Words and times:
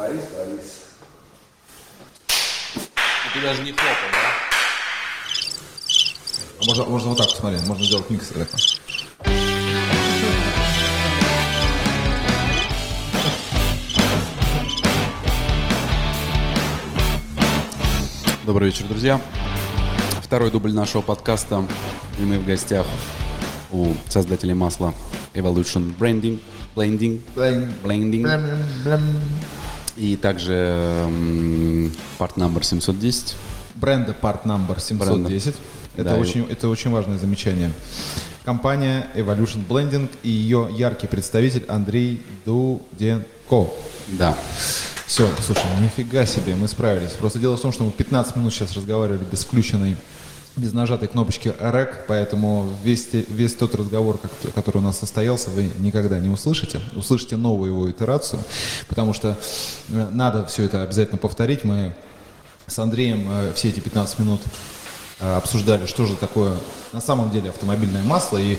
Борис, 0.00 0.22
Борис. 0.34 0.86
Ты 3.34 3.42
даже 3.42 3.62
не 3.62 3.72
хлопал, 3.72 4.10
да? 4.12 4.18
А 6.58 6.64
Можно, 6.64 6.84
можно 6.86 7.08
вот 7.10 7.18
так 7.18 7.28
посмотреть, 7.28 7.66
можно 7.66 7.84
сделать 7.84 8.08
микс 8.08 8.30
этого. 8.30 8.48
Добрый 18.46 18.70
вечер, 18.70 18.86
друзья. 18.86 19.20
Второй 20.22 20.50
дубль 20.50 20.72
нашего 20.72 21.02
подкаста. 21.02 21.66
И 22.18 22.22
мы 22.22 22.38
в 22.38 22.46
гостях 22.46 22.86
у 23.70 23.92
создателей 24.08 24.54
масла 24.54 24.94
Evolution 25.34 25.94
Branding, 25.94 26.40
Blending, 26.74 27.20
Blending. 27.34 28.22
И 30.00 30.16
также 30.16 30.52
part 32.18 32.34
number 32.36 32.62
710. 32.62 33.36
Бренда 33.74 34.14
Part 34.20 34.44
Number 34.44 34.80
710. 34.80 35.54
Это, 35.96 36.04
Да, 36.04 36.16
очень, 36.16 36.46
это 36.48 36.68
очень 36.68 36.90
важное 36.90 37.18
замечание. 37.18 37.72
Компания 38.44 39.06
Evolution 39.14 39.66
Blending 39.66 40.08
и 40.22 40.30
ее 40.30 40.68
яркий 40.72 41.06
представитель 41.06 41.64
Андрей 41.68 42.22
Дуденко. 42.44 43.70
Да. 44.08 44.36
Все, 45.06 45.28
слушай, 45.44 45.64
нифига 45.80 46.24
себе, 46.24 46.54
мы 46.54 46.68
справились. 46.68 47.10
Просто 47.12 47.38
дело 47.38 47.56
в 47.56 47.60
том, 47.60 47.72
что 47.72 47.84
мы 47.84 47.90
15 47.90 48.36
минут 48.36 48.54
сейчас 48.54 48.74
разговаривали 48.74 49.24
без 49.30 49.44
включенной, 49.44 49.96
без 50.56 50.72
нажатой 50.72 51.08
кнопочки 51.08 51.48
REC, 51.48 52.04
поэтому 52.08 52.72
весь, 52.82 53.08
весь 53.12 53.54
тот 53.54 53.74
разговор, 53.74 54.18
который 54.54 54.78
у 54.78 54.80
нас 54.82 54.98
состоялся, 54.98 55.50
вы 55.50 55.70
никогда 55.78 56.18
не 56.18 56.28
услышите. 56.28 56.80
Услышите 56.94 57.36
новую 57.36 57.70
его 57.70 57.90
итерацию, 57.90 58.42
потому 58.88 59.14
что 59.14 59.38
э, 59.88 60.08
надо 60.10 60.44
все 60.46 60.64
это 60.64 60.82
обязательно 60.82 61.18
повторить. 61.18 61.64
Мы 61.64 61.94
с 62.66 62.78
Андреем 62.78 63.26
э, 63.30 63.52
все 63.54 63.68
эти 63.68 63.80
15 63.80 64.18
минут 64.18 64.40
э, 65.20 65.36
обсуждали, 65.36 65.86
что 65.86 66.06
же 66.06 66.16
такое 66.16 66.56
на 66.92 67.00
самом 67.00 67.30
деле 67.30 67.50
автомобильное 67.50 68.02
масло. 68.02 68.38
И 68.38 68.58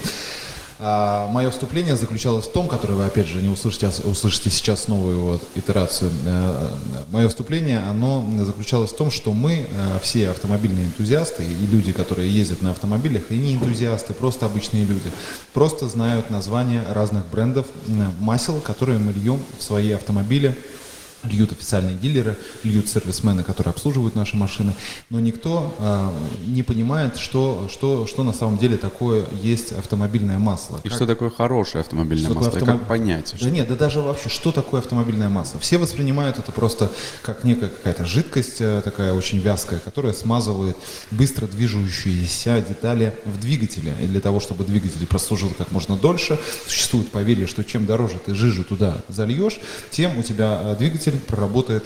а, 0.84 1.28
мое 1.28 1.52
вступление 1.52 1.96
заключалось 1.96 2.48
в 2.48 2.52
том, 2.52 2.68
которое 2.68 2.96
вы 2.96 3.06
опять 3.06 3.28
же 3.28 3.40
не 3.40 3.50
услышите, 3.50 3.86
а 3.86 4.10
услышите 4.10 4.50
сейчас 4.50 4.88
новую 4.88 5.16
его 5.16 5.40
итерацию. 5.54 6.12
Э, 6.26 6.70
Мое 7.12 7.30
вступление, 7.30 7.80
оно 7.80 8.26
заключалось 8.44 8.92
в 8.92 8.96
том, 8.96 9.12
что 9.12 9.32
мы 9.32 9.68
э, 9.70 10.00
все 10.02 10.32
автомобильные 10.32 10.86
энтузиасты 10.86 11.44
и 11.44 11.68
люди, 11.68 11.92
которые 11.92 12.34
ездят 12.34 12.64
на 12.64 12.72
автомобилях, 12.72 13.30
и 13.30 13.38
не 13.38 13.54
энтузиасты, 13.54 14.16
просто 14.16 14.48
обычные 14.48 14.86
люди, 14.86 15.12
просто 15.54 15.88
знают 15.88 16.32
названия 16.32 16.84
разных 16.90 17.28
брендов 17.28 17.68
э, 17.88 17.92
масел, 18.20 18.59
которые 18.59 18.98
мы 18.98 19.12
льем 19.12 19.40
в 19.59 19.62
свои 19.62 19.92
автомобили 19.92 20.58
льют 21.23 21.52
официальные 21.52 21.95
дилеры, 21.95 22.38
льют 22.64 22.89
сервисмены, 22.89 23.44
которые 23.44 23.72
обслуживают 23.72 24.16
наши 24.16 24.36
машины, 24.38 24.75
но 25.09 25.19
никто 25.19 25.75
а, 25.80 26.13
не 26.45 26.63
понимает, 26.63 27.17
что, 27.17 27.69
что, 27.72 28.08
что 28.08 28.23
на 28.23 28.33
самом 28.33 28.58
деле 28.58 28.78
такое 28.78 29.25
есть 29.41 29.72
автомобильное 29.72 30.39
масло. 30.39 30.80
И 30.83 30.89
Как- 30.89 30.97
что 30.97 31.05
такое 31.08 31.30
хорошее 31.30 31.81
автомобильное 31.81 32.30
что 32.30 32.39
масло? 32.39 32.50
И 32.58 32.61
автомоб- 32.61 32.80
Как 32.80 32.88
понять? 32.88 33.36
Да 33.39 33.50
нет, 33.50 33.67
да 33.67 33.75
даже 33.75 34.02
вообще, 34.02 34.30
что 34.30 34.52
такое 34.52 34.81
автомобильное 34.81 35.30
масло? 35.30 35.59
Все 35.59 35.78
воспринимают 35.78 36.39
это 36.39 36.52
просто 36.52 36.91
как 37.22 37.44
некая 37.44 37.69
какая-то 37.69 38.06
жидкость 38.06 38.58
э, 38.59 38.81
такая 38.83 39.13
очень 39.13 39.39
вязкая, 39.39 39.80
которая 39.80 40.13
смазывает 40.13 40.78
быстро 41.11 41.47
движущиеся 41.47 42.63
детали 42.67 43.16
в 43.25 43.39
двигателе. 43.39 43.94
И 44.02 44.06
для 44.08 44.22
того, 44.22 44.39
чтобы 44.39 44.63
двигатель 44.63 45.06
прослужил 45.08 45.52
как 45.58 45.72
можно 45.72 45.95
дольше, 45.97 46.39
существует 46.67 47.09
поверье, 47.11 47.47
что 47.47 47.63
чем 47.63 47.85
дороже 47.85 48.19
ты 48.25 48.33
жижу 48.35 48.63
туда 48.63 48.97
зальешь, 49.08 49.59
тем 49.89 50.17
у 50.17 50.23
тебя 50.23 50.59
э, 50.63 50.75
двигатель 51.12 51.28
проработает 51.28 51.84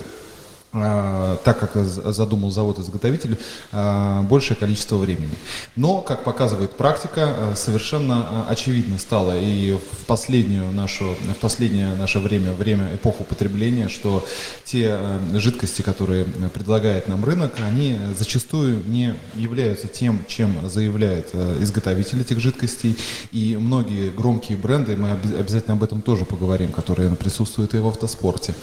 а, 0.77 1.37
так 1.45 1.59
как 1.59 1.85
задумал 1.85 2.51
завод-изготовитель, 2.51 3.37
а, 3.71 4.23
большее 4.23 4.57
количество 4.57 4.97
времени. 4.97 5.31
Но, 5.77 6.01
как 6.01 6.25
показывает 6.25 6.71
практика, 6.71 7.27
а, 7.27 7.53
совершенно 7.55 8.45
очевидно 8.49 8.97
стало 8.97 9.39
и 9.39 9.77
в, 9.77 10.05
последнюю 10.05 10.73
нашу, 10.73 11.15
в 11.15 11.39
последнее 11.39 11.95
наше 11.95 12.19
время, 12.19 12.51
время 12.51 12.93
эпоху 12.93 13.23
потребления, 13.23 13.87
что 13.87 14.25
те 14.65 14.99
жидкости, 15.35 15.81
которые 15.81 16.25
предлагает 16.25 17.07
нам 17.07 17.23
рынок, 17.23 17.53
они 17.65 17.97
зачастую 18.17 18.83
не 18.85 19.15
являются 19.33 19.87
тем, 19.87 20.25
чем 20.27 20.69
заявляет 20.69 21.33
изготовитель 21.61 22.19
этих 22.19 22.41
жидкостей. 22.41 22.97
И 23.31 23.55
многие 23.55 24.09
громкие 24.09 24.57
бренды, 24.57 24.97
мы 24.97 25.11
обязательно 25.11 25.75
об 25.75 25.83
этом 25.83 26.01
тоже 26.01 26.25
поговорим, 26.25 26.73
которые 26.73 27.15
присутствуют 27.15 27.75
и 27.75 27.77
в 27.77 27.87
автоспорте, 27.87 28.53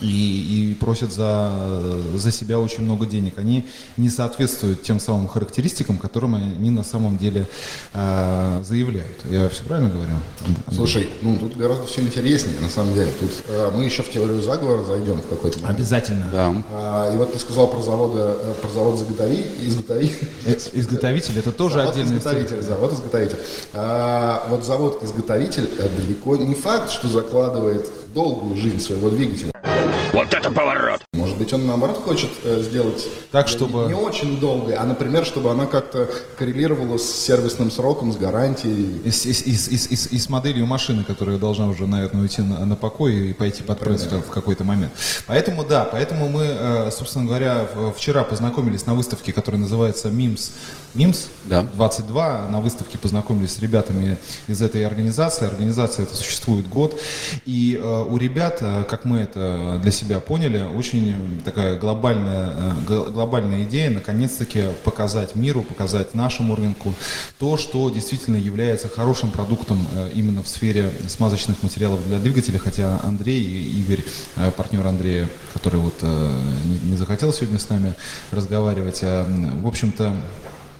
и, 0.00 0.70
и 0.70 0.74
просят 0.74 1.12
за, 1.12 1.52
за 2.14 2.32
себя 2.32 2.58
очень 2.58 2.82
много 2.82 3.06
денег. 3.06 3.38
Они 3.38 3.66
не 3.96 4.08
соответствуют 4.08 4.82
тем 4.82 5.00
самым 5.00 5.28
характеристикам, 5.28 5.98
которым 5.98 6.34
они 6.34 6.70
на 6.70 6.84
самом 6.84 7.16
деле 7.16 7.48
а, 7.92 8.62
заявляют. 8.62 9.18
Я 9.30 9.48
все 9.48 9.62
правильно 9.64 9.90
говорю? 9.90 10.12
Слушай, 10.72 11.10
ну 11.22 11.36
тут 11.38 11.56
гораздо 11.56 11.86
все 11.86 12.02
интереснее, 12.02 12.58
на 12.60 12.68
самом 12.68 12.94
деле. 12.94 13.12
Тут 13.20 13.30
э, 13.48 13.70
мы 13.74 13.84
еще 13.84 14.02
в 14.02 14.10
теорию 14.10 14.42
заговора 14.42 14.84
зайдем 14.84 15.20
в 15.20 15.28
какой-то 15.28 15.58
момент. 15.60 15.78
Обязательно. 15.78 16.28
Да. 16.32 16.54
А, 16.72 17.14
и 17.14 17.16
вот 17.16 17.32
ты 17.32 17.38
сказал 17.38 17.68
про 17.68 17.82
заводы, 17.82 18.18
э, 18.20 18.54
про 18.60 18.68
завод 18.68 18.98
заготови, 18.98 19.44
изготови. 19.62 20.12
Э, 20.44 20.56
Изготовитель 20.72 21.38
это 21.38 21.52
тоже 21.52 21.74
завод 21.76 21.92
отдельная 21.94 22.18
изготовитель, 22.18 22.62
завод 22.62 22.92
изготовитель. 22.92 23.38
А, 23.72 24.46
вот 24.48 24.64
завод 24.64 25.02
изготовитель 25.02 25.68
э, 25.78 25.88
далеко 25.96 26.36
не 26.36 26.54
факт, 26.54 26.90
что 26.90 27.08
закладывает 27.08 27.90
долгую 28.14 28.56
жизнь 28.56 28.80
своего 28.80 29.10
двигателя. 29.10 29.52
Вот 30.14 30.32
это 30.32 30.48
поворот! 30.48 31.00
Может 31.12 31.36
быть, 31.38 31.52
он 31.52 31.66
наоборот 31.66 31.96
хочет 32.04 32.30
э, 32.44 32.62
сделать 32.62 33.04
Так, 33.32 33.48
чтобы- 33.48 33.88
не, 33.88 33.94
очень 33.94 34.38
долгой, 34.38 34.74
а, 34.74 34.84
например, 34.84 35.26
чтобы 35.26 35.50
она 35.50 35.66
как-то 35.66 36.08
коррелировала 36.38 36.98
с 36.98 37.10
сервисным 37.26 37.72
сроком, 37.72 38.12
с 38.12 38.16
гарантией. 38.16 39.00
И 39.04 39.10
с, 39.10 39.26
и 39.26 39.32
и 39.32 39.50
и 39.54 39.74
и 39.74 40.14
и 40.14 40.18
с 40.18 40.28
моделью 40.28 40.66
машины, 40.66 41.02
которая 41.02 41.36
должна 41.36 41.66
уже, 41.66 41.88
наверное, 41.88 42.22
уйти 42.22 42.42
на, 42.42 42.64
на 42.64 42.76
покой 42.76 43.30
и 43.30 43.32
пойти 43.32 43.64
под 43.64 43.80
пресс 43.80 44.02
в 44.04 44.30
какой-то 44.30 44.62
момент. 44.62 44.92
Поэтому, 45.26 45.64
да, 45.64 45.84
поэтому 45.84 46.28
мы, 46.28 46.44
э, 46.44 46.90
собственно 46.92 47.24
говоря, 47.26 47.66
вчера 47.96 48.22
познакомились 48.22 48.86
на 48.86 48.94
выставке, 48.94 49.32
которая 49.32 49.60
называется 49.60 50.10
МИМС. 50.10 50.52
МИМС 50.94 51.26
Да. 51.46 51.62
22. 51.62 52.48
На 52.48 52.60
выставке 52.60 52.98
познакомились 52.98 53.52
с 53.54 53.58
ребятами 53.58 54.16
из 54.46 54.62
этой 54.62 54.86
организации. 54.86 55.46
Организация 55.46 56.04
эта 56.04 56.14
существует 56.14 56.68
год. 56.68 57.00
И 57.44 57.78
э, 57.82 58.04
у 58.08 58.16
ребят, 58.16 58.58
э, 58.60 58.84
как 58.88 59.04
мы 59.04 59.18
это 59.18 59.80
для 59.82 59.90
себя 59.90 60.20
поняли, 60.20 60.62
очень 60.62 61.42
такая 61.44 61.76
глобальная, 61.78 62.50
э, 62.56 62.72
гл- 62.86 63.10
глобальная 63.10 63.64
идея 63.64 63.90
наконец-таки 63.90 64.66
показать 64.84 65.34
миру, 65.34 65.62
показать 65.62 66.14
нашему 66.14 66.54
рынку 66.54 66.94
то, 67.40 67.56
что 67.56 67.90
действительно 67.90 68.36
является 68.36 68.88
хорошим 68.88 69.32
продуктом 69.32 69.86
э, 69.94 70.10
именно 70.14 70.44
в 70.44 70.48
сфере 70.48 70.92
смазочных 71.08 71.62
материалов 71.64 72.06
для 72.06 72.18
двигателя. 72.20 72.58
Хотя 72.60 73.00
Андрей 73.02 73.42
и 73.42 73.80
Игорь, 73.80 74.04
э, 74.36 74.52
партнер 74.52 74.86
Андрея, 74.86 75.28
который 75.52 75.80
вот 75.80 75.94
э, 76.02 76.40
не, 76.64 76.90
не 76.92 76.96
захотел 76.96 77.32
сегодня 77.32 77.58
с 77.58 77.68
нами 77.68 77.94
разговаривать, 78.30 79.00
а, 79.02 79.26
в 79.60 79.66
общем-то, 79.66 80.14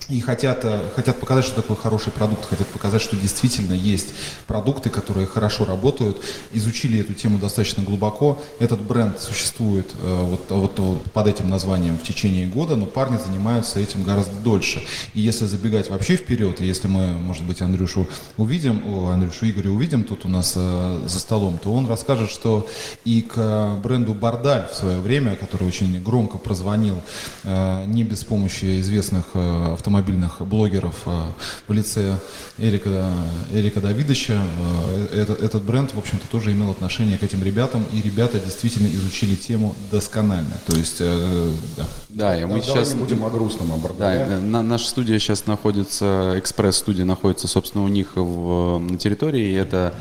и 0.08 0.20
хотят, 0.20 0.64
э, 0.64 0.90
хотят 0.94 1.18
показать, 1.18 1.44
что 1.44 1.62
такое 1.62 1.76
хороший 1.76 2.12
продукт, 2.12 2.46
хотят 2.46 2.68
показать, 2.68 3.02
что 3.02 3.16
действительно 3.16 3.72
есть 3.72 4.14
продукты, 4.46 4.90
которые 4.90 5.26
хорошо 5.26 5.64
работают, 5.64 6.22
изучили 6.52 7.00
эту 7.00 7.14
тему 7.14 7.38
достаточно 7.38 7.82
глубоко. 7.82 8.42
Этот 8.58 8.80
бренд 8.80 9.20
существует 9.20 9.90
э, 10.00 10.22
вот, 10.22 10.50
вот, 10.50 10.78
вот 10.78 11.12
под 11.12 11.26
этим 11.26 11.48
названием 11.48 11.98
в 11.98 12.02
течение 12.02 12.46
года, 12.46 12.76
но 12.76 12.86
парни 12.86 13.18
занимаются 13.18 13.80
этим 13.80 14.02
гораздо 14.02 14.36
дольше. 14.36 14.82
И 15.14 15.20
если 15.20 15.46
забегать 15.46 15.88
вообще 15.88 16.16
вперед, 16.16 16.60
если 16.60 16.88
мы, 16.88 17.06
может 17.06 17.44
быть, 17.44 17.62
Андрюшу 17.62 18.06
увидим, 18.36 18.82
о, 18.86 19.10
Андрюшу 19.10 19.48
Игоря 19.48 19.70
увидим 19.70 20.04
тут 20.04 20.26
у 20.26 20.28
нас 20.28 20.52
э, 20.56 21.04
за 21.06 21.18
столом, 21.18 21.58
то 21.58 21.72
он 21.72 21.86
расскажет, 21.86 22.30
что 22.30 22.68
и 23.04 23.22
к 23.22 23.76
бренду 23.82 24.12
Бардаль 24.14 24.68
в 24.70 24.76
свое 24.76 25.00
время, 25.00 25.36
который 25.36 25.66
очень 25.66 26.02
громко 26.02 26.36
прозвонил, 26.36 27.00
э, 27.44 27.84
не 27.86 28.04
без 28.04 28.24
помощи 28.24 28.80
известных 28.80 29.24
э, 29.34 29.76
автомобильных 29.94 30.40
блогеров 30.40 30.94
э, 31.06 31.22
в 31.68 31.72
лице 31.72 32.18
Эрика, 32.58 33.12
Эрика 33.52 33.80
Давидовича, 33.80 34.34
э, 34.34 35.20
этот, 35.22 35.42
этот 35.42 35.62
бренд, 35.62 35.94
в 35.94 35.98
общем-то, 35.98 36.26
тоже 36.28 36.52
имел 36.52 36.70
отношение 36.70 37.16
к 37.16 37.22
этим 37.22 37.42
ребятам, 37.42 37.84
и 37.92 38.02
ребята 38.02 38.40
действительно 38.40 38.88
изучили 38.88 39.36
тему 39.36 39.74
досконально. 39.92 40.54
То 40.66 40.76
есть, 40.76 40.96
э, 40.98 41.50
да. 41.76 41.84
Да, 42.08 42.36
и 42.36 42.44
мы 42.44 42.60
Давай 42.60 42.62
сейчас... 42.62 42.94
не 42.94 43.00
будем 43.00 43.24
о 43.24 43.30
грустном, 43.30 43.72
о 43.72 43.94
Да, 43.98 44.40
на- 44.40 44.62
наша 44.62 44.88
студия 44.88 45.18
сейчас 45.18 45.46
находится, 45.46 46.34
экспресс-студия 46.36 47.04
находится, 47.04 47.48
собственно, 47.48 47.84
у 47.84 47.88
них 47.88 48.12
в, 48.14 48.78
на 48.78 48.98
территории. 48.98 49.54
Это 49.54 49.94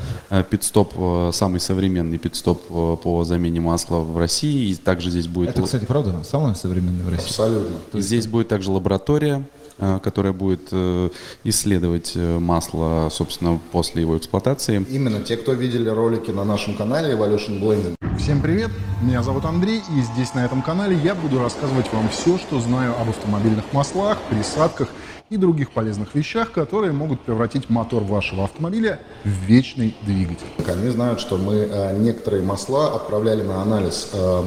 пит-стоп, 0.50 0.94
самый 1.34 1.60
современный 1.60 2.18
пит-стоп 2.18 3.00
по 3.00 3.24
замене 3.24 3.60
масла 3.60 3.98
в 3.98 4.16
России. 4.16 4.70
И 4.70 4.74
также 4.76 5.10
здесь 5.10 5.26
будет... 5.26 5.50
Это, 5.50 5.62
кстати, 5.62 5.84
правда, 5.84 6.22
самое 6.24 6.54
современное 6.54 7.04
в 7.04 7.08
России. 7.08 7.26
Абсолютно. 7.26 8.00
Здесь 8.00 8.26
будет 8.28 8.48
также 8.48 8.70
лаборатория, 8.70 9.44
которая 9.78 10.32
будет 10.32 10.68
э, 10.72 11.10
исследовать 11.44 12.12
э, 12.14 12.38
масло, 12.38 13.08
собственно, 13.10 13.60
после 13.72 14.02
его 14.02 14.16
эксплуатации. 14.16 14.84
Именно 14.88 15.20
те, 15.20 15.36
кто 15.36 15.52
видели 15.52 15.88
ролики 15.88 16.30
на 16.30 16.44
нашем 16.44 16.76
канале 16.76 17.14
Evolution 17.14 17.60
Blending, 17.60 17.96
Всем 18.18 18.40
привет, 18.40 18.70
меня 19.02 19.22
зовут 19.22 19.44
Андрей, 19.44 19.82
и 19.94 20.00
здесь 20.00 20.32
на 20.34 20.44
этом 20.46 20.62
канале 20.62 20.96
я 20.96 21.14
буду 21.14 21.40
рассказывать 21.40 21.92
вам 21.92 22.08
все, 22.08 22.38
что 22.38 22.58
знаю 22.58 22.94
об 22.98 23.10
автомобильных 23.10 23.64
маслах, 23.72 24.18
присадках 24.30 24.88
и 25.28 25.36
других 25.36 25.72
полезных 25.72 26.14
вещах, 26.14 26.52
которые 26.52 26.92
могут 26.92 27.20
превратить 27.20 27.68
мотор 27.68 28.02
вашего 28.02 28.44
автомобиля 28.44 29.00
в 29.24 29.28
вечный 29.28 29.94
двигатель. 30.02 30.46
Они 30.66 30.88
знают, 30.88 31.20
что 31.20 31.36
мы 31.36 31.54
э, 31.54 31.98
некоторые 31.98 32.42
масла 32.42 32.94
отправляли 32.94 33.42
на 33.42 33.60
анализ 33.60 34.08
э, 34.12 34.42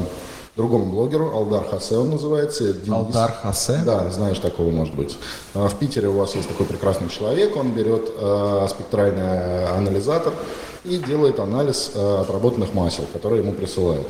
другому 0.58 0.88
блогеру, 0.88 1.32
Алдар 1.34 1.64
Хасе 1.70 1.98
он 1.98 2.10
называется. 2.10 2.74
Денис. 2.74 2.92
Алдар 2.92 3.32
Хасе? 3.32 3.82
Да, 3.86 4.10
знаешь, 4.10 4.40
такого 4.40 4.72
может 4.72 4.96
быть. 4.96 5.18
А, 5.54 5.70
В 5.70 5.76
Питере 5.76 6.10
у 6.10 6.14
вас 6.18 6.36
есть 6.36 6.48
такой 6.50 6.66
прекрасный 6.66 7.10
человек, 7.10 7.56
он 7.56 7.72
берет 7.72 8.12
э, 8.18 8.68
спектральный 8.70 9.68
анализатор 9.68 10.34
и 10.84 10.98
делает 10.98 11.40
анализ 11.40 11.92
э, 11.94 12.22
отработанных 12.22 12.74
масел, 12.74 13.06
которые 13.14 13.44
ему 13.44 13.54
присылают. 13.54 14.08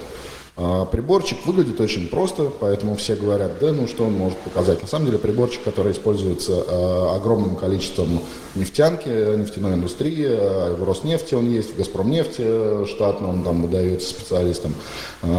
А, 0.60 0.86
Приборчик 0.86 1.46
выглядит 1.46 1.80
очень 1.80 2.08
просто, 2.08 2.52
поэтому 2.60 2.96
все 2.96 3.16
говорят, 3.16 3.60
да, 3.60 3.72
ну 3.72 3.88
что 3.88 4.06
он 4.06 4.14
может 4.14 4.40
показать. 4.40 4.82
На 4.82 4.88
самом 4.88 5.06
деле 5.06 5.20
приборчик, 5.20 5.62
который 5.64 5.92
используется 5.92 6.54
э, 6.54 7.16
огромным 7.16 7.56
количеством 7.56 8.22
нефтянки, 8.56 9.08
нефтяной 9.08 9.76
индустрии, 9.76 10.26
э, 10.28 10.74
в 10.74 10.84
Роснефти 10.84 11.36
он 11.36 11.48
есть, 11.48 11.76
в 11.76 11.78
Газпромнефти 11.78 12.42
э, 12.42 12.86
штатно 12.88 13.30
он 13.30 13.44
там 13.44 13.62
выдается 13.62 14.10
специалистам, 14.10 14.74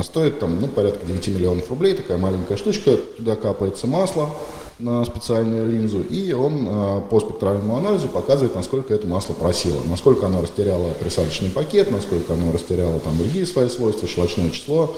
стоит 0.04 0.38
там, 0.38 0.60
ну, 0.60 0.68
порядка 0.68 1.04
9 1.04 1.28
миллионов 1.28 1.68
рублей, 1.68 1.94
такая 1.94 2.16
маленькая 2.16 2.56
штучка, 2.56 2.96
туда 3.16 3.34
капается 3.34 3.88
масло, 3.88 4.30
на 4.78 5.04
специальную 5.04 5.68
линзу, 5.70 6.02
и 6.02 6.32
он 6.32 6.66
э, 6.68 7.00
по 7.10 7.20
спектральному 7.20 7.76
анализу 7.76 8.08
показывает, 8.08 8.54
насколько 8.54 8.94
это 8.94 9.06
масло 9.06 9.34
просило, 9.34 9.82
насколько 9.84 10.26
оно 10.26 10.40
растеряло 10.40 10.92
присадочный 10.92 11.50
пакет, 11.50 11.90
насколько 11.90 12.34
оно 12.34 12.52
растеряло 12.52 13.00
там 13.00 13.18
другие 13.18 13.46
свои 13.46 13.68
свойства, 13.68 14.06
щелочное 14.06 14.50
число. 14.50 14.96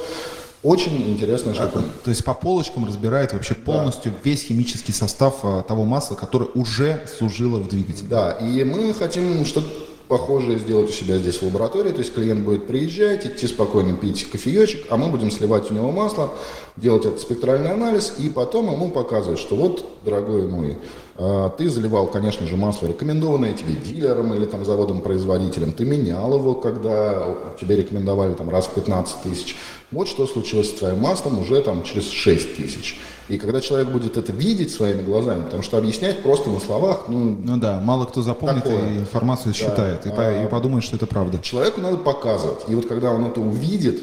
Очень 0.62 1.10
интересная 1.10 1.54
штука. 1.54 1.82
То 2.04 2.10
есть 2.10 2.22
по 2.22 2.34
полочкам 2.34 2.84
разбирает 2.84 3.32
вообще 3.32 3.54
полностью 3.54 4.12
весь 4.22 4.42
химический 4.42 4.92
состав 4.92 5.38
а, 5.42 5.62
того 5.62 5.86
масла, 5.86 6.16
которое 6.16 6.50
уже 6.54 7.06
служило 7.18 7.56
в 7.56 7.68
двигателе. 7.68 8.06
Да, 8.08 8.32
и 8.32 8.62
мы 8.64 8.92
хотим 8.92 9.46
что-то 9.46 9.68
похожее 10.10 10.58
сделать 10.58 10.90
у 10.90 10.92
себя 10.92 11.18
здесь 11.18 11.40
в 11.40 11.44
лаборатории. 11.44 11.92
То 11.92 12.00
есть 12.00 12.12
клиент 12.12 12.44
будет 12.44 12.66
приезжать, 12.66 13.24
идти 13.24 13.46
спокойно 13.46 13.96
пить 13.96 14.28
кофеечек, 14.28 14.86
а 14.90 14.96
мы 14.96 15.08
будем 15.08 15.30
сливать 15.30 15.70
у 15.70 15.74
него 15.74 15.92
масло, 15.92 16.32
делать 16.76 17.06
этот 17.06 17.20
спектральный 17.20 17.70
анализ, 17.70 18.14
и 18.18 18.28
потом 18.28 18.72
ему 18.72 18.90
показывать, 18.90 19.38
что 19.38 19.54
вот, 19.54 19.86
дорогой 20.04 20.48
мой, 20.48 20.78
а, 21.14 21.48
ты 21.50 21.70
заливал, 21.70 22.08
конечно 22.08 22.44
же, 22.48 22.56
масло, 22.56 22.88
рекомендованное 22.88 23.52
тебе 23.52 23.74
дилером 23.74 24.34
или 24.34 24.46
там 24.46 24.64
заводом-производителем. 24.64 25.72
Ты 25.72 25.84
менял 25.84 26.34
его, 26.34 26.54
когда 26.54 27.36
тебе 27.60 27.76
рекомендовали 27.76 28.34
там 28.34 28.50
раз 28.50 28.66
в 28.66 28.74
15 28.74 29.22
тысяч. 29.22 29.56
Вот 29.92 30.08
что 30.08 30.26
случилось 30.26 30.70
с 30.70 30.74
твоим 30.74 30.98
маслом 30.98 31.38
уже 31.38 31.62
там 31.62 31.84
через 31.84 32.10
6 32.10 32.56
тысяч. 32.56 32.98
И 33.30 33.38
когда 33.38 33.60
человек 33.60 33.88
будет 33.88 34.16
это 34.16 34.32
видеть 34.32 34.72
своими 34.72 35.02
глазами, 35.02 35.44
потому 35.44 35.62
что 35.62 35.78
объяснять 35.78 36.22
просто 36.22 36.50
на 36.50 36.58
словах, 36.58 37.04
ну, 37.08 37.38
Ну 37.42 37.56
да, 37.58 37.80
мало 37.80 38.04
кто 38.04 38.22
запомнит 38.22 38.64
Такое. 38.64 38.94
и 38.94 38.98
информацию 38.98 39.54
считает, 39.54 40.04
и, 40.04 40.10
А, 40.10 40.44
и 40.44 40.48
подумает, 40.48 40.82
что 40.82 40.96
это 40.96 41.06
правда. 41.06 41.38
человеку 41.38 41.80
надо 41.80 41.96
показывать. 41.98 42.60
И 42.68 42.74
вот 42.74 42.86
когда 42.88 43.12
он 43.12 43.24
это 43.26 43.40
увидит, 43.40 44.02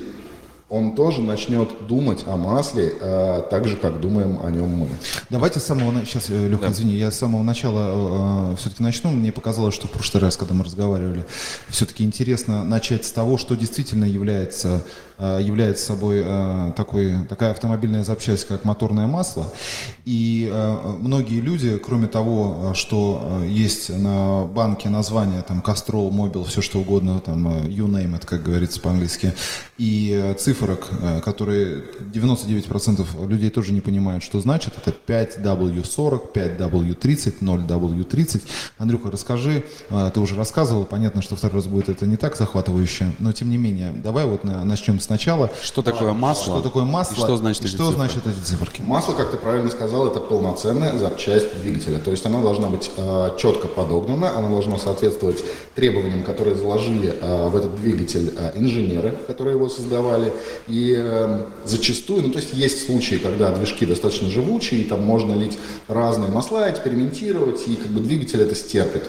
он 0.70 0.96
тоже 0.96 1.22
начнет 1.22 1.70
думать 1.88 2.24
о 2.26 2.36
масле 2.36 2.94
э, 3.00 3.44
так 3.50 3.66
же, 3.68 3.78
как 3.78 4.02
думаем 4.02 4.40
о 4.44 4.50
нем 4.52 4.70
мы. 4.70 4.90
Давайте 5.30 5.60
с 5.60 5.64
самого 5.64 5.94
сейчас, 6.06 6.28
Леха, 6.30 6.72
извини, 6.72 6.96
я 6.96 7.10
с 7.10 7.18
самого 7.18 7.42
начала 7.44 8.56
все-таки 8.58 8.84
начну. 8.84 9.12
Мне 9.12 9.32
показалось, 9.32 9.74
что 9.76 9.88
в 9.88 9.92
прошлый 9.92 10.22
раз, 10.24 10.36
когда 10.36 10.54
мы 10.54 10.66
разговаривали, 10.66 11.26
все-таки 11.70 12.04
интересно 12.04 12.64
начать 12.66 13.06
с 13.06 13.12
того, 13.12 13.38
что 13.38 13.56
действительно 13.56 14.04
является, 14.06 14.68
э, 14.68 14.80
является 15.20 15.86
собой 15.88 16.22
э, 16.24 16.74
такой, 16.76 17.26
такая 17.28 17.52
автомобильная 17.52 18.04
запчасть, 18.04 18.48
как 18.48 18.66
моторное 18.66 19.08
масло. 19.08 19.52
И 20.06 20.50
э, 20.52 20.78
многие 21.00 21.40
люди, 21.42 21.78
кроме 21.78 22.08
того, 22.08 22.72
э, 22.72 22.74
что 22.76 23.42
э, 23.44 23.48
есть 23.48 23.90
на 23.90 24.46
банке 24.46 24.90
название, 24.90 25.42
там, 25.42 25.64
Castrol, 25.66 26.12
Mobil, 26.12 26.46
все 26.46 26.62
что 26.62 26.80
угодно, 26.80 27.20
там, 27.20 27.48
э, 27.48 27.68
you 27.68 27.88
name 27.88 28.14
it, 28.20 28.26
как 28.26 28.44
говорится 28.44 28.80
по-английски, 28.80 29.34
и 29.78 30.12
э, 30.24 30.34
цифрок, 30.36 30.88
э, 31.02 31.22
которые 31.22 31.84
99% 32.14 33.28
людей 33.28 33.50
тоже 33.50 33.74
не 33.74 33.82
понимают, 33.82 34.24
что 34.24 34.40
значит. 34.40 34.74
Это 34.78 34.96
5W40, 35.08 36.32
5W30, 36.34 37.40
0W30. 37.42 38.42
Андрюха, 38.78 39.12
расскажи, 39.12 39.64
э, 39.90 40.12
ты 40.14 40.20
уже 40.20 40.36
рассказывал, 40.36 40.86
понятно, 40.86 41.22
что 41.22 41.36
второй 41.36 41.58
раз 41.58 41.66
будет 41.68 41.90
это 41.90 42.06
не 42.06 42.18
так 42.18 42.36
захватывающе, 42.38 43.14
но 43.20 43.32
тем 43.32 43.50
не 43.50 43.58
менее, 43.58 43.92
давай 43.92 44.26
вот 44.26 44.44
на- 44.44 44.64
начнем 44.64 45.00
сначала. 45.08 45.50
Что 45.64 45.82
такое 45.82 46.14
масло? 46.14 46.56
Что 46.56 46.62
такое 46.62 46.84
масло? 46.84 47.16
И 47.16 47.18
что 47.18 47.38
значит 47.38 47.64
и 47.64 47.66
эти 47.66 47.76
что 47.76 47.86
цифры? 47.86 47.96
значит 47.96 48.28
эти 48.28 48.46
циферки? 48.46 48.82
Масло, 48.82 49.14
как 49.14 49.32
ты 49.32 49.38
правильно 49.38 49.72
сказал, 49.72 50.08
это 50.08 50.20
полноценная 50.20 50.98
запчасть 50.98 51.60
двигателя. 51.62 51.98
То 51.98 52.12
есть 52.12 52.26
она 52.26 52.42
должна 52.42 52.68
быть 52.68 52.92
э, 52.96 53.30
четко 53.40 53.68
подогнана, 53.68 54.38
она 54.38 54.50
должна 54.50 54.78
соответствовать 54.78 55.44
требованиям, 55.76 56.24
которые 56.24 56.56
заложили 56.56 57.18
э, 57.20 57.50
в 57.50 57.56
этот 57.56 57.76
двигатель 57.82 58.34
э, 58.38 58.52
инженеры, 58.56 59.18
которые 59.28 59.56
его 59.56 59.70
создавали. 59.70 60.34
И 60.68 60.96
э, 60.98 61.46
зачастую, 61.66 62.24
ну 62.24 62.30
то 62.30 62.40
есть 62.40 62.54
есть 62.54 62.86
случаи, 62.86 63.16
когда 63.16 63.52
движки 63.52 63.86
достаточно 63.86 64.30
живучие, 64.30 64.82
и 64.82 64.84
там 64.84 65.04
можно 65.04 65.34
лить 65.34 65.58
разные 65.88 66.30
масла, 66.30 66.70
экспериментировать, 66.70 67.68
и 67.68 67.76
как 67.76 67.88
бы 67.88 68.02
двигатель 68.02 68.42
это 68.42 68.56
стерпит. 68.56 69.04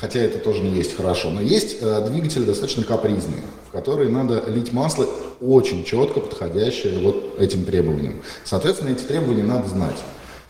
Хотя 0.00 0.20
это 0.20 0.38
тоже 0.38 0.62
не 0.62 0.76
есть 0.76 0.96
хорошо. 0.96 1.30
Но 1.30 1.40
есть 1.40 1.78
э, 1.80 2.08
двигатели 2.08 2.44
достаточно 2.44 2.84
капризные, 2.84 3.42
в 3.68 3.70
которые 3.70 4.10
надо 4.10 4.44
лить 4.48 4.72
масло 4.72 5.06
очень 5.40 5.84
четко 5.84 6.20
подходящее 6.20 6.98
вот 7.00 7.38
этим 7.38 7.64
требованиям. 7.64 8.22
Соответственно, 8.44 8.90
эти 8.90 9.02
требования 9.02 9.42
надо 9.42 9.68
знать. 9.68 9.96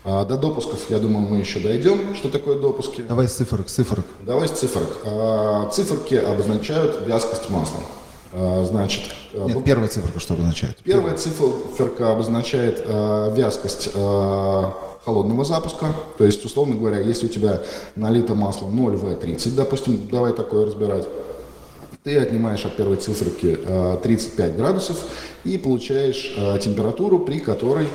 А 0.05 0.23
до 0.23 0.37
допусков, 0.37 0.89
я 0.89 0.97
думаю, 0.97 1.27
мы 1.27 1.37
еще 1.37 1.59
дойдем. 1.59 2.15
Что 2.15 2.29
такое 2.29 2.57
допуски? 2.57 3.01
Давай 3.01 3.27
с 3.27 3.33
цифрок, 3.33 3.67
цифрок. 3.67 4.05
Давай 4.21 4.47
с 4.47 4.51
цифрок. 4.51 4.99
А, 5.05 5.69
Циферки 5.69 6.15
обозначают 6.15 7.05
вязкость 7.05 7.49
масла. 7.49 7.81
А, 8.31 8.65
Значит, 8.65 9.03
а, 9.33 9.45
Нет, 9.45 9.63
первая 9.65 9.89
циферка 9.89 10.19
что 10.21 10.35
обозначает? 10.35 10.77
Первая 10.77 11.17
циферка 11.17 12.13
обозначает 12.13 12.81
э, 12.85 13.33
вязкость 13.35 13.89
э, 13.93 14.63
холодного 15.03 15.43
запуска. 15.43 15.87
То 16.17 16.25
есть, 16.25 16.45
условно 16.45 16.75
говоря, 16.75 16.99
если 16.99 17.25
у 17.25 17.29
тебя 17.29 17.61
налито 17.95 18.35
масло 18.35 18.67
0В30, 18.67 19.53
допустим, 19.55 20.07
давай 20.07 20.33
такое 20.33 20.65
разбирать, 20.65 21.05
ты 22.03 22.17
отнимаешь 22.17 22.63
от 22.65 22.77
первой 22.77 22.95
циферки 22.95 23.59
э, 23.61 23.97
35 24.01 24.55
градусов 24.55 24.97
и 25.43 25.57
получаешь 25.57 26.33
э, 26.37 26.57
температуру, 26.59 27.19
при 27.19 27.39
которой 27.39 27.87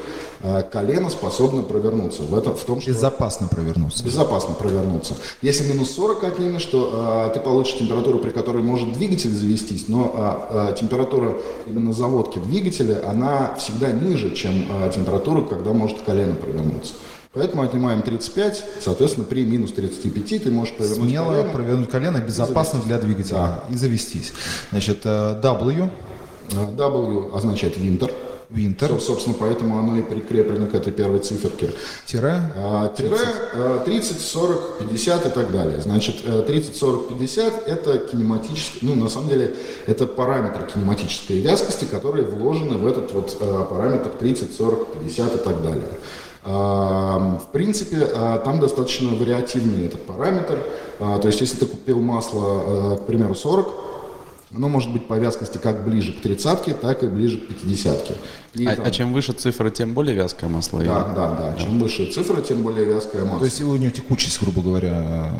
э, 0.42 0.62
колено 0.70 1.08
способно 1.08 1.62
провернуться. 1.62 2.22
В, 2.22 2.36
этом, 2.36 2.54
в 2.54 2.62
том, 2.64 2.80
что 2.82 2.90
Безопасно 2.90 3.48
провернулся. 3.48 4.04
безопасно 4.04 4.54
провернуться. 4.54 5.14
Если 5.40 5.72
минус 5.72 5.92
40 5.92 6.22
отнимешь, 6.24 6.64
то 6.66 7.30
э, 7.30 7.34
ты 7.34 7.40
получишь 7.40 7.78
температуру, 7.78 8.18
при 8.18 8.30
которой 8.30 8.62
может 8.62 8.92
двигатель 8.92 9.30
завестись, 9.30 9.88
но 9.88 10.48
э, 10.50 10.72
э, 10.72 10.76
температура 10.78 11.38
именно 11.66 11.94
заводки 11.94 12.38
двигателя, 12.38 13.08
она 13.08 13.54
всегда 13.54 13.90
ниже, 13.90 14.34
чем 14.34 14.66
э, 14.70 14.92
температура, 14.94 15.42
когда 15.42 15.72
может 15.72 16.02
колено 16.02 16.34
провернуться. 16.34 16.92
Поэтому 17.34 17.62
отнимаем 17.62 18.02
35, 18.02 18.64
соответственно, 18.80 19.26
при 19.26 19.44
минус 19.44 19.72
35 19.72 20.44
ты 20.44 20.50
можешь 20.50 20.74
провернуть 20.74 21.08
Смело 21.10 21.32
колено. 21.32 21.50
провернуть 21.50 21.90
колено 21.90 22.18
безопасно 22.18 22.80
для 22.86 22.98
двигателя 22.98 23.60
и 23.70 23.74
завестись. 23.76 24.32
Значит, 24.70 25.00
э, 25.04 25.40
W, 25.42 25.90
W 26.50 27.36
означает 27.36 27.76
винтер. 27.76 28.12
Winter, 28.50 28.88
Соб- 28.90 29.00
Собственно, 29.00 29.34
поэтому 29.40 29.78
оно 29.78 29.96
и 29.96 30.02
прикреплено 30.02 30.66
к 30.66 30.74
этой 30.74 30.92
первой 30.92 31.18
циферке. 31.20 31.72
тире, 32.06 32.40
А, 32.56 32.88
Тире 32.96 33.16
э, 33.54 33.80
30, 33.84 34.20
40, 34.20 34.78
50 34.78 35.26
и 35.26 35.30
так 35.30 35.50
далее. 35.50 35.80
Значит, 35.80 36.16
э, 36.24 36.44
30, 36.46 36.76
40, 36.76 37.08
50 37.08 37.66
это 37.66 37.98
кинематический, 37.98 38.80
ну, 38.82 38.94
на 38.94 39.08
самом 39.08 39.30
деле, 39.30 39.56
это 39.86 40.06
параметры 40.06 40.68
кинематической 40.72 41.40
вязкости, 41.40 41.86
которые 41.86 42.26
вложены 42.26 42.76
в 42.76 42.86
этот 42.86 43.10
вот 43.12 43.36
э, 43.40 43.66
параметр 43.68 44.10
30, 44.10 44.54
40, 44.56 44.92
50 45.00 45.34
и 45.34 45.38
так 45.38 45.62
далее. 45.62 45.88
А, 46.44 47.38
В 47.38 47.52
принципе, 47.52 48.06
а, 48.14 48.38
там 48.38 48.60
достаточно 48.60 49.08
вариативный 49.08 49.86
этот 49.86 50.04
параметр. 50.04 50.58
А, 51.00 51.18
То 51.18 51.28
есть, 51.28 51.40
если 51.40 51.56
ты 51.56 51.66
купил 51.66 52.00
масло, 52.00 52.94
э, 52.94 52.96
к 52.98 53.06
примеру, 53.06 53.34
40, 53.34 53.68
оно 54.54 54.68
может 54.68 54.92
быть 54.92 55.08
по 55.08 55.14
вязкости 55.14 55.58
как 55.58 55.84
ближе 55.84 56.12
к 56.12 56.20
тридцатке, 56.20 56.74
так 56.74 57.02
и 57.02 57.06
ближе 57.06 57.38
к 57.38 57.50
50-ке. 57.50 58.14
И 58.54 58.66
А, 58.66 58.76
там- 58.76 58.84
а 58.86 58.90
чем 58.90 59.12
выше 59.12 59.32
цифра, 59.32 59.68
тем 59.70 59.94
более 59.94 60.14
вязкое 60.14 60.48
масло? 60.48 60.78
или- 60.80 60.86
Да, 60.86 61.04
да, 61.14 61.30
да. 61.56 61.56
Чем 61.62 61.78
выше 61.80 62.06
цифра, 62.12 62.40
тем 62.40 62.62
более 62.62 62.84
вязкое 62.84 63.24
масло. 63.24 63.40
то 63.40 63.44
есть 63.46 63.60
у 63.62 63.74
нее 63.76 63.90
текучесть, 63.90 64.40
грубо 64.40 64.62
говоря, 64.62 65.30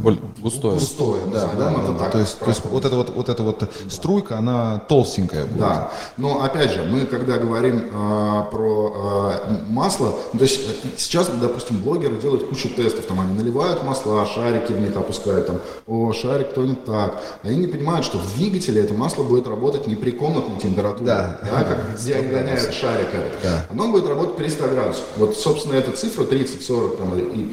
Более 0.00 0.20
густое. 0.38 0.74
Густое, 0.74 1.20
да, 1.32 1.50
да, 1.58 1.72
это 1.72 1.92
так. 1.98 2.12
то 2.12 2.18
есть, 2.20 2.38
то 2.38 2.48
есть 2.48 2.64
вот 2.64 2.84
эта 2.86 2.96
вот, 2.96 3.10
вот 3.14 3.28
эта 3.28 3.42
вот 3.42 3.70
струйка, 3.90 4.38
она 4.38 4.78
толстенькая 4.88 5.44
будет. 5.44 5.58
Да, 5.58 5.92
но 6.16 6.42
опять 6.42 6.70
же, 6.72 6.84
мы 6.84 7.04
когда 7.06 7.36
говорим 7.36 7.90
а, 7.92 8.44
про 8.44 8.92
а, 8.96 9.60
масло, 9.68 10.14
ну, 10.32 10.38
то 10.38 10.44
есть 10.44 10.60
э, 10.60 10.88
сейчас, 10.96 11.28
допустим, 11.28 11.78
блогеры 11.82 12.16
делают 12.16 12.48
кучу 12.48 12.70
тестов, 12.70 13.04
там 13.06 13.20
они 13.20 13.34
наливают 13.34 13.84
масла, 13.84 14.24
шарики 14.26 14.72
в 14.72 14.80
них 14.80 14.96
опускают, 14.96 15.48
там, 15.48 15.60
о, 15.86 16.12
шарик 16.14 16.54
тонет 16.54 16.84
так. 16.86 17.22
Они 17.42 17.56
не 17.56 17.66
понимают, 17.66 18.06
что 18.06 18.16
в 18.18 18.36
двигателе 18.36 18.82
это 18.82 18.94
масло 18.94 19.22
будет 19.24 19.46
работать 19.48 19.86
не 19.86 19.96
при 19.96 20.12
комнатной 20.12 20.58
температуре, 20.60 21.04
Да. 21.06 21.40
как 21.42 21.98
где 22.00 22.14
они 22.14 22.28
гоняют 22.28 22.59
шарик 22.72 23.08
этот. 23.12 23.32
Да. 23.42 23.66
Оно 23.70 23.90
будет 23.90 24.06
работать 24.06 24.36
при 24.36 24.48
100 24.48 24.68
градусах. 24.68 25.04
Вот, 25.16 25.36
собственно, 25.36 25.74
эта 25.74 25.92
цифра 25.92 26.24
30, 26.24 26.64
40 26.64 26.96
там, 26.96 27.18
и 27.18 27.44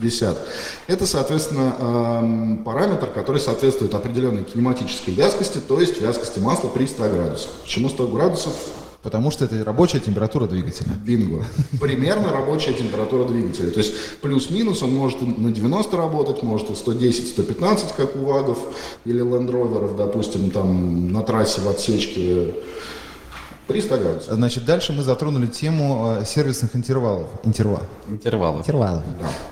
50. 0.00 0.38
Это, 0.86 1.06
соответственно, 1.06 1.76
эм, 1.78 2.64
параметр, 2.64 3.06
который 3.06 3.40
соответствует 3.40 3.94
определенной 3.94 4.44
кинематической 4.44 5.14
вязкости, 5.14 5.58
то 5.58 5.80
есть 5.80 6.00
вязкости 6.00 6.38
масла 6.38 6.68
при 6.68 6.86
100 6.86 7.08
градусах. 7.08 7.50
Почему 7.62 7.88
100 7.88 8.08
градусов? 8.08 8.52
Потому 9.04 9.30
что 9.30 9.44
это 9.44 9.62
рабочая 9.62 10.00
температура 10.00 10.46
двигателя. 10.46 10.88
Бинго. 11.04 11.44
Примерно 11.78 12.32
рабочая 12.32 12.72
температура 12.72 13.28
двигателя. 13.28 13.70
То 13.70 13.80
есть 13.80 13.92
плюс-минус 14.22 14.82
он 14.82 14.94
может 14.94 15.20
на 15.20 15.52
90 15.52 15.94
работать, 15.94 16.42
может 16.42 16.70
и 16.70 16.72
110-115, 16.72 17.94
как 17.98 18.16
у 18.16 18.20
ВАГов 18.20 18.58
или 19.04 19.18
Лендроверов, 19.18 19.94
допустим, 19.96 20.50
там 20.50 21.12
на 21.12 21.22
трассе 21.22 21.60
в 21.60 21.68
отсечке 21.68 22.54
при 23.66 23.80
100 23.80 23.96
градусах. 23.98 24.34
Значит, 24.34 24.64
дальше 24.64 24.92
мы 24.92 25.02
затронули 25.02 25.46
тему 25.46 26.16
э, 26.20 26.24
сервисных 26.26 26.76
интервалов. 26.76 27.28
Интерва. 27.44 27.82
Интервалы. 28.08 28.58
Интервалов. 28.58 29.02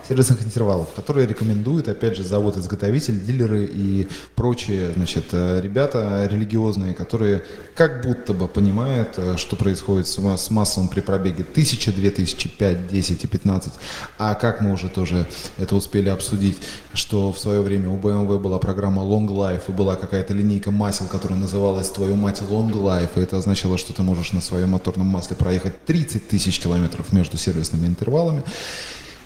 Сервисных 0.06 0.44
интервалов, 0.44 0.88
которые 0.94 1.26
рекомендуют, 1.26 1.88
опять 1.88 2.16
же, 2.16 2.22
завод-изготовитель, 2.22 3.18
дилеры 3.20 3.64
и 3.64 4.08
прочие, 4.34 4.92
значит, 4.92 5.26
э, 5.32 5.60
ребята 5.62 6.28
религиозные, 6.30 6.92
которые 6.94 7.44
как 7.74 8.02
будто 8.04 8.34
бы 8.34 8.48
понимают, 8.48 9.14
э, 9.16 9.36
что 9.38 9.56
происходит 9.56 10.06
с, 10.06 10.18
ма- 10.18 10.36
с 10.36 10.50
маслом 10.50 10.88
при 10.88 11.00
пробеге 11.00 11.42
1000, 11.42 11.92
2000, 11.92 12.48
5, 12.50 12.88
10 12.88 13.24
и 13.24 13.26
15. 13.26 13.72
А 14.18 14.34
как 14.34 14.60
мы 14.60 14.72
уже 14.72 14.90
тоже 14.90 15.26
это 15.56 15.74
успели 15.74 16.10
обсудить, 16.10 16.58
что 16.94 17.32
в 17.32 17.38
свое 17.38 17.60
время 17.60 17.88
у 17.88 17.98
BMW 17.98 18.38
была 18.38 18.58
программа 18.58 19.02
Long 19.02 19.26
Life 19.28 19.62
и 19.68 19.72
была 19.72 19.96
какая-то 19.96 20.34
линейка 20.34 20.70
масел, 20.70 21.06
которая 21.06 21.38
называлась 21.38 21.90
«Твою 21.90 22.16
мать 22.16 22.42
Long 22.42 22.70
Life», 22.72 23.10
и 23.16 23.20
это 23.20 23.38
означало, 23.38 23.78
что 23.78 23.92
ты 23.92 24.02
можешь 24.02 24.32
на 24.32 24.40
своем 24.40 24.70
моторном 24.70 25.06
масле 25.06 25.36
проехать 25.36 25.84
30 25.84 26.28
тысяч 26.28 26.60
километров 26.60 27.12
между 27.12 27.38
сервисными 27.38 27.86
интервалами. 27.86 28.42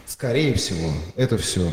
Скорее 0.06 0.54
всего, 0.54 0.90
это 1.16 1.36
все 1.36 1.70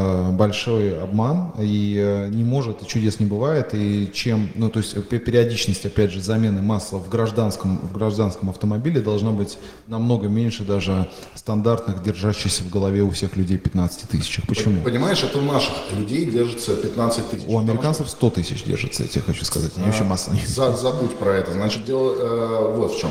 большой 0.00 1.00
обман, 1.02 1.52
и 1.58 1.96
э, 1.98 2.28
не 2.28 2.44
может, 2.44 2.82
и 2.82 2.86
чудес 2.86 3.18
не 3.20 3.26
бывает, 3.26 3.70
и 3.72 4.10
чем, 4.12 4.50
ну, 4.54 4.68
то 4.68 4.80
есть 4.80 4.94
пе- 5.08 5.18
периодичность, 5.18 5.86
опять 5.86 6.10
же, 6.12 6.20
замены 6.20 6.60
масла 6.60 6.98
в 6.98 7.08
гражданском, 7.08 7.78
в 7.78 7.92
гражданском 7.92 8.50
автомобиле 8.50 9.00
должна 9.00 9.30
быть 9.30 9.58
намного 9.86 10.28
меньше 10.28 10.64
даже 10.64 11.08
стандартных, 11.34 12.02
держащихся 12.02 12.62
в 12.62 12.70
голове 12.70 13.02
у 13.02 13.10
всех 13.10 13.36
людей 13.36 13.58
15 13.58 14.08
тысяч. 14.08 14.40
Почему? 14.46 14.82
Понимаешь, 14.82 15.22
это 15.22 15.38
у 15.38 15.42
наших 15.42 15.72
людей 15.96 16.26
держится 16.26 16.76
15 16.76 17.30
тысяч. 17.30 17.44
У 17.46 17.58
американцев 17.58 18.10
100 18.10 18.30
тысяч 18.30 18.64
держится, 18.64 19.02
я 19.04 19.08
тебе 19.08 19.22
хочу 19.22 19.44
сказать, 19.44 19.72
они 19.76 19.86
вообще 19.86 20.04
масса 20.04 20.30
не 20.32 20.44
За- 20.46 20.76
забудь 20.76 21.16
про 21.16 21.30
это. 21.36 21.52
Значит, 21.52 21.84
дело 21.86 22.14
э, 22.18 22.76
вот 22.76 22.94
в 22.94 23.00
чем. 23.00 23.10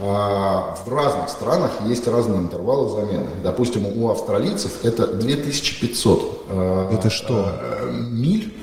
А, 0.00 0.76
в 0.84 0.92
разных 0.92 1.28
странах 1.28 1.72
есть 1.86 2.06
разные 2.06 2.38
интервалы 2.38 2.88
замены. 2.90 3.26
Допустим, 3.42 3.86
у 3.86 4.10
австралийцев 4.10 4.84
это 4.84 5.06
2500 5.08 6.44
э, 6.48 6.90
Это 6.92 7.10
что? 7.10 7.52
э, 7.60 7.90
миль. 8.10 8.54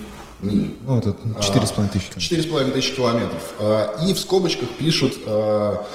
миль. 0.41 0.77
Ну, 0.87 0.97
это 0.97 1.09
4,5 1.09 1.89
тысячи. 1.89 2.19
Четыре 2.19 2.43
с 2.43 2.45
половиной 2.45 2.71
тысячи 2.71 2.95
километров. 2.95 3.53
А, 3.59 3.95
И 4.05 4.13
в 4.13 4.19
скобочках 4.19 4.69
пишут 4.69 5.13
а, 5.25 5.85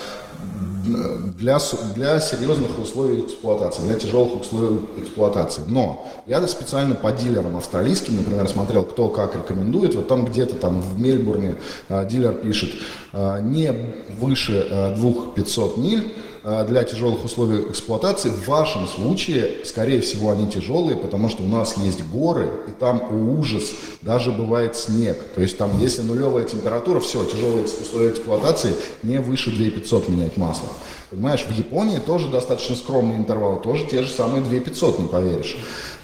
для, 1.39 1.59
для 1.95 2.21
серьезных 2.21 2.79
условий 2.79 3.21
эксплуатации, 3.21 3.83
для 3.83 3.95
тяжелых 3.95 4.41
условий 4.41 4.81
эксплуатации. 4.99 5.63
Но 5.67 6.09
я 6.27 6.47
специально 6.47 6.95
по 6.95 7.13
дилерам 7.13 7.57
австралийским, 7.57 8.17
например, 8.17 8.49
смотрел, 8.49 8.85
кто 8.85 9.09
как 9.09 9.37
рекомендует. 9.37 9.95
Вот 9.95 10.09
там 10.09 10.25
где-то 10.25 10.57
там 10.57 10.81
в 10.81 11.01
Мельбурне 11.01 11.57
а, 11.89 12.05
дилер 12.05 12.35
пишет 12.35 12.71
а, 13.13 13.41
не 13.41 13.73
выше 14.19 14.67
а, 14.71 14.95
2500 14.97 15.77
миль, 15.77 16.15
для 16.43 16.85
тяжелых 16.85 17.25
условий 17.25 17.63
эксплуатации. 17.71 18.31
В 18.31 18.49
вашем 18.49 18.87
случае, 18.89 19.65
скорее 19.65 20.01
всего, 20.01 20.31
они 20.31 20.51
тяжелые, 20.51 20.97
потому 20.97 21.29
что 21.29 21.43
у 21.43 21.47
нас 21.47 21.77
есть 21.77 22.03
горы, 22.05 22.51
и 22.69 22.71
там 22.71 23.03
ужас, 23.39 23.73
даже 24.03 24.33
бывает 24.33 24.77
снег. 24.77 25.19
То 25.35 25.43
есть 25.43 25.59
там, 25.59 25.79
если 25.79 26.03
нулевая 26.03 26.45
температура, 26.45 27.01
все, 27.01 27.25
тяжелые 27.25 27.65
условия 27.65 28.11
эксплуатации, 28.11 28.75
не 29.03 29.21
выше 29.21 29.51
2500 29.51 30.09
менять 30.09 30.37
масло. 30.37 30.69
Понимаешь, 31.11 31.45
в 31.45 31.53
Японии 31.53 31.99
тоже 31.99 32.29
достаточно 32.29 32.77
скромные 32.77 33.19
интервалы, 33.19 33.61
тоже 33.61 33.85
те 33.85 34.03
же 34.03 34.09
самые 34.09 34.43
2500, 34.43 34.99
не 35.01 35.09
поверишь. 35.09 35.57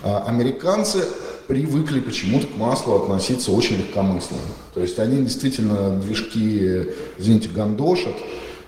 А 0.02 0.24
американцы 0.26 1.04
привыкли 1.46 2.00
почему-то 2.00 2.48
к 2.48 2.56
маслу 2.56 2.96
относиться 2.96 3.52
очень 3.52 3.76
легкомысленно. 3.76 4.40
То 4.74 4.80
есть 4.80 4.98
они 4.98 5.22
действительно 5.22 5.90
движки, 5.90 6.88
извините, 7.18 7.48
гандошат, 7.48 8.14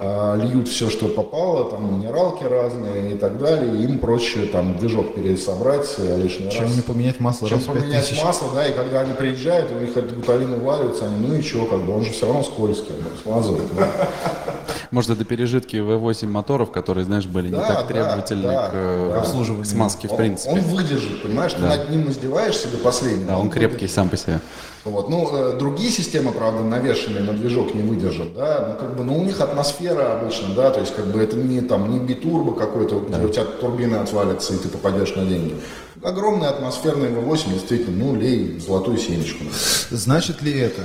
льют 0.01 0.69
все, 0.69 0.91
что 0.91 1.09
попало, 1.09 1.71
там 1.71 1.99
минералки 1.99 2.45
разные 2.45 3.13
и 3.15 3.19
так 3.19 3.37
далее, 3.39 3.83
им 3.83 3.99
проще 3.99 4.47
там 4.47 4.77
движок 4.79 5.15
пересобрать 5.15 5.89
э, 5.99 6.17
лишний 6.23 6.51
Чем 6.51 6.65
раз. 6.67 6.77
не 6.77 6.83
поменять 6.83 7.19
масло 7.19 7.49
Чем 7.49 7.59
раз 7.59 7.67
в 7.67 7.73
5 7.73 7.83
поменять 7.83 8.09
тысяч. 8.09 8.23
масло, 8.23 8.49
да, 8.55 8.67
и 8.67 8.73
когда 8.73 9.01
они 9.01 9.13
приезжают, 9.15 9.73
у 9.73 9.75
них 9.81 9.97
от 9.97 10.15
гуталина 10.15 10.57
валиваются, 10.57 11.07
они, 11.07 11.27
ну 11.27 11.35
и 11.35 11.43
что, 11.43 11.67
как 11.67 11.81
бы, 11.83 11.97
он 11.97 12.05
же 12.05 12.13
все 12.13 12.27
равно 12.27 12.45
скользкий, 12.45 12.93
он 12.97 13.19
смазывает. 13.23 13.75
да. 13.77 13.89
Может, 14.91 15.11
это 15.11 15.25
пережитки 15.25 15.77
V8 15.77 16.27
моторов, 16.29 16.71
которые, 16.71 17.05
знаешь, 17.05 17.27
были 17.27 17.47
не 17.49 17.57
Да, 17.57 17.67
так 17.67 17.77
да, 17.79 17.83
требовательны 17.85 18.43
да, 18.49 18.69
к 18.69 18.71
э, 18.75 19.11
да. 19.13 19.21
обслуживанию, 19.21 19.65
к 19.65 19.69
смазке, 19.69 20.09
в 20.09 20.13
Он- 20.13 20.17
принципе. 20.17 20.53
Он, 20.53 20.61
выдержит, 20.61 21.23
понимаешь, 21.23 21.53
ты 21.55 21.61
над 21.61 21.91
ним 21.91 22.09
издеваешься 22.09 22.69
до 22.69 22.79
последнего. 22.79 23.27
Да, 23.33 23.39
он 23.39 23.51
крепкий 23.51 23.89
сам 23.89 24.09
по 24.09 24.17
себе. 24.17 24.41
Вот. 24.89 25.09
Ну, 25.09 25.29
э, 25.33 25.57
другие 25.59 25.91
системы, 25.91 26.33
правда, 26.33 26.63
навешенные 26.63 27.23
на 27.23 27.33
движок 27.33 27.75
не 27.75 27.83
выдержат, 27.83 28.35
да, 28.35 28.69
ну, 28.69 28.87
как 28.87 28.97
бы, 28.97 29.05
ну, 29.05 29.19
у 29.19 29.25
них 29.25 29.41
атмосфера 29.41 30.19
обычно, 30.19 30.55
да, 30.55 30.71
то 30.71 30.81
есть, 30.81 30.95
как 30.95 31.07
бы, 31.07 31.23
это 31.23 31.37
не 31.37 31.61
там, 31.61 31.91
не 31.91 31.99
битурбо 31.99 32.55
какой-то, 32.55 33.01
где 33.01 33.19
у 33.25 33.29
тебя 33.29 33.45
турбина 33.45 34.03
отвалится, 34.03 34.55
и 34.55 34.57
ты 34.57 34.69
попадешь 34.69 35.15
на 35.15 35.25
деньги. 35.25 35.55
Огромный 36.03 36.49
атмосферный 36.49 37.11
V8, 37.11 37.53
действительно, 37.53 38.05
ну, 38.05 38.17
лей 38.17 38.59
золотую 38.59 38.99
семечку. 38.99 39.45
Значит 39.91 40.43
ли 40.43 40.59
это, 40.59 40.83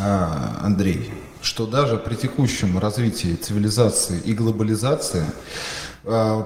а, 0.00 0.60
Андрей, 0.62 1.10
что 1.40 1.66
даже 1.66 1.96
при 1.96 2.14
текущем 2.14 2.78
развитии 2.78 3.34
цивилизации 3.34 4.20
и 4.24 4.32
глобализации, 4.32 5.24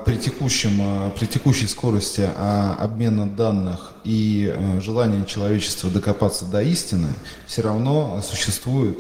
при, 0.05 0.17
текущем, 0.17 0.79
а, 0.81 1.11
при 1.11 1.27
текущей 1.27 1.69
скорости 1.69 2.29
а, 2.37 2.77
обмена 2.81 3.29
данных 3.29 3.93
и 4.05 4.53
а, 4.55 4.81
желании 4.81 5.25
человечества 5.25 5.89
докопаться 5.91 6.45
до 6.45 6.63
истины, 6.63 7.09
все 7.47 7.63
равно 7.63 8.21
существует, 8.23 8.99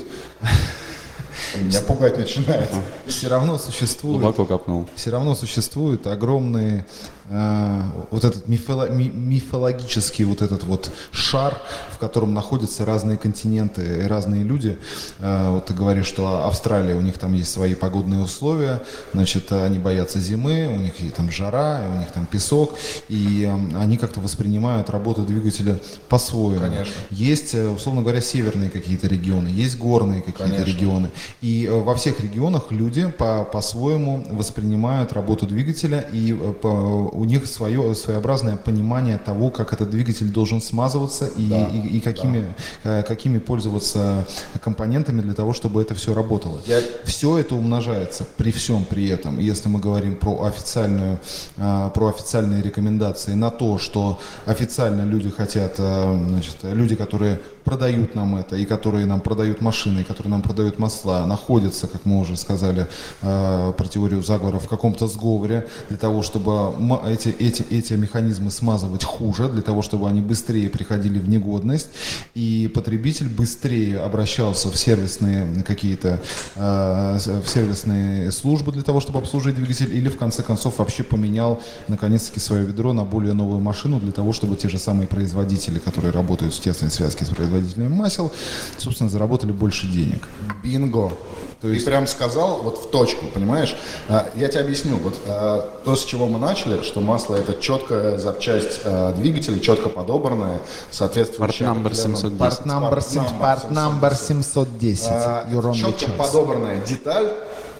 Меня 1.56 1.80
пугать 1.80 2.16
начинает. 2.16 2.70
все 3.06 3.28
равно 3.28 3.58
существует 3.58 4.20
Глубоко 4.20 4.44
копнул. 4.46 4.88
все 4.94 5.10
равно 5.10 5.34
существует 5.34 6.06
огромный 6.06 6.78
э, 6.78 7.21
вот 7.30 8.24
этот 8.24 8.48
мифоло- 8.48 8.90
ми- 8.92 9.10
мифологический 9.10 10.24
вот 10.24 10.42
этот 10.42 10.64
вот 10.64 10.90
шар, 11.12 11.60
в 11.94 11.98
котором 11.98 12.34
находятся 12.34 12.84
разные 12.84 13.16
континенты 13.16 14.02
и 14.04 14.06
разные 14.06 14.42
люди. 14.42 14.78
Э, 15.20 15.50
вот 15.50 15.66
ты 15.66 15.74
говоришь, 15.74 16.06
что 16.06 16.46
Австралия, 16.46 16.94
у 16.94 17.00
них 17.00 17.18
там 17.18 17.32
есть 17.34 17.52
свои 17.52 17.74
погодные 17.74 18.20
условия, 18.20 18.82
значит, 19.12 19.52
они 19.52 19.78
боятся 19.78 20.18
зимы, 20.20 20.66
у 20.68 20.76
них 20.78 20.94
там 21.16 21.30
жара, 21.30 21.82
у 21.94 21.98
них 21.98 22.10
там 22.12 22.26
песок, 22.26 22.74
и 23.08 23.44
э, 23.48 23.78
они 23.78 23.96
как-то 23.98 24.20
воспринимают 24.20 24.90
работу 24.90 25.22
двигателя 25.22 25.78
по-своему. 26.08 26.60
Конечно. 26.66 26.94
Есть, 27.10 27.54
э, 27.54 27.68
условно 27.68 28.02
говоря, 28.02 28.20
северные 28.20 28.70
какие-то 28.70 29.06
регионы, 29.06 29.48
есть 29.48 29.78
горные 29.78 30.22
какие-то 30.22 30.62
регионы. 30.64 31.10
И 31.40 31.66
э, 31.66 31.80
во 31.80 31.94
всех 31.94 32.20
регионах 32.20 32.70
люди 32.70 33.06
по- 33.10 33.44
по-своему 33.44 34.26
воспринимают 34.30 35.12
работу 35.12 35.46
двигателя, 35.46 36.00
и 36.12 36.32
э, 36.32 36.52
по- 36.52 37.10
у 37.12 37.24
них 37.24 37.46
свое 37.46 37.94
своеобразное 37.94 38.56
понимание 38.56 39.18
того, 39.18 39.50
как 39.50 39.72
этот 39.72 39.90
двигатель 39.90 40.28
должен 40.30 40.60
смазываться 40.62 41.26
и, 41.26 41.46
Да, 41.48 41.68
и- 41.68 41.96
и 41.98 42.00
какими, 42.00 42.54
э, 42.84 43.02
какими 43.02 43.38
пользоваться 43.38 44.26
компонентами 44.64 45.20
для 45.20 45.34
того, 45.34 45.52
чтобы 45.52 45.82
это 45.82 45.94
все 45.94 46.14
работало. 46.14 46.60
Я- 46.66 46.80
Все 47.04 47.38
это 47.38 47.54
умножается 47.54 48.24
при 48.36 48.50
всем 48.50 48.84
при 48.84 49.08
этом, 49.08 49.38
если 49.38 49.68
мы 49.68 49.78
говорим 49.80 50.16
про 50.16 50.44
официальную, 50.44 51.18
э, 51.56 51.90
про 51.94 52.08
официальные 52.08 52.62
рекомендации 52.62 53.34
на 53.34 53.50
то, 53.50 53.78
что 53.78 54.18
официально 54.46 55.02
люди 55.02 55.30
хотят, 55.30 55.74
э, 55.78 56.18
значит, 56.28 56.56
люди, 56.62 56.94
которые 56.96 57.40
продают 57.64 58.14
нам 58.14 58.36
это, 58.36 58.56
и 58.56 58.64
которые 58.64 59.06
нам 59.06 59.20
продают 59.20 59.60
машины, 59.60 60.00
и 60.00 60.04
которые 60.04 60.30
нам 60.30 60.42
продают 60.42 60.78
масла, 60.78 61.24
находятся, 61.26 61.86
как 61.86 62.04
мы 62.04 62.20
уже 62.20 62.36
сказали, 62.36 62.86
э, 63.22 63.72
про 63.76 63.86
теорию 63.86 64.22
заговора, 64.22 64.58
в 64.58 64.68
каком-то 64.68 65.06
сговоре 65.06 65.68
для 65.88 65.98
того, 65.98 66.22
чтобы 66.22 66.74
эти, 67.06 67.28
эти, 67.28 67.62
эти 67.70 67.94
механизмы 67.94 68.50
смазывать 68.50 69.04
хуже, 69.04 69.48
для 69.48 69.62
того, 69.62 69.82
чтобы 69.82 70.08
они 70.08 70.20
быстрее 70.20 70.68
приходили 70.68 71.18
в 71.18 71.28
негодность, 71.28 71.88
и 72.34 72.70
потребитель 72.74 73.28
быстрее 73.28 74.00
обращался 74.00 74.70
в 74.70 74.76
сервисные 74.76 75.62
какие-то, 75.62 76.20
э, 76.56 77.18
в 77.44 77.48
сервисные 77.48 78.32
службы 78.32 78.72
для 78.72 78.82
того, 78.82 79.00
чтобы 79.00 79.18
обслужить 79.18 79.54
двигатель, 79.54 79.94
или 79.94 80.08
в 80.08 80.16
конце 80.16 80.42
концов 80.42 80.78
вообще 80.78 81.02
поменял 81.02 81.62
наконец-таки 81.88 82.40
свое 82.40 82.64
ведро 82.64 82.92
на 82.92 83.04
более 83.04 83.34
новую 83.34 83.60
машину 83.60 84.00
для 84.00 84.12
того, 84.12 84.32
чтобы 84.32 84.56
те 84.56 84.68
же 84.68 84.78
самые 84.78 85.06
производители, 85.06 85.78
которые 85.78 86.12
работают 86.12 86.54
в 86.54 86.60
тесной 86.60 86.90
связке 86.90 87.24
с 87.24 87.28
производителем, 87.28 87.51
производителями 87.52 87.94
масел, 87.94 88.32
собственно, 88.78 89.10
заработали 89.10 89.52
больше 89.52 89.86
денег. 89.86 90.28
Бинго. 90.62 91.12
То 91.60 91.68
есть... 91.68 91.84
Ты 91.84 91.90
прям 91.90 92.06
сказал 92.08 92.60
вот 92.62 92.78
в 92.78 92.90
точку, 92.90 93.26
понимаешь? 93.26 93.76
А, 94.08 94.28
я 94.34 94.48
тебе 94.48 94.62
объясню. 94.62 94.96
Вот 94.96 95.14
а, 95.26 95.80
то, 95.84 95.94
с 95.94 96.04
чего 96.04 96.26
мы 96.26 96.38
начали, 96.38 96.82
что 96.82 97.00
масло 97.00 97.36
это 97.36 97.54
четкая 97.54 98.18
запчасть 98.18 98.80
а, 98.84 99.12
двигателя, 99.12 99.60
четко 99.60 99.88
подобранная, 99.88 100.60
соответствующая... 100.90 101.66
Part 101.66 101.76
number 101.76 101.94
710. 101.94 102.38
Part 102.38 102.64
number, 102.66 102.98
part 103.40 103.70
number 103.70 104.14
710. 104.16 105.76
Четко 105.76 106.10
подобранная 106.12 106.84
деталь, 106.84 107.28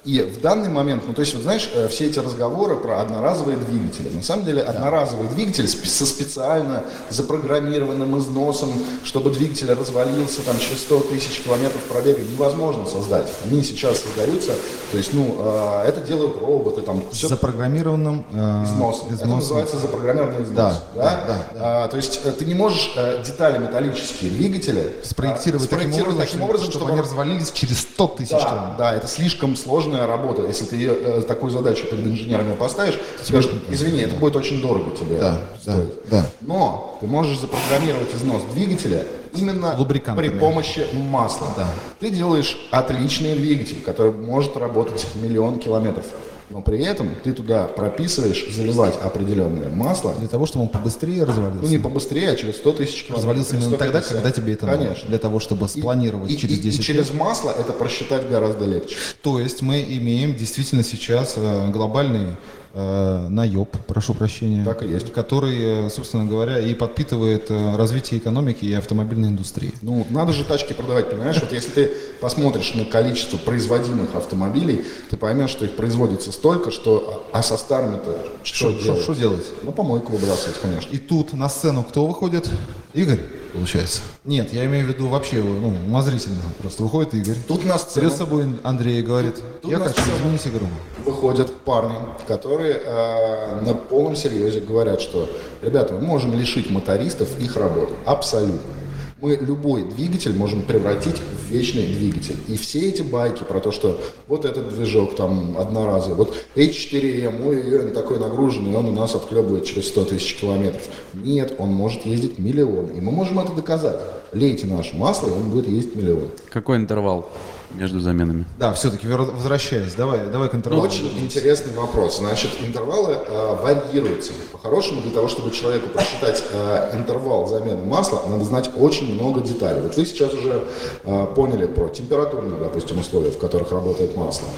и 0.05 0.21
в 0.21 0.41
данный 0.41 0.69
момент, 0.69 1.05
ну 1.07 1.15
то 1.15 1.21
есть, 1.21 1.33
вот 1.35 1.45
знаешь, 1.45 1.71
э, 1.73 1.87
все 1.87 2.07
эти 2.07 2.19
разговоры 2.19 2.77
про 2.77 3.01
одноразовые 3.01 3.57
двигатели, 3.57 4.09
на 4.09 4.23
самом 4.23 4.45
деле 4.45 4.61
одноразовый 4.61 5.29
двигатель 5.29 5.69
со 5.69 6.07
специально 6.07 6.83
запрограммированным 7.11 8.19
износом, 8.19 8.73
чтобы 9.05 9.31
двигатель 9.31 9.73
развалился 9.73 10.43
там 10.43 10.59
через 10.59 10.81
100 10.81 11.01
тысяч 11.03 11.43
километров 11.43 11.83
пробега, 11.83 12.21
невозможно 12.21 12.85
создать. 12.87 13.29
Они 13.45 13.63
сейчас 13.63 14.01
создаются, 14.01 14.55
то 14.91 14.99
есть, 14.99 15.13
ну, 15.13 15.37
э, 15.39 15.85
это 15.87 16.01
делают 16.01 16.37
роботы, 16.41 16.83
там, 16.83 17.05
все 17.13 17.29
запрограммированным 17.29 18.25
э, 18.33 18.65
износом. 18.65 19.07
износом. 19.07 19.15
Это 19.15 19.27
называется 19.29 19.79
запрограммированный 19.79 20.43
износ. 20.43 20.57
Да, 20.57 20.83
да? 20.97 21.03
Да, 21.03 21.25
да, 21.27 21.27
да. 21.27 21.85
А, 21.85 21.89
то 21.89 21.97
есть, 21.97 22.21
ты 22.39 22.45
не 22.45 22.55
можешь 22.55 22.93
детали 23.25 23.59
металлические 23.59 24.33
двигателя 24.33 24.83
спроектировать, 25.05 25.71
а, 25.71 25.75
спроектировать 25.77 26.19
таким, 26.19 26.43
образом, 26.43 26.43
таким 26.43 26.43
образом, 26.43 26.71
чтобы, 26.71 26.87
чтобы 26.87 26.93
они 26.93 27.01
развалились 27.03 27.53
через 27.53 27.81
100 27.83 28.07
тысяч 28.09 28.31
да, 28.31 28.41
километров. 28.41 28.77
Да, 28.79 28.95
это 28.95 29.07
слишком 29.07 29.55
сложно 29.57 29.92
сложная 29.93 30.07
работа. 30.07 30.43
Если 30.47 30.65
ты 30.65 30.87
э, 30.87 31.23
такую 31.23 31.51
задачу 31.51 31.87
перед 31.87 32.07
инженерами 32.07 32.55
поставишь, 32.55 32.99
скажешь, 33.23 33.51
извини, 33.69 34.03
это 34.03 34.15
будет 34.17 34.37
очень 34.37 34.61
дорого 34.61 34.97
тебе 34.97 35.19
да. 35.19 35.39
Да, 35.65 35.77
да. 36.11 36.27
Но 36.41 36.99
ты 37.01 37.07
можешь 37.07 37.39
запрограммировать 37.39 38.15
износ 38.15 38.43
двигателя 38.55 39.07
именно 39.35 39.77
при 40.17 40.29
помощи 40.29 40.87
масла. 40.93 41.49
Да. 41.57 41.69
Ты 42.01 42.11
делаешь 42.11 42.57
отличный 42.71 43.35
двигатель, 43.35 43.81
который 43.83 44.13
может 44.13 44.57
работать 44.57 45.07
миллион 45.15 45.59
километров. 45.59 46.07
Но 46.53 46.61
при 46.61 46.85
этом 46.85 47.15
ты 47.25 47.33
туда 47.33 47.65
прописываешь 47.65 48.47
заливать 48.55 48.95
определенное 49.01 49.71
масло. 49.71 50.15
Для 50.19 50.29
того, 50.29 50.45
чтобы 50.45 50.67
он 50.67 50.69
побыстрее 50.69 51.25
развалился? 51.25 51.63
Ну, 51.63 51.69
не 51.69 51.79
побыстрее, 51.79 52.31
а 52.31 52.37
через 52.37 52.57
100 52.57 52.73
тысяч 52.73 53.05
километров. 53.05 53.17
Развалился 53.17 53.57
именно 53.57 53.77
тогда, 53.79 54.03
когда 54.03 54.31
тебе 54.31 54.53
это 54.53 54.67
Конечно. 54.67 54.95
надо. 54.95 55.07
Для 55.09 55.19
того, 55.19 55.41
чтобы 55.41 55.67
спланировать 55.69 56.31
и, 56.31 56.37
через 56.37 56.59
10 56.59 56.79
и, 56.79 56.83
и 56.83 56.85
через 56.85 57.13
масло 57.15 57.51
это 57.59 57.73
просчитать 57.73 58.29
гораздо 58.29 58.67
легче. 58.67 58.97
То 59.23 59.41
есть 59.41 59.63
мы 59.63 59.83
имеем 59.83 60.35
действительно 60.35 60.85
сейчас 60.85 61.35
э, 61.37 61.71
глобальный 61.71 62.37
э, 62.75 63.29
наеб, 63.29 63.69
прошу 63.87 64.14
прощения, 64.14 64.64
так 64.64 64.83
и 64.83 64.88
есть. 64.88 65.12
который, 65.12 65.87
э, 65.87 65.91
собственно 65.91 66.25
говоря, 66.25 66.59
и 66.59 66.75
подпитывает 66.75 67.50
э, 67.50 67.76
развитие 67.76 68.21
экономики 68.21 68.64
и 68.64 68.73
автомобильной 68.73 69.29
индустрии. 69.29 69.73
Ну, 69.83 70.07
надо 70.11 70.33
же 70.33 70.45
тачки 70.45 70.73
продавать, 70.73 71.11
понимаешь? 71.11 71.41
Вот 71.41 71.52
если 71.52 71.71
ты 71.71 71.91
посмотришь 72.21 72.75
на 72.75 72.85
количество 72.85 73.37
производимых 73.37 74.14
автомобилей, 74.14 74.85
ты 75.11 75.17
поймешь, 75.17 75.50
что 75.50 75.64
их 75.64 75.76
производится 75.76 76.33
столько, 76.33 76.71
что... 76.71 77.26
А 77.33 77.43
со 77.43 77.57
старыми-то 77.57 78.26
что, 78.43 78.71
что, 78.71 78.83
делать? 78.83 79.02
что 79.02 79.14
делать? 79.14 79.47
Ну, 79.62 79.73
помойку 79.73 80.12
выбрасывать, 80.12 80.59
конечно. 80.61 80.91
И 80.91 80.99
тут 80.99 81.33
на 81.33 81.49
сцену 81.49 81.83
кто 81.85 82.07
выходит? 82.07 82.49
Игорь, 82.95 83.21
получается. 83.53 84.01
Нет, 84.25 84.53
я 84.53 84.65
имею 84.67 84.87
в 84.87 84.89
виду 84.89 85.09
вообще, 85.09 85.43
ну, 85.43 85.69
умозрительно. 85.69 86.43
Просто 86.61 86.83
выходит 86.83 87.15
Игорь. 87.15 87.37
Тут 87.47 87.65
на 87.65 87.79
сцену... 87.79 88.07
Берет 88.07 88.17
с 88.17 88.19
собой 88.19 88.47
Андрей 88.63 89.01
и 89.01 89.03
говорит, 89.03 89.37
тут 89.63 89.71
я 89.71 89.79
хочу 89.79 90.01
изменить 90.17 90.47
игру. 90.47 90.67
Выходят 91.05 91.55
парни, 91.61 91.97
которые 92.27 92.81
э, 92.85 93.61
на 93.61 93.75
полном 93.75 94.17
серьезе 94.17 94.61
говорят, 94.61 95.01
что, 95.01 95.29
ребята, 95.61 95.95
мы 95.95 96.01
можем 96.01 96.33
лишить 96.39 96.71
мотористов 96.71 97.39
их 97.39 97.57
работы. 97.57 97.95
Абсолютно 98.05 98.82
мы 99.23 99.37
любой 99.37 99.85
двигатель 99.85 100.37
можем 100.37 100.62
превратить 100.62 101.17
в 101.17 101.49
вечный 101.49 101.87
двигатель. 101.87 102.37
И 102.49 102.57
все 102.57 102.88
эти 102.88 103.02
байки 103.02 103.45
про 103.45 103.61
то, 103.61 103.71
что 103.71 104.00
вот 104.26 104.44
этот 104.44 104.75
движок 104.75 105.14
там 105.14 105.57
одноразовый, 105.57 106.16
вот 106.16 106.35
H4M, 106.57 107.47
ой, 107.47 107.85
он 107.87 107.92
такой 107.92 108.18
нагруженный, 108.18 108.77
он 108.77 108.87
у 108.87 108.92
нас 108.92 109.14
отклебывает 109.14 109.64
через 109.64 109.88
100 109.88 110.05
тысяч 110.07 110.35
километров. 110.35 110.83
Нет, 111.14 111.55
он 111.59 111.68
может 111.68 112.05
ездить 112.05 112.40
миллион. 112.40 112.87
И 112.87 113.01
мы 113.01 113.12
можем 113.12 113.38
это 113.38 113.53
доказать. 113.53 114.01
Лейте 114.33 114.66
наше 114.66 114.97
масло, 114.97 115.29
и 115.29 115.31
он 115.31 115.51
будет 115.51 115.68
ездить 115.68 115.94
миллион. 115.94 116.31
Какой 116.51 116.77
интервал? 116.77 117.31
Между 117.75 118.01
заменами. 118.01 118.45
Да, 118.59 118.73
все-таки 118.73 119.07
возвращаясь, 119.07 119.95
давай, 119.95 120.27
давай 120.27 120.49
к 120.49 120.55
интервалу. 120.55 120.85
Очень 120.85 121.19
интересный 121.19 121.73
вопрос. 121.75 122.19
Значит, 122.19 122.51
интервалы 122.61 123.15
э, 123.15 123.57
варьируются. 123.63 124.33
По-хорошему, 124.53 125.03
для 125.03 125.13
того, 125.13 125.29
чтобы 125.29 125.51
человеку 125.51 125.89
просчитать 125.89 126.43
э, 126.53 126.97
интервал 126.97 127.47
замены 127.47 127.85
масла, 127.85 128.23
надо 128.29 128.45
знать 128.45 128.71
очень 128.77 129.15
много 129.15 129.41
деталей. 129.41 129.81
Вот 129.81 129.97
вы 129.97 130.07
сейчас 130.07 130.33
уже 130.35 130.65
э, 131.05 131.27
поняли 131.35 131.67
про 131.67 131.89
температурные, 131.89 132.61
допустим, 132.61 132.99
условия, 132.99 133.31
в 133.31 133.39
которых 133.39 133.73
работает 133.73 134.17
масло. 134.17 134.49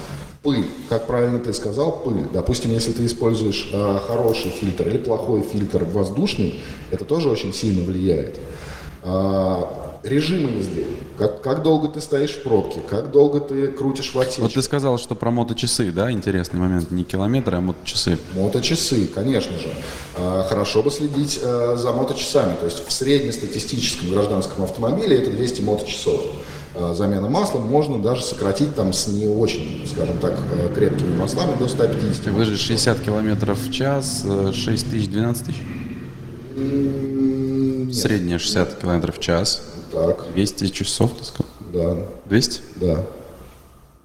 Пыль, 0.43 0.67
как 0.89 1.07
правильно 1.07 1.39
ты 1.39 1.53
сказал, 1.53 2.03
пыль. 2.03 2.27
Допустим, 2.31 2.71
если 2.71 2.91
ты 2.91 3.05
используешь 3.05 3.69
э, 3.73 3.99
хороший 4.07 4.51
фильтр 4.51 4.87
или 4.87 4.97
плохой 4.97 5.41
фильтр 5.41 5.85
воздушный, 5.85 6.61
это 6.91 7.03
тоже 7.03 7.29
очень 7.29 7.53
сильно 7.53 7.83
влияет. 7.83 8.39
Э, 9.03 9.63
режимы 10.05 10.59
езды. 10.59 10.85
Как, 11.17 11.41
как 11.41 11.63
долго 11.63 11.87
ты 11.87 12.01
стоишь 12.01 12.31
в 12.31 12.43
пробке, 12.43 12.81
как 12.81 13.11
долго 13.11 13.39
ты 13.39 13.67
крутишь 13.67 14.13
в 14.13 14.19
отсечке. 14.19 14.41
Вот 14.41 14.53
ты 14.53 14.61
сказал, 14.61 14.97
что 14.97 15.15
про 15.15 15.31
моточасы, 15.31 15.91
да, 15.91 16.11
интересный 16.11 16.59
момент. 16.59 16.91
Не 16.91 17.03
километры, 17.03 17.57
а 17.57 17.61
моточасы. 17.61 18.17
Моточасы, 18.33 19.07
конечно 19.07 19.57
же. 19.57 19.69
А, 20.17 20.45
хорошо 20.47 20.83
бы 20.83 20.91
следить 20.91 21.39
а, 21.41 21.75
за 21.77 21.91
моточасами. 21.93 22.55
То 22.55 22.65
есть 22.65 22.85
в 22.85 22.91
среднестатистическом 22.91 24.11
гражданском 24.11 24.63
автомобиле 24.63 25.17
это 25.17 25.31
200 25.31 25.61
моточасов. 25.61 26.21
А, 26.75 26.93
замена 26.93 27.29
масла 27.29 27.59
можно 27.59 27.97
даже 27.99 28.21
сократить 28.21 28.75
там 28.75 28.91
с 28.91 29.07
не 29.07 29.27
очень, 29.27 29.87
скажем 29.91 30.17
так, 30.19 30.37
крепкими 30.75 31.15
маслами 31.15 31.57
до 31.57 31.67
150. 31.67 32.27
Вы 32.27 32.45
же 32.45 32.57
60 32.57 32.99
километров 32.99 33.57
в 33.59 33.71
час, 33.71 34.25
6 34.53 34.91
тысяч, 34.91 35.07
12 35.07 35.45
тысяч? 35.45 35.61
Средняя 37.93 38.39
60 38.39 38.81
километров 38.81 39.17
в 39.17 39.21
час. 39.21 39.61
Так. 39.95 40.25
200 40.33 40.67
часов, 40.67 41.11
ты 41.17 41.23
сказал? 41.23 41.51
Да. 41.73 42.07
200? 42.25 42.61
Да. 42.75 43.05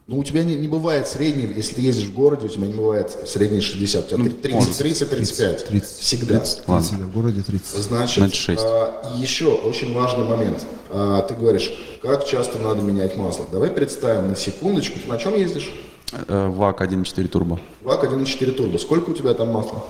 Ну, 0.06 0.18
у 0.18 0.24
тебя 0.24 0.42
не, 0.42 0.56
не 0.56 0.66
бывает 0.66 1.06
средний, 1.06 1.52
если 1.54 1.74
ты 1.74 1.82
ездишь 1.82 2.08
в 2.08 2.14
городе, 2.14 2.46
у 2.46 2.48
тебя 2.48 2.66
не 2.66 2.72
бывает 2.72 3.16
средний 3.26 3.60
60, 3.60 4.06
у 4.06 4.08
тебя 4.08 4.18
ну, 4.18 4.30
30, 4.30 4.78
30, 4.78 5.10
35. 5.10 5.66
30, 5.68 5.88
Всегда. 5.98 6.38
30, 6.40 6.64
30, 6.64 6.92
в 6.92 7.12
городе 7.12 7.42
30. 7.42 7.66
Значит, 7.66 8.16
Значит 8.16 8.34
6. 8.34 8.62
А, 8.64 9.14
еще 9.16 9.46
очень 9.46 9.94
важный 9.94 10.24
момент. 10.24 10.66
А, 10.90 11.22
ты 11.22 11.34
говоришь, 11.34 11.72
как 12.02 12.26
часто 12.26 12.58
надо 12.58 12.82
менять 12.82 13.16
масло. 13.16 13.46
Давай 13.52 13.70
представим 13.70 14.28
на 14.30 14.36
секундочку, 14.36 14.98
ты 14.98 15.08
на 15.08 15.18
чем 15.18 15.36
ездишь? 15.36 15.72
Э, 16.12 16.48
ВАК 16.48 16.82
1.4 16.82 17.28
турбо. 17.28 17.60
ВАК 17.82 18.04
1.4 18.04 18.50
турбо. 18.52 18.78
Сколько 18.78 19.10
у 19.10 19.14
тебя 19.14 19.34
там 19.34 19.50
масла? 19.50 19.84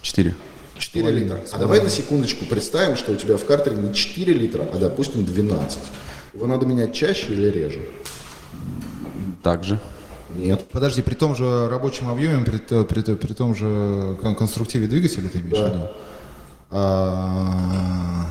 4. 0.00 0.34
4 0.78 1.10
литра. 1.10 1.40
А 1.52 1.58
давай 1.58 1.82
на 1.82 1.90
секундочку 1.90 2.44
представим, 2.44 2.96
что 2.96 3.12
у 3.12 3.16
тебя 3.16 3.36
в 3.36 3.44
картере 3.44 3.76
не 3.76 3.94
4 3.94 4.32
литра, 4.32 4.66
а, 4.72 4.78
допустим, 4.78 5.24
12. 5.24 5.78
Его 6.34 6.46
надо 6.46 6.66
менять 6.66 6.94
чаще 6.94 7.32
или 7.32 7.48
реже? 7.48 7.88
Так 9.42 9.64
же. 9.64 9.80
Нет. 10.34 10.66
Подожди, 10.70 11.02
при 11.02 11.14
том 11.14 11.34
же 11.34 11.68
рабочем 11.68 12.08
объеме, 12.08 12.44
при, 12.44 12.58
при, 12.58 13.14
при 13.14 13.32
том 13.32 13.54
же 13.54 14.16
конструктиве 14.38 14.86
двигателя 14.86 15.28
ты 15.28 15.38
имеешь 15.38 15.58
да. 15.58 15.68
в 15.68 15.74
виду? 15.74 15.88
А, 16.70 18.26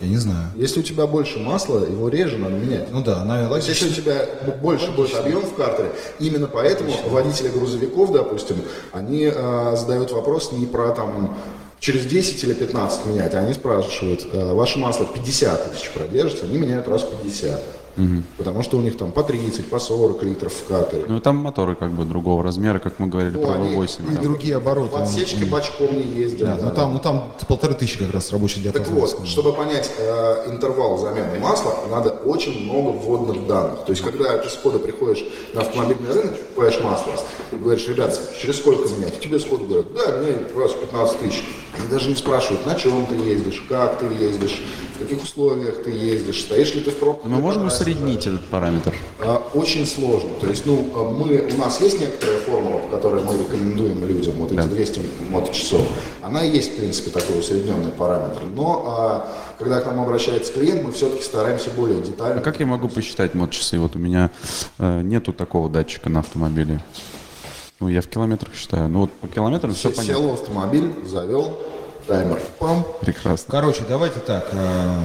я 0.00 0.06
не 0.06 0.16
знаю. 0.16 0.50
Если 0.54 0.78
у 0.78 0.82
тебя 0.84 1.08
больше 1.08 1.40
масла, 1.40 1.80
его 1.80 2.08
реже 2.08 2.38
надо 2.38 2.54
менять. 2.54 2.92
Ну 2.92 3.02
да, 3.02 3.24
наверное. 3.24 3.60
Если 3.60 3.88
у 3.88 3.92
тебя 3.92 4.26
больше 4.62 4.92
будет 4.92 5.14
объем 5.16 5.40
в 5.40 5.54
картере, 5.54 5.90
именно 6.20 6.46
поэтому 6.46 6.90
логично. 6.90 7.10
водители 7.10 7.48
грузовиков, 7.48 8.12
допустим, 8.12 8.56
они 8.92 9.24
э, 9.24 9.76
задают 9.76 10.12
вопрос 10.12 10.52
не 10.52 10.66
про 10.66 10.90
там 10.90 11.36
через 11.80 12.06
10 12.06 12.44
или 12.44 12.54
15 12.54 13.06
менять, 13.06 13.34
а 13.34 13.40
они 13.40 13.54
спрашивают, 13.54 14.26
э, 14.32 14.52
ваше 14.52 14.78
масло 14.78 15.04
50 15.04 15.72
тысяч 15.72 15.90
продержится, 15.90 16.44
они 16.44 16.58
меняют 16.58 16.86
раз 16.86 17.02
50. 17.02 17.60
Угу. 17.98 18.22
Потому 18.36 18.62
что 18.62 18.78
у 18.78 18.80
них 18.80 18.96
там 18.96 19.10
по 19.10 19.24
30, 19.24 19.66
по 19.66 19.78
40 19.80 20.22
литров 20.22 20.52
в 20.52 20.66
катере. 20.66 21.04
Ну 21.08 21.20
там 21.20 21.36
моторы 21.36 21.74
как 21.74 21.90
бы 21.92 22.04
другого 22.04 22.44
размера, 22.44 22.78
как 22.78 22.98
мы 22.98 23.08
говорили, 23.08 23.34
ну, 23.36 23.42
про 23.42 23.54
V8. 23.56 24.12
И 24.12 24.14
там. 24.14 24.22
другие 24.22 24.56
обороты. 24.56 24.92
Подсечки 24.92 25.44
бочком 25.44 25.96
не 25.96 26.04
ездят. 26.04 26.48
Да, 26.48 26.56
да, 26.56 26.64
ну, 26.66 26.70
там, 26.74 26.92
ну 26.94 26.98
там 27.00 27.32
полторы 27.48 27.74
тысячи 27.74 27.98
как 27.98 28.12
раз 28.12 28.32
рабочий 28.32 28.60
диапазон. 28.60 28.86
Так 28.86 28.94
вот, 28.94 29.26
чтобы 29.26 29.52
понять 29.52 29.90
э, 29.98 30.50
интервал 30.50 30.96
замены 30.98 31.40
масла, 31.40 31.74
надо 31.90 32.10
очень 32.10 32.64
много 32.64 32.90
вводных 32.90 33.46
данных. 33.46 33.84
То 33.84 33.90
есть, 33.90 34.02
когда 34.02 34.38
ты 34.38 34.48
сходу 34.48 34.78
приходишь 34.78 35.24
на 35.52 35.62
автомобильный 35.62 36.12
рынок, 36.12 36.38
покупаешь 36.38 36.80
масло, 36.80 37.12
ты 37.50 37.56
говоришь, 37.56 37.88
ребят, 37.88 38.18
через 38.40 38.58
сколько 38.58 38.88
менять? 38.88 39.18
Тебе 39.20 39.40
сходу 39.40 39.64
говорят, 39.64 39.92
да, 39.94 40.18
мне 40.18 40.34
раз 40.56 40.72
15 40.72 41.18
тысяч. 41.20 41.44
Они 41.76 41.88
даже 41.88 42.08
не 42.08 42.14
спрашивают, 42.16 42.64
на 42.66 42.74
чем 42.74 43.06
ты 43.06 43.14
ездишь, 43.16 43.64
как 43.68 43.98
ты 43.98 44.06
ездишь, 44.06 44.62
в 44.98 45.02
каких 45.02 45.22
условиях 45.22 45.84
ты 45.84 45.90
ездишь, 45.90 46.40
стоишь 46.40 46.74
ли 46.74 46.80
ты 46.80 46.90
в 46.90 46.98
пробках. 46.98 47.30
Мы 47.30 47.38
можем 47.38 47.66
усреднить 47.66 48.26
этот 48.26 48.44
параметр. 48.46 48.92
А, 49.20 49.36
Очень 49.54 49.86
сложно. 49.86 50.30
То 50.40 50.48
есть, 50.48 50.66
ну, 50.66 50.90
а, 50.94 51.04
мы, 51.04 51.48
у 51.54 51.56
нас 51.56 51.80
есть 51.80 52.00
некоторая 52.00 52.38
формула, 52.40 52.78
по 52.80 52.88
которой 52.96 53.22
мы 53.22 53.38
рекомендуем 53.38 54.04
людям, 54.04 54.34
вот 54.34 54.50
эти 54.50 54.60
200 54.60 55.00
моточасов. 55.30 55.86
Она 56.20 56.42
есть, 56.42 56.72
в 56.72 56.76
принципе, 56.78 57.10
такой 57.10 57.38
усредненный 57.38 57.92
параметр. 57.92 58.42
Но 58.52 58.84
а, 58.86 59.28
когда 59.58 59.80
к 59.80 59.86
нам 59.86 60.00
обращается 60.00 60.52
клиент, 60.52 60.82
мы 60.82 60.90
все-таки 60.90 61.22
стараемся 61.22 61.70
более 61.70 62.00
детально. 62.00 62.40
А 62.40 62.42
как 62.42 62.58
я 62.58 62.66
могу 62.66 62.88
посчитать 62.88 63.34
мод-часы? 63.34 63.78
Вот 63.78 63.94
у 63.94 64.00
меня 64.00 64.32
э, 64.78 65.02
нету 65.02 65.32
такого 65.32 65.68
датчика 65.68 66.08
на 66.08 66.20
автомобиле. 66.20 66.82
Ну, 67.78 67.88
я 67.88 68.00
в 68.00 68.08
километрах 68.08 68.54
считаю. 68.56 68.88
Ну, 68.88 69.02
вот 69.02 69.12
по 69.12 69.28
километрам 69.28 69.72
все 69.72 69.90
понятно. 69.90 70.14
Сел 70.14 70.28
в 70.28 70.32
автомобиль, 70.32 70.92
завел, 71.06 71.56
таймер, 72.08 72.40
пам, 72.58 72.84
Прекрасно. 73.02 73.46
Короче, 73.50 73.82
давайте 73.88 74.18
так, 74.20 74.48
э, 74.52 75.00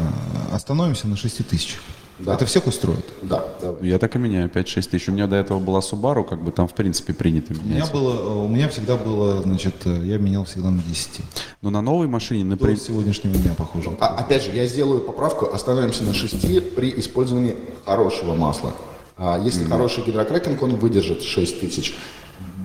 остановимся 0.52 1.08
на 1.08 1.16
6 1.18 1.48
тысяч. 1.48 1.78
Да. 2.20 2.36
Это 2.36 2.46
всех 2.46 2.68
устроит? 2.68 3.06
да, 3.22 3.44
да. 3.60 3.74
Я 3.82 3.98
так 4.00 4.16
и 4.16 4.20
меняю 4.20 4.48
5-6 4.48 4.90
тысяч. 4.90 5.10
У 5.10 5.12
меня 5.12 5.28
до 5.28 5.36
этого 5.36 5.60
была 5.60 5.80
Subaru, 5.80 6.24
как 6.24 6.42
бы 6.42 6.52
там 6.52 6.68
в 6.68 6.74
принципе 6.74 7.14
принято 7.14 7.54
У 7.54 7.58
меня 7.58 7.76
менять. 7.76 7.92
было, 7.92 8.14
э, 8.14 8.46
у 8.46 8.48
меня 8.48 8.70
всегда 8.70 8.96
было, 8.96 9.42
значит, 9.42 9.76
э, 9.86 10.02
я 10.06 10.18
менял 10.18 10.46
всегда 10.46 10.70
на 10.70 10.82
10. 10.82 11.22
Но 11.62 11.70
на 11.70 11.82
новой 11.82 12.08
машине, 12.08 12.44
До 12.44 12.52
например, 12.52 12.80
сегодняшнего 12.80 13.36
дня, 13.36 13.54
похоже. 13.58 13.98
А, 14.00 14.08
опять 14.08 14.44
же, 14.44 14.52
я 14.52 14.66
сделаю 14.68 15.02
поправку, 15.02 15.52
остановимся 15.52 16.04
на 16.04 16.14
6 16.14 16.76
при 16.76 16.94
использовании 16.98 17.58
хорошего 17.86 18.36
масла. 18.36 18.72
А 19.18 19.38
если 19.40 19.66
хороший 19.66 20.04
гидрокракинг, 20.06 20.62
он 20.62 20.76
выдержит 20.78 21.24
6 21.24 21.60
тысяч. 21.60 21.96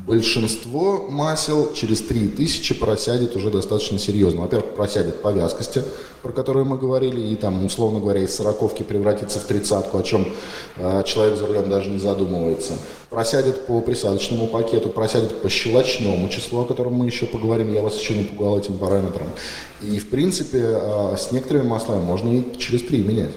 Большинство 0.09 1.05
масел 1.11 1.75
через 1.75 2.01
3000 2.01 2.77
просядет 2.77 3.37
уже 3.37 3.51
достаточно 3.51 3.99
серьезно. 3.99 4.40
Во-первых, 4.40 4.75
просядет 4.75 5.21
по 5.21 5.31
вязкости, 5.31 5.85
про 6.23 6.33
которую 6.33 6.64
мы 6.64 6.79
говорили, 6.79 7.21
и 7.21 7.37
там, 7.37 7.62
условно 7.62 8.01
говоря, 8.01 8.23
из 8.23 8.35
сороковки 8.35 8.83
превратится 8.83 9.38
в 9.38 9.44
тридцатку, 9.44 9.99
о 9.99 10.03
чем 10.03 10.33
э, 10.77 11.03
человек 11.05 11.37
за 11.37 11.47
рулем 11.47 11.68
даже 11.68 11.90
не 11.90 11.99
задумывается. 11.99 12.79
Просядет 13.11 13.66
по 13.66 13.83
присадочному 13.83 14.47
пакету, 14.47 14.88
просядет 14.88 15.42
по 15.42 15.51
щелочному 15.51 16.27
числу, 16.31 16.62
о 16.62 16.64
котором 16.64 16.94
мы 16.94 17.05
еще 17.05 17.27
поговорим. 17.27 17.75
Я 17.75 17.83
вас 17.83 18.01
еще 18.01 18.14
не 18.14 18.25
пугал 18.25 18.59
этим 18.59 18.79
параметром. 18.79 19.29
И, 19.83 19.99
в 19.99 20.09
принципе, 20.09 20.62
э, 20.62 21.16
с 21.18 21.33
некоторыми 21.33 21.66
маслами 21.66 22.03
можно 22.03 22.33
и 22.33 22.59
через 22.59 22.83
3 22.83 23.03
менять. 23.03 23.33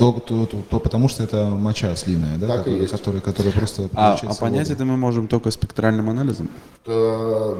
То, 0.00 0.12
то- 0.12 0.46
то- 0.46 0.62
то 0.70 0.80
потому 0.80 1.08
что 1.10 1.22
это 1.22 1.44
моча 1.50 1.94
слиная, 1.94 2.38
да, 2.38 2.46
Так 2.46 2.56
и 2.56 2.58
которая, 2.60 2.80
есть. 2.80 2.92
которая, 2.92 3.20
которая 3.20 3.52
просто 3.52 3.88
а, 3.94 4.18
а 4.22 4.34
понять 4.34 4.68
воду. 4.68 4.72
это 4.72 4.84
мы 4.86 4.96
можем 4.96 5.28
только 5.28 5.50
спектральным 5.50 6.08
анализом? 6.08 6.48
Э, 6.86 7.54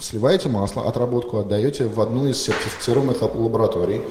сливаете 0.00 0.48
масло, 0.48 0.82
отработку 0.88 1.38
отдаете 1.38 1.86
в 1.86 2.00
одну 2.00 2.26
из 2.26 2.42
сертифицированных 2.42 3.22
лабораторий. 3.22 4.02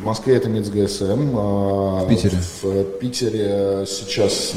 В 0.00 0.04
Москве 0.06 0.34
это 0.34 0.48
МИЦ 0.48 0.70
ГСМ. 0.70 1.36
а 1.36 2.04
В 2.04 2.08
Питере? 2.08 2.36
В 2.62 2.82
Питере 2.98 3.84
сейчас 3.86 4.54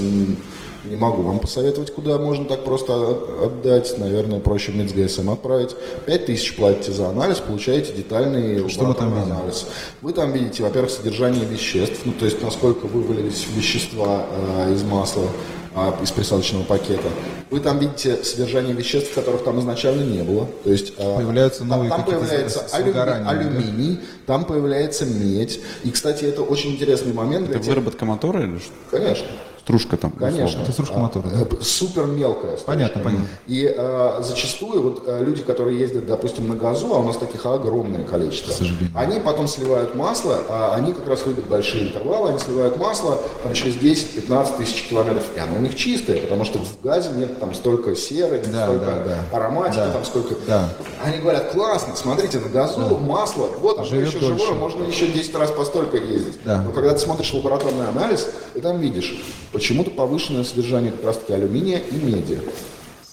не 0.85 0.95
могу 0.95 1.21
вам 1.21 1.39
посоветовать, 1.39 1.93
куда 1.93 2.17
можно 2.17 2.45
так 2.45 2.63
просто 2.63 2.93
от- 2.93 3.43
отдать. 3.45 3.97
Наверное, 3.99 4.39
проще 4.39 4.71
в 4.71 4.75
МИЦ 4.75 4.93
ГСМ 4.93 5.29
отправить. 5.29 5.75
5000 6.05 6.55
платите 6.55 6.91
за 6.91 7.09
анализ, 7.09 7.37
получаете 7.37 7.93
детальный 7.93 8.67
Что 8.69 8.85
мы 8.85 8.93
там 8.95 9.13
видим? 9.13 9.31
анализ. 9.33 9.65
Вы 10.01 10.13
там 10.13 10.31
видите, 10.31 10.63
во-первых, 10.63 10.91
содержание 10.91 11.45
веществ, 11.45 11.99
ну, 12.05 12.13
то 12.13 12.25
есть 12.25 12.41
насколько 12.41 12.87
вывалились 12.87 13.45
вещества 13.55 14.25
э, 14.67 14.73
из 14.73 14.83
масла, 14.83 15.27
а, 15.73 15.97
из 16.03 16.11
присадочного 16.11 16.63
пакета. 16.63 17.07
Вы 17.49 17.59
там 17.61 17.79
видите 17.79 18.23
содержание 18.23 18.73
веществ, 18.73 19.13
которых 19.13 19.43
там 19.45 19.59
изначально 19.61 20.01
не 20.03 20.21
было. 20.23 20.47
То 20.65 20.71
есть 20.71 20.93
э, 20.97 21.15
Появляются 21.15 21.59
там- 21.59 21.69
новые 21.69 21.89
там, 21.89 21.99
какие-то 22.03 22.19
появляется 22.25 22.65
алюми- 22.73 22.83
выгоранием, 22.87 23.23
да? 23.25 23.29
алюминий, 23.31 23.99
там 24.25 24.45
появляется 24.45 25.05
медь. 25.05 25.59
И, 25.83 25.91
кстати, 25.91 26.25
это 26.25 26.41
очень 26.41 26.71
интересный 26.71 27.13
момент 27.13 27.45
для 27.47 27.55
Это 27.55 27.63
тех- 27.65 27.73
выработка 27.75 28.03
мотора 28.05 28.41
или 28.41 28.57
что? 28.57 28.71
Конечно. 28.89 29.27
Стружка 29.63 29.95
там. 29.95 30.11
Конечно. 30.11 30.45
условно. 30.45 30.63
Это 30.63 30.71
стружка 30.71 30.97
мотора, 30.97 31.27
да? 31.27 31.41
Э, 31.41 31.61
Супер 31.61 32.05
мелкая. 32.07 32.57
Понятно, 32.65 33.01
понятно. 33.03 33.27
И 33.45 33.71
э, 33.75 34.21
зачастую 34.23 34.81
вот 34.81 35.03
э, 35.05 35.23
люди, 35.23 35.43
которые 35.43 35.79
ездят, 35.79 36.07
допустим, 36.07 36.47
на 36.47 36.55
газу, 36.55 36.87
а 36.91 36.97
у 36.97 37.03
нас 37.03 37.17
таких 37.17 37.45
огромное 37.45 38.03
количество, 38.03 38.51
К 38.51 38.55
сожалению. 38.55 38.89
они 38.95 39.19
потом 39.19 39.47
сливают 39.47 39.93
масло, 39.95 40.39
а 40.49 40.73
они 40.75 40.93
как 40.93 41.07
раз 41.07 41.25
любят 41.27 41.45
большие 41.45 41.89
интервалы, 41.89 42.29
они 42.29 42.39
сливают 42.39 42.77
масло 42.77 43.19
там, 43.43 43.53
через 43.53 43.75
10-15 43.75 44.57
тысяч 44.57 44.87
километров, 44.89 45.25
и 45.35 45.39
оно 45.39 45.57
у 45.57 45.61
них 45.61 45.75
чистое, 45.75 46.21
потому 46.21 46.43
что 46.43 46.57
в 46.57 46.81
газе 46.81 47.11
нет 47.15 47.39
там 47.39 47.53
столько 47.53 47.95
серы, 47.95 48.37
нет 48.39 48.51
Да, 48.51 48.63
столько 48.65 48.85
да, 48.85 49.03
да. 49.31 49.37
ароматики, 49.37 49.77
Да. 49.77 49.91
там 49.91 50.05
сколько. 50.05 50.35
Да. 50.47 50.69
Они 51.03 51.19
говорят, 51.19 51.51
классно, 51.51 51.95
смотрите, 51.95 52.39
на 52.39 52.49
газу 52.49 52.79
масло, 52.97 53.47
вот 53.59 53.77
оно 53.77 53.87
Живет 53.87 54.07
еще 54.09 54.19
дольше. 54.19 54.43
живое, 54.43 54.57
можно 54.59 54.83
еще 54.85 55.05
10 55.07 55.35
раз 55.35 55.51
постолько 55.51 55.97
ездить. 55.97 56.39
Да. 56.45 56.63
Но 56.63 56.71
когда 56.71 56.93
ты 56.93 56.99
смотришь 56.99 57.31
лабораторный 57.33 57.87
анализ, 57.87 58.27
ты 58.55 58.61
там 58.61 58.79
видишь 58.79 59.21
почему-то 59.51 59.91
повышенное 59.91 60.43
содержание 60.43 60.91
как 60.91 61.05
раз-таки 61.05 61.33
алюминия 61.33 61.79
и 61.79 61.95
меди. 61.95 62.41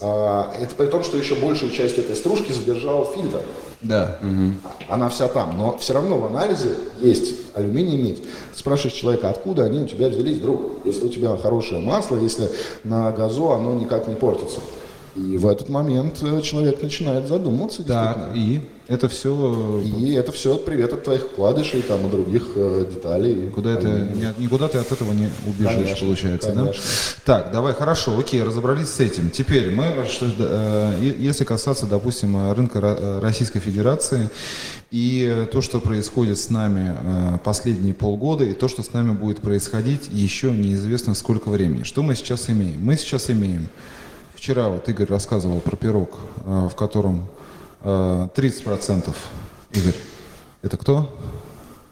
А, 0.01 0.53
это 0.59 0.75
при 0.75 0.87
том, 0.87 1.03
что 1.03 1.17
еще 1.17 1.35
большую 1.35 1.73
часть 1.73 1.99
этой 1.99 2.15
стружки 2.15 2.53
задержал 2.53 3.13
фильтр. 3.15 3.43
Да. 3.81 4.19
Она 4.89 5.09
вся 5.09 5.29
там, 5.29 5.57
но 5.57 5.79
все 5.79 5.95
равно 5.95 6.19
в 6.19 6.27
анализе 6.27 6.75
есть 7.01 7.35
алюминий 7.55 7.95
и 7.95 8.03
медь. 8.03 8.23
Ты 8.23 8.59
спрашиваешь 8.59 8.95
человека, 8.95 9.31
откуда 9.31 9.65
они 9.65 9.81
у 9.81 9.87
тебя 9.87 10.09
взялись, 10.09 10.39
друг, 10.39 10.85
если 10.85 11.07
у 11.07 11.09
тебя 11.09 11.37
хорошее 11.37 11.81
масло, 11.81 12.17
если 12.17 12.51
на 12.85 13.13
газу 13.13 13.51
оно 13.51 13.75
никак 13.75 14.09
не 14.09 14.15
портится. 14.15 14.61
И 15.19 15.37
в 15.37 15.47
этот 15.49 15.69
момент 15.69 16.19
э, 16.23 16.41
человек 16.43 16.81
начинает 16.83 17.27
задумываться. 17.27 17.83
Действительно. 17.83 18.33
и 18.35 18.61
это 18.87 19.09
все 19.09 19.83
И 19.85 20.13
это 20.15 20.31
все 20.33 20.57
привет 20.57 20.93
от 20.93 21.05
твоих 21.05 21.23
вкладышей 21.23 21.83
там, 21.83 22.07
и 22.07 22.11
других 22.11 22.51
э, 22.55 22.87
деталей. 22.89 23.51
Куда 23.51 23.73
это, 23.73 23.89
ни- 23.89 24.43
никуда 24.43 24.69
ты 24.69 24.79
от 24.79 24.93
этого 24.93 25.13
не 25.13 25.29
убежишь, 25.47 25.75
Конечно, 25.75 26.07
получается, 26.07 26.53
конечно. 26.53 26.73
да? 26.73 27.23
Так, 27.25 27.53
давай, 27.53 27.75
хорошо, 27.75 28.17
окей, 28.19 28.43
разобрались 28.43 28.89
с 28.91 29.01
этим. 29.01 29.31
Теперь 29.31 29.75
мы, 29.75 30.07
что 30.09 30.27
э, 30.39 31.13
если 31.19 31.45
касаться, 31.45 31.87
допустим, 31.87 32.37
э, 32.37 32.53
рынка 32.55 32.79
Ро- 32.79 32.97
э, 32.99 33.21
Российской 33.21 33.59
Федерации 33.61 34.31
и 34.93 35.29
э, 35.31 35.47
то, 35.47 35.61
что 35.61 35.81
происходит 35.81 36.39
с 36.39 36.49
нами 36.49 36.95
э, 37.03 37.39
последние 37.45 37.93
полгода, 37.93 38.45
и 38.45 38.55
то, 38.55 38.69
что 38.69 38.83
с 38.85 38.93
нами 38.93 39.11
будет 39.11 39.39
происходить 39.39 40.09
еще 40.13 40.51
неизвестно 40.53 41.15
сколько 41.15 41.49
времени. 41.51 41.83
Что 41.83 42.03
мы 42.03 42.15
сейчас 42.15 42.49
имеем? 42.49 42.81
Мы 42.81 42.97
сейчас 42.97 43.29
имеем, 43.31 43.69
вчера 44.39 44.69
вот 44.69 44.89
Игорь 44.89 45.09
рассказывал 45.09 45.61
про 45.61 45.77
пирог, 45.77 46.17
э, 46.45 46.69
в 46.71 46.77
котором 46.77 47.27
э, 47.83 48.29
30%, 48.35 49.15
Игорь, 49.73 49.95
это 50.63 50.77
кто? 50.77 51.13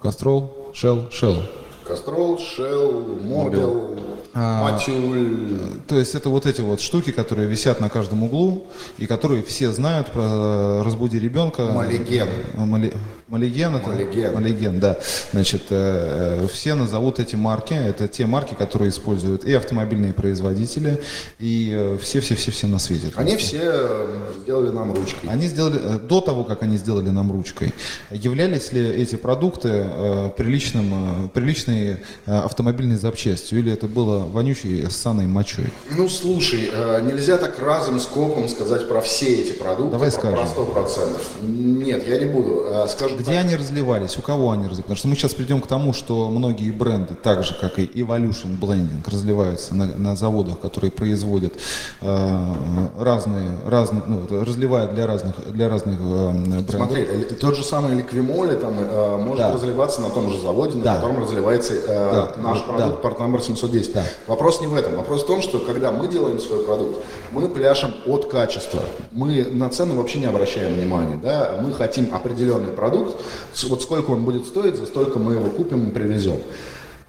Кастрол, 0.00 0.70
Шел, 0.72 1.11
Шел. 1.11 1.42
Кастрол, 1.85 2.38
Шелл, 2.38 3.18
Мобил, 3.22 3.98
А, 4.38 4.70
Матюль. 4.70 5.81
То 5.88 5.99
есть 5.99 6.14
это 6.14 6.29
вот 6.29 6.44
эти 6.44 6.61
вот 6.61 6.83
штуки, 6.83 7.11
которые 7.11 7.49
висят 7.49 7.81
на 7.81 7.88
каждом 7.88 8.22
углу 8.22 8.66
и 8.99 9.07
которые 9.07 9.42
все 9.42 9.72
знают 9.72 10.09
про 10.09 10.22
э, 10.22 10.83
«Разбуди 10.85 11.18
ребенка». 11.18 11.62
Малиген. 11.64 12.29
Мали- 12.55 12.92
Малиген 13.29 13.77
это? 13.77 13.88
Малиген. 13.88 14.35
Малиген, 14.35 14.79
да. 14.79 14.99
Значит, 15.33 15.62
э, 15.70 16.42
э, 16.44 16.49
все 16.53 16.75
назовут 16.75 17.18
эти 17.18 17.35
марки. 17.35 17.72
Это 17.72 18.09
те 18.09 18.27
марки, 18.27 18.53
которые 18.53 18.90
используют 18.90 19.44
и 19.44 19.55
автомобильные 19.55 20.12
производители, 20.12 21.03
и 21.38 21.96
все-все-все-все 22.03 22.66
на 22.66 22.79
свете. 22.79 23.12
Они 23.16 23.37
все 23.37 24.07
сделали 24.42 24.68
нам 24.68 24.92
ручкой. 24.92 25.31
Они 25.31 25.46
сделали, 25.46 25.99
до 25.99 26.20
того, 26.20 26.44
как 26.44 26.62
они 26.62 26.77
сделали 26.77 27.09
нам 27.09 27.33
ручкой, 27.33 27.72
являлись 28.11 28.72
ли 28.72 28.87
эти 28.87 29.16
продукты 29.16 29.70
э, 29.72 30.31
приличным, 30.37 31.25
э, 31.25 31.29
приличной 31.29 31.96
э, 32.27 32.38
автомобильной 32.38 32.96
запчастью, 32.96 33.61
или 33.61 33.72
это 33.72 33.87
было 33.87 34.26
вонючей 34.27 34.91
ссаной 34.91 35.27
мочой? 35.27 35.73
Ну, 35.91 36.09
слушай, 36.09 36.71
э, 36.73 37.01
нельзя 37.03 37.37
так 37.39 37.59
разом, 37.61 38.01
скопом 38.01 38.49
сказать 38.49 38.89
про 38.89 39.01
все 39.01 39.27
эти 39.43 39.53
продукты, 39.53 39.93
Давай 39.93 40.11
про, 40.11 40.19
скажем. 40.21 40.39
про 40.73 40.81
100%. 40.83 41.17
Нет, 41.43 42.07
я 42.09 42.19
не 42.19 42.27
буду. 42.27 42.65
Э, 42.67 42.87
Скажу 42.89 43.17
Где 43.17 43.25
так. 43.33 43.45
они 43.45 43.57
разливались, 43.57 44.17
у 44.19 44.23
кого 44.23 44.51
они 44.53 44.62
разливались? 44.65 44.83
Потому 44.83 44.97
что 44.97 45.09
мы 45.09 45.17
сейчас 45.17 45.35
придем 45.35 45.61
к 45.61 45.67
тому, 45.67 45.93
что 45.93 46.29
многие 46.31 46.71
бренды, 46.71 47.15
так 47.15 47.45
же 47.45 47.55
как 47.61 47.79
и 47.79 47.85
Evolution 47.87 48.59
Blending, 48.61 49.03
разливаются 49.11 49.75
на, 49.75 49.87
на 49.87 50.17
заводах, 50.17 50.61
которые 50.61 50.91
производят 50.91 51.55
э, 52.01 52.55
разные, 52.99 53.59
разные 53.67 54.03
ну, 54.07 54.27
разливают 54.45 54.95
для 54.95 55.07
разных, 55.07 55.35
для 55.53 55.69
разных 55.69 55.99
э, 56.01 56.31
брендов. 56.33 56.75
Смотри, 56.77 57.03
э, 57.03 57.23
тот 57.41 57.57
же 57.57 57.65
самый 57.65 57.95
ликвимоли 57.97 58.57
там, 58.57 58.75
э, 58.79 59.17
может 59.17 59.39
Да. 59.39 59.53
разливаться 59.53 60.01
на 60.01 60.11
том 60.11 60.31
же 60.31 60.41
заводе, 60.41 60.77
на 60.79 60.85
Да. 60.85 60.95
котором 60.97 61.23
разливается 61.23 61.75
э, 61.75 61.87
Да. 61.87 62.33
наш 62.43 62.59
Да. 62.61 62.65
продукт, 62.73 63.03
порт 63.03 63.19
номер 63.19 63.43
710. 63.43 63.95
Да. 63.95 64.05
Вопрос 64.26 64.61
не 64.61 64.66
в 64.66 64.74
этом. 64.74 64.96
Вопрос 64.96 65.22
в 65.22 65.26
том, 65.26 65.42
что 65.42 65.59
когда 65.59 65.92
мы 65.92 66.09
делаем 66.09 66.40
свой 66.40 66.64
продукт, 66.64 67.05
мы 67.31 67.48
пляшем 67.48 67.94
от 68.07 68.31
качества. 68.31 68.83
Мы 69.12 69.44
на 69.44 69.70
цену 69.70 69.96
вообще 69.96 70.18
не 70.18 70.26
обращаем 70.26 70.74
внимания. 70.74 71.18
Да? 71.22 71.59
Мы 71.62 71.72
хотим 71.72 72.14
определенный 72.14 72.72
продукт, 72.72 73.20
вот 73.68 73.83
сколько 73.83 74.11
он 74.11 74.24
будет 74.24 74.46
стоить, 74.46 74.76
за 74.76 74.87
столько 74.87 75.18
мы 75.18 75.35
его 75.35 75.50
купим 75.50 75.88
и 75.88 75.92
привезем. 75.92 76.40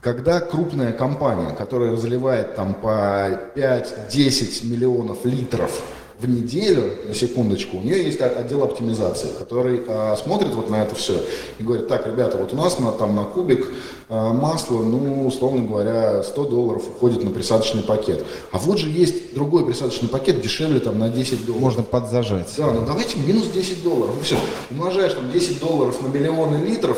Когда 0.02 0.40
крупная 0.40 0.94
компания, 0.94 1.56
которая 1.56 1.92
разливает 1.92 2.56
там 2.56 2.76
по 2.76 3.52
5-10 3.56 4.66
миллионов 4.66 5.26
литров 5.26 5.82
в 6.20 6.28
неделю, 6.28 6.94
на 7.08 7.14
секундочку, 7.14 7.78
у 7.78 7.82
нее 7.82 8.04
есть 8.04 8.20
отдел 8.20 8.64
оптимизации, 8.64 9.30
который 9.38 9.84
а, 9.88 10.16
смотрит 10.16 10.56
вот 10.56 10.70
на 10.70 10.82
это 10.82 10.96
все 10.96 11.22
и 11.60 11.64
говорит, 11.64 11.88
так, 11.88 12.08
ребята, 12.08 12.38
вот 12.38 12.54
у 12.54 12.56
нас 12.56 12.80
на, 12.80 12.92
там 12.92 13.16
на 13.16 13.24
кубик 13.24 13.72
а, 14.10 14.34
масла, 14.34 14.82
ну, 14.82 15.28
условно 15.28 15.68
говоря, 15.68 16.24
100 16.24 16.46
долларов 16.46 16.84
уходит 16.88 17.24
на 17.24 17.30
присадочный 17.30 17.84
пакет. 17.84 18.26
А 18.52 18.58
вот 18.58 18.80
же 18.80 18.90
есть 18.90 19.36
другой 19.36 19.66
присадочный 19.66 20.10
пакет, 20.10 20.42
дешевле 20.42 20.80
там 20.80 20.98
на 20.98 21.10
10 21.10 21.46
долларов. 21.46 21.62
Можно 21.62 21.84
подзажать. 21.84 22.52
Да, 22.58 22.72
ну 22.72 22.84
давайте 22.84 23.20
минус 23.20 23.48
10 23.50 23.84
долларов. 23.84 24.16
Ну, 24.18 24.24
все, 24.24 24.38
умножаешь 24.72 25.14
там 25.14 25.32
10 25.32 25.60
долларов 25.60 26.02
на 26.02 26.08
миллионы 26.08 26.66
литров, 26.66 26.98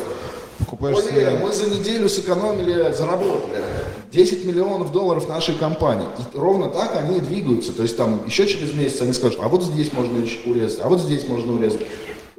Покупаешь 0.59 0.97
Ой, 0.97 1.03
себе... 1.03 1.39
мы 1.41 1.53
за 1.53 1.69
неделю 1.69 2.09
сэкономили, 2.09 2.91
заработали 2.91 3.63
10 4.11 4.45
миллионов 4.45 4.91
долларов 4.91 5.27
нашей 5.27 5.55
компании. 5.55 6.07
И 6.17 6.37
ровно 6.37 6.69
так 6.69 6.95
они 6.95 7.17
и 7.17 7.21
двигаются. 7.21 7.71
То 7.71 7.83
есть 7.83 7.97
там 7.97 8.25
еще 8.25 8.47
через 8.47 8.73
месяц 8.73 9.01
они 9.01 9.13
скажут, 9.13 9.39
а 9.41 9.47
вот 9.47 9.63
здесь 9.63 9.93
можно 9.93 10.23
урезать, 10.45 10.79
а 10.81 10.89
вот 10.89 10.99
здесь 10.99 11.27
можно 11.27 11.53
урезать. 11.53 11.81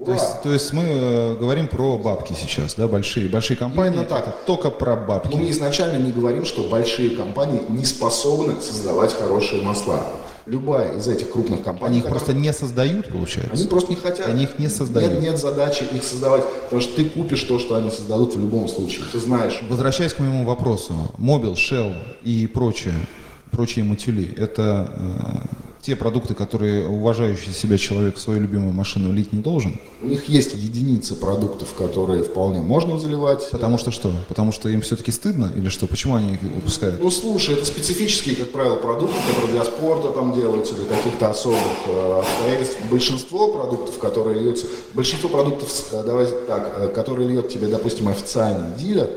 То 0.05 0.13
есть, 0.13 0.43
то 0.43 0.53
есть 0.53 0.73
мы 0.73 0.83
э, 0.83 1.37
говорим 1.37 1.69
про 1.69 1.99
бабки 1.99 2.33
сейчас, 2.33 2.75
да, 2.75 2.89
большие, 2.89 3.29
большие 3.29 3.59
компании. 3.59 3.93
Именно 3.93 4.07
так. 4.07 4.45
только 4.47 4.71
про 4.71 4.97
бабки. 4.97 5.29
Ну, 5.31 5.43
мы 5.43 5.51
изначально 5.51 5.99
не 6.03 6.11
говорим, 6.11 6.47
что 6.47 6.63
большие 6.63 7.11
компании 7.11 7.61
не 7.69 7.85
способны 7.85 8.61
создавать 8.63 9.13
хорошие 9.13 9.61
масла. 9.61 10.07
Любая 10.51 10.99
из 10.99 11.07
этих 11.07 11.31
крупных 11.31 11.63
компаний... 11.63 11.87
Они 11.93 11.99
их 11.99 12.05
которые- 12.05 12.19
просто 12.27 12.35
не 12.35 12.53
создают, 12.53 13.07
получается. 13.09 13.53
Они 13.55 13.67
просто 13.69 13.91
не 13.91 13.97
хотят. 13.97 14.27
Они 14.29 14.43
их 14.45 14.59
не 14.59 14.69
создают. 14.69 15.13
Нет, 15.13 15.23
нет 15.23 15.39
задачи 15.39 15.85
их 15.95 16.03
создавать, 16.03 16.43
потому 16.65 16.83
что 16.83 16.97
ты 16.97 17.05
купишь 17.09 17.43
то, 17.45 17.61
что 17.61 17.77
они 17.77 17.91
создадут 17.91 18.35
в 18.35 18.41
любом 18.41 18.69
случае. 18.69 19.05
Ты 19.13 19.21
знаешь. 19.21 19.61
Возвращаясь 19.69 20.13
к 20.13 20.19
моему 20.19 20.45
вопросу, 20.45 20.93
Мобил, 21.19 21.53
Shell 21.55 21.95
и 22.25 22.49
прочее, 22.49 22.95
прочие 23.53 23.85
матюли, 23.85 24.35
это 24.37 24.91
э, 24.93 25.70
те 25.83 25.97
продукты, 25.97 26.35
которые 26.35 26.87
уважающий 26.87 27.53
себя 27.53 27.79
человек 27.79 28.17
в 28.17 28.21
свою 28.21 28.41
любимую 28.41 28.73
машину 28.73 29.13
лить 29.13 29.33
не 29.33 29.41
должен? 29.41 29.81
У 30.03 30.07
них 30.07 30.29
есть 30.29 30.55
единицы 30.55 31.15
продуктов, 31.15 31.73
которые 31.75 32.23
вполне 32.23 32.61
можно 32.61 32.99
заливать. 32.99 33.51
Потому 33.51 33.79
что 33.79 33.91
что? 33.91 34.13
Потому 34.29 34.53
что 34.53 34.69
им 34.69 34.83
все-таки 34.83 35.11
стыдно 35.11 35.53
или 35.55 35.69
что? 35.69 35.87
Почему 35.87 36.17
они 36.17 36.35
их 36.35 36.43
выпускают? 36.43 37.03
Ну, 37.03 37.11
слушай, 37.11 37.55
это 37.55 37.65
специфические, 37.65 38.37
как 38.37 38.53
правило, 38.53 38.77
продукты, 38.77 39.17
которые 39.29 39.53
для 39.53 39.65
спорта 39.65 40.11
там 40.13 40.35
делаются, 40.35 40.75
для 40.75 40.85
каких-то 40.85 41.31
особых 41.31 41.61
э, 41.87 42.21
обстоятельств. 42.21 42.79
Большинство 42.91 43.53
продуктов, 43.53 43.99
которые 43.99 44.41
льются, 44.41 44.67
большинство 44.95 45.31
продуктов, 45.31 45.71
э, 45.93 46.03
давай 46.05 46.27
так, 46.47 46.75
э, 46.79 46.89
которые 46.89 47.29
льет 47.29 47.49
тебе, 47.49 47.69
допустим, 47.69 48.09
официальный 48.09 48.77
дилер, 48.77 49.09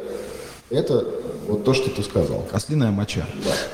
это 0.69 1.22
вот 1.47 1.63
то, 1.63 1.73
что 1.73 1.89
ты 1.89 2.01
сказал. 2.03 2.45
Ослиная 2.51 2.91
моча. 2.91 3.25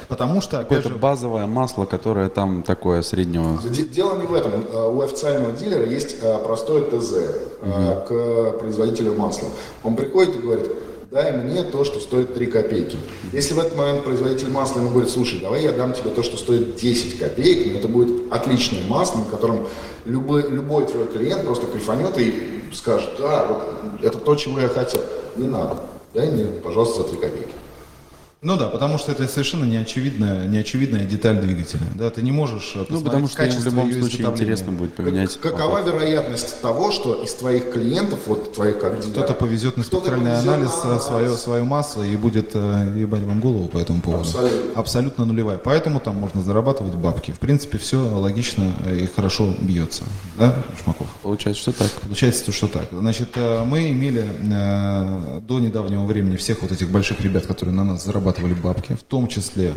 Потому 0.08 0.41
что, 0.41 0.58
опять 0.60 0.69
Какое-то 0.79 0.89
же, 0.89 0.95
базовое 0.95 1.45
масло, 1.47 1.86
которое 1.86 2.29
там 2.29 2.63
такое 2.63 3.01
среднего. 3.01 3.60
Де- 3.69 3.84
Дело 3.84 4.17
не 4.17 4.25
в 4.27 4.34
этом. 4.34 4.65
Э, 4.71 4.89
У 4.89 5.01
официального 5.01 5.51
дилера 5.51 5.86
есть 5.86 6.17
э, 6.21 6.38
простое 6.43 6.84
ТЗ 6.84 7.13
э, 7.62 8.05
к 8.08 8.60
производителю 8.60 9.13
масла. 9.15 9.49
Он 9.84 9.95
приходит 9.95 10.36
и 10.36 10.39
говорит, 10.39 10.71
дай 11.12 11.32
мне 11.32 11.63
то, 11.63 11.84
что 11.84 11.99
стоит 11.99 12.34
3 12.34 12.45
копейки. 12.47 12.97
Если 13.34 13.53
в 13.53 13.60
этот 13.60 13.75
момент 13.75 14.03
производитель 14.03 14.49
масла 14.49 14.79
ему 14.79 14.89
говорит, 14.91 15.10
слушай, 15.10 15.39
давай 15.39 15.63
я 15.63 15.71
дам 15.71 15.93
тебе 15.93 16.10
то, 16.12 16.23
что 16.23 16.38
стоит 16.38 16.75
10 16.75 17.17
копеек, 17.19 17.75
это 17.77 17.88
будет 17.88 18.32
отличное 18.32 18.84
масло, 18.88 19.19
на 19.19 19.25
котором 19.25 19.67
любой, 20.05 20.49
любой 20.49 20.86
твой 20.86 21.08
клиент 21.08 21.43
просто 21.43 21.65
кайфанет 21.67 22.17
и 22.17 22.63
скажет, 22.73 23.10
да, 23.19 23.45
вот 23.47 24.03
это 24.03 24.17
то, 24.17 24.36
чего 24.36 24.60
я 24.60 24.67
хотел. 24.69 25.01
Не 25.36 25.47
надо. 25.47 25.77
Дай 26.13 26.29
мне, 26.32 26.45
пожалуйста, 26.45 27.03
за 27.03 27.10
3 27.10 27.17
копейки. 27.19 27.53
Ну 28.41 28.56
да, 28.58 28.67
потому 28.69 28.97
что 28.97 29.12
это 29.12 29.28
совершенно 29.28 29.65
неочевидная, 29.65 30.47
неочевидная 30.47 31.04
деталь 31.06 31.41
двигателя. 31.41 31.82
Да, 31.95 32.10
ты 32.10 32.21
не 32.21 32.32
можешь 32.32 32.73
Ну, 32.88 33.02
потому 33.02 33.28
что 33.28 33.43
в 33.43 33.65
любом 33.65 33.91
случае 33.91 34.08
изготовления. 34.08 34.32
интересно 34.34 34.71
будет 34.71 34.93
поменять. 34.95 35.38
Как- 35.39 35.58
Какова 35.58 35.82
вероятность 35.82 36.62
того, 36.62 36.91
что 36.91 37.21
из 37.23 37.34
твоих 37.34 37.71
клиентов, 37.73 38.19
вот 38.28 38.54
твоих 38.56 38.80
как 38.80 39.02
Кто-то 39.02 39.34
повезет 39.34 39.75
на 39.75 39.84
спектральный 39.84 40.32
повезет 40.32 40.47
анализ 40.47 40.84
на 40.86 40.95
э, 40.95 40.99
свое, 40.99 41.36
свое 41.36 41.63
масло 41.63 42.04
и 42.04 42.15
будет 42.15 42.52
э, 42.54 42.93
ебать 42.95 43.23
вам 43.23 43.41
голову 43.41 43.67
по 43.67 43.78
этому 43.78 44.02
поводу. 44.02 44.21
Абсолютно. 44.21 44.80
Абсолютно 44.80 45.25
нулевая. 45.25 45.58
Поэтому 45.58 45.99
там 45.99 46.15
можно 46.15 46.41
зарабатывать 46.41 46.95
бабки. 46.95 47.32
В 47.32 47.39
принципе, 47.39 47.78
все 47.78 47.97
логично 47.97 48.71
и 48.89 49.06
хорошо 49.13 49.54
бьется. 49.60 50.04
Да, 50.38 50.56
Шмаков? 50.82 51.08
Получается, 51.23 51.62
что 51.62 51.71
так. 51.73 51.91
Получается, 51.91 52.52
что 52.54 52.67
так. 52.69 52.86
Значит, 52.91 53.32
э, 53.36 53.63
мы 53.65 53.89
имели 53.91 54.25
э, 54.69 55.39
до 55.41 55.60
недавнего 55.60 56.06
времени 56.06 56.38
всех 56.38 56.62
вот 56.62 56.71
этих 56.71 56.89
больших 56.89 57.19
ребят, 57.21 57.45
которые 57.45 57.75
на 57.75 57.84
нас 57.84 58.08
зарабатывали 58.29 58.53
бабки, 58.53 58.93
в 58.93 59.03
том 59.03 59.27
числе, 59.27 59.73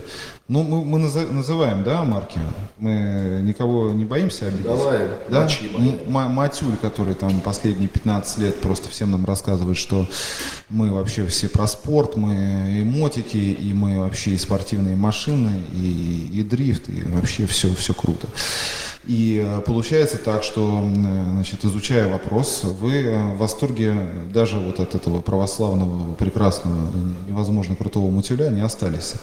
ну, 0.49 0.63
мы, 0.63 0.85
мы 0.85 0.99
называем, 0.99 1.83
да, 1.85 2.03
марки, 2.05 2.39
мы 2.79 3.41
никого 3.43 3.91
не 3.93 4.05
боимся 4.05 4.47
обидеть. 4.49 4.65
Давай, 4.67 4.99
да? 5.31 5.41
М- 5.79 6.13
Ма- 6.13 6.29
Матюль, 6.29 6.77
который 6.81 7.15
там 7.15 7.41
последние 7.41 7.89
15 7.89 8.39
лет 8.39 8.61
просто 8.61 8.89
всем 8.91 9.11
нам 9.11 9.25
рассказывает, 9.25 9.77
что 9.79 10.07
мы 10.69 10.91
вообще 10.93 11.27
все 11.27 11.49
про 11.49 11.67
спорт, 11.67 12.17
мы 12.17 12.35
и 12.81 12.85
мотики, 12.85 13.37
и 13.37 13.73
мы 13.73 14.01
вообще 14.01 14.33
и 14.33 14.39
спортивные 14.39 14.97
машины, 14.97 15.63
и, 15.73 16.31
и 16.33 16.43
дрифт, 16.43 16.89
и 16.89 17.03
вообще 17.03 17.47
все, 17.47 17.75
все 17.75 17.95
круто. 17.95 18.27
И 19.07 19.45
э, 19.45 19.61
получается 19.63 20.17
так, 20.17 20.45
что, 20.45 20.61
м, 20.61 21.33
значит, 21.35 21.65
изучая 21.65 22.09
вопрос, 22.09 22.61
вы 22.63 23.03
э, 23.03 23.33
в 23.35 23.39
восторге 23.39 23.95
даже 24.33 24.59
вот 24.59 24.79
от 24.79 24.95
этого 24.95 25.21
православного, 25.21 26.15
прекрасного, 26.15 26.77
э, 26.77 27.31
невозможно 27.31 27.75
крутого 27.75 28.11
мутюля 28.11 28.49
не 28.51 28.61
остались. 28.61 29.15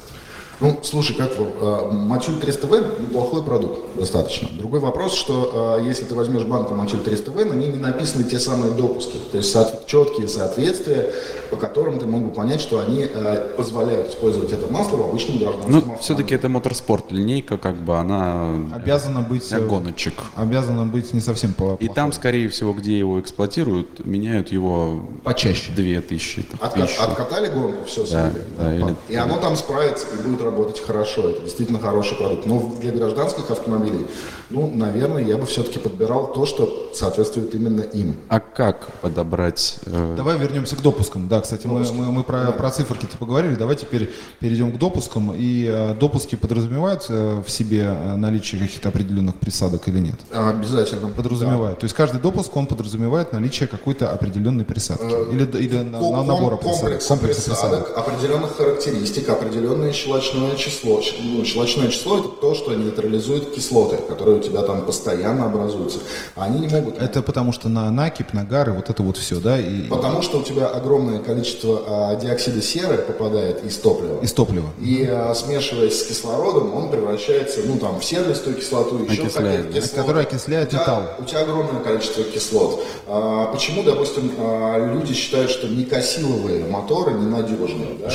Ну, 0.59 0.77
слушай, 0.83 1.15
как 1.15 1.31
э, 1.37 1.89
Мачуль 1.93 2.35
300В 2.41 3.01
неплохой 3.01 3.41
продукт, 3.43 3.95
достаточно. 3.97 4.49
Другой 4.57 4.81
вопрос, 4.81 5.13
что 5.13 5.77
э, 5.79 5.85
если 5.87 6.03
ты 6.03 6.13
возьмешь 6.13 6.43
банку 6.43 6.75
Мачуль 6.75 6.99
300В, 6.99 7.45
на 7.45 7.53
ней 7.53 7.71
не 7.71 7.79
написаны 7.79 8.25
те 8.25 8.37
самые 8.39 8.73
допуски, 8.73 9.15
то 9.31 9.37
есть 9.37 9.55
соот- 9.55 9.85
четкие 9.85 10.27
соответствия, 10.27 11.13
по 11.49 11.55
которым 11.57 11.99
ты 11.99 12.05
мог 12.05 12.23
бы 12.23 12.29
понять, 12.31 12.61
что 12.61 12.79
они 12.79 13.07
э, 13.11 13.53
позволяют 13.57 14.09
использовать 14.09 14.51
это 14.51 14.71
масло 14.71 14.97
в 14.97 15.01
обычном 15.09 15.37
гражданском 15.39 15.71
Ну, 15.71 15.77
автомобиле. 15.77 16.03
все-таки 16.03 16.35
это 16.35 16.49
моторспорт. 16.49 17.11
Линейка, 17.11 17.57
как 17.57 17.75
бы, 17.75 17.97
она 17.97 18.51
Обязана 18.73 19.21
быть... 19.21 19.47
для 19.49 19.57
э, 19.59 19.65
гоночек. 19.65 20.13
Обязана 20.35 20.85
быть 20.85 21.13
не 21.13 21.21
совсем 21.21 21.53
по 21.53 21.75
И 21.79 21.87
там, 21.87 22.11
скорее 22.13 22.49
всего, 22.49 22.73
где 22.73 22.97
его 22.97 23.19
эксплуатируют, 23.19 24.05
меняют 24.05 24.51
его 24.51 25.05
Почаще. 25.23 25.71
две 25.75 26.01
тысячи, 26.01 26.45
откатали 26.61 27.47
гонку, 27.49 27.85
все, 27.85 28.05
Да, 28.09 28.31
да, 28.57 28.75
или- 28.75 28.95
и 29.07 29.15
оно 29.15 29.37
там 29.37 29.55
справится 29.55 30.05
и 30.13 30.27
будет 30.27 30.41
работать 30.41 30.79
хорошо. 30.81 31.29
Это 31.29 31.41
действительно 31.43 31.79
хороший 31.79 32.17
продукт. 32.17 32.45
Но 32.45 32.71
для 32.79 32.91
гражданских 32.91 33.49
автомобилей, 33.51 34.07
ну, 34.49 34.69
наверное, 34.73 35.23
я 35.23 35.37
бы 35.37 35.45
все-таки 35.45 35.79
подбирал 35.79 36.33
то, 36.33 36.45
что 36.45 36.91
соответствует 36.93 37.53
именно 37.55 37.81
им. 37.81 38.15
А 38.29 38.39
как 38.39 38.91
подобрать... 39.01 39.77
э, 39.85 40.13
Давай 40.17 40.37
вернемся 40.37 40.75
к 40.75 40.81
допускам. 40.81 41.27
Да, 41.27 41.41
кстати, 41.41 41.67
мы, 41.67 41.81
мы, 41.93 42.11
мы 42.11 42.23
про, 42.23 42.51
про 42.51 42.71
циферки-то 42.71 43.17
поговорили. 43.17 43.55
Давай 43.55 43.75
теперь 43.75 44.09
перейдем 44.39 44.71
к 44.71 44.77
допускам. 44.79 45.33
И 45.35 45.65
э, 45.69 45.93
допуски 45.95 46.35
подразумевают 46.35 47.05
э, 47.09 47.41
в 47.45 47.49
себе 47.49 47.81
э, 47.83 48.15
наличие 48.15 48.61
каких-то 48.61 48.89
определенных 48.89 49.35
присадок 49.35 49.87
или 49.87 49.99
нет? 49.99 50.15
Обязательно. 50.31 51.09
Подразумевает. 51.09 51.79
То 51.79 51.85
есть 51.85 51.95
каждый 51.95 52.19
допуск, 52.19 52.55
он 52.55 52.65
подразумевает 52.67 53.33
наличие 53.33 53.67
какой-то 53.67 54.11
определенной 54.11 54.65
присадки. 54.65 55.05
или 55.33 55.45
или 55.59 55.77
на- 55.83 55.99
Ком- 55.99 56.11
на- 56.17 56.23
набора 56.23 56.55
ком- 56.57 56.69
присадок. 56.71 56.79
комплекса 56.79 57.07
комплекса 57.09 57.49
присадок, 57.49 57.97
определенных 57.97 58.55
характеристик, 58.57 59.29
определенное 59.29 59.91
щелочное 59.91 60.55
число. 60.55 61.01
Ну, 61.21 61.43
щелочное 61.45 61.89
число 61.89 62.19
это 62.19 62.29
то, 62.29 62.55
что 62.55 62.73
нейтрализует 62.73 63.51
кислоты, 63.51 63.97
которые 63.97 64.38
у 64.39 64.41
тебя 64.41 64.61
там 64.63 64.85
постоянно 64.85 65.45
образуются. 65.45 65.99
Они 66.35 66.59
не 66.59 66.67
могут. 66.67 67.01
Это 67.01 67.21
потому 67.21 67.51
что 67.51 67.69
на 67.69 67.89
накипь, 67.91 68.33
нагары, 68.33 68.73
вот 68.73 68.89
это 68.89 69.03
вот 69.03 69.17
все, 69.17 69.39
да, 69.39 69.59
и 69.59 69.83
Потому 69.83 70.21
что 70.21 70.39
у 70.39 70.43
тебя 70.43 70.67
огромное 70.67 71.19
количество 71.19 71.83
а, 71.87 72.15
диоксида 72.15 72.61
серы 72.61 72.97
попадает 72.97 73.63
из 73.63 73.77
топлива. 73.77 74.19
из 74.21 74.33
топлива. 74.33 74.69
И 74.79 75.05
а, 75.09 75.33
смешиваясь 75.35 75.99
с 76.01 76.07
кислородом, 76.07 76.73
он 76.73 76.89
превращается, 76.89 77.61
ну 77.65 77.77
там, 77.77 77.99
в 77.99 78.05
сернистую 78.05 78.55
кислоту, 78.55 79.03
еще 79.03 79.23
Окисляет, 79.23 79.73
кислоты. 79.73 79.95
Которая 79.95 80.23
окисляет 80.25 80.73
металл. 80.73 81.03
У 81.19 81.23
тебя 81.23 81.41
огромное 81.41 81.81
количество 81.81 82.23
кислот. 82.23 82.83
А, 83.07 83.45
почему, 83.51 83.83
допустим, 83.83 84.31
а, 84.37 84.93
люди 84.93 85.13
считают, 85.13 85.51
что 85.51 85.67
никосиловые 85.67 86.65
моторы 86.65 87.13
ненадежные? 87.13 87.97
Да? 87.99 88.09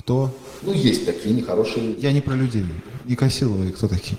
Кто? 0.00 0.30
Ну, 0.62 0.72
есть 0.72 1.06
такие 1.06 1.34
нехорошие 1.34 1.86
люди. 1.86 2.04
Я 2.04 2.12
не 2.12 2.20
про 2.20 2.34
людей. 2.34 2.64
И 3.06 3.14
Косиловые 3.14 3.72
кто 3.72 3.88
такие? 3.88 4.18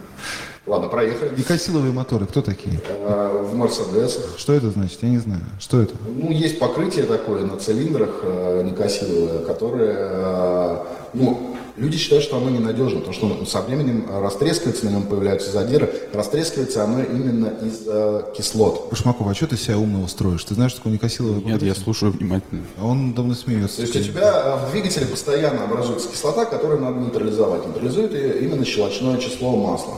Ладно, 0.71 0.87
проехали. 0.87 1.37
Никосиловые 1.37 1.91
моторы, 1.91 2.25
кто 2.25 2.41
такие? 2.41 2.79
Э, 2.87 3.43
В 3.43 3.53
Мерседесах. 3.55 4.35
Что 4.37 4.53
это 4.53 4.69
значит? 4.71 4.99
Я 5.01 5.09
не 5.09 5.17
знаю. 5.17 5.41
Что 5.59 5.81
это? 5.81 5.93
Ну, 6.07 6.31
есть 6.31 6.59
покрытие 6.59 7.03
такое 7.03 7.43
на 7.43 7.57
цилиндрах 7.57 8.21
э, 8.23 8.63
никосиловое, 8.63 9.39
которое, 9.39 9.97
э, 9.99 10.77
ну, 11.13 11.55
люди 11.75 11.97
считают, 11.97 12.23
что 12.23 12.37
оно 12.37 12.49
ненадежно, 12.49 12.99
потому 12.99 13.13
что 13.13 13.25
ну, 13.27 13.45
со 13.45 13.59
временем 13.63 14.05
растрескивается, 14.21 14.85
на 14.85 14.91
нем 14.91 15.03
появляются 15.03 15.51
задиры. 15.51 15.93
Растрескивается 16.13 16.85
оно 16.85 17.03
именно 17.03 17.47
из 17.47 17.81
э, 17.85 18.21
кислот. 18.37 18.87
Башмаков, 18.89 19.27
а 19.27 19.35
что 19.35 19.47
ты 19.47 19.57
себя 19.57 19.77
умного 19.77 20.07
строишь? 20.07 20.45
Ты 20.45 20.53
знаешь, 20.53 20.71
что 20.71 20.79
такое 20.79 20.93
никосиловое 20.93 21.39
Нет, 21.39 21.47
я 21.47 21.51
покрытие? 21.53 21.75
слушаю 21.83 22.11
внимательно. 22.13 22.61
А 22.79 22.85
Он 22.85 23.13
давно 23.13 23.33
смеется. 23.33 23.75
То 23.75 23.81
есть 23.81 23.95
у 23.97 24.03
тебя 24.03 24.41
э, 24.63 24.67
в 24.69 24.71
двигателе 24.71 25.05
постоянно 25.05 25.65
образуется 25.65 26.07
кислота, 26.07 26.45
которую 26.45 26.79
надо 26.79 26.97
нейтрализовать. 26.97 27.67
Нейтрализует 27.67 28.13
ее 28.13 28.39
именно 28.39 28.63
щелочное 28.63 29.17
число 29.17 29.53
масла. 29.57 29.95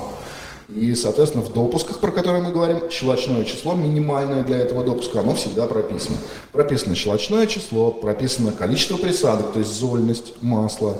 И, 0.69 0.95
соответственно, 0.95 1.43
в 1.43 1.53
допусках, 1.53 1.99
про 1.99 2.11
которые 2.11 2.41
мы 2.41 2.51
говорим, 2.51 2.89
щелочное 2.89 3.43
число 3.43 3.75
минимальное 3.75 4.43
для 4.43 4.57
этого 4.57 4.83
допуска, 4.83 5.19
оно 5.19 5.35
всегда 5.35 5.67
прописано. 5.67 6.17
Прописано 6.51 6.95
щелочное 6.95 7.47
число, 7.47 7.91
прописано 7.91 8.51
количество 8.51 8.97
присадок, 8.97 9.53
то 9.53 9.59
есть 9.59 9.71
зольность 9.71 10.41
масла, 10.41 10.97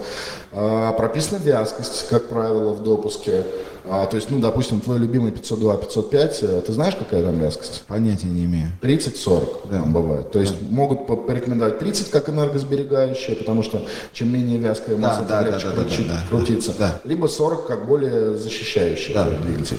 а, 0.52 0.92
прописана 0.94 1.40
вязкость, 1.40 2.08
как 2.10 2.28
правило, 2.28 2.74
в 2.74 2.84
допуске. 2.84 3.46
А, 3.86 4.06
то 4.06 4.16
есть, 4.16 4.30
ну, 4.32 4.40
допустим, 4.40 4.80
твой 4.80 4.98
любимый 4.98 5.32
502, 5.32 5.76
505, 5.78 6.40
э, 6.44 6.62
ты 6.66 6.72
знаешь, 6.72 6.96
какая 6.96 7.22
там 7.22 7.38
вязкость? 7.38 7.84
Понятия 7.88 8.28
не 8.28 8.46
имею. 8.46 8.70
30-40 8.82 9.70
там 9.70 9.92
бывает. 9.92 10.32
То 10.32 10.40
есть 10.40 10.56
могут 10.70 11.06
по- 11.06 11.18
порекомендовать 11.18 11.80
30 11.80 12.10
как 12.10 12.30
энергосберегающее, 12.30 13.36
потому 13.36 13.62
что 13.62 13.86
чем 14.14 14.32
менее 14.32 14.58
вязкое 14.58 14.96
масло, 14.98 15.26
да, 15.26 15.42
легче 15.44 15.68
да, 15.68 15.72
да, 15.76 15.82
крути- 15.84 16.04
да, 16.08 16.14
да. 16.14 16.28
крутиться. 16.30 16.74
Да. 16.80 17.02
Либо 17.04 17.28
40 17.28 17.68
как 17.68 17.86
более 17.86 18.38
защищающее 18.38 19.14
Да. 19.14 19.30
двигатель. 19.30 19.78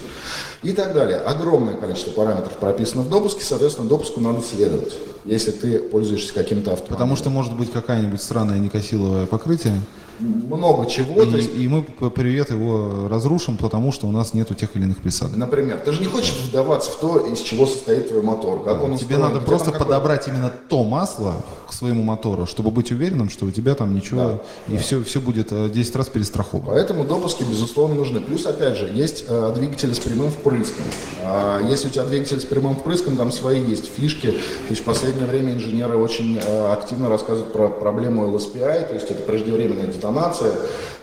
И 0.63 0.73
так 0.73 0.93
далее. 0.95 1.19
Огромное 1.19 1.75
количество 1.75 2.11
параметров 2.11 2.53
прописано 2.59 3.03
в 3.03 3.09
допуске, 3.11 3.43
соответственно, 3.43 3.89
допуску 3.89 4.21
надо 4.21 4.41
следовать, 4.43 4.95
если 5.25 5.51
ты 5.51 5.79
пользуешься 5.79 6.33
каким-то 6.35 6.73
автомобилем. 6.73 6.95
Потому 6.97 7.17
что 7.17 7.31
может 7.31 7.55
быть 7.55 7.71
какая-нибудь 7.73 8.23
странное 8.23 8.59
никосиловое 8.59 9.27
покрытие, 9.27 9.75
много 10.19 10.89
чего. 10.91 11.25
то 11.25 11.37
есть 11.37 11.55
и, 11.55 11.65
и 11.65 11.69
мы 11.69 11.83
привет 11.83 12.51
его 12.51 13.09
разрушим, 13.09 13.57
потому 13.57 13.93
что 13.93 14.07
у 14.07 14.13
нас 14.13 14.35
нету 14.35 14.55
тех 14.55 14.75
или 14.77 14.85
иных 14.85 14.99
присадок. 14.99 15.37
Например, 15.37 15.79
ты 15.79 15.93
же 15.93 16.01
не 16.01 16.07
хочешь 16.07 16.35
вдаваться 16.49 16.91
в 16.91 16.97
то, 16.97 17.19
из 17.19 17.41
чего 17.41 17.67
состоит 17.67 18.09
твой 18.09 18.23
мотор, 18.23 18.63
как 18.63 18.83
он 18.83 18.97
Тебе 18.97 19.19
надо 19.19 19.37
где 19.39 19.47
просто 19.47 19.73
подобрать 19.73 20.29
именно 20.29 20.51
то 20.69 20.85
масло 20.85 21.45
к 21.69 21.73
своему 21.73 22.03
мотору, 22.03 22.47
чтобы 22.47 22.71
быть 22.71 22.91
уверенным, 22.93 23.31
что 23.31 23.47
у 23.47 23.51
тебя 23.51 23.75
там 23.75 23.95
ничего, 23.95 24.43
и 24.69 24.77
все, 24.77 25.03
все 25.03 25.21
будет 25.21 25.49
э, 25.51 25.69
10 25.69 25.97
раз 25.97 26.09
перестраховано. 26.09 26.71
Поэтому 26.71 27.05
допуски, 27.05 27.43
безусловно, 27.43 27.97
нужны. 27.97 28.21
Плюс, 28.21 28.47
опять 28.47 28.77
же, 28.77 28.91
есть 28.93 29.25
э, 29.29 29.53
двигатели 29.55 29.93
с 29.93 29.99
прямым 29.99 30.31
впрыском. 30.31 30.85
А 31.23 31.61
если 31.63 31.89
у 31.89 31.91
тебя 31.91 32.05
двигатель 32.05 32.41
с 32.41 32.45
прямым 32.45 32.77
впрыском, 32.77 33.17
там 33.17 33.33
свои 33.33 33.63
есть 33.63 33.91
фишки. 33.93 34.31
То 34.31 34.71
есть 34.71 34.83
в 34.83 34.85
последнее 34.85 35.27
время 35.27 35.55
инженеры 35.55 35.97
очень 35.97 36.39
э, 36.39 36.73
активно 36.73 37.09
рассказывают 37.09 37.53
про 37.53 37.69
проблему 37.69 38.29
LSPI, 38.29 38.89
то 38.89 38.95
есть 38.95 39.11
это 39.11 39.23
преждевременная 39.23 39.87
детонация. 40.09 40.53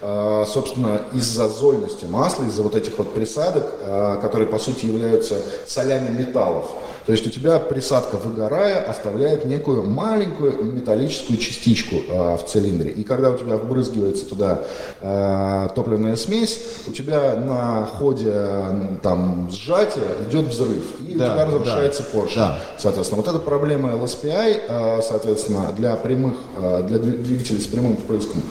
Э, 0.03 0.45
собственно, 0.51 1.01
из-за 1.13 1.47
зольности 1.47 2.05
масла, 2.05 2.45
из-за 2.45 2.63
вот 2.63 2.75
этих 2.75 2.97
вот 2.97 3.13
присадок, 3.13 3.65
э, 3.81 4.17
которые, 4.21 4.47
по 4.47 4.57
сути, 4.57 4.85
являются 4.87 5.35
солями 5.67 6.09
металлов. 6.17 6.65
То 7.05 7.11
есть 7.13 7.25
у 7.27 7.29
тебя 7.29 7.59
присадка, 7.59 8.15
выгорая, 8.17 8.81
оставляет 8.83 9.45
некую 9.45 9.83
маленькую 9.83 10.63
металлическую 10.65 11.37
частичку 11.37 11.95
э, 11.97 12.37
в 12.37 12.45
цилиндре. 12.47 12.91
И 12.91 13.03
когда 13.03 13.29
у 13.29 13.37
тебя 13.37 13.57
вбрызгивается 13.57 14.25
туда 14.25 14.61
э, 15.01 15.67
топливная 15.75 16.15
смесь, 16.15 16.59
у 16.87 16.91
тебя 16.91 17.35
на 17.35 17.85
ходе 17.85 18.31
э, 18.33 18.87
там 19.03 19.49
сжатия 19.51 20.01
идет 20.29 20.47
взрыв, 20.47 20.83
и 21.07 21.13
Да, 21.15 21.25
у 21.25 21.29
тебя 21.35 21.45
разрушается 21.45 22.03
да, 22.03 22.09
поршень. 22.19 22.35
да. 22.37 22.59
Соответственно, 22.79 23.21
вот 23.21 23.29
эта 23.29 23.39
проблема 23.39 23.89
LSPI, 23.91 24.61
э, 24.67 25.01
соответственно, 25.07 25.71
для 25.77 25.95
прямых, 25.95 26.33
э, 26.57 26.83
для 26.87 26.97
дви- 26.97 27.17
двигателей 27.21 27.61
с 27.61 27.67
прямым 27.67 27.97
впрыском 27.97 28.41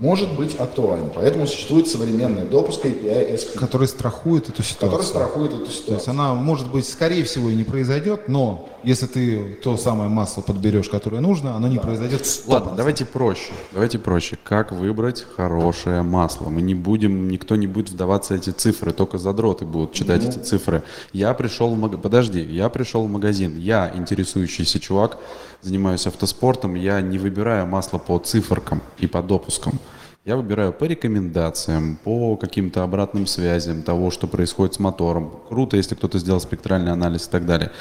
может 0.00 0.32
быть 0.36 0.58
актуальна. 0.58 1.10
Поэтому 1.14 1.46
существует 1.46 1.88
современный 1.88 2.42
допуск 2.44 2.84
API 2.84 3.34
SP, 3.34 3.58
Который 3.58 3.88
страхует 3.88 4.48
эту 4.48 4.62
ситуацию. 4.62 4.90
который 4.90 5.06
страхует 5.06 5.52
эту 5.52 5.60
То 5.64 5.70
есть 5.70 5.78
ситуацию. 5.84 6.10
она, 6.12 6.34
может 6.34 6.70
быть, 6.70 6.88
скорее 6.88 7.24
всего 7.24 7.50
и 7.50 7.54
не 7.56 7.64
произойдет, 7.64 8.28
но 8.28 8.68
если 8.84 9.06
ты 9.06 9.58
то 9.62 9.76
самое 9.76 10.08
масло 10.08 10.40
подберешь, 10.40 10.88
которое 10.88 11.20
нужно, 11.20 11.56
оно 11.56 11.66
не 11.68 11.78
произойдет. 11.78 12.24
Ладно, 12.46 12.72
давайте 12.76 13.04
проще. 13.04 13.52
Давайте 13.72 13.98
проще. 13.98 14.38
Как 14.44 14.70
выбрать 14.70 15.26
хорошее 15.36 16.02
масло? 16.02 16.48
Мы 16.48 16.62
не 16.62 16.74
будем, 16.76 17.28
никто 17.28 17.56
не 17.56 17.66
будет 17.66 17.90
вдаваться 17.90 18.34
в 18.34 18.36
эти 18.36 18.50
цифры, 18.50 18.92
только 18.92 19.18
задроты 19.18 19.64
будут 19.64 19.92
читать 19.94 20.24
эти 20.24 20.38
цифры. 20.38 20.84
Я 21.12 21.34
пришел 21.34 21.70
в 21.74 21.78
магазин, 21.78 22.00
подожди, 22.00 22.40
я 22.40 22.68
пришел 22.68 23.04
в 23.04 23.10
магазин, 23.10 23.58
я 23.58 23.92
интересующийся 23.94 24.78
чувак, 24.78 25.18
занимаюсь 25.62 26.06
автоспортом, 26.06 26.74
я 26.74 27.00
не 27.00 27.18
выбираю 27.18 27.66
масло 27.66 27.98
по 27.98 28.18
циферкам 28.18 28.82
и 28.98 29.06
по 29.06 29.22
допускам. 29.22 29.78
Я 30.24 30.36
выбираю 30.36 30.74
по 30.74 30.84
рекомендациям, 30.84 31.98
по 32.04 32.36
каким-то 32.36 32.82
обратным 32.82 33.26
связям 33.26 33.82
того, 33.82 34.10
что 34.10 34.26
происходит 34.26 34.74
с 34.74 34.78
мотором. 34.78 35.32
Круто, 35.48 35.78
если 35.78 35.94
кто-то 35.94 36.18
сделал 36.18 36.38
спектральный 36.38 36.92
анализ 36.92 37.26
и 37.26 37.30
так 37.30 37.46
далее. 37.46 37.72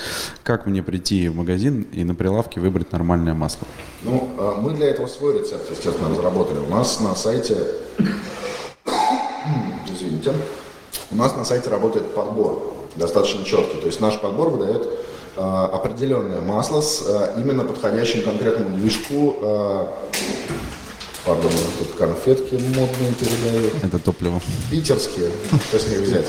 Как 0.44 0.66
мне 0.66 0.82
прийти 0.82 1.28
в 1.28 1.36
магазин 1.36 1.82
и 1.92 2.06
на 2.06 2.16
прилавке 2.16 2.62
выбрать 2.62 2.94
нормальное 2.94 3.34
масло? 3.34 3.68
Ну, 4.04 4.30
э, 4.38 4.54
мы 4.62 4.72
для 4.72 4.88
этого 4.92 5.08
свой 5.08 5.40
рецепт, 5.40 5.70
естественно, 5.70 6.10
разработали. 6.10 6.60
У 6.60 6.70
нас 6.70 7.02
на 7.02 7.16
сайте, 7.16 7.58
извините, 9.94 10.32
у 11.12 11.16
нас 11.18 11.36
на 11.36 11.44
сайте 11.44 11.70
работает 11.70 12.16
подбор, 12.16 12.76
достаточно 12.96 13.44
четкий. 13.44 13.82
То 13.82 13.88
есть 13.88 14.00
наш 14.00 14.22
подбор 14.22 14.52
выдает 14.52 14.88
определенное 15.38 16.41
масло 16.41 16.82
с 16.82 17.04
э, 17.06 17.34
именно 17.41 17.63
подходящим 17.63 18.23
конкретному 18.23 18.78
движку. 18.78 19.38
э, 19.41 19.86
Пардон, 21.26 21.52
тут 21.78 21.89
конфетки 21.97 22.54
модные 22.54 23.12
передают. 23.19 23.73
Это 23.84 24.00
топливо. 24.00 24.39
Питерские, 24.71 25.30
что 25.67 25.78
с 25.78 25.88
них 25.88 26.00
взять. 26.00 26.28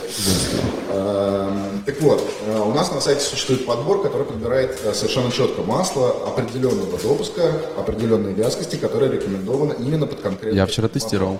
Так 1.87 2.01
вот, 2.03 2.23
э, 2.47 2.59
у 2.61 2.73
нас 2.75 2.91
на 2.93 3.01
сайте 3.01 3.21
существует 3.21 3.65
подбор, 3.65 4.03
который 4.03 4.27
подбирает 4.27 4.79
э, 4.85 4.93
совершенно 4.93 5.31
четко 5.31 5.63
масло 5.63 6.11
определенного 6.27 6.99
допуска, 6.99 7.43
определенной 7.79 8.33
вязкости, 8.35 8.77
которая 8.77 9.11
рекомендована 9.11 9.73
именно 9.75 10.07
под 10.07 10.21
конкретный. 10.21 10.57
Я 10.59 10.67
вчера 10.67 10.89
тестировал. 10.89 11.39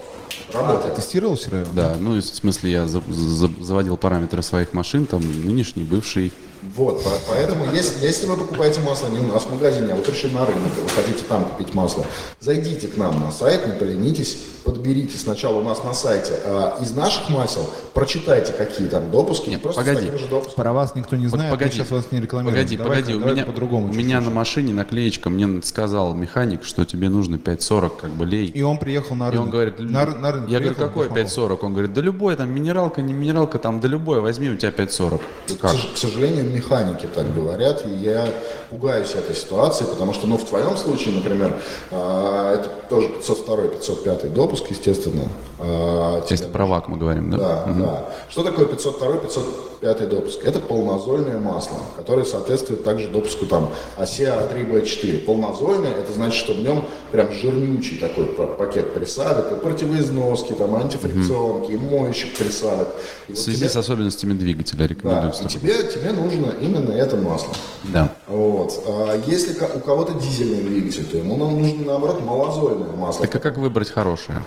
Работает. 0.53 0.95
Тестировал 0.95 1.37
вчера? 1.37 1.65
Да, 1.73 1.97
ну, 1.99 2.17
в 2.19 2.23
смысле, 2.23 2.71
я 2.71 2.87
за- 2.87 3.03
за- 3.09 3.51
заводил 3.61 3.97
параметры 3.97 4.43
своих 4.43 4.73
машин, 4.73 5.05
там, 5.07 5.21
нынешний, 5.45 5.83
бывший. 5.83 6.33
Вот, 6.77 7.03
по- 7.05 7.11
поэтому 7.29 7.65
если, 7.73 8.05
если 8.05 8.27
вы 8.27 8.37
покупаете 8.37 8.81
масло 8.81 9.09
не 9.09 9.19
у 9.19 9.27
нас 9.33 9.45
в 9.45 9.53
магазине, 9.53 9.93
а 9.93 9.97
вы 9.97 10.03
пришли 10.03 10.31
на 10.31 10.45
рынок, 10.47 10.73
и 10.77 10.81
вы 10.81 10.89
хотите 10.89 11.25
там 11.29 11.45
купить 11.45 11.75
масло, 11.75 12.05
зайдите 12.41 12.89
к 12.89 12.97
нам 12.97 13.21
на 13.21 13.31
сайт, 13.33 13.67
не 13.67 13.73
поленитесь, 13.75 14.39
подберите 14.65 15.17
сначала 15.17 15.59
у 15.59 15.63
нас 15.63 15.83
на 15.85 15.95
сайте 15.95 16.33
а, 16.45 16.79
из 16.83 16.93
наших 16.93 17.29
масел, 17.31 17.71
прочитайте, 17.95 18.53
какие 18.53 18.89
там 18.89 19.11
допуски, 19.11 19.51
и 19.51 19.57
просто 19.57 19.81
погоди. 19.83 20.11
допуском. 20.31 20.55
Про 20.57 20.73
вас 20.73 20.95
никто 20.95 21.17
не 21.17 21.27
знает, 21.29 21.59
мы 21.59 21.71
сейчас 21.71 21.91
вас 21.91 22.05
не 22.11 22.21
рекламируем. 22.21 22.57
Погоди, 22.57 22.77
Давай-ка- 22.77 23.01
погоди, 23.03 23.15
у 23.17 23.21
давай 23.21 23.35
меня, 23.35 23.45
по-другому. 23.47 23.89
у 23.91 23.95
меня 23.95 24.21
на 24.21 24.31
машине 24.31 24.73
наклеечка, 24.75 25.31
мне 25.31 25.63
сказал 25.63 26.13
механик, 26.15 26.65
что 26.65 26.85
тебе 26.85 27.09
нужно 27.09 27.37
5.40, 27.37 27.93
как 28.01 28.11
бы 28.11 28.27
лей. 28.27 28.47
И 28.47 28.63
он 28.63 28.79
приехал 28.79 29.15
на 29.17 29.29
И 29.29 29.31
рынок. 29.33 29.45
он 29.47 29.51
говорит, 29.51 29.79
на, 29.79 30.05
на 30.07 30.33
рынок 30.33 30.51
я 30.51 30.59
говорю, 30.59 30.75
какой 30.75 31.09
Башмаков. 31.09 31.33
5.40? 31.39 31.59
Он 31.63 31.73
говорит, 31.73 31.93
да 31.95 32.01
любой, 32.01 32.37
там 32.37 32.51
минералка, 32.53 33.01
не 33.01 33.13
минералка, 33.13 33.59
там, 33.59 33.81
да 33.81 33.89
любой, 33.89 34.21
возьми, 34.21 34.51
у 34.51 34.57
тебя 34.57 34.71
5.40. 34.71 35.21
К 35.61 35.73
К 35.95 35.97
сожалению, 35.97 36.45
механики 36.49 37.07
так 37.15 37.33
говорят, 37.35 37.85
и 37.87 37.91
я 37.91 38.29
пугаюсь 38.71 39.13
этой 39.15 39.35
ситуации, 39.37 39.85
потому 39.85 40.13
что, 40.15 40.27
ну, 40.27 40.37
в 40.39 40.45
твоем 40.45 40.77
случае, 40.77 41.15
например, 41.15 41.57
а, 41.91 42.55
это 42.55 42.69
тоже 42.89 43.09
502 43.09 43.57
505 43.69 44.33
допуск, 44.33 44.65
естественно. 44.71 45.29
а, 45.59 46.21
Если 46.31 46.45
тебе- 46.45 46.53
про 46.53 46.67
ВАК 46.67 46.89
мы 46.89 46.97
говорим, 46.99 47.31
да? 47.31 47.37
Да, 47.39 47.65
да. 47.79 48.09
Что 48.29 48.43
такое 48.45 48.67
502 48.67 49.17
505 49.19 50.07
допуск? 50.09 50.45
Это 50.45 50.61
полнозольное 50.61 51.39
масло, 51.39 51.79
которое 51.97 52.25
соответствует 52.25 52.85
также 52.85 53.09
допуску 53.09 53.47
там 53.47 53.71
АСЕА 53.97 54.49
3Б4. 54.53 55.19
Полнозольное, 55.25 55.93
это 55.93 56.13
значит, 56.13 56.39
что 56.39 56.53
в 56.55 56.59
нем 56.59 56.85
прям 57.11 57.33
жирнючий 57.33 57.99
такой 57.99 58.27
пакет 58.27 58.95
присадок, 58.95 59.51
и 59.53 59.57
противоизноски, 59.57 60.53
там, 60.53 60.75
антифрикционки, 60.77 61.73
и 61.73 61.77
моющих 61.77 62.35
присадок. 62.37 62.89
И 63.29 63.33
В 63.33 63.37
вот 63.37 63.39
связи 63.45 63.59
тебе- 63.61 63.69
с 63.71 63.77
особенностями 63.77 64.35
двигателя 64.35 64.79
да, 64.79 64.87
рекомендую. 64.87 65.33
и 65.45 65.49
тебе, 65.49 65.75
тебе 65.83 66.13
нужно 66.13 66.38
именно 66.61 66.91
это 66.93 67.17
масло. 67.17 67.53
Да. 67.85 68.13
Вот. 68.27 68.83
А 68.87 69.17
если 69.27 69.55
у 69.55 69.81
кого-то 69.81 70.15
дизельный 70.15 70.63
двигатель, 70.63 71.05
то 71.05 71.17
ему 71.19 71.37
нам 71.37 71.61
нужно, 71.61 71.85
наоборот, 71.85 72.23
малозольное 72.25 72.93
масло. 72.97 73.27
Так 73.27 73.35
а 73.37 73.39
как 73.39 73.59
выбрать 73.59 73.91
хорошее? 73.91 74.43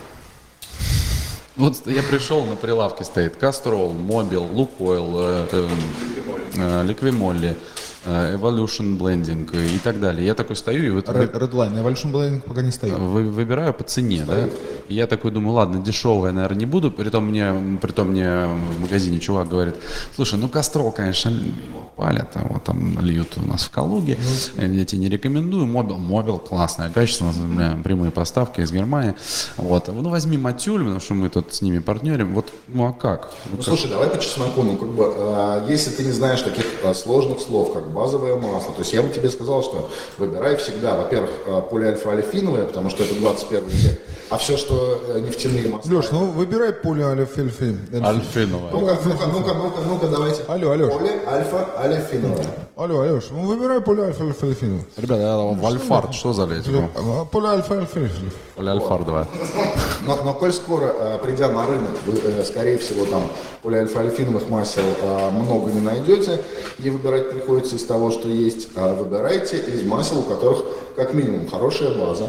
Вот 1.57 1.75
я 1.85 2.01
пришел, 2.01 2.43
на 2.45 2.55
прилавке 2.55 3.03
стоит 3.03 3.35
Кастрол, 3.35 3.93
Мобил, 3.93 4.43
Лукойл, 4.43 5.11
э, 5.19 5.67
э, 6.55 6.83
Ликвимолли, 6.85 7.57
э, 8.05 8.35
Evolution 8.35 8.97
Blending 8.97 9.75
и 9.75 9.77
так 9.79 9.99
далее. 9.99 10.25
Я 10.25 10.33
такой 10.33 10.55
стою 10.55 10.83
и 10.85 10.89
вот 10.89 11.07
Red- 11.09 11.33
Redline. 11.33 11.73
Evolution 11.83 12.11
Blending 12.11 12.41
пока 12.41 12.61
не 12.61 12.71
стоит. 12.71 12.93
вы- 12.97 13.29
выбираю 13.29 13.73
по 13.73 13.83
цене, 13.83 14.23
да? 14.25 14.47
И 14.87 14.95
я 14.95 15.07
такой 15.07 15.31
думаю, 15.31 15.53
ладно, 15.55 15.81
дешевое, 15.83 16.31
наверное, 16.31 16.57
не 16.59 16.65
буду. 16.65 16.89
Притом 16.89 17.25
мне, 17.25 17.53
притом 17.81 18.07
мне 18.09 18.45
в 18.45 18.79
магазине 18.81 19.19
чувак 19.19 19.49
говорит, 19.49 19.75
слушай, 20.15 20.39
ну 20.39 20.47
Кастрол, 20.49 20.91
конечно, 20.91 21.31
палят, 21.95 22.29
а 22.35 22.47
вот 22.47 22.63
там 22.63 22.99
льют 22.99 23.37
у 23.37 23.47
нас 23.47 23.63
в 23.63 23.69
Калуге. 23.69 24.17
Я 24.57 24.85
тебе 24.85 25.01
не 25.01 25.09
рекомендую. 25.09 25.65
Мобил, 25.65 25.97
мобил 25.97 26.39
классное 26.39 26.89
качество, 26.89 27.31
прямые 27.83 28.11
поставки 28.11 28.61
из 28.61 28.71
Германии. 28.71 29.15
Вот. 29.57 29.87
Ну 29.87 30.09
возьми 30.09 30.37
Матюль, 30.37 30.81
потому 30.81 30.99
что 30.99 31.13
мы 31.13 31.29
тут 31.29 31.53
с 31.53 31.61
ними 31.61 31.79
партнерим. 31.79 32.33
Вот, 32.33 32.51
ну 32.67 32.87
а 32.87 32.93
как? 32.93 33.31
Ну, 33.45 33.57
ну 33.57 33.63
слушай, 33.63 33.89
давай 33.89 34.09
по 34.09 34.17
чесноку. 34.19 34.63
Ну, 34.63 34.77
как 34.77 34.89
бы, 34.89 35.13
э, 35.15 35.65
если 35.69 35.91
ты 35.91 36.03
не 36.03 36.11
знаешь 36.11 36.41
таких 36.41 36.65
э, 36.83 36.93
сложных 36.93 37.39
слов, 37.39 37.73
как 37.73 37.91
базовое 37.91 38.35
масло, 38.35 38.73
то 38.73 38.79
есть 38.79 38.93
я 38.93 39.01
бы 39.01 39.09
тебе 39.09 39.29
сказал, 39.29 39.63
что 39.63 39.89
выбирай 40.17 40.55
всегда, 40.57 40.95
во-первых, 40.95 41.31
э, 41.45 41.61
полиальфа-алифиновое, 41.69 42.65
потому 42.65 42.89
что 42.89 43.03
это 43.03 43.15
21 43.15 43.67
век, 43.69 44.01
а 44.29 44.37
все, 44.37 44.57
что 44.57 45.01
э, 45.07 45.19
нефтяные 45.19 45.67
масла... 45.67 45.91
Леш, 45.91 46.05
ну 46.11 46.25
выбирай 46.25 46.73
полиальфа-альфин. 46.73 47.79
Альфиновое. 48.03 48.71
Ну-ка, 48.71 48.97
ну-ка, 49.03 49.25
ну-ка, 49.27 49.53
ну-ка, 49.53 49.81
ну-ка, 49.87 50.07
давайте. 50.07 50.43
Алло, 50.47 50.71
Алеш. 50.71 50.93
Полиальфа-алифиновое. 51.81 52.45
Алло, 52.75 53.01
Алеш, 53.01 53.23
ну 53.31 53.41
выбирай 53.41 53.81
полиальфа-альфин. 53.81 54.83
Ребята, 54.97 55.21
я 55.21 55.37
в 55.37 55.65
Альфард, 55.65 56.13
что 56.13 56.31
за 56.31 56.45
лезть? 56.45 56.69
Полиальфа-альфин. 57.31 58.09
Альфард, 58.57 59.05
давай. 59.05 59.25
Но, 60.05 60.17
но 60.23 60.33
коль 60.33 60.53
скоро, 60.53 60.93
э, 60.95 61.19
придя 61.23 61.49
на 61.49 61.65
рынок, 61.65 61.91
вы, 62.05 62.19
э, 62.23 62.43
скорее 62.43 62.77
всего, 62.77 63.05
там 63.05 63.23
полиальфа-альфиновых 63.63 64.47
масел 64.49 64.83
э, 65.01 65.29
много 65.31 65.71
не 65.71 65.81
найдете, 65.81 66.43
и 66.77 66.89
выбирать 66.89 67.31
приходится 67.31 67.75
из 67.75 67.85
того, 67.85 68.11
что 68.11 68.27
есть. 68.27 68.69
А 68.75 68.93
выбирайте 68.93 69.57
из 69.57 69.83
масел, 69.83 70.19
у 70.19 70.23
которых 70.23 70.63
как 70.95 71.13
минимум 71.13 71.49
хорошая 71.49 71.97
база, 71.97 72.27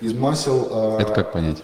из 0.00 0.14
масел... 0.14 0.96
Это 0.98 1.12
как 1.12 1.32
понять? 1.32 1.58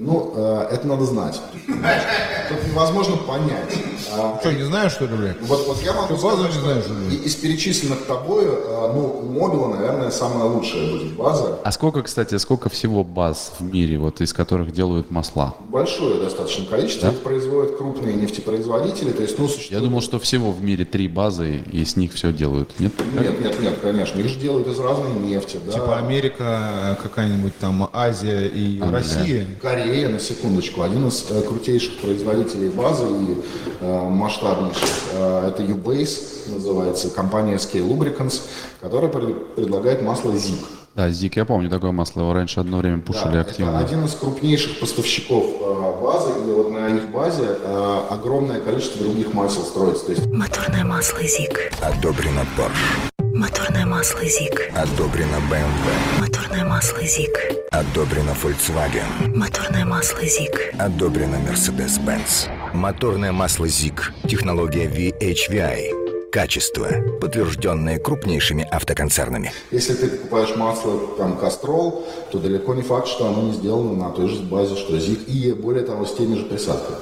Ну, 0.00 0.32
э, 0.34 0.68
это 0.72 0.86
надо 0.86 1.04
знать. 1.04 1.38
Тут 1.66 2.66
невозможно 2.66 3.16
понять. 3.18 3.76
А, 4.12 4.38
что, 4.40 4.52
не 4.52 4.62
знаешь, 4.62 4.92
что 4.92 5.04
ли, 5.04 5.14
блядь? 5.14 5.36
Вот, 5.42 5.66
вот 5.68 5.82
я 5.82 5.92
могу 5.92 6.14
Ты 6.16 6.22
базу 6.22 6.44
сказать, 6.44 6.54
не 6.54 6.60
знаешь, 6.62 6.84
что 6.84 6.94
ли? 6.94 7.16
из 7.16 7.34
перечисленных 7.36 8.06
тобой, 8.06 8.46
э, 8.46 8.92
ну, 8.94 9.20
у 9.20 9.30
Мобила, 9.30 9.68
наверное, 9.68 10.10
самая 10.10 10.44
лучшая 10.44 10.90
будет 10.90 11.12
база. 11.12 11.58
А 11.62 11.70
сколько, 11.70 12.02
кстати, 12.02 12.36
сколько 12.38 12.70
всего 12.70 13.04
баз 13.04 13.52
в 13.58 13.62
мире, 13.62 13.98
вот 13.98 14.22
из 14.22 14.32
которых 14.32 14.72
делают 14.72 15.10
масла? 15.10 15.54
Большое 15.68 16.18
достаточно 16.18 16.64
количество. 16.64 17.08
Их 17.08 17.20
производят 17.20 17.76
крупные 17.76 18.14
нефтепроизводители. 18.14 19.12
То 19.12 19.22
есть, 19.22 19.38
ну, 19.38 19.48
существует... 19.48 19.82
Я 19.82 19.86
думал, 19.86 20.00
что 20.00 20.18
всего 20.18 20.50
в 20.50 20.62
мире 20.62 20.86
три 20.86 21.08
базы, 21.08 21.62
и 21.70 21.84
с 21.84 21.96
них 21.96 22.14
все 22.14 22.32
делают. 22.32 22.70
Нет? 22.80 22.94
Нет, 23.20 23.38
нет, 23.38 23.60
нет, 23.60 23.78
конечно. 23.82 24.18
Их 24.18 24.28
же 24.28 24.36
делают 24.40 24.66
из 24.66 24.78
разной 24.78 25.12
нефти. 25.12 25.60
Да. 25.66 25.72
Типа 25.72 25.98
Америка, 25.98 26.98
какая-нибудь 27.02 27.56
там 27.58 27.88
Азия 27.92 28.46
и 28.46 28.80
Англия. 28.80 28.98
Россия. 28.98 29.46
Корея, 29.60 29.89
на 29.90 30.20
секундочку, 30.20 30.82
один 30.82 31.08
из 31.08 31.26
э, 31.30 31.42
крутейших 31.42 31.98
производителей 31.98 32.68
базы 32.68 33.04
и 33.06 33.36
э, 33.80 34.08
масштабнейших, 34.08 34.88
э, 35.12 35.48
это 35.48 35.62
Ubase, 35.64 36.52
называется, 36.54 37.10
компания 37.10 37.56
Scale 37.56 37.86
Lubricants, 37.88 38.42
которая 38.80 39.10
пред- 39.10 39.54
предлагает 39.56 40.02
масло 40.02 40.30
ZIG. 40.30 40.54
Да, 40.94 41.08
Зик, 41.10 41.36
я 41.36 41.44
помню 41.44 41.70
такое 41.70 41.92
масло, 41.92 42.20
его 42.22 42.32
раньше 42.32 42.60
одно 42.60 42.78
время 42.78 43.00
пушили 43.00 43.32
Да, 43.34 43.40
активно. 43.40 43.70
Это 43.70 43.78
один 43.86 44.04
из 44.04 44.14
крупнейших 44.14 44.78
поставщиков 44.80 45.44
э, 45.44 46.02
базы, 46.02 46.30
и 46.30 46.52
вот 46.52 46.70
на 46.70 46.88
их 46.88 47.10
базе 47.10 47.44
э, 47.46 48.00
огромное 48.10 48.60
количество 48.60 49.02
других 49.04 49.32
масел 49.34 49.62
строится. 49.62 50.06
То 50.06 50.12
есть 50.12 50.26
Моторное 50.26 50.84
масло 50.84 51.20
ЗИГ. 51.22 51.72
Одобрено 51.80 52.44
Porsche. 52.56 53.09
Моторное 53.40 53.86
масло 53.86 54.22
ЗИГ. 54.22 54.70
Одобрено 54.76 55.38
BMW. 55.50 56.20
Моторное 56.20 56.62
масло 56.62 57.02
ЗИГ. 57.02 57.30
Одобрено 57.70 58.32
Volkswagen. 58.32 59.34
Моторное 59.34 59.86
масло 59.86 60.22
ЗИГ. 60.22 60.74
Одобрено 60.78 61.36
Mercedes-Benz. 61.36 62.50
Моторное 62.74 63.32
масло 63.32 63.66
ЗИГ. 63.66 64.12
Технология 64.28 64.84
VHVI. 64.84 66.28
Качество, 66.30 66.88
подтвержденное 67.18 67.98
крупнейшими 67.98 68.68
автоконцернами. 68.70 69.52
если 69.70 69.94
ты 69.94 70.08
покупаешь 70.08 70.54
масло 70.56 71.16
там 71.16 71.38
Кастрол, 71.38 72.06
то 72.30 72.38
далеко 72.38 72.74
не 72.74 72.82
факт, 72.82 73.08
что 73.08 73.26
оно 73.26 73.44
не 73.44 73.54
сделано 73.54 73.94
на 73.94 74.10
той 74.10 74.28
же 74.28 74.42
базе, 74.42 74.76
что 74.76 74.96
ZIG, 74.96 75.24
и 75.24 75.52
более 75.54 75.84
того, 75.86 76.04
с 76.04 76.14
теми 76.14 76.34
же 76.36 76.44
присадками. 76.44 76.98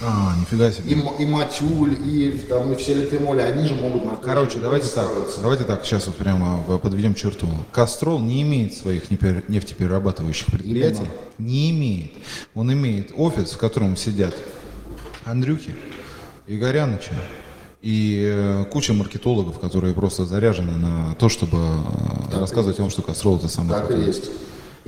А, 0.00 0.36
нифига 0.40 0.68
И, 0.68 0.72
себе. 0.72 0.92
м- 0.94 1.16
и 1.18 1.26
матюль, 1.26 1.96
и, 2.04 2.30
там, 2.48 2.72
и 2.72 2.76
все 2.76 2.94
литремоли, 2.94 3.40
они 3.40 3.66
же 3.66 3.74
могут 3.74 4.04
на 4.04 4.16
Короче, 4.16 4.58
давайте 4.60 4.86
так, 4.88 5.08
давайте 5.42 5.64
так, 5.64 5.84
сейчас 5.84 6.06
вот 6.06 6.16
прямо 6.16 6.58
в- 6.58 6.78
подведем 6.78 7.14
черту. 7.14 7.48
Кастрол 7.72 8.20
не 8.20 8.42
имеет 8.42 8.74
своих 8.74 9.10
нефтеперерабатывающих 9.10 10.46
предприятий. 10.46 11.08
Не 11.38 11.70
имеет. 11.72 12.12
Он 12.54 12.72
имеет 12.72 13.10
офис, 13.16 13.50
в 13.52 13.58
котором 13.58 13.96
сидят 13.96 14.36
Андрюхи, 15.24 15.74
Игоряныча 16.46 17.12
и 17.82 18.22
э, 18.32 18.64
куча 18.70 18.92
маркетологов, 18.92 19.58
которые 19.58 19.94
просто 19.94 20.24
заряжены 20.26 20.72
на 20.78 21.14
то, 21.16 21.28
чтобы 21.28 21.58
э, 21.58 22.38
рассказывать 22.40 22.78
вам, 22.78 22.90
что 22.90 23.02
Кастрол 23.02 23.36
это 23.38 23.48
самое 23.48 23.80
Так 23.80 23.90
и 23.90 24.00
есть. 24.00 24.30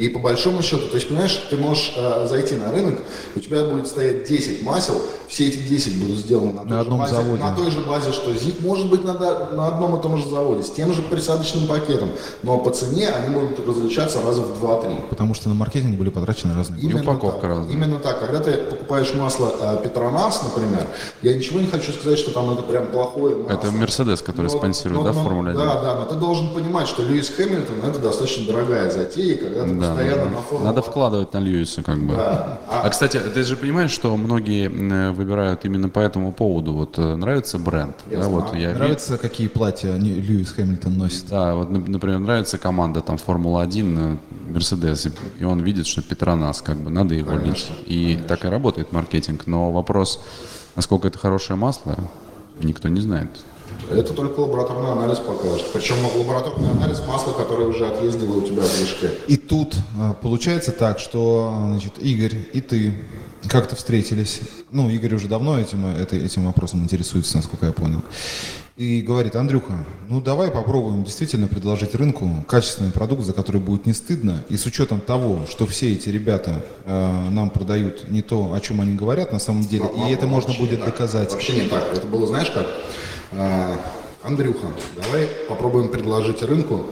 И 0.01 0.09
по 0.09 0.19
большому 0.19 0.63
счету, 0.63 0.89
то 0.89 0.95
есть, 0.95 1.09
понимаешь, 1.09 1.39
ты 1.51 1.59
можешь 1.59 1.93
э, 1.95 2.27
зайти 2.27 2.55
на 2.57 2.73
рынок, 2.73 3.01
у 3.37 3.41
тебя 3.41 3.65
будет 3.65 3.87
стоять 3.87 4.27
10 4.27 4.63
масел, 4.63 4.95
все 5.29 5.49
эти 5.49 5.59
10 5.59 5.97
будут 6.03 6.17
сделаны 6.17 6.55
на, 6.55 6.63
той, 6.63 6.71
же 6.71 6.81
одном 6.81 6.99
базе, 7.01 7.15
заводе. 7.17 7.43
на 7.43 7.55
той 7.55 7.71
же 7.71 7.81
базе, 7.81 8.13
что 8.13 8.33
ЗИК, 8.35 8.61
может 8.63 8.89
быть, 8.89 9.05
на, 9.05 9.13
на 9.13 9.67
одном 9.67 9.99
и 9.99 10.03
том 10.03 10.17
же 10.17 10.27
заводе, 10.27 10.63
с 10.63 10.71
тем 10.71 10.95
же 10.95 11.03
присадочным 11.03 11.67
пакетом, 11.67 12.13
но 12.43 12.57
по 12.57 12.71
цене 12.71 13.11
они 13.11 13.29
могут 13.35 13.61
различаться 13.67 14.23
раза 14.23 14.41
в 14.41 14.65
2-3. 14.65 15.09
Потому 15.11 15.35
что 15.35 15.51
на 15.51 15.55
маркетинг 15.55 15.99
были 15.99 16.09
потрачены 16.09 16.55
разные 16.55 16.81
Именно 16.81 17.03
упаковка 17.03 17.41
так. 17.43 17.51
разная. 17.51 17.73
Именно 17.75 17.99
так. 17.99 18.21
Когда 18.21 18.41
ты 18.41 18.53
покупаешь 18.53 19.13
масло 19.13 19.53
э, 19.61 19.81
Петронас, 19.85 20.43
например, 20.43 20.87
я 21.21 21.37
ничего 21.37 21.61
не 21.61 21.67
хочу 21.67 21.93
сказать, 21.93 22.19
что 22.19 22.31
там 22.31 22.51
это 22.51 22.63
прям 22.63 22.87
плохое 22.87 23.37
масло. 23.37 23.53
Это 23.53 23.71
Мерседес, 23.71 24.23
который 24.23 24.47
Но- 24.51 24.59
спонсирует, 24.59 25.03
но- 25.03 25.05
да, 25.05 25.13
но- 25.13 25.23
Формуле 25.25 25.51
1? 25.51 25.61
Да, 25.63 25.81
да, 25.83 25.95
но 25.97 26.05
ты 26.07 26.15
должен 26.15 26.49
понимать, 26.55 26.89
что 26.89 27.03
Льюис 27.03 27.29
Хэмилтон 27.29 27.77
это 27.87 27.99
достаточно 27.99 28.47
дорогая 28.47 28.91
затея, 28.91 29.37
когда 29.37 29.65
ты 29.65 29.71
Да, 29.75 29.90
постоянно 29.95 30.25
да. 30.25 30.31
на 30.31 30.43
Формулу 30.43 30.65
Надо 30.67 30.83
вкладывать 30.83 31.33
на 31.33 31.39
Льюиса, 31.39 31.83
как 31.83 31.99
бы. 32.01 32.15
Да. 32.15 32.59
А, 32.69 32.89
кстати, 32.89 33.19
ты 33.19 33.43
же 33.43 33.57
понимаешь, 33.57 33.91
что 33.91 34.17
многие 34.17 34.69
выбирают 35.13 35.65
именно 35.65 35.89
по 35.89 36.01
этому 36.01 36.33
поводу. 36.33 36.73
Вот 36.73 36.99
э, 36.99 37.17
нравится 37.17 37.59
бренд. 37.59 37.97
Да, 38.11 38.29
вот 38.29 38.55
я 38.55 38.73
ви- 38.73 38.79
Нравится, 38.79 39.19
какие 39.19 39.49
платья 39.49 39.93
не- 39.99 40.15
Льюис 40.15 40.53
Хэмилтон 40.53 40.97
носит? 40.99 41.29
Да, 41.29 41.55
вот, 41.55 41.69
нап- 41.71 41.89
например, 41.89 42.19
нравится 42.19 42.59
команда 42.59 43.01
там 43.01 43.17
Формула-1, 43.19 44.19
э, 44.49 44.53
Мерседес, 44.53 45.07
и- 45.39 45.45
он 45.45 45.61
видит, 45.61 45.87
что 45.87 46.03
Петронас, 46.03 46.63
как 46.63 46.77
бы, 46.79 46.91
надо 46.91 47.15
его 47.15 47.33
лить. 47.37 47.69
И 47.87 48.19
так 48.29 48.45
и 48.45 48.49
работает 48.49 48.93
маркетинг. 48.93 49.47
Но 49.47 49.71
вопрос, 49.73 50.21
насколько 50.77 51.09
это 51.09 51.19
хорошее 51.19 51.59
масло, 51.59 51.97
никто 52.63 52.89
не 52.89 53.01
знает. 53.01 53.29
Это 53.89 54.13
только 54.13 54.41
лабораторный 54.41 54.91
анализ 54.91 55.19
покажет. 55.19 55.67
Причем 55.73 55.97
лабораторный 56.17 56.71
анализ 56.71 57.01
масла, 57.07 57.33
которое 57.33 57.69
уже 57.69 57.87
отъездило 57.87 58.39
у 58.39 58.43
тебя 58.43 58.63
в 58.63 58.77
движке. 58.77 59.11
И 59.27 59.37
тут 59.37 59.75
а, 59.99 60.15
получается 60.15 60.73
так, 60.73 60.99
что 60.99 61.55
значит, 61.71 61.95
Игорь 61.99 62.37
и 62.53 62.61
ты 62.61 62.95
как-то 63.49 63.77
встретились. 63.77 64.41
Ну, 64.71 64.91
Игорь 64.91 65.15
уже 65.15 65.29
давно 65.29 65.59
этим, 65.59 65.87
этим 65.97 66.47
вопросом 66.47 66.83
интересуется, 66.83 67.37
насколько 67.37 67.67
я 67.67 67.73
понял. 67.73 68.03
И 68.77 69.03
говорит, 69.03 69.37
Андрюха, 69.37 69.85
ну 70.09 70.23
давай 70.23 70.51
попробуем 70.51 71.05
действительно 71.05 71.49
предложить 71.49 71.95
рынку 71.95 72.43
качественный 72.49 72.91
продукт, 72.91 73.25
за 73.25 73.35
который 73.35 73.61
будет 73.61 73.85
не 73.85 73.93
стыдно. 73.93 74.43
И 74.49 74.57
с 74.57 74.65
учетом 74.65 75.03
того, 75.03 75.45
что 75.51 75.67
все 75.67 75.93
эти 75.93 76.09
ребята 76.09 76.65
э, 76.87 77.29
нам 77.31 77.51
продают 77.51 78.09
не 78.09 78.23
то, 78.23 78.55
о 78.55 78.61
чем 78.61 78.81
они 78.81 78.95
говорят 78.95 79.33
на 79.33 79.39
самом 79.39 79.65
деле, 79.65 79.85
и 80.09 80.13
это 80.13 80.27
можно 80.27 80.55
будет 80.55 80.79
так. 80.79 80.93
доказать. 80.93 81.31
Вообще 81.31 81.63
не 81.63 81.69
так. 81.69 81.93
Это 81.93 82.07
было, 82.07 82.27
знаешь 82.27 82.51
как? 82.51 82.67
А, 83.33 83.79
Андрюха, 84.23 84.67
давай 84.97 85.29
попробуем 85.49 85.89
предложить 85.89 86.43
рынку 86.43 86.87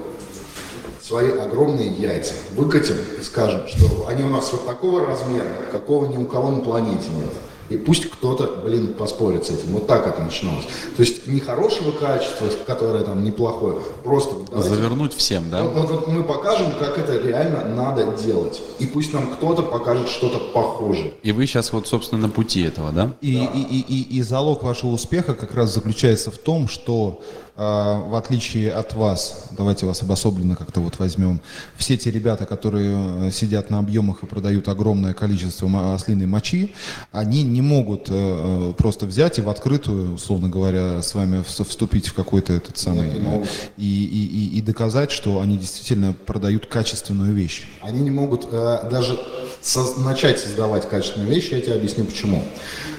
свои 1.03 1.31
огромные 1.31 1.89
яйца. 1.89 2.35
Выкатим 2.53 2.97
и 3.19 3.23
скажем, 3.23 3.67
что 3.67 4.07
они 4.07 4.23
у 4.23 4.29
нас 4.29 4.53
вот 4.53 4.67
такого 4.67 5.07
размера, 5.07 5.49
какого 5.73 6.07
ни 6.07 6.17
у 6.17 6.27
кого 6.27 6.51
на 6.51 6.61
планете 6.61 7.09
нет. 7.11 7.33
И 7.69 7.77
пусть 7.77 8.09
кто-то, 8.11 8.63
блин, 8.65 8.95
поспорит 8.95 9.47
с 9.47 9.51
этим. 9.51 9.73
Вот 9.73 9.87
так 9.87 10.07
это 10.07 10.23
начиналось. 10.23 10.65
То 10.97 11.03
есть 11.03 11.27
не 11.27 11.41
хорошего 11.41 11.91
качества, 11.91 12.49
которое 12.67 13.05
там 13.05 13.23
неплохое, 13.25 13.79
просто 14.05 14.37
давайте 14.51 14.71
Завернуть 14.75 15.15
всем, 15.15 15.51
да? 15.51 15.63
вот, 15.63 15.75
вот- 15.75 15.91
вот 15.91 16.09
мы 16.09 16.23
покажем, 16.25 16.73
как 16.79 16.99
это 16.99 17.19
реально 17.19 17.65
надо 17.65 18.07
делать. 18.25 18.61
И 18.79 18.87
пусть 18.87 19.13
нам 19.13 19.33
кто-то 19.35 19.63
покажет 19.63 20.09
что-то 20.09 20.39
похожее. 20.39 21.13
И 21.23 21.33
вы 21.33 21.47
сейчас 21.47 21.73
вот, 21.73 21.87
собственно, 21.87 22.23
на 22.23 22.31
пути 22.31 22.63
этого, 22.63 22.91
да? 22.93 23.13
И, 23.21 23.33
и, 23.35 23.61
и, 23.61 23.81
и, 23.81 24.19
и 24.19 24.23
залог 24.23 24.63
вашего 24.63 24.91
успеха 24.91 25.35
как 25.35 25.55
раз 25.55 25.75
заключается 25.75 26.31
в 26.31 26.39
том, 26.39 26.69
что 26.69 27.21
в 27.59 28.17
отличие 28.17 28.71
от 28.73 28.95
вас, 28.95 29.47
давайте 29.51 29.85
вас 29.85 30.01
обособленно 30.03 30.55
как-то 30.55 30.81
вот 30.81 30.99
возьмем, 31.01 31.41
все 31.77 31.97
те 31.97 32.11
ребята, 32.13 32.47
которые 32.47 33.27
э, 33.27 33.31
сидят 33.33 33.69
на 33.69 33.81
объемах 33.81 34.23
и 34.23 34.27
продают 34.27 34.69
огромное 34.69 35.13
количество 35.13 35.93
ослиной 35.95 36.27
мочи, 36.27 36.75
они 37.11 37.43
не 37.43 37.61
могут 37.61 38.11
э, 38.11 38.13
э, 38.13 38.73
просто 38.79 39.07
взять 39.07 39.39
и 39.39 39.43
в 39.43 39.49
открытую, 39.49 40.15
условно 40.15 40.49
говоря, 40.49 41.03
с 41.03 41.15
вами 41.15 41.39
вс- 41.39 41.69
вступить 41.69 42.07
в 42.07 42.15
какой-то 42.15 42.53
этот 42.53 42.79
самый... 42.79 43.09
не 43.11 43.19
могут. 43.19 43.49
и, 43.77 44.05
и- 44.05 44.27
и- 44.55 44.59
и 44.59 44.63
доказать, 44.63 45.11
что 45.11 45.41
они 45.41 45.59
действительно 45.59 46.13
продают 46.13 46.67
качественную 46.67 47.33
вещь. 47.35 47.67
Они 47.83 48.01
не 48.03 48.11
могут 48.13 48.49
даже 48.51 49.19
со- 49.61 49.99
начать 50.01 50.39
создавать 50.39 50.89
качественные 50.89 51.29
вещи, 51.29 51.55
я 51.55 51.61
тебе 51.61 51.75
объясню 51.75 52.05
почему. 52.05 52.45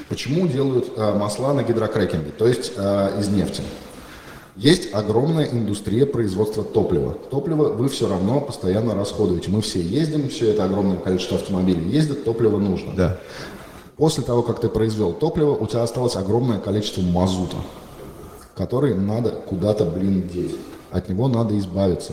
Почему 0.10 0.47
делают 0.49 0.97
масла 0.97 1.53
на 1.53 1.64
гидрокрекинге, 1.64 2.32
то 2.32 2.45
есть 2.47 2.72
из 2.74 3.28
нефти. 3.30 3.62
Есть 4.60 4.93
огромная 4.93 5.45
индустрия 5.45 6.05
производства 6.05 6.66
топлива. 6.66 7.14
Топливо 7.14 7.70
вы 7.70 7.88
все 7.88 8.10
равно 8.10 8.41
постоянно 8.41 8.93
расходуете. 8.93 9.49
Мы 9.49 9.62
все 9.62 9.82
ездим, 9.82 10.28
все 10.28 10.51
это 10.51 10.66
огромное 10.66 10.97
количество 10.97 11.38
автомобилей 11.38 11.89
ездит, 11.89 12.26
топливо 12.26 12.60
нужно. 12.60 12.93
Да. 12.93 13.18
После 13.95 14.22
того, 14.22 14.43
как 14.43 14.60
ты 14.60 14.68
произвел 14.68 15.14
топливо, 15.14 15.51
у 15.51 15.66
тебя 15.66 15.84
осталось 15.84 16.18
огромное 16.18 16.60
количество 16.60 17.01
мазута, 17.01 17.55
который 18.53 18.95
надо 18.95 19.30
куда-то, 19.30 19.86
блин, 19.86 20.28
деть. 20.28 20.57
От 20.91 21.07
него 21.07 21.30
надо 21.30 21.57
избавиться. 21.57 22.12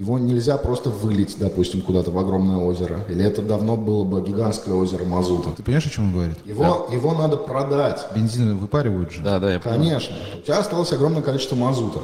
Его 0.00 0.18
нельзя 0.18 0.56
просто 0.56 0.88
вылить, 0.88 1.36
допустим, 1.38 1.82
куда-то 1.82 2.10
в 2.10 2.16
огромное 2.16 2.56
озеро. 2.56 3.04
Или 3.10 3.22
это 3.22 3.42
давно 3.42 3.76
было 3.76 4.02
бы 4.02 4.22
гигантское 4.22 4.74
озеро 4.74 5.04
мазута. 5.04 5.50
Ты 5.54 5.62
понимаешь, 5.62 5.84
о 5.84 5.90
чем 5.90 6.04
он 6.04 6.12
говорит? 6.14 6.36
Его, 6.46 6.88
его 6.90 7.12
надо 7.12 7.36
продать. 7.36 8.06
Бензин 8.14 8.56
выпаривают 8.56 9.12
же. 9.12 9.20
Да, 9.20 9.38
да, 9.38 9.52
я 9.52 9.60
понимаю. 9.60 9.82
Конечно. 9.82 10.16
У 10.38 10.40
тебя 10.40 10.58
осталось 10.58 10.90
огромное 10.94 11.20
количество 11.20 11.54
мазута. 11.54 12.00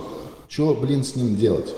Что, 0.46 0.74
блин, 0.74 1.04
с 1.04 1.16
ним 1.16 1.36
делать? 1.36 1.74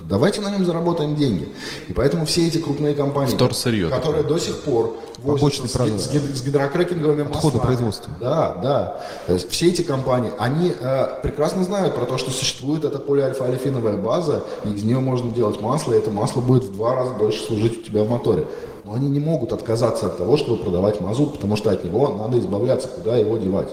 Давайте 0.00 0.40
на 0.40 0.50
нем 0.50 0.64
заработаем 0.64 1.16
деньги. 1.16 1.48
И 1.88 1.92
поэтому 1.92 2.26
все 2.26 2.46
эти 2.46 2.58
крупные 2.58 2.94
компании, 2.94 3.34
Вторсырье 3.34 3.88
которые 3.88 4.24
до 4.24 4.38
сих 4.38 4.60
пор 4.60 4.96
возятся 5.18 5.66
с, 5.66 5.72
с 5.72 6.10
с 6.10 6.42
гидрокрекинговыми 6.44 7.22
Отходы 7.22 7.56
маслами. 7.56 7.62
производства. 7.62 8.12
Да, 8.20 8.54
да. 8.62 9.00
То 9.26 9.32
есть 9.32 9.50
все 9.50 9.68
эти 9.68 9.82
компании, 9.82 10.32
они 10.38 10.72
э, 10.78 11.06
прекрасно 11.22 11.64
знают 11.64 11.94
про 11.94 12.04
то, 12.04 12.18
что 12.18 12.30
существует 12.30 12.84
эта 12.84 12.98
полиальфа-олефиновая 12.98 13.96
база, 13.96 14.44
и 14.64 14.70
из 14.70 14.84
нее 14.84 15.00
можно 15.00 15.30
делать 15.30 15.60
масло, 15.60 15.92
и 15.92 15.98
это 15.98 16.10
масло 16.10 16.40
будет 16.40 16.64
в 16.64 16.72
два 16.72 16.94
раза 16.94 17.14
дольше 17.14 17.42
служить 17.44 17.78
у 17.78 17.82
тебя 17.82 18.04
в 18.04 18.10
моторе. 18.10 18.46
Но 18.84 18.94
они 18.94 19.08
не 19.08 19.18
могут 19.18 19.52
отказаться 19.52 20.06
от 20.06 20.18
того, 20.18 20.36
чтобы 20.36 20.62
продавать 20.62 21.00
мазут, 21.00 21.32
потому 21.32 21.56
что 21.56 21.70
от 21.70 21.82
него 21.84 22.08
надо 22.08 22.38
избавляться, 22.38 22.86
куда 22.86 23.16
его 23.16 23.36
девать. 23.36 23.68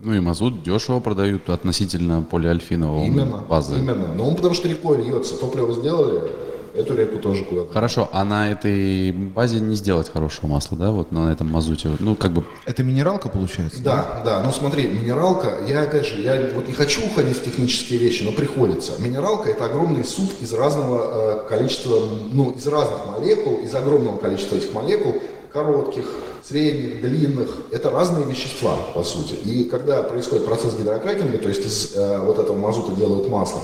Ну 0.00 0.14
и 0.14 0.20
мазут 0.20 0.62
дешево 0.62 1.00
продают 1.00 1.48
относительно 1.48 2.22
полиальфинового 2.22 3.04
Именно, 3.04 3.38
базы. 3.38 3.76
именно. 3.78 4.12
Ну, 4.14 4.34
потому 4.34 4.54
что 4.54 4.68
рекой 4.68 4.98
льется. 5.02 5.36
Топливо 5.38 5.72
сделали, 5.72 6.30
эту 6.74 6.94
реку 6.94 7.18
тоже 7.18 7.44
куда-то. 7.44 7.72
Хорошо, 7.72 8.08
а 8.12 8.24
на 8.24 8.50
этой 8.50 9.10
базе 9.12 9.60
не 9.60 9.74
сделать 9.76 10.12
хорошего 10.12 10.48
масла, 10.48 10.76
да, 10.76 10.90
вот 10.90 11.12
на 11.12 11.32
этом 11.32 11.50
мазуте? 11.50 11.90
Ну, 11.98 12.14
как 12.14 12.32
бы 12.32 12.44
Это 12.66 12.82
минералка 12.84 13.28
получается? 13.30 13.82
Да, 13.82 14.20
да, 14.24 14.42
ну 14.42 14.52
смотри, 14.52 14.86
минералка, 14.86 15.58
я 15.66 15.82
опять 15.82 16.06
же, 16.06 16.20
я 16.20 16.50
вот 16.54 16.68
не 16.68 16.74
хочу 16.74 17.04
уходить 17.06 17.38
в 17.38 17.44
технические 17.44 17.98
вещи, 17.98 18.22
но 18.22 18.32
приходится. 18.32 18.92
Минералка 18.98 19.48
это 19.50 19.64
огромный 19.64 20.04
суп 20.04 20.30
из 20.40 20.52
разного 20.52 21.44
э, 21.46 21.48
количества, 21.48 21.98
ну, 22.32 22.50
из 22.50 22.66
разных 22.66 23.06
молекул, 23.06 23.56
из 23.64 23.74
огромного 23.74 24.18
количества 24.18 24.56
этих 24.56 24.74
молекул, 24.74 25.14
коротких, 25.52 26.04
средних, 26.48 27.00
длинных. 27.00 27.50
Это 27.72 27.90
разные 27.90 28.24
вещества, 28.24 28.76
по 28.94 29.02
сути. 29.02 29.34
И 29.34 29.64
когда 29.64 30.02
происходит 30.02 30.46
процесс 30.46 30.74
гидрокрекинга, 30.76 31.38
то 31.38 31.48
есть 31.48 31.64
из 31.66 31.96
э, 31.96 32.18
вот 32.20 32.38
этого 32.38 32.56
мазута 32.56 32.92
делают 32.92 33.28
масло, 33.28 33.60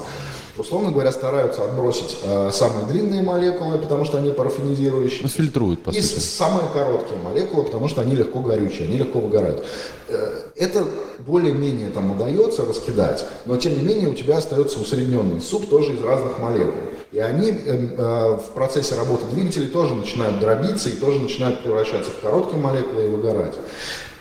условно 0.59 0.91
говоря, 0.91 1.12
стараются 1.12 1.64
отбросить 1.64 2.16
э, 2.24 2.51
самые 2.53 2.87
длинные 2.87 3.22
молекулы, 3.22 3.78
потому 3.78 4.05
что 4.05 4.18
они 4.18 4.33
парафинизирующие. 4.33 5.20
ну, 5.22 5.28
фильтруют, 5.28 5.83
по 5.85 5.91
И 5.91 6.01
сути. 6.01 6.20
самые 6.20 6.68
короткие 6.72 7.18
молекулы, 7.20 7.64
потому 7.64 7.89
что 7.89 8.01
они 8.03 8.14
легко 8.16 8.41
горючие, 8.41 8.89
они 8.89 8.99
легко 8.99 9.20
выгорают. 9.20 9.64
Э, 10.09 10.41
Это 10.57 10.85
более-менее 11.20 11.91
там 11.91 12.11
удается 12.11 12.64
раскидать, 12.64 13.24
но 13.47 13.57
тем 13.57 13.78
не 13.78 13.83
менее 13.85 14.09
у 14.09 14.14
тебя 14.14 14.39
остается 14.39 14.80
усредненный 14.80 15.41
суп 15.41 15.68
тоже 15.70 15.95
из 15.95 16.03
разных 16.03 16.39
молекул. 16.41 16.74
И 17.12 17.18
они 17.18 17.50
э, 17.50 17.54
э, 17.98 18.36
в 18.38 18.52
процессе 18.54 18.94
работы 18.94 19.24
двигателей 19.32 19.66
тоже 19.68 19.94
начинают 19.94 20.40
дробиться 20.40 20.88
и 20.88 20.92
тоже 20.92 21.20
начинают 21.20 21.62
превращаться 21.62 22.10
в 22.10 22.20
короткие 22.20 22.58
молекулы 22.60 23.04
и 23.04 23.08
выгорать. 23.08 23.54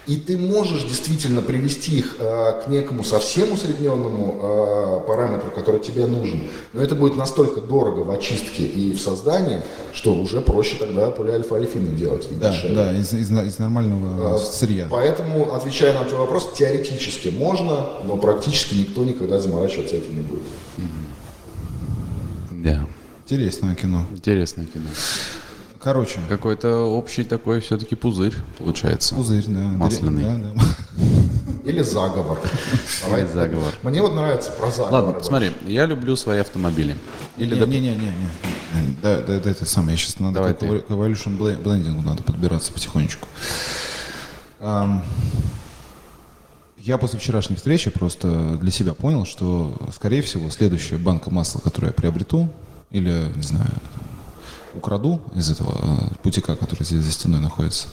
И 0.08 0.16
ты 0.18 0.36
можешь 0.38 0.84
действительно 0.84 1.42
привести 1.42 2.00
их 2.00 2.16
э, 2.20 2.64
к 2.66 2.68
некому 2.68 3.04
совсем 3.06 3.54
усредненному 3.54 4.40
э, 4.42 5.08
параметру, 5.08 5.52
который 5.52 5.80
тебе 5.80 6.06
нужен. 6.08 6.50
Но 6.74 6.82
это 6.82 6.96
будет 6.96 7.16
настолько 7.16 7.62
дорого 7.62 8.00
в 8.00 8.12
очистке 8.12 8.64
и 8.64 8.92
в 8.94 9.00
создании, 9.00 9.62
что 9.94 10.14
уже 10.16 10.42
проще 10.42 10.76
тогда 10.78 11.12
полиальфа-алифины 11.12 11.96
делать. 11.96 12.28
и 12.30 12.34
Да, 12.36 12.50
дешевле. 12.52 12.76
да, 12.76 12.92
из, 12.94 13.14
из- 13.14 13.32
из 13.32 13.60
нормального 13.60 14.36
А, 14.36 14.38
сырья. 14.40 14.88
Поэтому, 14.90 15.54
отвечая 15.54 15.94
на 15.94 16.04
твой 16.04 16.20
вопрос, 16.22 16.50
теоретически 16.58 17.30
можно, 17.30 17.88
но 18.04 18.18
практически 18.18 18.74
никто 18.76 19.06
никогда 19.06 19.40
заморачиваться 19.40 19.96
этим 19.96 20.16
не 20.16 20.22
будет. 20.24 20.42
Да, 22.64 22.86
Интересное 23.26 23.76
кино. 23.76 24.06
интересное 24.12 24.66
кино. 24.66 24.86
Короче, 25.80 26.20
Какой-то 26.30 26.78
общий 26.96 27.24
такой 27.24 27.60
все-таки 27.60 27.96
пузырь 27.96 28.36
получается. 28.60 29.16
пузырь, 29.16 29.46
да. 29.48 29.60
Масляный. 29.60 30.24
Да, 30.24 30.36
да. 30.54 30.62
Или 31.66 31.82
заговор. 31.82 32.40
Давай. 33.04 33.26
заговор. 33.26 33.74
Мне 33.82 34.02
вот 34.02 34.14
нравится 34.14 34.52
про 34.52 34.70
заговор. 34.70 34.94
Ладно, 35.06 35.24
смотри, 35.24 35.52
я 35.66 35.88
люблю 35.88 36.16
свои 36.16 36.40
автомобили. 36.40 36.96
Или, 37.38 37.56
Не, 37.56 37.62
доп- 37.62 37.68
не, 37.68 37.80
не, 37.80 37.90
не, 37.96 37.96
не. 37.96 38.96
Да, 39.02 39.22
да, 39.22 39.40
да, 39.40 39.50
это 39.50 39.66
самое. 39.66 39.98
Сейчас 39.98 40.20
надо 40.20 40.36
Давай 40.36 40.54
к 40.54 40.62
evolution 40.62 41.38
bl- 41.38 41.60
blending 41.62 42.00
надо 42.06 42.22
подбираться 42.22 42.72
потихонечку. 42.72 43.28
Я 46.84 46.98
после 46.98 47.20
вчерашней 47.20 47.56
встречи 47.56 47.92
просто 47.92 48.58
для 48.58 48.72
себя 48.72 48.94
понял, 48.96 49.26
что, 49.26 49.76
скорее 49.96 50.24
всего, 50.24 50.50
следующая 50.50 50.98
банка 50.98 51.30
масла, 51.30 51.60
которую 51.60 51.90
я 51.90 51.94
приобрету, 51.94 52.50
или, 52.90 53.28
не 53.36 53.44
знаю, 53.44 53.70
украду 54.74 55.22
из 55.36 55.52
этого 55.52 55.78
э, 55.80 56.14
бутика, 56.24 56.56
который 56.56 56.84
здесь 56.84 57.04
за 57.04 57.12
стеной 57.12 57.40
находится, 57.40 57.88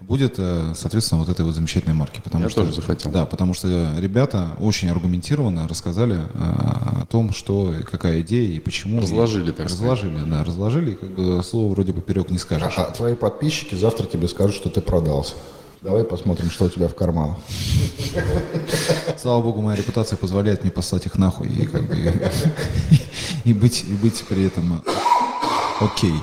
будет, 0.00 0.36
э, 0.38 0.72
соответственно, 0.74 1.20
вот 1.20 1.30
этой 1.30 1.44
вот 1.44 1.54
замечательной 1.54 1.94
марки. 1.94 2.20
Потому 2.20 2.44
Я 2.44 2.50
что, 2.50 2.62
тоже 2.62 2.74
захотел. 2.74 3.12
Да, 3.12 3.26
потому 3.26 3.54
что 3.54 3.94
ребята 3.98 4.56
очень 4.58 4.88
аргументированно 4.88 5.68
рассказали 5.68 6.16
э, 6.16 7.02
о 7.02 7.06
том, 7.08 7.32
что, 7.32 7.74
и 7.74 7.82
какая 7.82 8.22
идея 8.22 8.50
и 8.56 8.58
почему. 8.58 9.00
Разложили, 9.00 9.52
так 9.52 9.68
сказать. 9.68 10.02
Разложили, 10.02 10.30
да, 10.30 10.42
разложили, 10.42 10.90
и 10.92 10.94
как 10.94 11.10
бы 11.10 11.42
слово 11.44 11.72
вроде 11.72 11.92
поперек 11.92 12.30
не 12.30 12.38
скажешь. 12.38 12.74
А 12.76 12.90
твои 12.90 13.14
подписчики 13.14 13.76
завтра 13.76 14.06
тебе 14.06 14.26
скажут, 14.26 14.56
что 14.56 14.68
ты 14.68 14.80
продался. 14.80 15.34
Давай 15.86 16.02
посмотрим, 16.02 16.50
что 16.50 16.64
у 16.64 16.68
тебя 16.68 16.88
в 16.88 16.96
карманах. 16.96 17.36
Слава 19.22 19.40
богу, 19.40 19.62
моя 19.62 19.76
репутация 19.76 20.16
позволяет 20.16 20.64
мне 20.64 20.72
послать 20.72 21.06
их 21.06 21.14
нахуй 21.14 21.46
и 21.46 21.64
как 21.64 21.84
бы 21.84 21.94
и 23.44 23.52
быть, 23.52 23.84
и 23.84 23.92
быть 23.92 24.24
при 24.28 24.46
этом 24.46 24.82
э, 24.84 24.90
окей. 25.78 26.14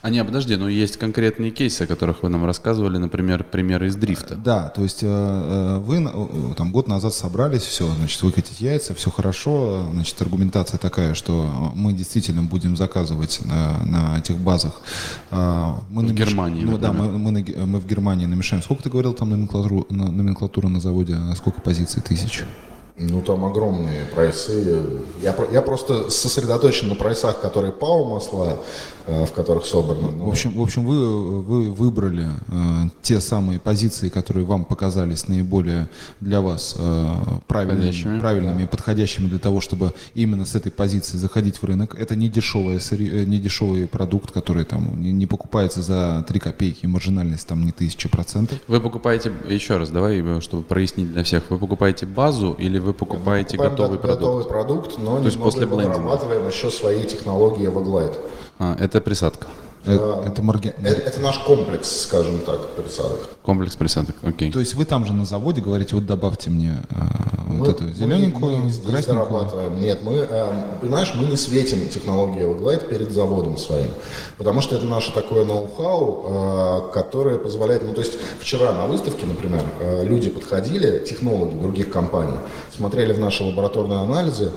А 0.00 0.10
не, 0.10 0.24
подожди, 0.24 0.54
ну 0.56 0.68
есть 0.68 0.96
конкретные 0.96 1.50
кейсы, 1.50 1.82
о 1.82 1.86
которых 1.86 2.22
вы 2.22 2.28
нам 2.28 2.44
рассказывали, 2.44 2.98
например, 2.98 3.42
примеры 3.42 3.88
из 3.88 3.96
дрифта. 3.96 4.36
Да, 4.36 4.68
то 4.68 4.82
есть 4.82 5.02
э, 5.02 5.06
э, 5.08 5.78
вы 5.78 5.96
э, 5.96 6.54
там 6.56 6.70
год 6.70 6.86
назад 6.86 7.14
собрались, 7.14 7.62
все, 7.62 7.88
значит, 7.98 8.22
выкатить 8.22 8.60
яйца, 8.60 8.94
все 8.94 9.10
хорошо, 9.10 9.86
э, 9.90 9.92
значит, 9.94 10.20
аргументация 10.22 10.78
такая, 10.78 11.14
что 11.14 11.72
мы 11.74 11.92
действительно 11.92 12.42
будем 12.42 12.76
заказывать 12.76 13.40
на, 13.44 13.78
на 13.84 14.18
этих 14.18 14.36
базах. 14.38 14.80
э, 15.32 15.36
Мы 15.90 16.02
В 16.02 16.04
намеш- 16.12 16.14
Германии, 16.14 16.62
Ну 16.64 16.78
да, 16.78 16.92
мы, 16.92 17.08
мы, 17.18 17.32
на 17.32 17.66
мы 17.66 17.80
в 17.80 17.86
Германии 17.86 18.26
намешаем. 18.26 18.62
Сколько 18.62 18.84
ты 18.84 18.90
говорил 18.90 19.14
там 19.14 19.30
номенклатуру, 19.30 19.84
на- 19.90 20.12
номенклатура 20.12 20.68
на 20.68 20.80
заводе? 20.80 21.16
Сколько 21.36 21.60
позиций? 21.60 22.02
Тысяч? 22.02 22.44
Ну, 23.00 23.22
там 23.22 23.44
огромные 23.44 24.06
прайсы. 24.06 24.82
Я, 25.22 25.32
я 25.52 25.62
просто 25.62 26.10
сосредоточен 26.10 26.88
на 26.88 26.96
прайсах, 26.96 27.40
которые 27.40 27.72
ПАО 27.72 28.04
масла, 28.14 28.44
э, 28.50 28.56
в 29.08 29.32
которых 29.32 29.64
собраны. 29.64 30.10
Ну, 30.12 30.26
В 30.26 30.28
общем, 30.28 30.52
в 30.52 30.60
общем 30.62 30.84
вы, 30.84 31.40
вы 31.42 31.70
выбрали 31.72 32.26
э, 32.48 32.88
те 33.02 33.20
самые 33.20 33.58
позиции, 33.58 34.08
которые 34.10 34.44
вам 34.44 34.64
показались 34.64 35.28
наиболее 35.28 35.88
для 36.20 36.40
вас 36.40 36.74
э, 36.78 37.14
правильными, 37.46 37.78
Подходящими. 37.86 38.20
правильными 38.20 38.62
и 38.64 38.66
подходящими 38.66 39.26
для 39.28 39.38
того, 39.38 39.60
чтобы 39.60 39.92
именно 40.14 40.44
с 40.44 40.54
этой 40.54 40.70
позиции 40.70 41.16
заходить 41.16 41.56
в 41.62 41.64
рынок. 41.64 41.94
Это 41.98 42.16
не, 42.16 42.28
дешевое, 42.28 42.80
э, 42.90 43.24
не 43.24 43.38
дешевый 43.38 43.86
продукт, 43.86 44.30
который 44.30 44.64
там 44.64 45.00
не, 45.00 45.10
не 45.12 45.26
покупается 45.26 45.80
за 45.82 46.24
3 46.28 46.38
копейки, 46.40 46.86
маржинальность 46.86 47.46
там 47.46 47.64
не 47.64 47.72
тысяча 47.72 48.08
процентов. 48.08 48.58
Вы 48.68 48.80
покупаете, 48.80 49.32
еще 49.48 49.78
раз, 49.78 49.88
давай, 49.90 50.20
э, 50.20 50.40
чтобы 50.42 50.62
прояснить 50.64 51.12
для 51.12 51.24
всех, 51.24 51.44
вы 51.50 51.58
покупаете 51.58 52.04
базу 52.06 52.52
или 52.58 52.78
вы 52.78 52.92
покупаете 52.92 53.56
готовый 53.56 53.96
го- 53.96 54.02
продукт? 54.02 54.20
Готовый 54.20 54.44
продукт, 54.44 54.98
но 54.98 55.18
есть 55.20 55.36
немного 55.36 55.50
после 55.52 55.66
блендинга. 55.66 55.94
дорабатываем 55.98 56.46
еще 56.46 56.70
свои 56.70 57.04
технологии 57.04 57.66
в 57.68 57.78
Glide. 57.78 58.16
А, 58.58 58.76
это 58.78 59.00
присадка. 59.00 59.46
Э, 59.86 59.94
Это. 60.26 60.42
Это, 60.82 61.00
это 61.00 61.20
наш 61.20 61.38
комплекс, 61.38 62.02
скажем 62.02 62.40
так, 62.40 62.70
присадок. 62.74 63.28
Комплекс 63.42 63.76
присадок, 63.76 64.16
окей. 64.22 64.50
То 64.52 64.58
есть 64.60 64.74
вы 64.74 64.84
там 64.84 65.06
же 65.06 65.12
на 65.12 65.24
заводе 65.24 65.60
говорите, 65.62 65.94
вот 65.94 66.04
добавьте 66.04 66.50
мне 66.50 66.82
э, 66.90 66.94
вот 67.46 67.58
Мы- 67.58 67.68
эту 67.68 67.88
зелененькую, 67.94 68.56
мы 68.58 68.70
красненькую. 68.70 69.02
зарабатываем. 69.02 69.80
Нет, 69.80 70.00
мы, 70.02 70.14
э, 70.28 70.52
понимаешь, 70.80 71.12
мы 71.14 71.26
не 71.28 71.36
светим 71.36 71.88
технологии 71.88 72.42
Everglide 72.42 72.88
перед 72.88 73.12
заводом 73.12 73.56
своим. 73.56 73.90
Потому 74.36 74.60
что 74.60 74.76
это 74.76 74.84
наше 74.84 75.12
такое 75.14 75.44
ноу-хау, 75.44 76.24
э, 76.26 76.92
которое 76.92 77.38
позволяет... 77.38 77.84
Ну, 77.84 77.94
то 77.94 78.00
есть 78.02 78.14
вчера 78.40 78.72
на 78.72 78.86
выставке, 78.86 79.24
например, 79.26 79.62
э, 79.80 80.04
люди 80.04 80.28
подходили, 80.28 80.98
технологи 80.98 81.54
других 81.56 81.90
компаний, 81.90 82.36
смотрели 82.76 83.12
в 83.12 83.20
наши 83.20 83.44
лабораторные 83.44 84.00
анализы, 84.00 84.50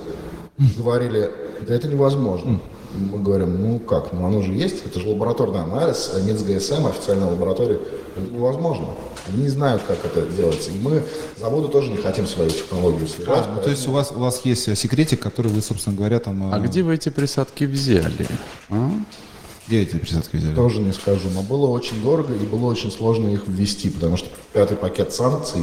говорили, 0.76 1.30
да 1.66 1.74
это 1.74 1.88
невозможно. 1.88 2.60
Мы 2.94 3.18
говорим, 3.18 3.62
ну 3.62 3.78
как, 3.78 4.12
ну 4.12 4.26
оно 4.26 4.42
же 4.42 4.52
есть, 4.52 4.84
это 4.84 5.00
же 5.00 5.08
лабораторный 5.08 5.60
анализ, 5.60 6.12
а 6.14 6.20
МИЦ 6.20 6.42
ГСМ, 6.42 6.86
официальная 6.86 7.28
лаборатория, 7.28 7.80
невозможно. 8.16 8.88
Они 9.28 9.42
не 9.42 9.48
знают, 9.48 9.82
как 9.86 10.04
это 10.04 10.26
делается. 10.26 10.70
И 10.70 10.78
мы 10.78 11.02
заводу 11.38 11.68
тоже 11.68 11.90
не 11.90 11.96
хотим 11.96 12.26
свою 12.26 12.50
технологию 12.50 13.06
сливать. 13.06 13.44
А, 13.46 13.54
ну, 13.54 13.62
то 13.62 13.70
есть 13.70 13.86
у 13.86 13.92
вас, 13.92 14.10
у 14.10 14.18
вас 14.18 14.44
есть 14.44 14.68
э, 14.68 14.74
секретик, 14.74 15.20
который 15.20 15.50
вы, 15.52 15.62
собственно 15.62 15.96
говоря, 15.96 16.18
там... 16.18 16.52
А 16.52 16.58
э, 16.58 16.62
где 16.62 16.82
вы 16.82 16.94
эти 16.94 17.08
присадки 17.08 17.64
взяли? 17.64 18.26
А? 18.68 18.90
Где 19.68 19.82
эти 19.82 19.96
присадки 19.96 20.36
взяли? 20.36 20.54
Тоже 20.54 20.80
не 20.80 20.92
скажу, 20.92 21.28
но 21.32 21.42
было 21.42 21.68
очень 21.68 22.02
дорого 22.02 22.34
и 22.34 22.46
было 22.46 22.66
очень 22.66 22.90
сложно 22.90 23.28
их 23.28 23.46
ввести, 23.46 23.90
потому 23.90 24.16
что 24.16 24.28
пятый 24.52 24.76
пакет 24.76 25.12
санкций, 25.12 25.62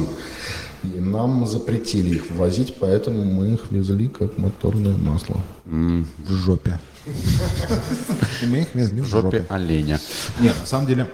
и 0.82 0.98
нам 0.98 1.46
запретили 1.46 2.16
их 2.16 2.30
ввозить, 2.30 2.76
поэтому 2.80 3.24
мы 3.24 3.54
их 3.54 3.70
везли 3.70 4.08
как 4.08 4.38
моторное 4.38 4.96
масло. 4.96 5.36
В 5.66 6.32
жопе. 6.32 6.80
И 7.06 8.46
мы 8.46 8.58
их 8.58 8.74
везли 8.74 9.00
в 9.00 9.04
В 9.04 9.08
жопе 9.08 9.46
оленя. 9.48 10.00
Нет, 10.38 10.54
на 10.60 10.66
самом 10.66 10.86
деле, 10.86 11.10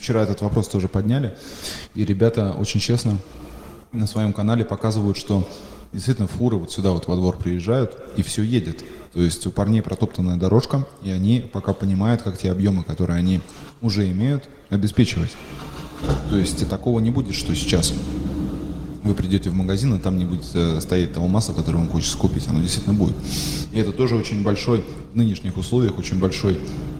вчера 0.00 0.22
этот 0.22 0.40
вопрос 0.42 0.68
тоже 0.68 0.88
подняли, 0.88 1.36
и 1.94 2.04
ребята 2.04 2.52
очень 2.52 2.80
честно 2.80 3.18
на 3.92 4.06
своем 4.06 4.32
канале 4.32 4.64
показывают, 4.64 5.16
что 5.16 5.48
действительно 5.92 6.26
фуры 6.26 6.56
вот 6.56 6.72
сюда 6.72 6.90
вот 6.90 7.06
во 7.06 7.16
двор 7.16 7.36
приезжают, 7.36 7.96
и 8.16 8.22
все 8.22 8.42
едет. 8.42 8.84
То 9.12 9.22
есть 9.22 9.46
у 9.46 9.52
парней 9.52 9.80
протоптанная 9.80 10.36
дорожка, 10.36 10.86
и 11.02 11.10
они 11.10 11.40
пока 11.40 11.72
понимают, 11.72 12.22
как 12.22 12.36
те 12.36 12.50
объемы, 12.50 12.82
которые 12.82 13.18
они 13.18 13.40
уже 13.80 14.10
имеют, 14.10 14.48
обеспечивать. 14.70 15.30
То 16.28 16.36
есть 16.36 16.60
и 16.60 16.64
такого 16.64 16.98
не 16.98 17.10
будет, 17.10 17.36
что 17.36 17.54
сейчас 17.54 17.94
вы 19.04 19.14
придете 19.14 19.50
в 19.50 19.54
магазин, 19.54 19.94
и 19.94 19.98
там 19.98 20.16
не 20.16 20.24
будет 20.24 20.46
э, 20.54 20.80
стоять 20.80 21.12
того 21.12 21.28
масла, 21.28 21.52
которое 21.52 21.78
вам 21.78 21.90
хочется 21.90 22.16
купить. 22.16 22.48
Оно 22.48 22.60
действительно 22.60 22.94
будет. 22.94 23.14
И 23.70 23.78
это 23.78 23.92
тоже 23.92 24.16
очень 24.16 24.42
большой, 24.42 24.82
в 25.12 25.16
нынешних 25.16 25.58
условиях, 25.58 25.98
очень 25.98 26.18
большой 26.18 26.58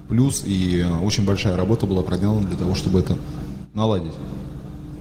плюс, 0.08 0.42
и 0.44 0.80
э, 0.80 0.98
очень 0.98 1.24
большая 1.24 1.56
работа 1.56 1.86
была 1.86 2.02
проделана 2.02 2.46
для 2.46 2.58
того, 2.58 2.74
чтобы 2.74 3.00
это 3.00 3.16
наладить. 3.72 4.12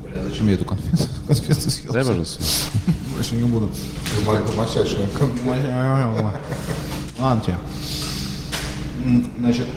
Бля, 0.01 0.23
зачем 0.23 0.47
я 0.47 0.53
эту 0.53 0.63
конфету, 0.63 1.03
конфету 1.27 1.69
съел? 1.69 1.91
Дай, 1.91 2.05
пожалуйста. 2.05 2.41
Больше 3.15 3.35
не 3.35 3.43
буду. 3.43 3.69
Мощайшая. 4.55 5.09
Ладно 7.19 7.43
тебе. 7.45 7.57
Значит, 9.39 9.67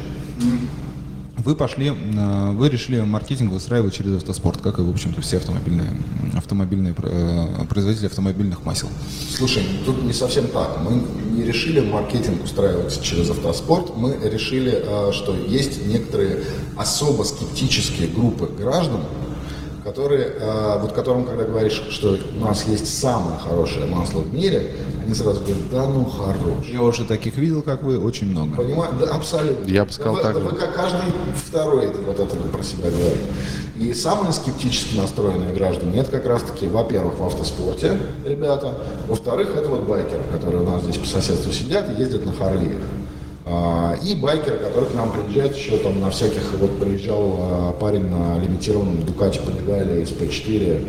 вы 1.36 1.54
пошли, 1.54 1.88
э, 1.88 2.50
вы 2.52 2.68
решили 2.68 3.00
маркетинг 3.00 3.52
выстраивать 3.52 3.94
через 3.94 4.16
автоспорт, 4.16 4.60
как 4.60 4.78
и, 4.78 4.82
в 4.82 4.90
общем-то, 4.90 5.20
все 5.20 5.36
автомобильные, 5.36 5.90
автомобильные 6.34 6.94
э, 6.96 7.64
производители 7.68 8.06
автомобильных 8.06 8.64
масел. 8.64 8.88
Слушай, 9.36 9.62
тут 9.84 10.02
не 10.02 10.12
совсем 10.12 10.48
так. 10.48 10.78
Мы 10.82 11.02
не 11.30 11.44
решили 11.44 11.80
маркетинг 11.80 12.42
устраивать 12.42 13.00
через 13.02 13.30
автоспорт. 13.30 13.96
Мы 13.96 14.16
решили, 14.22 14.82
э, 14.82 15.12
что 15.12 15.36
есть 15.36 15.86
некоторые 15.86 16.44
особо 16.76 17.22
скептические 17.24 18.08
группы 18.08 18.46
граждан, 18.46 19.02
которые, 19.86 20.32
э, 20.40 20.78
вот 20.80 20.92
которым, 20.92 21.24
когда 21.24 21.44
говоришь, 21.44 21.80
что 21.90 22.18
у 22.36 22.44
нас 22.44 22.66
есть 22.66 22.98
самое 22.98 23.38
хорошее 23.38 23.86
масло 23.86 24.18
в 24.18 24.34
мире, 24.34 24.72
они 25.04 25.14
сразу 25.14 25.38
говорят, 25.38 25.70
да 25.70 25.86
ну 25.86 26.04
хорош. 26.06 26.66
Я 26.68 26.82
уже 26.82 27.04
таких 27.04 27.36
видел, 27.36 27.62
как 27.62 27.84
вы, 27.84 27.96
очень 28.00 28.26
много. 28.30 28.56
Понимаю, 28.56 28.92
да, 28.98 29.14
абсолютно. 29.14 29.70
Я 29.70 29.84
бы 29.84 29.92
сказал 29.92 30.16
Да 30.16 30.22
вы- 30.22 30.24
так 30.24 30.34
да 30.34 30.50
вы 30.50 30.56
как 30.56 30.74
каждый 30.74 31.12
второй 31.36 31.92
вот 32.04 32.18
это 32.18 32.34
про 32.34 32.62
себя 32.64 32.90
говорит. 32.90 33.22
И 33.76 33.94
самые 33.94 34.32
скептически 34.32 34.96
настроенные 34.96 35.54
граждане, 35.54 36.00
это 36.00 36.10
как 36.10 36.26
раз-таки, 36.26 36.66
во-первых, 36.66 37.20
в 37.20 37.24
автоспорте 37.24 37.96
ребята, 38.24 38.74
во-вторых, 39.06 39.54
это 39.54 39.68
вот 39.68 39.82
байкеры, 39.82 40.24
которые 40.32 40.64
у 40.64 40.66
нас 40.68 40.82
здесь 40.82 40.96
по 40.96 41.06
соседству 41.06 41.52
сидят 41.52 41.88
и 41.96 42.00
ездят 42.02 42.26
на 42.26 42.32
Харлиях. 42.32 42.82
А, 43.48 43.96
И 44.02 44.14
байкеры, 44.16 44.58
которые 44.58 44.90
к 44.90 44.94
нам 44.94 45.12
приезжают 45.12 45.56
еще 45.56 45.78
там 45.78 46.00
на 46.00 46.10
всяких, 46.10 46.52
вот 46.58 46.80
приезжал 46.80 47.36
а, 47.38 47.72
парень 47.72 48.08
на 48.08 48.38
лимитированном 48.38 49.04
Дукате 49.04 49.40
Panigale 49.40 50.02
SP4, 50.02 50.88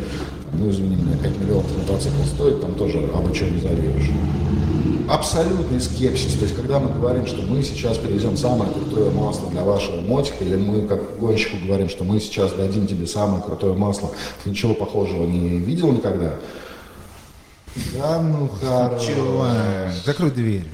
ну 0.54 0.70
извини 0.70 0.96
меня, 0.96 1.16
5 1.22 1.38
миллионов 1.38 1.78
мотоцикл 1.78 2.22
стоит, 2.24 2.60
там 2.60 2.74
тоже 2.74 2.98
обо 3.14 3.32
чем 3.32 3.54
не 3.54 3.60
заведешь 3.60 4.10
абсолютный 5.08 5.80
скепсис. 5.80 6.34
То 6.34 6.44
есть, 6.44 6.54
когда 6.54 6.78
мы 6.78 6.92
говорим, 6.92 7.26
что 7.26 7.42
мы 7.42 7.62
сейчас 7.62 7.96
привезем 7.98 8.36
самое 8.36 8.70
крутое 8.70 9.10
масло 9.10 9.50
для 9.50 9.64
вашего 9.64 10.00
мотика, 10.00 10.44
или 10.44 10.56
мы 10.56 10.86
как 10.86 11.18
гонщику 11.18 11.56
говорим, 11.64 11.88
что 11.88 12.04
мы 12.04 12.20
сейчас 12.20 12.52
дадим 12.52 12.86
тебе 12.86 13.06
самое 13.06 13.42
крутое 13.42 13.74
масло, 13.74 14.10
ты 14.44 14.50
ничего 14.50 14.74
похожего 14.74 15.24
не 15.24 15.58
видел 15.58 15.92
никогда? 15.92 16.34
Да, 17.94 18.20
ну 18.20 18.48
хорошо. 18.60 19.46
Закрой 20.04 20.30
дверь. 20.30 20.64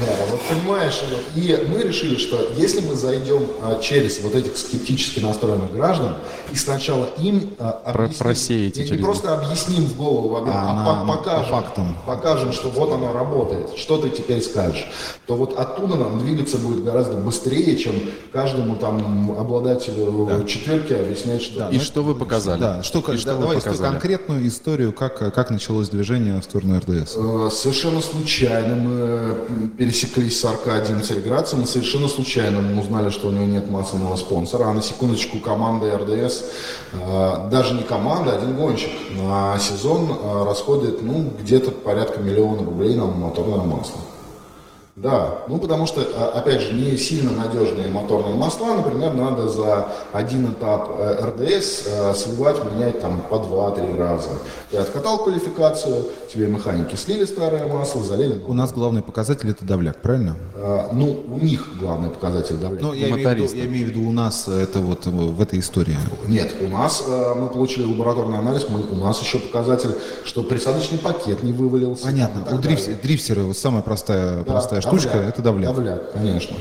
Да, 0.00 0.12
вот 0.30 0.40
понимаешь, 0.48 1.00
вот, 1.10 1.22
и 1.36 1.66
мы 1.68 1.82
решили, 1.82 2.16
что 2.16 2.48
если 2.56 2.80
мы 2.80 2.96
зайдем 2.96 3.46
а, 3.62 3.80
через 3.80 4.20
вот 4.20 4.34
этих 4.34 4.56
скептически 4.56 5.20
настроенных 5.20 5.72
граждан 5.72 6.16
и 6.52 6.56
сначала 6.56 7.08
им 7.18 7.54
а, 7.58 7.80
объясним- 7.84 8.18
просеете 8.18 8.84
не, 8.84 8.90
не 8.90 9.02
просто 9.02 9.34
объясним 9.38 9.86
в 9.86 9.96
голову 9.96 10.28
вагон, 10.30 10.50
А, 10.52 10.70
а, 10.70 10.74
на- 10.74 10.84
по- 10.84 11.04
на- 11.06 11.12
покажем, 11.16 11.44
по 11.44 11.50
фактам. 11.62 11.96
покажем, 12.04 12.52
что 12.52 12.68
вот 12.70 12.92
оно 12.92 13.12
работает, 13.12 13.76
что 13.78 13.96
ты 13.98 14.10
теперь 14.10 14.42
скажешь, 14.42 14.86
то 15.26 15.36
вот 15.36 15.56
оттуда 15.58 15.94
нам 15.96 16.18
двигаться 16.18 16.58
будет 16.58 16.82
гораздо 16.84 17.16
быстрее, 17.18 17.76
чем 17.76 17.94
каждому 18.32 18.76
там 18.76 19.36
обладателю 19.38 20.44
четверки 20.46 20.92
объяснять, 20.94 21.42
что 21.42 21.68
И 21.70 21.78
что 21.78 22.02
вы 22.02 22.14
показали? 22.14 22.60
Да, 22.60 22.82
что, 22.82 22.98
И 23.12 23.16
что 23.16 23.26
да, 23.26 23.34
вы 23.34 23.40
давай 23.42 23.56
показали? 23.58 23.90
конкретную 23.92 24.46
историю, 24.48 24.92
как, 24.92 25.18
как 25.32 25.50
началось 25.50 25.88
движение 25.88 26.40
в 26.40 26.44
сторону 26.44 26.78
РДС. 26.80 27.14
Э, 27.16 27.48
Совершенно 27.52 28.00
случайно 28.02 28.74
мы 28.76 29.36
пересеклись 29.76 30.40
с 30.40 30.44
Аркадием 30.44 31.02
Цареградцем, 31.02 31.66
совершенно 31.66 32.08
случайно 32.08 32.60
мы 32.60 32.80
узнали, 32.80 33.10
что 33.10 33.28
у 33.28 33.30
него 33.30 33.44
нет 33.44 33.70
массового 33.70 34.16
спонсора, 34.16 34.64
а 34.64 34.72
на 34.72 34.82
секундочку 34.82 35.38
команда 35.38 35.98
РДС, 35.98 36.44
э, 36.92 37.48
даже 37.50 37.74
не 37.74 37.82
команда, 37.82 38.36
один 38.36 38.56
гонщик, 38.56 38.90
на 39.10 39.58
сезон 39.58 40.10
э, 40.10 40.44
расходует 40.44 41.02
ну, 41.02 41.30
где-то 41.40 41.70
порядка 41.70 42.20
миллиона 42.20 42.64
рублей 42.64 42.94
на 42.96 43.06
моторное 43.06 43.64
масло. 43.64 44.00
Да, 44.96 45.40
ну 45.46 45.58
потому 45.58 45.84
что, 45.86 46.00
а, 46.16 46.38
опять 46.38 46.62
же, 46.62 46.72
не 46.72 46.96
сильно 46.96 47.30
надежные 47.30 47.88
моторные 47.88 48.34
масла, 48.34 48.76
например, 48.76 49.12
надо 49.12 49.46
за 49.46 49.88
один 50.14 50.52
этап 50.52 50.88
э, 50.98 51.18
РДС 51.22 51.82
э, 51.86 52.14
сливать, 52.14 52.56
менять 52.72 53.02
там 53.02 53.20
по 53.28 53.34
2-3 53.34 53.94
раза. 53.98 54.30
Ты 54.70 54.78
откатал 54.78 55.18
квалификацию, 55.22 56.06
тебе 56.32 56.46
механики 56.46 56.94
слили 56.94 57.26
старое 57.26 57.66
масло, 57.70 58.02
залили 58.02 58.42
У 58.48 58.54
нас 58.54 58.72
главный 58.72 59.02
показатель 59.02 59.50
это 59.50 59.66
давляк, 59.66 60.00
правильно? 60.00 60.34
Э, 60.54 60.88
Ну, 60.92 61.22
у 61.28 61.44
них 61.44 61.78
главный 61.78 62.08
показатель 62.08 62.56
давления. 62.56 62.86
Ну, 62.86 62.94
я 62.94 63.10
имею, 63.10 63.28
в 63.28 63.32
виду, 63.34 63.54
я 63.54 63.66
имею 63.66 63.86
в 63.88 63.90
виду 63.90 64.08
у 64.08 64.12
нас 64.12 64.48
это 64.48 64.78
вот 64.78 65.04
в 65.04 65.42
этой 65.42 65.58
истории. 65.58 65.98
Нет, 66.26 66.54
у 66.62 66.68
нас 66.68 67.04
мы 67.06 67.48
получили 67.48 67.84
лабораторный 67.84 68.38
анализ, 68.38 68.64
мы, 68.70 68.80
у 68.80 68.94
нас 69.04 69.20
еще 69.20 69.40
показатель, 69.40 69.90
что 70.24 70.42
присадочный 70.42 70.96
пакет 70.96 71.42
не 71.42 71.52
вывалился. 71.52 72.04
Понятно. 72.06 72.40
У 72.50 72.58
дриф- 72.58 72.98
дрифтеры 73.02 73.42
вот 73.42 73.58
самая 73.58 73.82
простая, 73.82 74.38
Да, 74.38 74.44
простая 74.52 74.85
штучка 74.86 75.12
давляк. 75.12 75.28
это 75.28 75.42
давляк. 75.42 75.74
Давляк, 75.74 76.12
конечно. 76.12 76.56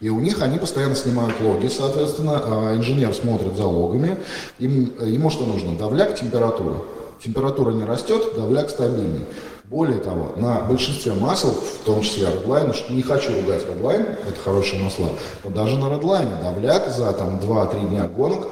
И 0.00 0.08
у 0.08 0.18
них 0.20 0.40
они 0.40 0.58
постоянно 0.58 0.94
снимают 0.94 1.40
логи, 1.40 1.68
соответственно, 1.68 2.42
а 2.42 2.76
инженер 2.76 3.14
смотрит 3.14 3.56
за 3.56 3.66
логами. 3.66 4.18
Им, 4.58 4.94
ему 5.00 5.30
что 5.30 5.44
нужно? 5.44 5.76
Давляк, 5.76 6.18
температура. 6.18 6.76
Температура 7.22 7.72
не 7.72 7.84
растет, 7.84 8.34
давляк 8.34 8.70
стабильный. 8.70 9.26
Более 9.64 9.98
того, 9.98 10.32
на 10.36 10.62
большинстве 10.62 11.12
масел, 11.12 11.50
в 11.50 11.84
том 11.84 12.00
числе 12.00 12.26
Redline, 12.26 12.74
не 12.88 13.02
хочу 13.02 13.32
ругать 13.32 13.62
Redline, 13.62 14.18
это 14.26 14.40
хорошие 14.42 14.82
масла, 14.82 15.10
но 15.44 15.50
даже 15.50 15.78
на 15.78 15.84
Redline 15.84 16.42
давляк 16.42 16.90
за 16.90 17.12
там 17.12 17.38
2-3 17.38 17.88
дня 17.88 18.08
гонок 18.08 18.48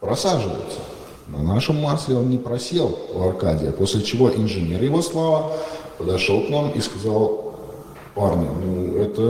просаживается. 0.00 0.78
На 1.26 1.42
нашем 1.42 1.76
масле 1.76 2.16
он 2.16 2.30
не 2.30 2.38
просел 2.38 2.98
у 3.12 3.28
Аркадия, 3.28 3.72
после 3.72 4.02
чего 4.02 4.30
инженер 4.30 4.82
его 4.82 5.02
слава 5.02 5.52
подошел 5.98 6.42
к 6.46 6.48
нам 6.48 6.70
и 6.70 6.80
сказал, 6.80 7.41
парни, 8.14 8.46
ну 8.64 8.96
это 8.96 9.22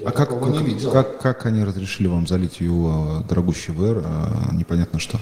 я 0.00 0.08
А 0.08 0.12
как, 0.12 0.30
не 0.32 0.52
как, 0.58 0.62
видел. 0.62 0.90
как, 0.90 1.18
как 1.20 1.46
они 1.46 1.62
разрешили 1.64 2.08
вам 2.08 2.26
залить 2.26 2.60
его 2.60 3.22
дорогущий 3.28 3.72
ВР, 3.72 4.02
а 4.04 4.52
непонятно 4.54 4.98
что? 4.98 5.18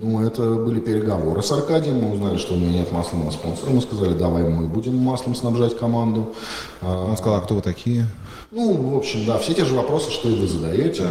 Ну, 0.00 0.24
это 0.24 0.42
были 0.54 0.78
переговоры 0.78 1.42
с 1.42 1.50
Аркадием. 1.50 1.96
Мы 1.98 2.12
узнали, 2.12 2.36
что 2.36 2.54
у 2.54 2.56
него 2.56 2.70
нет 2.70 2.92
масляного 2.92 3.32
спонсора. 3.32 3.70
Мы 3.70 3.80
сказали, 3.80 4.14
давай 4.14 4.44
мы 4.44 4.68
будем 4.68 4.96
маслом 4.96 5.34
снабжать 5.34 5.76
команду. 5.76 6.34
А, 6.80 7.06
Он 7.10 7.16
сказал, 7.16 7.38
а 7.38 7.40
кто 7.40 7.56
вы 7.56 7.62
такие? 7.62 8.06
Ну, 8.52 8.74
в 8.92 8.96
общем, 8.96 9.26
да, 9.26 9.38
все 9.38 9.54
те 9.54 9.64
же 9.64 9.74
вопросы, 9.74 10.12
что 10.12 10.28
и 10.28 10.40
вы 10.40 10.46
задаете. 10.46 11.04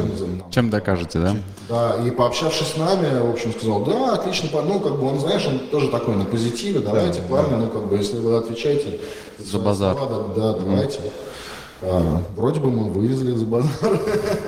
Чем 0.52 0.70
докажете, 0.70 1.20
да? 1.20 1.36
Да, 1.68 1.96
и 2.06 2.12
пообщавшись 2.12 2.68
с 2.68 2.78
нами, 2.78 3.20
в 3.28 3.30
общем, 3.30 3.52
сказал, 3.52 3.84
да, 3.84 4.14
отлично, 4.14 4.50
ну, 4.64 4.80
как 4.80 4.94
бы 4.98 5.08
он, 5.08 5.20
знаешь, 5.20 5.46
он 5.46 5.60
тоже 5.70 5.90
такой 5.90 6.16
на 6.16 6.24
позитиве, 6.24 6.80
давайте, 6.80 7.22
парни, 7.24 7.56
ну, 7.56 7.68
как 7.68 7.88
бы, 7.90 7.98
если 7.98 8.18
вы 8.20 8.38
отвечаете 8.38 9.02
За 9.38 9.60
базар. 9.60 9.96
да, 9.96 10.54
да, 10.54 10.54
давайте. 10.60 11.00
А, 11.82 12.24
вроде 12.36 12.60
бы 12.60 12.72
мы 12.72 12.90
вывезли 12.90 13.34
за 13.34 13.46
базар. 13.46 14.00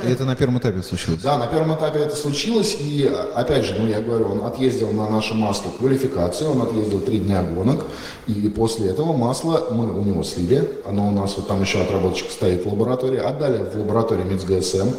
И 0.03 0.11
это 0.11 0.25
на 0.25 0.36
первом 0.36 0.57
этапе 0.57 0.82
случилось? 0.82 1.21
Да, 1.21 1.38
на 1.38 1.45
первом 1.45 1.75
этапе 1.75 1.99
это 1.99 2.15
случилось, 2.15 2.75
и 2.80 3.11
опять 3.36 3.65
же, 3.65 3.75
ну 3.77 3.88
я 3.88 4.01
говорю, 4.01 4.32
он 4.32 4.45
отъездил 4.45 4.91
на 4.91 5.07
наше 5.07 5.36
масло 5.36 5.69
квалификацию, 5.77 6.51
он 6.51 6.61
отъездил 6.63 7.01
три 7.01 7.19
дня 7.19 7.43
гонок, 7.43 7.86
и 8.25 8.49
после 8.49 8.89
этого 8.89 9.13
масло 9.13 9.67
мы 9.71 9.93
у 9.93 10.01
него 10.03 10.23
слили, 10.23 10.82
оно 10.88 11.07
у 11.07 11.11
нас 11.11 11.36
вот 11.38 11.47
там 11.47 11.61
еще 11.61 11.82
отработчик 11.82 12.32
стоит 12.32 12.65
в 12.65 12.69
лаборатории, 12.69 13.19
отдали 13.19 13.63
в 13.63 13.77
лабораторию 13.77 14.25
МИЦ-ГСМ, 14.25 14.89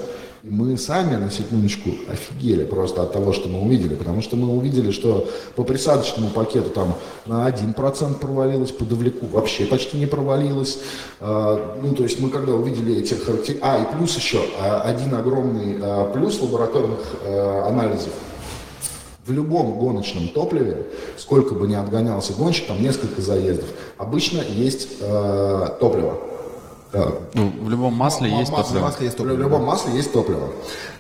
мы 0.43 0.79
сами, 0.79 1.17
на 1.17 1.31
секундочку, 1.31 1.91
офигели 2.11 2.65
просто 2.65 3.03
от 3.03 3.13
того, 3.13 3.33
что 3.33 3.49
мы 3.49 3.61
увидели, 3.61 3.95
потому 3.95 4.23
что 4.23 4.37
мы 4.37 4.49
увидели, 4.49 4.91
что 4.91 5.29
по 5.55 5.65
присадочному 5.65 6.31
пакету 6.31 6.71
там 6.71 6.95
на 7.27 7.47
1% 7.47 8.19
провалилось, 8.19 8.71
по 8.71 8.85
давляку 8.85 9.27
вообще 9.27 9.67
почти 9.67 9.99
не 9.99 10.07
провалилось. 10.07 10.79
А, 11.21 11.79
ну, 11.83 11.95
то 11.95 12.05
есть 12.05 12.21
мы 12.21 12.31
когда 12.31 12.55
увидели 12.55 13.01
эти 13.01 13.15
характеристики... 13.15 13.59
А, 13.63 13.83
и 13.83 13.97
плюс 13.97 14.17
еще 14.17 14.41
а, 14.59 14.81
один 14.81 15.15
огромный 15.15 15.79
а, 15.81 16.11
плюс 16.11 16.41
лабораторных 16.41 17.01
анализов. 17.67 18.13
В 19.27 19.33
любом 19.33 19.79
гоночном 19.79 20.29
топливе, 20.29 20.87
сколько 21.19 21.55
бы 21.55 21.69
ни 21.69 21.75
отгонялся 21.75 22.33
гонщик, 22.33 22.67
там 22.67 22.83
несколько 22.83 23.21
заездов, 23.21 23.69
обычно 23.99 24.41
есть 24.41 24.99
топливо. 24.99 26.30
Э, 26.93 27.11
Ну, 27.35 27.53
в 27.63 27.71
любом 27.71 27.95
масле 27.95 28.31
есть 28.31 28.51
Масло- 28.51 28.65
топливо. 28.65 28.83
масле 28.85 29.07
есть 29.07 29.17
топливо, 29.17 29.37
В 29.37 29.41
любом 29.41 29.65
масле 29.65 29.95
есть 29.95 30.13
топливо. 30.13 30.49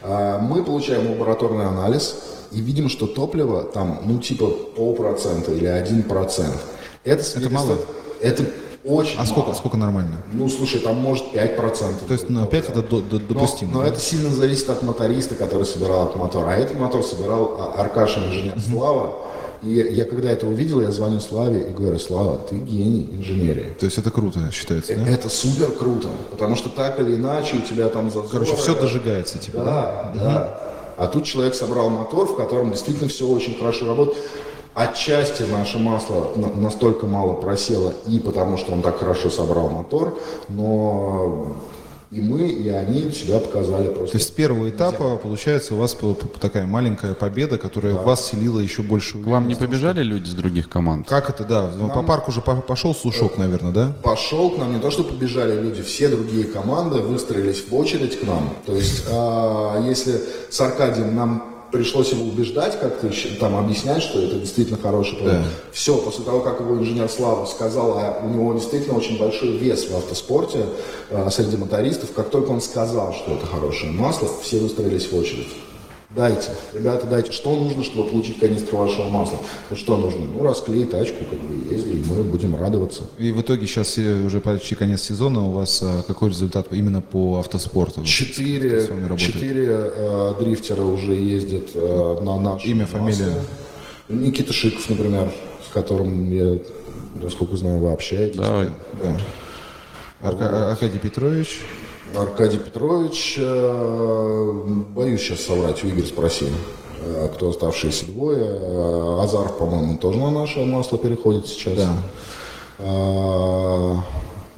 А, 0.02 0.38
Мы 0.38 0.62
получаем 0.62 1.10
лабораторный 1.10 1.66
анализ 1.66 2.16
и 2.52 2.60
видим, 2.60 2.88
что 2.88 3.06
топливо 3.06 3.62
там, 3.64 4.00
ну, 4.04 4.18
типа 4.18 4.46
полпроцента 4.76 5.52
или 5.52 5.66
один 5.66 6.02
процент. 6.04 6.56
Это, 7.04 7.22
свидетельствует- 7.24 7.52
мало? 7.52 7.78
Это 8.20 8.44
очень 8.84 9.18
А 9.18 9.24
сколько, 9.26 9.48
мало. 9.48 9.54
сколько 9.54 9.76
нормально? 9.76 10.16
Ну, 10.32 10.48
слушай, 10.48 10.80
там 10.80 10.96
может 10.96 11.32
5%. 11.32 12.06
То 12.06 12.12
есть 12.14 12.30
на 12.30 12.46
5 12.46 12.68
это 12.68 12.82
до- 12.82 13.00
до- 13.00 13.18
допустимо? 13.18 13.72
но 13.72 13.82
да? 13.82 13.88
это 13.88 14.00
сильно 14.00 14.30
зависит 14.30 14.70
от 14.70 14.82
моториста, 14.82 15.34
который 15.34 15.66
собирал 15.66 16.04
этот 16.04 16.16
мотор. 16.16 16.46
А 16.48 16.56
этот 16.56 16.78
мотор 16.78 17.02
собирал 17.02 17.56
а, 17.58 17.80
Аркаша 17.80 18.20
инженер 18.20 18.54
Слава. 18.60 19.14
И 19.62 19.72
я 19.72 20.04
когда 20.06 20.30
это 20.30 20.46
увидел, 20.46 20.80
я 20.80 20.90
звоню 20.90 21.20
Славе 21.20 21.68
и 21.68 21.72
говорю, 21.72 21.98
Слава, 21.98 22.38
ты 22.38 22.56
гений 22.56 23.08
инженерии. 23.12 23.74
То 23.78 23.86
есть 23.86 23.98
это 23.98 24.10
круто 24.10 24.40
считается, 24.52 24.96
да? 24.96 25.06
Это 25.06 25.28
супер 25.28 25.70
круто, 25.72 26.08
потому 26.30 26.56
что 26.56 26.68
так 26.70 26.98
или 27.00 27.16
иначе 27.16 27.56
у 27.56 27.60
тебя 27.60 27.88
там 27.88 28.06
зазоры. 28.10 28.28
Короче, 28.30 28.56
все 28.56 28.74
дожигается, 28.74 29.38
типа, 29.38 29.58
да? 29.58 30.12
Да, 30.14 30.20
да. 30.24 30.60
А 30.96 31.06
тут 31.08 31.24
человек 31.24 31.54
собрал 31.54 31.90
мотор, 31.90 32.26
в 32.26 32.36
котором 32.36 32.70
действительно 32.70 33.08
все 33.08 33.26
очень 33.26 33.58
хорошо 33.58 33.86
работает. 33.86 34.18
Отчасти 34.72 35.42
наше 35.42 35.78
масло 35.78 36.30
на- 36.36 36.54
настолько 36.54 37.06
мало 37.06 37.34
просело 37.34 37.92
и 38.06 38.18
потому, 38.20 38.56
что 38.56 38.72
он 38.72 38.82
так 38.82 38.98
хорошо 38.98 39.28
собрал 39.28 39.68
мотор, 39.68 40.18
но 40.48 41.56
и 42.10 42.20
мы, 42.20 42.48
и 42.48 42.68
они 42.68 43.12
себя 43.12 43.38
показали 43.38 43.86
просто. 43.86 44.12
То 44.12 44.18
есть 44.18 44.28
с 44.28 44.30
первого 44.32 44.68
этапа, 44.68 45.16
получается, 45.16 45.74
у 45.74 45.78
вас 45.78 45.96
такая 46.40 46.66
маленькая 46.66 47.14
победа, 47.14 47.56
которая 47.56 47.94
в 47.94 48.04
вас 48.04 48.28
селила 48.28 48.58
еще 48.58 48.82
больше 48.82 49.18
К 49.18 49.26
вам 49.26 49.46
не 49.46 49.54
побежали 49.54 50.02
люди 50.02 50.28
с 50.28 50.34
других 50.34 50.68
команд? 50.68 51.08
Как 51.08 51.30
это, 51.30 51.44
да? 51.44 51.70
Ну, 51.76 51.88
По 51.88 52.02
парку 52.02 52.32
уже 52.32 52.40
по- 52.40 52.56
пошел 52.56 52.94
слушок, 52.96 53.38
наверное, 53.38 53.70
да? 53.72 53.92
пошел 54.02 54.50
к 54.50 54.58
нам, 54.58 54.72
не 54.74 54.80
то 54.80 54.90
что 54.90 55.04
побежали 55.04 55.60
люди, 55.60 55.82
все 55.82 56.08
другие 56.08 56.44
команды 56.44 56.98
выстроились 56.98 57.62
в 57.68 57.74
очередь 57.76 58.18
к 58.18 58.24
нам. 58.24 58.54
То 58.66 58.74
есть, 58.74 59.04
а, 59.08 59.80
если 59.86 60.20
с 60.50 60.60
Аркадием 60.60 61.14
нам 61.14 61.59
пришлось 61.72 62.12
его 62.12 62.24
убеждать, 62.24 62.78
как-то 62.80 63.10
там 63.38 63.56
объяснять, 63.56 64.02
что 64.02 64.20
это 64.20 64.36
действительно 64.36 64.78
хороший 64.78 65.16
продукт. 65.16 65.46
Все, 65.72 65.96
после 65.96 66.24
того, 66.24 66.40
как 66.40 66.60
его 66.60 66.78
инженер 66.78 67.08
Слава 67.08 67.46
сказал, 67.46 67.98
а 67.98 68.20
у 68.24 68.28
него 68.28 68.52
действительно 68.54 68.96
очень 68.96 69.18
большой 69.18 69.56
вес 69.56 69.88
в 69.88 69.96
автоспорте 69.96 70.66
а, 71.10 71.30
среди 71.30 71.56
мотористов, 71.56 72.12
как 72.12 72.30
только 72.30 72.50
он 72.50 72.60
сказал, 72.60 73.12
что 73.12 73.32
это 73.34 73.46
хорошее 73.46 73.92
масло, 73.92 74.28
все 74.42 74.58
выстроились 74.58 75.10
в 75.10 75.16
очередь. 75.16 75.48
Дайте, 76.14 76.48
ребята, 76.74 77.06
дайте, 77.06 77.30
что 77.30 77.54
нужно, 77.54 77.84
чтобы 77.84 78.10
получить 78.10 78.40
канистру 78.40 78.78
вашего 78.78 79.08
масла? 79.10 79.38
Ну 79.70 79.76
что 79.76 79.96
нужно? 79.96 80.24
Ну, 80.24 80.42
расклей 80.42 80.84
тачку, 80.84 81.24
как 81.24 81.38
бы, 81.38 81.72
езди, 81.72 81.88
и 81.90 82.04
мы 82.04 82.24
будем 82.24 82.56
радоваться. 82.56 83.02
И 83.16 83.30
в 83.30 83.40
итоге 83.40 83.68
сейчас 83.68 83.96
уже 83.96 84.40
почти 84.40 84.74
конец 84.74 85.02
сезона, 85.02 85.46
у 85.46 85.52
вас 85.52 85.80
а, 85.84 86.02
какой 86.02 86.30
результат 86.30 86.66
именно 86.72 87.00
по 87.00 87.38
автоспорту? 87.38 88.02
Четыре, 88.02 88.88
четыре 89.18 89.66
э, 89.70 90.34
дрифтера 90.40 90.82
уже 90.82 91.12
ездят 91.14 91.68
э, 91.74 92.18
на 92.22 92.40
наш 92.40 92.64
Имя, 92.66 92.86
фамилия? 92.86 93.34
Никита 94.08 94.52
Шиков, 94.52 94.88
например, 94.90 95.32
с 95.68 95.72
которым 95.72 96.28
я, 96.32 96.58
насколько 97.22 97.56
знаю, 97.56 97.78
вы 97.78 97.92
общаетесь. 97.92 98.36
Да, 98.36 98.66
Да. 99.00 99.20
Арка- 100.22 100.72
Аркадий 100.72 100.98
Петрович. 100.98 101.60
Аркадий 102.16 102.58
Петрович, 102.58 103.36
э, 103.38 104.62
боюсь 104.94 105.20
сейчас 105.20 105.40
соврать, 105.40 105.84
у 105.84 105.88
Игоря 105.88 106.06
спроси, 106.06 106.46
э, 107.02 107.28
кто 107.34 107.50
оставшиеся 107.50 108.06
двое. 108.06 108.44
Э, 108.44 109.20
Азаров, 109.22 109.58
по-моему, 109.58 109.96
тоже 109.98 110.18
на 110.18 110.30
наше 110.30 110.64
масло 110.64 110.98
переходит 110.98 111.46
сейчас. 111.46 111.74
Да. 111.74 111.96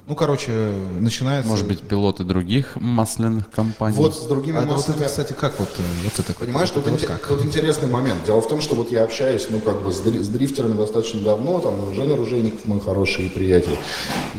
Э, 0.04 0.08
Ну, 0.08 0.14
короче, 0.16 0.50
начинается... 0.98 1.48
Может 1.48 1.66
быть, 1.66 1.80
пилоты 1.80 2.24
других 2.24 2.76
масляных 2.76 3.48
компаний? 3.50 3.96
вот 3.96 4.14
с 4.16 4.22
другими 4.26 4.58
А 4.58 4.62
вот 4.62 4.70
маслами... 4.76 4.96
это, 4.98 5.06
кстати, 5.06 5.32
как 5.32 5.58
вот, 5.60 5.68
э, 5.78 5.82
вот 6.04 6.18
это? 6.18 6.34
Понимаешь, 6.38 6.72
вот 6.74 6.84
тут, 6.84 6.92
вот 6.92 7.02
как? 7.06 7.26
тут 7.26 7.44
интересный 7.44 7.88
момент. 7.88 8.24
Дело 8.26 8.40
в 8.40 8.48
том, 8.48 8.60
что 8.60 8.74
вот 8.74 8.90
я 8.90 9.04
общаюсь, 9.04 9.46
ну, 9.50 9.60
как 9.60 9.82
бы 9.82 9.92
с, 9.92 10.00
дри- 10.02 10.20
с 10.22 10.28
дрифтерами 10.28 10.76
достаточно 10.76 11.20
давно, 11.20 11.60
там, 11.60 11.94
Женя 11.94 12.16
Ружейников 12.16 12.64
мой 12.64 12.80
хороший 12.80 13.30
приятель. 13.30 13.78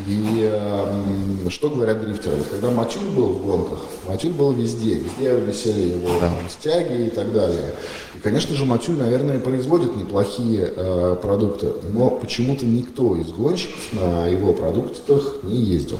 И 0.06 0.40
эм, 0.52 1.50
что 1.50 1.70
говорят 1.70 2.00
дрифтеры? 2.04 2.36
Вот 2.36 2.48
когда 2.48 2.70
Матюль 2.70 3.08
был 3.08 3.28
в 3.32 3.42
гонках, 3.46 3.78
Матюль 4.06 4.32
был 4.32 4.52
везде, 4.52 4.94
везде 4.96 5.38
висели 5.40 5.92
его 5.94 6.20
там, 6.20 6.34
стяги 6.50 7.06
и 7.06 7.10
так 7.10 7.32
далее. 7.32 7.74
И, 8.14 8.18
конечно 8.18 8.54
же, 8.54 8.64
Матюль, 8.66 8.96
наверное, 8.96 9.38
производит 9.40 9.96
неплохие 9.96 10.72
э, 10.76 11.16
продукты, 11.20 11.72
но 11.90 12.10
почему-то 12.10 12.66
никто 12.66 13.16
из 13.16 13.28
гонщиков 13.32 13.80
на 13.92 14.26
его 14.26 14.52
продуктах 14.52 15.36
не 15.42 15.53
ездил. 15.60 15.98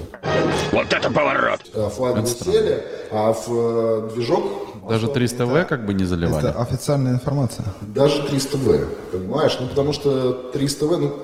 Вот 0.72 0.92
это 0.92 1.10
поворот! 1.10 1.60
Э, 1.74 1.88
Флаги 1.88 2.20
висели, 2.20 2.84
а 3.10 3.32
в 3.32 3.46
э, 3.48 4.10
движок... 4.14 4.44
Даже 4.88 5.06
вошел 5.06 5.22
300В 5.22 5.64
как 5.64 5.86
бы 5.86 5.94
не 5.94 6.04
заливали? 6.04 6.50
Это 6.50 6.60
официальная 6.60 7.12
информация. 7.12 7.64
Даже 7.80 8.22
300В, 8.22 8.86
понимаешь? 9.12 9.56
Ну, 9.60 9.68
потому 9.68 9.92
что 9.92 10.50
300В, 10.52 10.96
ну, 10.98 11.16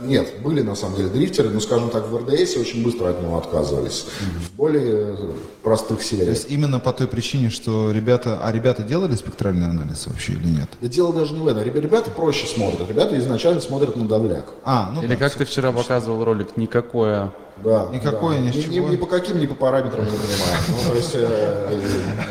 нет, 0.00 0.40
были 0.42 0.62
на 0.62 0.74
самом 0.74 0.96
деле 0.96 1.08
дрифтеры, 1.08 1.50
но, 1.50 1.60
скажем 1.60 1.90
так, 1.90 2.06
в 2.08 2.16
РДС 2.16 2.56
очень 2.56 2.84
быстро 2.84 3.08
от 3.10 3.20
него 3.22 3.36
отказывались. 3.38 4.06
В 4.50 4.56
более 4.56 5.14
э, 5.14 5.16
простых 5.62 5.98
То 5.98 6.04
сериях. 6.04 6.28
есть 6.30 6.46
именно 6.50 6.78
по 6.80 6.92
той 6.92 7.08
причине, 7.08 7.50
что 7.50 7.90
ребята... 7.90 8.38
А 8.42 8.52
ребята 8.52 8.82
делали 8.82 9.14
спектральный 9.16 9.66
анализ 9.68 10.06
вообще 10.06 10.32
или 10.34 10.46
нет? 10.46 10.68
Да 10.80 10.88
дело 10.88 11.12
даже 11.12 11.34
не 11.34 11.40
в 11.40 11.46
этом. 11.48 11.62
Ребя- 11.62 11.80
Ребята 11.80 12.10
проще 12.10 12.46
смотрят. 12.46 12.88
Ребята 12.88 13.18
изначально 13.18 13.60
смотрят 13.60 13.96
на 13.96 14.06
давляк. 14.06 14.44
А, 14.64 14.90
ну 14.94 15.02
Или 15.02 15.14
да. 15.14 15.16
как 15.16 15.34
ты 15.34 15.44
вчера 15.44 15.72
показывал 15.72 16.24
ролик, 16.24 16.56
никакое... 16.56 17.32
Да, 17.62 17.88
Никакое, 17.92 18.38
да. 18.38 18.42
ни 18.46 18.50
с 18.50 18.66
ни, 18.66 18.78
ни 18.78 18.96
по 18.96 19.06
каким, 19.06 19.38
ни 19.38 19.46
по 19.46 19.54
параметрам 19.54 20.04
не 20.04 20.10
понимаю. 20.10 20.58
Ну, 20.68 20.90
то 20.90 20.96
есть, 20.96 21.10
э, 21.14 21.78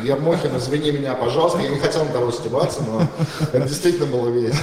Ермохин, 0.02 0.56
извини 0.58 0.90
меня, 0.90 1.14
пожалуйста, 1.14 1.60
я 1.60 1.68
не 1.70 1.78
хотел 1.78 2.04
на 2.04 2.10
того 2.10 2.30
стебаться, 2.32 2.82
но 2.82 3.06
это 3.52 3.60
действительно 3.66 4.06
было 4.06 4.28
весело. 4.28 4.58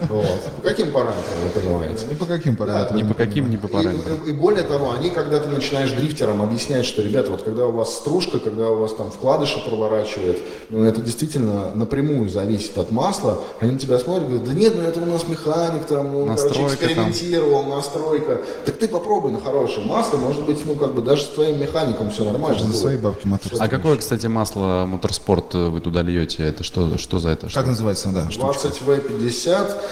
Вот. 0.00 0.42
По 0.56 0.62
каким 0.62 0.92
параметрам, 0.92 1.24
вы 1.42 1.60
понимаете? 1.60 2.06
Ни 2.10 2.14
по 2.14 2.24
каким 2.24 2.56
параметрам. 2.56 2.96
Ни 2.96 3.02
по 3.02 3.14
каким, 3.14 3.50
ни 3.50 3.56
по 3.56 3.68
параметрам. 3.68 4.24
И, 4.26 4.30
и 4.30 4.32
более 4.32 4.62
того, 4.62 4.92
они, 4.92 5.10
когда 5.10 5.40
ты 5.40 5.48
начинаешь 5.48 5.90
дрифтерам 5.90 6.42
объяснять, 6.42 6.86
что, 6.86 7.02
ребята, 7.02 7.30
вот 7.30 7.42
когда 7.42 7.66
у 7.66 7.72
вас 7.72 7.94
стружка, 7.94 8.38
когда 8.38 8.70
у 8.70 8.76
вас 8.76 8.94
там 8.94 9.10
вкладыши 9.10 9.58
проворачивает, 9.64 10.38
ну, 10.70 10.84
это 10.84 11.00
действительно 11.00 11.74
напрямую 11.74 12.28
зависит 12.28 12.76
от 12.78 12.90
масла, 12.90 13.40
они 13.60 13.72
на 13.72 13.78
тебя 13.78 13.98
смотрят 13.98 14.24
и 14.24 14.32
говорят, 14.32 14.48
да 14.48 14.54
нет, 14.54 14.74
ну 14.76 14.82
это 14.82 15.00
у 15.00 15.06
нас 15.06 15.26
механик, 15.28 15.84
там, 15.86 16.12
ну, 16.12 16.26
короче, 16.26 16.42
Настройка 16.42 16.60
там. 16.60 17.10
экспериментировал, 17.10 17.64
настройка. 17.64 18.40
Так 18.64 18.76
ты 18.78 18.88
попробуй 18.88 19.32
на 19.32 19.40
хорошее 19.40 19.86
масло, 19.86 20.16
может 20.16 20.44
быть, 20.44 20.64
ну, 20.64 20.74
как 20.74 20.94
бы 20.94 21.02
даже 21.02 21.22
с 21.22 21.26
твоим 21.26 21.60
механиком 21.60 22.10
все 22.10 22.24
нормально. 22.24 22.58
За 22.58 22.66
будет. 22.66 22.76
свои 22.76 22.96
бабки 22.96 23.26
мотор. 23.26 23.52
А 23.58 23.68
какое, 23.68 23.96
кстати, 23.96 24.26
масло 24.26 24.84
моторспорт 24.86 25.54
вы 25.54 25.80
туда 25.80 26.02
льете? 26.02 26.44
Это 26.44 26.62
что, 26.62 26.98
что 26.98 27.18
за 27.18 27.30
это? 27.30 27.48
Как 27.52 27.66
называется, 27.66 28.08
да? 28.10 28.30
штучка? 28.30 28.68
20V50, 28.68 29.48
а, 29.48 29.82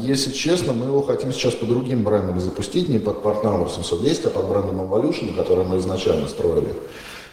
если 0.00 0.32
честно, 0.32 0.72
мы 0.72 0.86
его 0.86 1.02
хотим 1.02 1.32
сейчас 1.32 1.54
по 1.54 1.66
другим 1.66 2.04
брендам 2.04 2.40
запустить, 2.40 2.88
не 2.88 2.98
под 2.98 3.22
партнером 3.22 3.68
710, 3.68 4.26
а 4.26 4.30
под 4.30 4.48
брендом 4.48 4.80
Evolution, 4.80 5.34
который 5.36 5.64
мы 5.64 5.78
изначально 5.78 6.28
строили. 6.28 6.74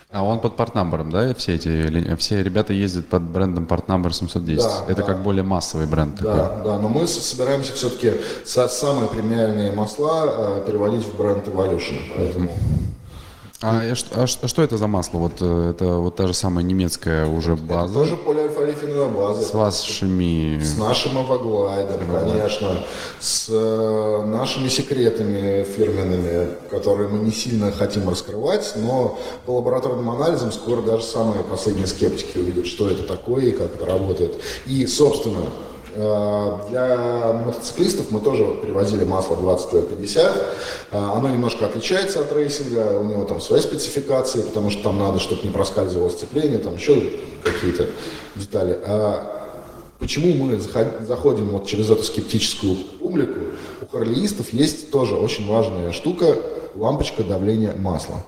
А 0.09 0.23
он 0.23 0.39
под 0.39 0.55
партнамбером, 0.55 1.11
да, 1.11 1.33
все 1.33 1.55
эти, 1.55 2.15
все 2.15 2.41
ребята 2.41 2.71
ездят 2.71 3.07
под 3.07 3.23
брендом 3.23 3.65
партнамбер 3.65 4.13
710. 4.13 4.63
Да, 4.63 4.85
Это 4.87 5.01
да. 5.01 5.03
как 5.03 5.21
более 5.21 5.43
массовый 5.43 5.85
бренд 5.85 6.15
такой. 6.17 6.33
Да, 6.33 6.61
да, 6.63 6.79
но 6.79 6.87
мы 6.87 7.05
собираемся 7.07 7.73
все-таки 7.73 8.13
самые 8.45 9.09
премиальные 9.09 9.73
масла 9.73 10.23
э, 10.25 10.63
переводить 10.65 11.05
в 11.05 11.17
бренд 11.17 11.45
Evolution. 11.45 11.97
Поэтому 12.15 12.49
А, 13.60 13.95
ш- 13.95 14.05
а 14.12 14.24
а 14.24 14.47
что 14.47 14.62
это 14.62 14.78
за 14.78 14.86
масло? 14.86 15.18
Вот 15.18 15.34
э, 15.41 15.72
это 15.72 15.86
вот 15.95 16.16
та 16.16 16.28
же 16.28 16.36
самая 16.36 16.64
немецкая 16.64 17.26
уже 17.26 17.55
база 17.55 17.91
тоже 17.91 18.16
полиальфа-олефиновая 18.16 19.08
база. 19.10 19.41
с 19.41 19.51
вашими... 19.53 20.60
С 20.60 20.78
нашим 20.78 21.18
авоглайдом, 21.18 21.99
конечно, 22.08 22.84
с 23.20 23.47
э, 23.49 24.24
нашими 24.28 24.68
секретами 24.68 25.64
фирменными, 25.64 26.49
которые 26.70 27.10
мы 27.10 27.18
не 27.26 27.32
сильно 27.32 27.72
хотим 27.72 28.08
раскрывать, 28.08 28.74
но 28.76 29.18
по 29.47 29.55
лабораторным 29.55 30.08
анализам 30.12 30.51
скоро 30.51 30.84
даже 30.84 31.03
самые 31.03 31.43
последние 31.43 31.88
скептики 31.88 32.38
увидят, 32.38 32.68
что 32.68 32.88
это 32.88 33.01
такое 33.03 33.45
и 33.45 33.51
как 33.51 33.74
это 33.74 33.86
работает. 33.88 34.39
И, 34.68 34.86
собственно, 34.86 35.41
для 35.97 37.33
мотоциклистов 37.45 38.11
мы 38.11 38.19
тоже 38.19 38.45
привозили 38.61 39.03
масло 39.03 39.35
20-50. 39.35 40.19
Э, 40.91 40.97
Оно 41.15 41.29
немножко 41.29 41.65
отличается 41.65 42.19
от 42.21 42.31
рейсинга, 42.33 42.99
у 42.99 43.03
него 43.03 43.23
там 43.25 43.41
свои 43.41 43.59
спецификации, 43.61 44.41
потому 44.41 44.69
что 44.69 44.83
там 44.83 44.99
надо, 44.99 45.19
чтобы 45.19 45.41
не 45.43 45.49
проскальзывало 45.49 46.09
сцепление, 46.09 46.59
там 46.59 46.75
еще 46.75 47.11
какие-то 47.43 47.87
детали. 48.35 48.79
А 48.85 49.33
Почему 49.99 50.31
мы 50.45 50.53
заход- 50.57 51.07
заходим 51.07 51.49
вот 51.49 51.65
через 51.65 51.89
эту 51.89 52.03
скептическую 52.03 52.75
публику? 52.99 53.39
У 53.81 53.87
харлеистов 53.97 54.53
есть 54.53 54.91
тоже 54.91 55.15
очень 55.15 55.47
важная 55.49 55.91
штука– 55.91 56.35
лампочка 56.75 57.23
давления 57.23 57.73
масла. 57.75 58.23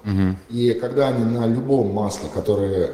И 0.50 0.74
когда 0.74 1.10
они 1.10 1.24
на 1.24 1.46
любом 1.46 1.94
масле, 1.94 2.28
которое 2.34 2.90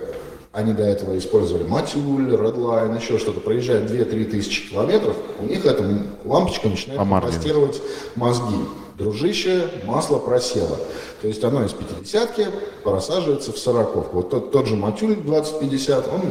они 0.55 0.71
до 0.71 0.83
этого 0.83 1.17
использовали, 1.17 1.63
Матюль, 1.63 2.33
Redline, 2.33 2.97
еще 2.97 3.19
что-то, 3.19 3.41
проезжают 3.41 3.91
2-3 3.91 4.23
тысячи 4.25 4.69
километров, 4.69 5.17
у 5.41 5.45
них 5.45 5.65
эта 5.65 5.85
лампочка 6.23 6.69
начинает 6.69 6.97
компостировать 6.97 7.81
мозги. 8.15 8.55
Дружище, 8.97 9.69
масло 9.83 10.17
просело. 10.17 10.79
То 11.21 11.27
есть 11.27 11.43
оно 11.43 11.65
из 11.65 11.71
50-ки 11.71 12.47
просаживается 12.85 13.51
в 13.51 13.57
40 13.57 14.13
Вот 14.13 14.29
тот, 14.29 14.51
тот 14.53 14.67
же 14.67 14.77
Матюль 14.77 15.17
2050, 15.17 16.07
он 16.07 16.21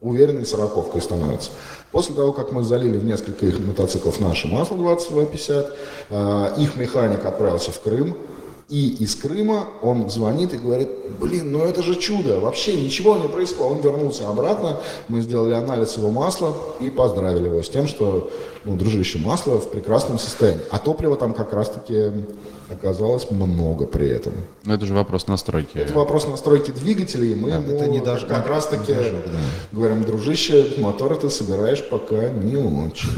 уверенной 0.00 0.46
сороковкой 0.46 1.02
становится. 1.02 1.50
После 1.90 2.14
того, 2.14 2.32
как 2.32 2.52
мы 2.52 2.62
залили 2.62 2.98
в 2.98 3.04
несколько 3.04 3.46
их 3.46 3.58
мотоциклов 3.58 4.20
наше 4.20 4.46
масло 4.46 4.76
20В50, 4.76 5.72
э, 6.10 6.54
их 6.58 6.76
механик 6.76 7.24
отправился 7.24 7.72
в 7.72 7.80
Крым, 7.80 8.16
и 8.68 8.96
из 8.98 9.14
Крыма 9.14 9.68
он 9.80 10.10
звонит 10.10 10.52
и 10.52 10.58
говорит, 10.58 10.88
блин, 11.20 11.52
ну 11.52 11.60
это 11.60 11.82
же 11.84 11.94
чудо, 11.94 12.40
вообще 12.40 12.74
ничего 12.74 13.16
не 13.16 13.28
происходит. 13.28 13.72
Он 13.72 13.80
вернулся 13.80 14.28
обратно, 14.28 14.80
мы 15.06 15.20
сделали 15.20 15.54
анализ 15.54 15.96
его 15.96 16.10
масла 16.10 16.56
и 16.80 16.90
поздравили 16.90 17.46
его 17.46 17.62
с 17.62 17.68
тем, 17.68 17.86
что, 17.86 18.28
ну, 18.66 18.76
дружище, 18.76 19.18
масло 19.18 19.58
в 19.60 19.70
прекрасном 19.70 20.18
состоянии. 20.18 20.60
А 20.70 20.78
топлива 20.78 21.16
там 21.16 21.34
как 21.34 21.52
раз-таки 21.52 22.10
оказалось 22.68 23.30
много 23.30 23.86
при 23.86 24.08
этом. 24.08 24.32
Ну, 24.64 24.74
это 24.74 24.84
же 24.86 24.94
вопрос 24.94 25.28
настройки. 25.28 25.78
Это 25.78 25.94
вопрос 25.94 26.26
настройки 26.26 26.72
двигателей, 26.72 27.32
и 27.32 27.34
мы 27.36 27.50
ему 27.50 27.72
это 27.72 27.86
не 27.86 28.00
даже- 28.00 28.26
как 28.26 28.48
раз 28.48 28.66
таки 28.66 28.90
не 28.90 28.98
даже, 28.98 29.12
да. 29.12 29.38
говорим, 29.70 30.02
дружище, 30.02 30.74
мотор 30.78 31.16
ты 31.16 31.30
собираешь 31.30 31.88
пока 31.88 32.28
не 32.28 32.56
очень. 32.56 33.10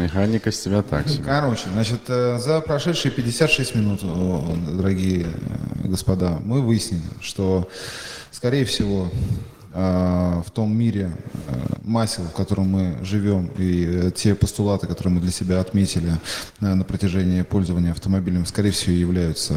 Механика 0.00 0.50
с 0.50 0.58
тебя 0.60 0.82
так 0.82 1.06
себе. 1.08 1.24
Короче, 1.24 1.68
значит, 1.72 2.00
э, 2.08 2.38
за 2.38 2.60
прошедшие 2.62 3.12
56 3.12 3.74
минут, 3.74 4.00
о, 4.02 4.42
дорогие 4.72 5.26
э, 5.26 5.88
господа, 5.88 6.38
мы 6.42 6.62
выяснили, 6.62 7.02
что, 7.20 7.68
скорее 8.30 8.64
всего, 8.64 9.08
э, 9.12 9.53
в 9.74 10.50
том 10.52 10.76
мире 10.76 11.10
э, 11.48 11.52
масел, 11.82 12.22
в 12.22 12.32
котором 12.32 12.68
мы 12.68 12.96
живем, 13.02 13.50
и 13.58 13.84
э, 13.84 14.10
те 14.14 14.36
постулаты, 14.36 14.86
которые 14.86 15.14
мы 15.14 15.20
для 15.20 15.32
себя 15.32 15.60
отметили 15.60 16.12
э, 16.60 16.74
на 16.74 16.84
протяжении 16.84 17.42
пользования 17.42 17.90
автомобилем, 17.90 18.46
скорее 18.46 18.70
всего, 18.70 18.94
являются 18.94 19.54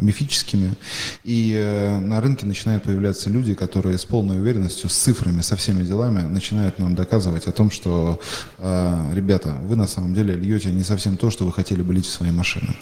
мифическими. 0.00 0.74
И 1.22 1.54
на 2.02 2.20
рынке 2.20 2.44
начинают 2.44 2.82
появляться 2.82 3.30
люди, 3.30 3.54
которые 3.54 3.98
с 3.98 4.04
полной 4.04 4.40
уверенностью, 4.40 4.90
с 4.90 4.94
цифрами, 4.94 5.42
со 5.42 5.54
всеми 5.54 5.84
делами 5.84 6.22
начинают 6.22 6.80
нам 6.80 6.96
доказывать 6.96 7.46
о 7.46 7.52
том, 7.52 7.70
что, 7.70 8.20
ребята, 8.58 9.54
вы 9.62 9.76
на 9.76 9.86
самом 9.86 10.14
деле 10.14 10.34
льете 10.34 10.72
не 10.72 10.82
совсем 10.82 11.16
то, 11.16 11.30
что 11.30 11.44
вы 11.44 11.52
хотели 11.52 11.82
бы 11.82 11.94
лить 11.94 12.06
в 12.06 12.10
свои 12.10 12.30
машины. 12.30 12.74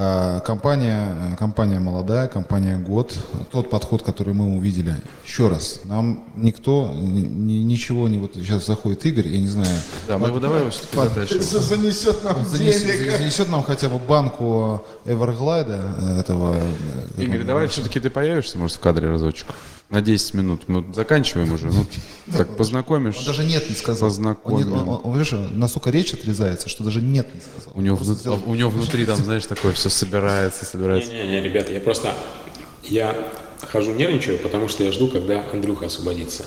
Э, 0.00 0.40
Компания, 0.44 1.36
компания 1.38 1.80
молодая, 1.80 2.28
компания 2.28 2.76
год, 2.76 3.18
тот 3.50 3.68
подход, 3.68 4.02
который 4.02 4.32
мы 4.32 4.56
увидели. 4.56 4.94
Еще 5.26 5.48
раз, 5.48 5.80
нам 5.88 6.24
никто 6.36 6.92
ни- 6.94 7.20
ни- 7.20 7.62
ничего 7.64 8.08
не 8.08 8.18
вот 8.18 8.32
сейчас 8.34 8.66
заходит 8.66 9.06
Игорь, 9.06 9.28
я 9.28 9.38
не 9.40 9.46
знаю. 9.48 9.74
Да, 10.06 10.18
мы 10.18 10.28
его 10.28 10.38
давай 10.38 10.60
его 10.60 10.70
все-таки 10.70 10.94
под- 10.96 11.14
дальше. 11.14 11.40
Занесет 11.42 12.22
нам 12.24 12.44
занесет, 12.46 13.16
занесет 13.18 13.48
нам 13.48 13.62
хотя 13.62 13.88
бы 13.88 13.98
банку 13.98 14.84
Эверглайда 15.06 15.94
э, 15.98 16.20
этого. 16.20 16.56
э, 17.16 17.22
Игорь, 17.22 17.42
давай 17.42 17.68
все-таки 17.68 18.00
ты 18.00 18.10
появишься, 18.10 18.58
может, 18.58 18.76
в 18.76 18.80
кадре 18.80 19.08
разочек. 19.08 19.46
На 19.88 20.02
10 20.02 20.34
минут. 20.34 20.68
Мы 20.68 20.84
заканчиваем 20.94 21.50
уже. 21.54 21.68
Ну, 21.68 21.86
так 22.36 22.54
познакомишь. 22.58 23.16
Он 23.20 23.24
даже 23.24 23.42
нет 23.44 23.70
не 23.70 23.74
сказал. 23.74 24.10
Познакомил. 24.10 24.74
Он, 24.74 24.80
он- 24.80 24.88
он- 24.88 25.00
он, 25.04 25.18
видишь, 25.18 25.32
настолько 25.52 25.88
речь 25.88 26.12
отрезается, 26.12 26.68
что 26.68 26.84
даже 26.84 27.00
нет 27.00 27.26
не 27.34 27.40
сказал. 27.40 27.72
У 27.74 27.80
него, 27.80 27.96
внут- 27.96 28.18
сделал- 28.18 28.42
у 28.44 28.54
него 28.54 28.68
внутри 28.68 29.06
там, 29.06 29.16
знаешь, 29.16 29.46
такое 29.46 29.72
все 29.72 29.88
собирается, 29.88 30.66
собирается. 30.66 31.10
Не-не-не, 31.10 31.40
ребята, 31.40 31.72
я 31.72 31.80
просто... 31.80 32.12
Я 32.84 33.16
хожу 33.66 33.92
нервничаю, 33.92 34.38
потому 34.38 34.68
что 34.68 34.84
я 34.84 34.92
жду, 34.92 35.08
когда 35.08 35.44
Андрюха 35.52 35.86
освободится. 35.86 36.44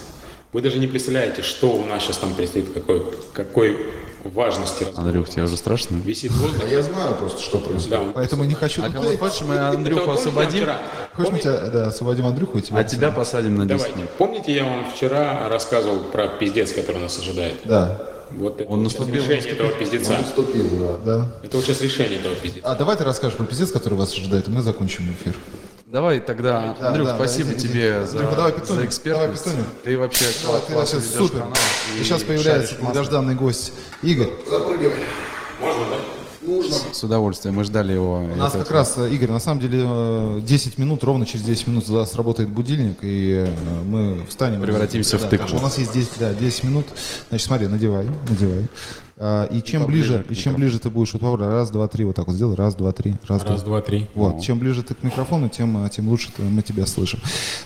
Вы 0.54 0.62
даже 0.62 0.80
не 0.80 0.88
представляете, 0.88 1.42
что 1.44 1.72
у 1.72 1.86
нас 1.86 2.04
сейчас 2.04 2.18
там 2.18 2.34
предстоит, 2.34 2.74
какой, 2.74 3.04
какой 3.34 3.78
важности. 4.24 4.86
Андрюх, 4.96 5.30
тебе 5.30 5.44
уже 5.44 5.56
страшно? 5.58 5.96
Висит 5.96 6.32
воздух. 6.34 6.64
А 6.64 6.68
я 6.68 6.82
знаю 6.82 7.16
просто, 7.16 7.42
что 7.42 7.58
происходит. 7.60 7.90
Да, 7.90 8.02
он- 8.02 8.14
Поэтому 8.14 8.44
не 8.44 8.54
хочу. 8.54 8.84
А 8.84 8.90
кого 8.90 9.16
хочешь, 9.18 9.42
мы 9.42 9.58
Андрюху 9.58 10.12
освободим, 10.12 10.68
Хочешь, 11.14 11.32
мы 11.32 11.40
тебя 11.40 11.60
да, 11.70 11.88
освободим 11.88 12.26
Андрюху 12.26 12.58
и 12.58 12.62
тебя. 12.62 12.78
а 12.80 12.84
тебя 12.84 13.12
посадим 13.12 13.56
на 13.56 13.66
10 13.66 13.78
Давайте. 13.78 13.98
минут. 13.98 14.12
Помните, 14.18 14.54
я 14.54 14.66
вам 14.66 14.92
вчера 14.92 15.48
рассказывал 15.50 16.00
про 16.00 16.28
пиздец, 16.28 16.74
который 16.74 17.02
нас 17.02 17.18
ожидает? 17.18 17.56
Да, 17.64 18.08
Вот 18.32 18.62
это 18.62 18.70
Он 18.70 18.84
наступил, 18.84 19.16
решение 19.16 19.40
этого 19.54 19.72
пиздеца. 19.72 20.18
Наступил, 20.18 20.70
да. 20.70 20.98
да. 21.18 21.32
Это 21.44 21.58
вот 21.58 21.66
сейчас 21.66 21.82
решение 21.82 22.20
этого 22.20 22.36
пиздеца. 22.36 22.68
А 22.68 22.76
давай 22.76 22.96
ты 22.98 23.04
расскажешь 23.04 23.38
про 23.38 23.46
пиздец, 23.46 23.72
который 23.72 23.96
вас 23.96 24.14
ожидает, 24.14 24.48
и 24.48 24.52
мы 24.52 24.62
закончим 24.62 25.14
эфир. 25.22 25.34
Давай 25.92 26.22
тогда, 26.22 26.74
Да, 26.80 26.88
Андрюх, 26.88 27.08
да, 27.10 27.16
спасибо 27.16 27.50
да, 27.50 27.60
тебе 27.60 28.06
за, 28.06 28.12
Андрюха, 28.20 28.36
давай 28.38 28.52
пятюню, 28.54 28.80
за 28.80 28.86
экспертность. 28.86 29.44
давай 29.44 29.60
пятюню. 29.60 29.76
Ты 29.84 29.98
вообще 29.98 30.26
Давай, 30.46 30.62
ты 30.62 30.72
ведешь 30.74 31.06
супер. 31.10 31.40
канал 31.40 31.54
И 32.00 32.04
сейчас 32.04 32.24
появляется 32.24 32.76
долгожданный 32.80 33.36
гость 33.36 33.74
Игорь. 34.02 34.30
Запрыгивай. 34.50 34.96
Можно, 35.60 35.86
да? 35.90 36.94
С 36.94 37.04
удовольствием, 37.04 37.56
мы 37.56 37.66
ждали 37.66 37.92
его. 37.92 38.20
У 38.24 38.36
нас 38.36 38.54
как 38.54 38.72
раз, 38.72 38.94
э, 38.98 39.10
Игорь, 39.10 39.30
на 39.32 39.40
самом 39.40 39.60
деле 39.60 39.84
э, 39.86 40.40
10 40.42 40.78
минут, 40.78 41.04
ровно 41.04 41.26
через 41.26 41.44
10 41.44 41.68
минут 41.68 41.86
за- 41.86 42.06
сработает 42.06 42.48
будильник, 42.50 43.00
и 43.02 43.46
э, 43.46 43.54
мы 43.86 44.26
встанем. 44.30 44.62
Превратимся 44.62 45.18
в 45.18 45.22
Да, 45.24 45.28
тыкву. 45.28 45.40
так 45.46 45.50
что 45.50 45.58
У 45.58 45.62
нас 45.62 45.78
есть 45.78 45.94
10, 45.94 46.12
да, 46.20 46.34
10 46.34 46.64
минут. 46.64 46.86
Значит, 47.30 47.46
смотри, 47.48 47.68
надевай, 47.68 48.08
надевай. 48.30 48.66
А, 49.24 49.46
И 49.46 49.62
чем 49.62 49.86
ближе, 49.86 50.26
и 50.30 50.34
чем 50.34 50.56
ближе 50.56 50.80
ты 50.80 50.90
будешь, 50.90 51.14
вот 51.14 51.22
Павел, 51.22 51.38
раз, 51.38 51.70
два, 51.70 51.88
три, 51.88 52.06
вот 52.06 52.16
так 52.16 52.26
вот 52.26 52.36
сделай, 52.36 52.56
раз, 52.56 52.74
два, 52.74 52.92
три, 52.92 53.14
раз, 53.28 53.44
Раз, 53.44 53.62
два, 53.62 53.80
три. 53.82 54.08
Вот, 54.16 54.42
чем 54.42 54.58
ближе 54.58 54.82
ты 54.82 54.96
к 54.96 55.04
микрофону, 55.04 55.48
тем, 55.48 55.86
э, 55.86 55.90
тем 55.92 56.08
лучше 56.10 56.30
мы 56.40 56.64
тебя 56.64 56.88
слышим. 56.88 57.20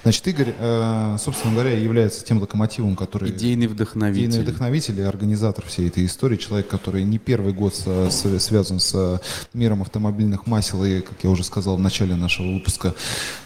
Значит, 0.03 0.27
Игорь, 0.27 0.53
э, 0.59 1.15
собственно 1.17 1.53
говоря, 1.53 1.71
является 1.77 2.25
тем 2.25 2.41
локомотивом, 2.41 2.97
который... 2.97 3.29
Идейный 3.29 3.67
вдохновитель. 3.67 4.25
Идейный 4.31 4.43
вдохновитель 4.43 4.99
и 4.99 5.03
организатор 5.03 5.65
всей 5.65 5.87
этой 5.87 6.05
истории, 6.05 6.35
человек, 6.35 6.67
который 6.67 7.03
не 7.05 7.19
первый 7.19 7.53
год 7.53 7.73
со- 7.73 8.09
с- 8.09 8.39
связан 8.39 8.81
с 8.81 9.21
миром 9.53 9.81
автомобильных 9.81 10.47
масел 10.47 10.83
и, 10.83 10.99
как 10.99 11.23
я 11.23 11.29
уже 11.29 11.45
сказал 11.45 11.77
в 11.77 11.79
начале 11.79 12.15
нашего 12.15 12.47
выпуска, 12.51 12.93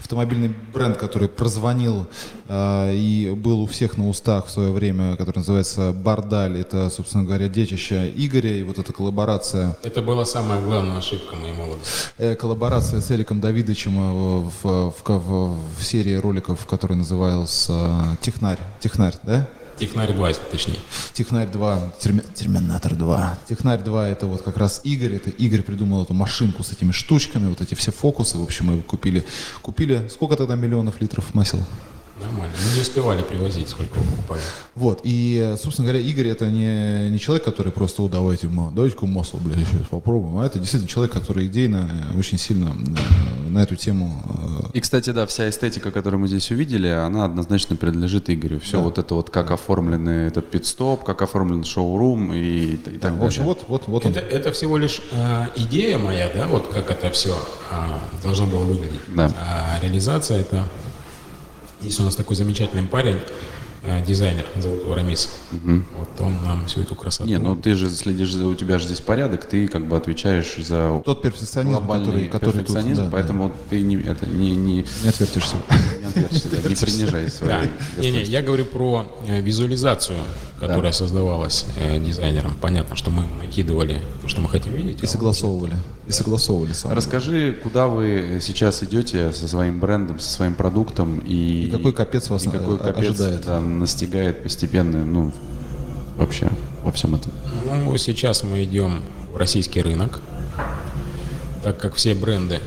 автомобильный 0.00 0.52
бренд, 0.74 0.96
который 0.96 1.28
прозвонил 1.28 2.08
э, 2.48 2.92
и 2.96 3.30
был 3.36 3.60
у 3.60 3.66
всех 3.68 3.96
на 3.96 4.08
устах 4.08 4.46
в 4.46 4.50
свое 4.50 4.72
время, 4.72 5.14
который 5.16 5.38
называется 5.38 5.92
Бардаль, 5.92 6.58
это, 6.58 6.90
собственно 6.90 7.22
говоря, 7.22 7.48
детище 7.48 7.99
Игоря 8.08 8.56
и 8.56 8.62
вот 8.62 8.78
эта 8.78 8.92
коллаборация 8.92 9.76
Это 9.82 10.02
была 10.02 10.24
самая 10.24 10.60
главная 10.60 10.98
ошибка 10.98 11.36
моей 11.36 11.52
молодости. 11.54 11.90
Э, 12.18 12.34
коллаборация 12.36 13.00
с 13.00 13.10
Эриком 13.10 13.40
Давидовичем 13.40 13.98
э, 13.98 14.50
в, 14.62 14.90
в, 14.90 14.94
в- 15.08 15.58
в 15.78 15.84
серии 15.84 16.14
роликов, 16.14 16.64
которая 16.66 16.98
называлась 16.98 17.66
э, 17.68 18.00
«Технарь». 18.20 18.58
«Технарь», 18.80 19.14
да? 19.22 19.48
Технарь 19.78 20.12
2, 20.12 20.32
точнее. 20.50 20.76
«Технарь 21.14 21.48
2», 21.48 21.90
«Терми- 22.02 22.34
«Терминатор 22.34 22.92
2». 22.92 23.30
«Технарь 23.48 23.80
2»— 23.80 24.02
это 24.12 24.26
вот 24.26 24.42
как 24.42 24.58
раз 24.58 24.82
Игорь, 24.84 25.14
это 25.14 25.30
Игорь 25.30 25.62
придумал 25.62 26.02
эту 26.02 26.12
машинку 26.12 26.62
с 26.62 26.70
этими 26.72 26.92
штучками, 26.92 27.48
вот 27.48 27.60
эти 27.62 27.74
все 27.74 27.90
фокусы, 27.90 28.36
в 28.36 28.42
общем, 28.42 28.66
мы 28.66 28.82
купили. 28.82 29.24
Купили, 29.62 30.06
сколько 30.12 30.36
тогда 30.36 30.54
миллионов 30.54 31.00
литров 31.00 31.34
масел? 31.34 31.60
Нормально. 32.20 32.54
Мы 32.68 32.74
не 32.76 32.82
успевали 32.82 33.22
привозить, 33.22 33.68
сколько 33.68 33.98
вы 33.98 34.04
покупали. 34.16 34.40
Вот, 34.74 35.00
и, 35.04 35.40
э, 35.42 35.56
собственно 35.56 35.88
говоря, 35.88 36.04
Игорь 36.04 36.28
это 36.28 36.46
не, 36.46 37.10
не 37.10 37.18
человек, 37.18 37.44
который 37.44 37.72
просто, 37.72 38.02
«О, 38.02 38.08
давайте, 38.08 38.48
давайте-ка 38.48 39.06
масло, 39.06 39.38
блядь, 39.38 39.58
сейчас 39.66 39.86
попробуем, 39.90 40.38
а 40.38 40.46
это 40.46 40.58
действительно 40.58 40.88
человек, 40.88 41.12
который 41.12 41.46
идейно 41.46 41.90
э, 42.14 42.18
очень 42.18 42.38
сильно 42.38 42.68
э, 42.70 43.48
на 43.50 43.62
эту 43.62 43.76
тему. 43.76 44.22
э, 44.64 44.70
И, 44.74 44.80
кстати, 44.80 45.10
да, 45.10 45.26
вся 45.26 45.48
эстетика, 45.48 45.90
которую 45.90 46.20
мы 46.20 46.28
здесь 46.28 46.50
увидели, 46.50 46.88
она 46.88 47.24
однозначно 47.24 47.76
принадлежит 47.76 48.30
Игорю. 48.30 48.60
Все 48.60 48.80
вот 48.80 48.98
это 48.98 49.14
вот, 49.14 49.30
как 49.30 49.50
оформлен 49.50 50.08
этот 50.08 50.50
пит-стоп, 50.50 51.04
как 51.04 51.22
оформлен 51.22 51.64
шоурум 51.64 52.32
и, 52.32 52.74
и 52.74 52.76
так 52.76 53.00
далее. 53.00 53.20
В 53.20 53.24
общем, 53.24 53.44
вот, 53.44 53.64
вот, 53.68 53.84
вот 53.86 54.06
он. 54.06 54.12
Это, 54.12 54.20
это 54.20 54.52
всего 54.52 54.76
лишь 54.78 55.00
а, 55.12 55.48
идея 55.56 55.98
моя, 55.98 56.30
да, 56.34 56.46
вот 56.46 56.68
как 56.68 56.90
это 56.90 57.10
все 57.10 57.36
должно 58.22 58.46
было 58.46 58.64
выглядеть. 58.64 59.00
Да. 59.08 59.32
А 59.38 59.78
реализация 59.82 60.40
это... 60.40 60.64
Есть 61.82 61.98
у 62.00 62.02
нас 62.02 62.14
такой 62.14 62.36
замечательный 62.36 62.86
парень, 62.86 63.18
дизайнер, 64.06 64.44
зовут 64.56 64.82
его 64.82 64.94
Рамис. 64.94 65.30
Вот 65.50 66.20
он 66.20 66.42
нам 66.44 66.66
всю 66.66 66.82
эту 66.82 66.94
красоту... 66.94 67.28
Не, 67.28 67.38
ну 67.38 67.56
ты 67.56 67.74
же 67.74 67.90
следишь, 67.90 68.32
за, 68.32 68.46
у 68.46 68.54
тебя 68.54 68.78
же 68.78 68.86
здесь 68.86 69.00
порядок, 69.00 69.44
ты 69.46 69.68
как 69.68 69.86
бы 69.86 69.96
отвечаешь 69.96 70.56
за 70.56 71.02
Тот 71.04 71.22
перфекционизм, 71.22 71.86
который, 71.86 72.28
который 72.28 72.52
тут, 72.52 72.54
перфекционизм, 72.54 73.04
да, 73.04 73.08
поэтому 73.10 73.52
ты 73.70 73.80
не, 73.80 73.96
это, 73.96 74.26
не, 74.26 74.50
не, 74.54 74.86
не 75.02 75.08
отвертишься. 75.08 75.56
не 76.00 76.06
отвертишься, 76.06 76.48
да, 76.50 76.68
не 76.68 76.74
принижай 76.74 77.28
Да. 77.40 77.62
Не, 77.98 78.10
не, 78.10 78.22
я 78.22 78.42
говорю 78.42 78.64
про 78.64 79.06
э, 79.26 79.40
визуализацию, 79.40 80.18
которая 80.58 80.92
создавалась 80.92 81.64
э, 81.78 81.98
дизайнером. 81.98 82.54
Понятно, 82.60 82.96
что 82.96 83.10
мы 83.10 83.24
накидывали 83.40 84.02
то, 84.22 84.28
что 84.28 84.40
мы 84.40 84.48
хотим 84.48 84.74
видеть. 84.74 85.02
И 85.02 85.06
согласовывали. 85.06 85.74
И 86.06 86.12
согласовывали 86.12 86.72
сам. 86.72 86.92
Расскажи, 86.92 87.58
куда 87.62 87.86
вы 87.86 88.40
сейчас 88.42 88.82
идете 88.82 89.32
со 89.32 89.48
своим 89.48 89.80
брендом, 89.80 90.18
со 90.18 90.30
своим 90.30 90.54
продуктом 90.54 91.20
и, 91.20 91.66
И 91.66 91.70
какой 91.70 91.92
капец 91.92 92.28
вас 92.28 92.44
и 92.44 92.50
какой 92.50 92.78
капец 92.78 93.10
ожидает? 93.10 93.46
да, 93.46 93.60
настигает 93.78 94.42
постепенно, 94.42 95.04
ну 95.04 95.32
вообще 96.16 96.50
во 96.82 96.92
всем 96.92 97.14
этом. 97.14 97.32
Ну, 97.66 97.96
сейчас 97.96 98.42
мы 98.42 98.64
идем 98.64 99.02
в 99.32 99.36
российский 99.36 99.80
рынок, 99.80 100.20
так 101.62 101.78
как 101.78 101.94
все 101.94 102.14
бренды, 102.14 102.60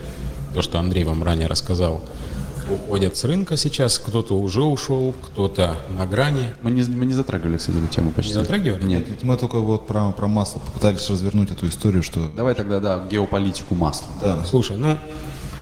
то, 0.54 0.62
что 0.62 0.80
Андрей 0.80 1.04
вам 1.04 1.24
ранее 1.24 1.48
рассказал, 1.48 2.04
уходят 2.70 3.18
с 3.18 3.24
рынка 3.24 3.58
сейчас. 3.58 4.00
Кто-то 4.00 4.38
уже 4.38 4.62
ушел, 4.62 5.14
кто-то 5.22 5.78
на 5.98 6.06
грани. 6.06 6.54
Мы 6.62 6.72
не, 6.72 6.84
мы 6.84 7.06
не 7.06 7.14
затрагивали, 7.14 7.58
кстати, 7.58 7.78
эту 7.78 7.88
тему 7.88 8.12
почти. 8.12 8.34
Не 8.34 8.40
затрагивали? 8.40 8.84
Нет. 8.84 9.06
Ведь 9.08 9.24
Мы 9.24 9.38
только 9.38 9.60
вот 9.60 9.88
про, 9.88 10.12
про 10.12 10.28
масло 10.28 10.60
попытались 10.60 11.10
развернуть 11.10 11.52
эту 11.52 11.68
историю, 11.68 12.04
что... 12.04 12.30
Давай 12.36 12.56
тогда, 12.56 12.80
да, 12.80 13.04
геополитику 13.10 13.76
масла. 13.76 14.08
Да, 14.22 14.46
Слушай, 14.46 14.78
ну, 14.78 14.98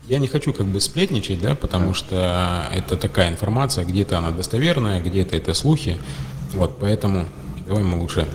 я 0.08 0.20
не 0.20 0.28
хочу 0.28 0.54
как 0.54 0.66
бы 0.66 0.82
сплетничать, 0.82 1.42
да, 1.42 1.56
потому 1.56 1.94
что 1.94 2.68
это 2.74 2.98
такая 2.98 3.30
информация, 3.30 3.86
где-то 3.86 4.18
она 4.18 4.32
достоверная, 4.32 5.02
где-то 5.02 5.36
это 5.36 5.54
слухи. 5.54 5.98
Вот, 6.54 6.78
поэтому 6.80 7.28
давай 7.68 7.84
мы 7.84 7.98
лучше 8.00 8.28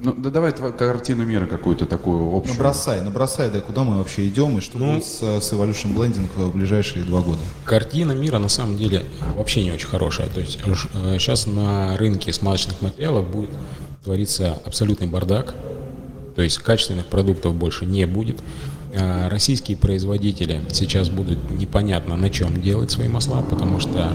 Ну, 0.00 0.14
да 0.16 0.30
давай 0.30 0.52
картину 0.52 1.24
мира 1.24 1.46
какую-то 1.46 1.84
такую 1.84 2.34
общую. 2.34 2.54
Набросай, 2.54 3.00
набросай, 3.02 3.50
да, 3.50 3.60
куда 3.60 3.82
мы 3.82 3.98
вообще 3.98 4.28
идем 4.28 4.56
и 4.58 4.60
что 4.60 4.78
Ну, 4.78 4.94
будет 4.94 5.04
с, 5.04 5.18
с 5.18 5.52
Evolution 5.52 5.94
Blending 5.94 6.28
в 6.34 6.52
ближайшие 6.52 7.04
два 7.04 7.20
года. 7.20 7.40
Картина 7.64 8.12
мира 8.12 8.38
на 8.38 8.48
самом 8.48 8.76
деле 8.76 9.04
вообще 9.36 9.64
не 9.64 9.72
очень 9.72 9.88
хорошая. 9.88 10.28
То 10.28 10.40
есть 10.40 10.60
сейчас 11.18 11.46
на 11.46 11.96
рынке 11.96 12.32
смазочных 12.32 12.80
материалов 12.80 13.28
будет 13.28 13.50
твориться 14.04 14.58
абсолютный 14.64 15.08
бардак. 15.08 15.54
То 16.36 16.42
есть 16.42 16.58
качественных 16.58 17.06
продуктов 17.06 17.54
больше 17.54 17.86
не 17.86 18.06
будет. 18.06 18.40
А, 18.94 19.28
Российские 19.28 19.76
производители 19.76 20.62
сейчас 20.72 21.08
будут 21.08 21.50
непонятно 21.50 22.16
на 22.16 22.30
чем 22.30 22.60
делать 22.60 22.90
свои 22.90 23.08
масла, 23.08 23.42
потому 23.42 23.80
что 23.80 24.12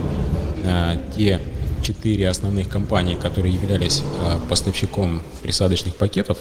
а, 0.65 0.97
те 1.15 1.39
четыре 1.82 2.30
основных 2.30 2.69
компании, 2.69 3.15
которые 3.15 3.53
являлись 3.53 4.03
а, 4.22 4.39
поставщиком 4.47 5.22
присадочных 5.41 5.95
пакетов, 5.95 6.38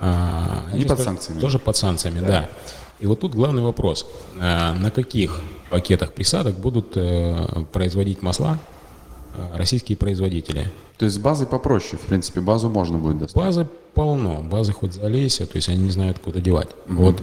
а, 0.00 0.64
Они 0.72 0.84
под 0.84 1.00
санкциями. 1.00 1.40
Тоже 1.40 1.58
под 1.58 1.76
санкциями, 1.76 2.20
да. 2.20 2.48
И 3.00 3.06
вот 3.06 3.20
тут 3.20 3.34
главный 3.34 3.62
вопрос. 3.62 4.06
На 4.34 4.90
каких 4.94 5.40
пакетах 5.68 6.12
присадок 6.12 6.56
будут 6.58 6.92
э, 6.94 7.64
производить 7.72 8.22
масла 8.22 8.58
российские 9.54 9.96
производители? 9.96 10.70
То 10.96 11.06
есть 11.06 11.16
с 11.16 11.18
базой 11.18 11.46
попроще, 11.46 12.00
в 12.02 12.06
принципе, 12.06 12.40
базу 12.40 12.68
можно 12.68 12.98
будет 12.98 13.18
достать. 13.18 13.42
Базы 13.42 13.68
полно, 13.94 14.40
базы 14.42 14.72
хоть 14.72 14.94
залейся, 14.94 15.46
то 15.46 15.56
есть 15.56 15.68
они 15.68 15.84
не 15.84 15.90
знают, 15.90 16.18
куда 16.18 16.40
девать. 16.40 16.68
Вот 16.86 17.22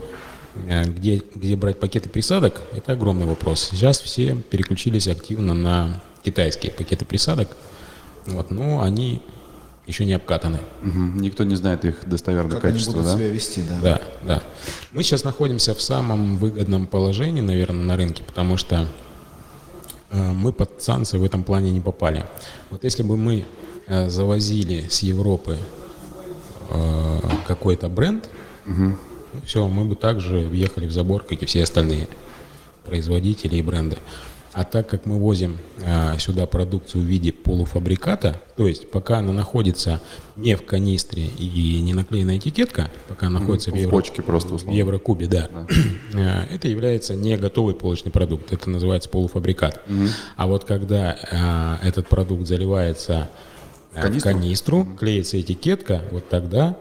э, 0.68 0.86
где, 0.86 1.22
где 1.36 1.56
брать 1.56 1.80
пакеты 1.80 2.10
присадок, 2.10 2.62
это 2.76 2.94
огромный 2.94 3.26
вопрос. 3.26 3.70
Сейчас 3.72 4.00
все 4.00 4.36
переключились 4.36 5.08
активно 5.08 5.54
на 5.54 6.02
китайские 6.24 6.72
пакеты 6.72 7.06
присадок, 7.06 7.56
вот, 8.26 8.52
но 8.52 8.82
они 8.82 9.22
еще 9.88 10.06
не 10.06 10.14
обкатаны. 10.14 10.60
Мгм. 10.82 11.18
Никто 11.22 11.44
не 11.44 11.56
знает 11.56 11.86
их 11.86 12.08
достоверное 12.08 12.56
Как 12.56 12.66
они 12.66 12.74
качество, 12.74 12.94
будут 12.94 13.08
да? 13.08 13.16
себя 13.18 13.30
вести, 13.30 13.64
да. 13.64 13.80
Да, 13.82 14.02
да. 14.24 14.44
Мы 14.92 15.04
сейчас 15.04 15.24
находимся 15.24 15.74
в 15.74 15.82
самом 15.82 16.38
выгодном 16.38 16.88
положении, 16.88 17.42
наверное, 17.42 17.84
на 17.84 17.98
рынке, 17.98 18.24
потому 18.24 18.58
что 18.58 18.76
э, 18.76 18.86
мы 20.12 20.52
под 20.52 20.82
санкции 20.82 21.18
в 21.18 21.24
этом 21.24 21.44
плане 21.44 21.72
не 21.72 21.80
попали. 21.80 22.26
Вот 22.70 22.84
если 22.84 23.04
бы 23.04 23.18
мы 23.18 23.46
э, 23.88 24.10
завозили 24.10 24.88
с 24.90 25.04
Европы 25.04 25.58
э, 26.70 27.20
какой-то 27.48 27.90
бренд, 27.90 28.30
все, 29.46 29.68
мы 29.68 29.86
бы 29.86 29.96
также 29.96 30.40
въехали 30.40 30.88
в 30.88 30.92
забор, 30.92 31.24
как 31.24 31.42
и 31.42 31.46
все 31.46 31.64
остальные 31.64 32.08
производители 32.86 33.56
и 33.56 33.62
бренды. 33.62 33.98
А 34.54 34.66
так 34.66 34.90
как 34.90 35.06
мы 35.06 35.18
возим 35.18 35.60
э, 35.78 36.18
сюда 36.20 36.46
продукцию 36.46 37.04
в 37.04 37.06
виде 37.06 37.32
полуфабриката, 37.32 38.42
то 38.58 38.68
есть 38.68 38.92
пока 38.92 39.20
она 39.20 39.32
находится 39.32 40.02
не 40.36 40.56
в 40.56 40.66
канистре 40.66 41.26
и 41.26 41.80
не 41.82 41.94
наклеена 41.94 42.38
этикетка, 42.38 42.92
пока 43.08 43.28
она 43.28 43.40
находится 43.40 43.72
в, 43.72 43.76
в 43.76 43.78
евро- 43.78 44.02
просто, 44.24 44.56
в 44.56 44.70
еврокубе, 44.70 45.28
да, 45.28 45.48
э, 46.14 46.44
это 46.54 46.68
является 46.68 47.16
не 47.16 47.38
готовый 47.38 47.76
полочный 47.76 48.12
продукт, 48.12 48.52
это 48.52 48.70
называется 48.70 49.10
полуфабрикат. 49.10 49.82
А 50.36 50.48
вот 50.48 50.66
когда 50.66 51.80
э, 51.82 51.88
этот 51.88 52.10
продукт 52.10 52.46
заливается 52.46 53.30
в 53.94 54.02
канистру? 54.02 54.32
канистру, 54.32 54.88
клеится 55.00 55.40
этикетка, 55.40 56.02
вот 56.12 56.28
тогда 56.28 56.76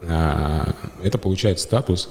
э, 0.00 0.60
это 1.02 1.18
получает 1.18 1.58
статус 1.58 2.08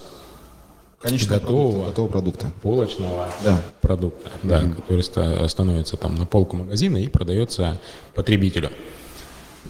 Конечного 1.02 1.40
готового 1.40 1.72
продукта, 1.72 1.90
готового 1.90 2.12
продукта. 2.12 2.52
полочного 2.62 3.30
Да. 3.44 3.62
продукта, 3.82 4.30
да, 4.44 4.62
который 4.76 5.02
ста- 5.04 5.48
становится 5.48 5.96
там 5.98 6.16
на 6.16 6.26
полку 6.26 6.58
магазина 6.58 6.98
и 6.98 7.08
продается 7.08 7.80
потребителю. 8.16 8.70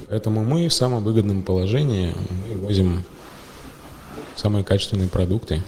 Поэтому 0.08 0.44
мы 0.44 0.68
в 0.68 0.74
самом 0.74 1.04
выгодном 1.04 1.44
положении, 1.44 2.16
мы 2.50 2.58
возим 2.58 3.04
самые 4.36 4.64
качественные 4.64 5.08
продукты. 5.10 5.62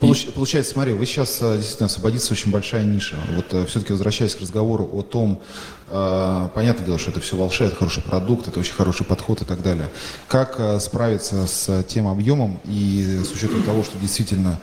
Получ- 0.00 0.30
Получается, 0.32 0.72
смотри, 0.72 0.92
вы 0.94 1.06
сейчас 1.06 1.38
э, 1.40 1.56
действительно 1.56 1.86
освободится 1.86 2.32
очень 2.32 2.50
большая 2.50 2.84
ниша. 2.84 3.16
Вот 3.34 3.68
все-таки 3.68 3.92
возвращаясь 3.92 4.34
к 4.34 4.40
разговору 4.40 4.88
о 4.92 5.02
том, 5.02 5.40
э, 5.88 6.48
понятное 6.54 6.86
дело, 6.86 6.98
что 6.98 7.10
это 7.10 7.20
все 7.20 7.36
волшебно, 7.36 7.68
это 7.68 7.76
хороший 7.76 8.02
продукт, 8.02 8.48
это 8.48 8.60
очень 8.60 8.74
хороший 8.74 9.04
подход 9.04 9.42
и 9.42 9.44
так 9.44 9.62
далее. 9.62 9.88
Как 10.28 10.56
э, 10.58 10.78
справиться 10.80 11.46
с 11.46 11.82
тем 11.84 12.06
объемом 12.08 12.60
и 12.64 13.20
с 13.24 13.32
учетом 13.32 13.62
того, 13.62 13.82
что 13.82 13.98
действительно 13.98 14.58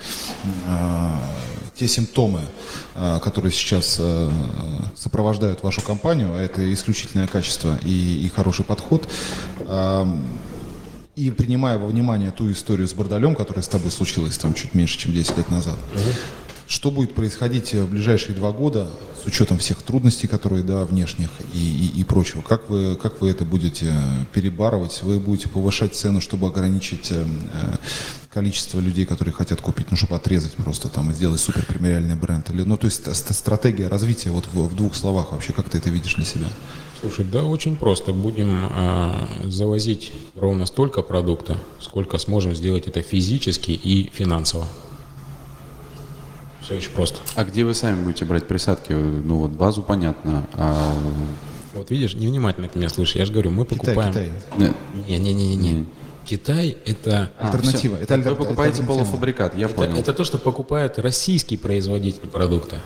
э, 0.68 1.10
те 1.76 1.88
симптомы, 1.88 2.42
э, 2.96 3.20
которые 3.22 3.52
сейчас 3.52 3.98
э, 4.00 4.30
сопровождают 4.98 5.64
вашу 5.64 5.82
компанию, 5.82 6.34
а 6.34 6.40
это 6.42 6.74
исключительное 6.74 7.28
качество 7.28 7.78
и, 7.84 8.26
и 8.26 8.30
хороший 8.30 8.66
подход, 8.66 9.08
э, 9.60 10.06
и 11.20 11.32
принимая 11.32 11.78
во 11.78 11.88
внимание 11.88 12.32
ту 12.32 12.50
историю 12.52 12.88
с 12.88 12.94
бордалем, 12.94 13.36
которая 13.36 13.62
с 13.64 13.68
тобой 13.68 13.92
случилась 13.92 14.38
там 14.38 14.54
чуть 14.54 14.74
меньше, 14.74 14.98
чем 14.98 15.14
10 15.14 15.38
лет 15.38 15.50
назад, 15.50 15.78
что 16.68 16.92
будет 16.92 17.14
происходить 17.14 17.74
в 17.74 17.90
ближайшие 17.90 18.36
два 18.36 18.52
года 18.52 18.90
с 19.22 19.28
учетом 19.28 19.58
всех 19.58 19.82
трудностей, 19.82 20.28
которые, 20.28 20.64
да, 20.64 20.86
внешних 20.86 21.30
и, 21.54 21.58
и, 21.58 22.00
и 22.00 22.04
прочего? 22.06 22.42
Как 22.42 22.70
вы, 22.70 22.96
как 22.96 23.20
вы 23.22 23.30
это 23.32 23.44
будете 23.44 23.92
перебарывать? 24.34 25.02
Вы 25.04 25.20
будете 25.20 25.50
повышать 25.50 25.94
цену, 25.96 26.22
чтобы 26.22 26.48
ограничить 26.48 27.12
э, 27.12 27.26
э, 27.26 27.76
количество 28.34 28.80
людей, 28.80 29.06
которые 29.06 29.34
хотят 29.34 29.60
купить, 29.62 29.88
ну, 29.92 29.98
чтобы 29.98 30.16
отрезать 30.16 30.54
просто 30.54 30.88
там 30.88 31.12
и 31.12 31.14
сделать 31.14 31.42
супер 31.42 31.66
премиальный 31.66 32.16
бренд? 32.16 32.50
Или, 32.52 32.64
ну, 32.64 32.78
то 32.78 32.86
есть 32.86 33.04
ст- 33.14 33.34
стратегия 33.34 33.90
развития 33.90 34.30
вот 34.30 34.46
в, 34.54 34.70
в 34.70 34.76
двух 34.76 34.96
словах 34.96 35.34
вообще, 35.34 35.52
как 35.52 35.70
ты 35.70 35.80
это 35.80 35.90
видишь 35.90 36.16
для 36.16 36.26
себя? 36.26 36.48
Слушай, 37.02 37.26
да, 37.26 37.44
очень 37.44 37.76
просто. 37.78 38.12
Будем 38.14 38.68
а, 38.72 39.28
завозить 39.46 40.12
ровно 40.36 40.66
столько 40.66 41.02
продукта, 41.02 41.58
сколько 41.80 42.18
сможем 42.18 42.54
сделать 42.56 42.88
это 42.88 43.02
физически 43.02 43.72
и 43.72 44.10
финансово. 44.14 44.68
Все 46.62 46.76
очень 46.78 46.92
просто. 46.92 47.20
А 47.36 47.46
где 47.46 47.64
вы 47.64 47.74
сами 47.74 48.04
будете 48.04 48.26
брать 48.26 48.48
присадки? 48.48 48.92
Ну 48.92 49.38
вот 49.38 49.52
базу 49.52 49.82
понятно. 49.82 50.46
А, 50.54 50.94
Вот 51.74 51.90
видишь, 51.90 52.16
невнимательно 52.16 52.68
ты 52.68 52.78
меня 52.80 52.90
слышишь. 52.90 53.16
Я 53.16 53.26
же 53.26 53.32
говорю, 53.32 53.52
мы 53.52 53.66
Китай, 53.66 53.78
покупаем... 53.96 54.12
Китай. 54.14 54.32
нет. 54.58 54.76
Не-не-не-не. 55.08 55.86
Китай 56.26 56.78
это... 56.86 57.32
А, 57.40 57.46
Альтернатива. 57.48 57.96
всё. 57.96 58.04
Это 58.04 58.16
Вы 58.18 58.22
альтер- 58.22 58.36
покупаете 58.36 58.80
альтернатива. 58.82 58.86
полуфабрикат, 59.06 59.56
я 59.58 59.66
Это, 59.68 59.74
понял. 59.76 59.96
это 59.98 60.14
то, 60.14 60.24
что 60.26 60.38
покупает 60.38 61.00
российский 61.00 61.58
производитель 61.58 62.28
продукта. 62.28 62.80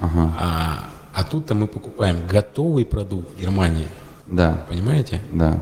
Ага. 0.00 0.34
А, 0.38 0.84
а 1.14 1.24
тут-то 1.24 1.54
мы 1.54 1.66
покупаем 1.66 2.26
готовый 2.26 2.84
продукт 2.84 3.34
в 3.36 3.40
Германии. 3.40 3.88
Да, 4.26 4.64
Понимаете? 4.68 5.20
да. 5.32 5.58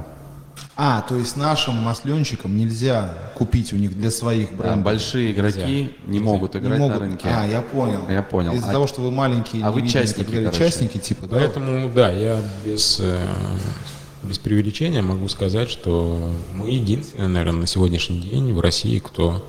А, 0.79 1.03
то 1.03 1.17
есть 1.17 1.37
нашим 1.37 1.75
масленщикам 1.77 2.55
нельзя 2.57 3.15
купить 3.35 3.73
у 3.73 3.77
них 3.77 3.97
для 3.97 4.11
своих 4.11 4.53
брендов. 4.53 4.83
большие 4.85 5.33
игроки 5.33 5.95
не 6.07 6.19
могут 6.21 6.55
Не 6.55 6.61
играть 6.61 6.79
могут- 6.79 6.97
на 7.01 7.07
рынке. 7.07 7.29
А, 7.31 7.47
я 7.47 7.63
понял. 7.63 8.01
Я 8.11 8.23
понял. 8.23 8.53
Из-за 8.55 8.69
А- 8.69 8.73
того, 8.73 8.87
что 8.87 9.01
вы 9.01 9.11
маленькие, 9.11 9.65
а 9.65 9.71
вы 9.71 9.87
частники, 9.89 10.31
говорят, 10.31 10.55
частники, 10.55 10.99
типа, 10.99 11.27
да? 11.27 11.37
Поэтому, 11.37 11.89
да, 11.91 12.11
я 12.11 12.41
без, 12.65 12.99
э, 13.01 13.19
без 14.23 14.39
преувеличения 14.39 15.01
могу 15.03 15.29
сказать, 15.29 15.71
что 15.71 16.31
мы 16.53 16.69
единственные, 16.71 17.29
наверное, 17.29 17.61
на 17.63 17.67
сегодняшний 17.67 18.21
день 18.21 18.53
в 18.53 18.61
России, 18.61 18.99
кто 18.99 19.47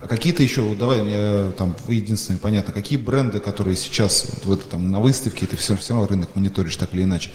А 0.00 0.06
какие-то 0.06 0.44
еще, 0.44 0.60
вот 0.60 0.78
давай, 0.78 1.04
я, 1.08 1.52
там, 1.58 1.74
вы 1.86 1.94
единственные, 1.94 2.38
понятно, 2.38 2.72
какие 2.72 2.96
бренды, 2.98 3.40
которые 3.40 3.76
сейчас 3.76 4.26
вот 4.30 4.44
в 4.44 4.52
это, 4.52 4.70
там, 4.70 4.92
на 4.92 5.00
выставке, 5.00 5.44
ты 5.46 5.56
все, 5.56 5.76
все 5.76 5.92
равно 5.92 6.06
рынок 6.06 6.36
мониторишь 6.36 6.76
так 6.76 6.94
или 6.94 7.02
иначе, 7.02 7.30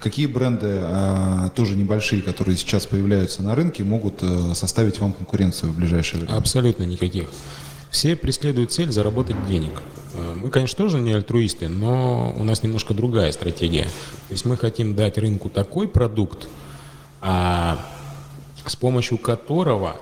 какие 0.00 0.26
бренды, 0.26 0.80
а, 0.82 1.50
тоже 1.50 1.76
небольшие, 1.76 2.22
которые 2.22 2.56
сейчас 2.56 2.86
появляются 2.86 3.42
на 3.44 3.54
рынке, 3.54 3.84
могут 3.84 4.18
э, 4.22 4.54
составить 4.54 4.98
вам 4.98 5.12
конкуренцию 5.12 5.70
в 5.70 5.76
ближайшее 5.76 6.22
время? 6.22 6.36
Абсолютно 6.36 6.82
никаких. 6.82 7.28
Все 7.90 8.16
преследуют 8.16 8.72
цель 8.72 8.90
заработать 8.90 9.36
денег. 9.46 9.80
Э, 10.14 10.34
Мы, 10.34 10.50
конечно, 10.50 10.76
тоже 10.76 10.98
не 10.98 11.12
альтруисты, 11.12 11.68
но 11.68 12.34
у 12.36 12.42
нас 12.42 12.64
немножко 12.64 12.94
другая 12.94 13.30
стратегия. 13.30 13.84
То 13.84 14.32
есть 14.32 14.44
мы 14.44 14.56
хотим 14.56 14.96
дать 14.96 15.18
рынку 15.18 15.50
такой 15.50 15.86
продукт, 15.86 16.48
а, 17.20 17.78
с 18.66 18.74
помощью 18.74 19.18
которого 19.18 19.96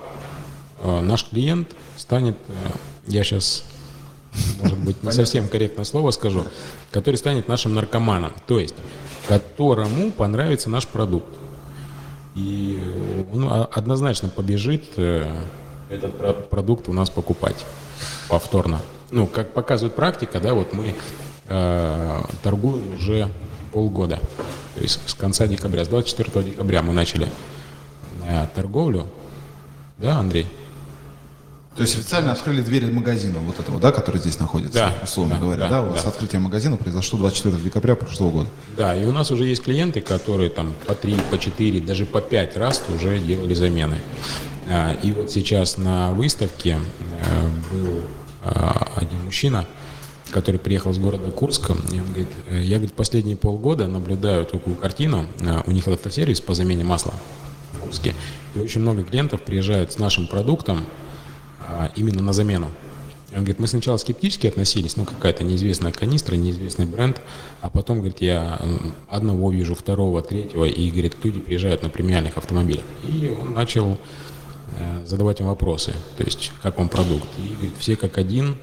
наш 0.83 1.25
клиент 1.25 1.69
станет, 1.97 2.37
э, 2.49 2.53
я 3.07 3.25
сейчас, 3.25 3.65
может 4.61 4.79
быть, 4.79 5.03
не 5.03 5.13
совсем 5.13 5.49
корректное 5.49 5.85
слово 5.85 6.11
скажу, 6.11 6.45
который 6.91 7.17
станет 7.17 7.49
нашим 7.49 7.75
наркоманом, 7.75 8.33
то 8.47 8.59
есть 8.61 8.75
которому 9.29 10.13
понравится 10.13 10.71
наш 10.71 10.87
продукт. 10.87 11.29
И 12.35 12.81
он 13.33 13.49
а- 13.51 13.65
однозначно 13.73 14.29
побежит 14.29 14.85
э, 14.97 15.27
этот 15.89 16.19
про- 16.19 16.33
продукт 16.35 16.89
у 16.89 16.93
нас 16.93 17.09
покупать 17.11 17.65
повторно. 18.29 18.81
Ну, 19.11 19.27
как 19.27 19.53
показывает 19.53 19.95
практика, 19.95 20.39
да, 20.41 20.53
вот 20.55 20.73
мы 20.73 20.95
э, 21.49 22.23
торгуем 22.43 22.95
уже 22.95 23.31
полгода. 23.73 24.21
То 24.75 24.83
есть 24.83 25.01
с 25.07 25.15
конца 25.15 25.47
декабря, 25.47 25.85
с 25.85 25.89
24 25.89 26.45
декабря 26.51 26.83
мы 26.83 26.93
начали 26.93 27.31
э, 28.27 28.47
торговлю. 28.55 29.07
Да, 29.97 30.19
Андрей? 30.19 30.47
То 31.77 31.83
есть 31.83 31.95
официально 31.95 32.33
открыли 32.33 32.63
двери 32.63 32.91
магазина 32.91 33.39
вот 33.39 33.61
этого, 33.61 33.79
да, 33.79 33.93
который 33.93 34.19
здесь 34.19 34.39
находится, 34.39 34.79
Да, 34.79 34.95
условно 35.05 35.35
да, 35.35 35.41
говоря, 35.41 35.59
да, 35.59 35.69
да, 35.69 35.83
у 35.83 35.91
вас 35.91 36.05
да. 36.05 36.09
открытие 36.09 36.41
магазина 36.41 36.79
произошло 36.79 37.19
24 37.19 37.57
декабря 37.59 37.95
прошлого 37.97 38.31
года. 38.31 38.49
Да, 38.77 38.97
и 38.97 39.05
у 39.05 39.13
нас 39.13 39.31
уже 39.31 39.45
есть 39.45 39.63
клиенты, 39.63 40.01
которые 40.01 40.49
там 40.49 40.75
по 40.87 40.95
три, 40.95 41.17
по 41.31 41.39
четыре, 41.39 41.81
даже 41.81 42.07
по 42.07 42.23
пять 42.23 42.57
раз 42.57 42.83
уже 42.95 43.19
делали 43.19 43.53
замены. 43.53 43.99
А, 44.69 44.97
И 45.03 45.13
вот 45.13 45.31
сейчас 45.31 45.77
на 45.77 46.13
выставке 46.13 46.79
э, 47.21 47.49
был 47.71 48.03
а, 48.43 48.93
один 48.97 49.25
мужчина, 49.25 49.67
который 50.31 50.59
приехал 50.59 50.95
с 50.95 50.99
города 50.99 51.31
Курска, 51.31 51.75
и 51.93 52.01
он 52.01 52.07
говорит, 52.07 52.29
«Э, 52.49 52.61
я, 52.61 52.77
говорит, 52.77 52.95
последние 52.95 53.37
полгода 53.37 53.87
наблюдаю 53.87 54.47
такую 54.47 54.77
картину, 54.77 55.27
э, 55.41 55.63
у 55.67 55.71
них 55.71 55.87
автосервис 55.89 56.41
по 56.41 56.55
замене 56.55 56.85
масла 56.85 57.13
в 57.75 57.81
Курске, 57.81 58.15
и 58.55 58.61
очень 58.61 58.81
много 58.81 59.05
клиентов 59.05 59.43
приезжают 59.43 59.93
с 59.93 59.99
нашим 59.99 60.27
продуктом 60.27 60.87
именно 61.97 62.23
на 62.23 62.33
замену. 62.33 62.71
Он 63.33 63.39
говорит, 63.39 63.59
мы 63.59 63.67
сначала 63.67 63.97
скептически 63.97 64.47
относились, 64.47 64.97
ну 64.97 65.05
какая-то 65.05 65.45
неизвестная 65.45 65.93
канистра, 65.93 66.37
неизвестный 66.37 66.87
бренд, 66.87 67.21
а 67.61 67.69
потом, 67.69 67.99
говорит, 67.99 68.21
я 68.21 68.59
одного 69.09 69.51
вижу, 69.51 69.75
второго, 69.75 70.23
третьего, 70.23 70.65
и, 70.65 70.91
говорит, 70.91 71.17
люди 71.23 71.41
приезжают 71.41 71.83
на 71.83 71.91
премиальных 71.91 72.39
автомобилях. 72.39 72.85
И 73.07 73.37
он 73.39 73.53
начал 73.53 73.99
э, 74.79 75.05
задавать 75.07 75.41
им 75.41 75.49
вопросы, 75.49 75.93
то 76.17 76.25
есть 76.25 76.53
как 76.63 76.79
вам 76.79 76.89
продукт. 76.89 77.27
И, 77.39 77.55
говорит, 77.55 77.75
все 77.79 77.97
как 77.97 78.17
один 78.17 78.57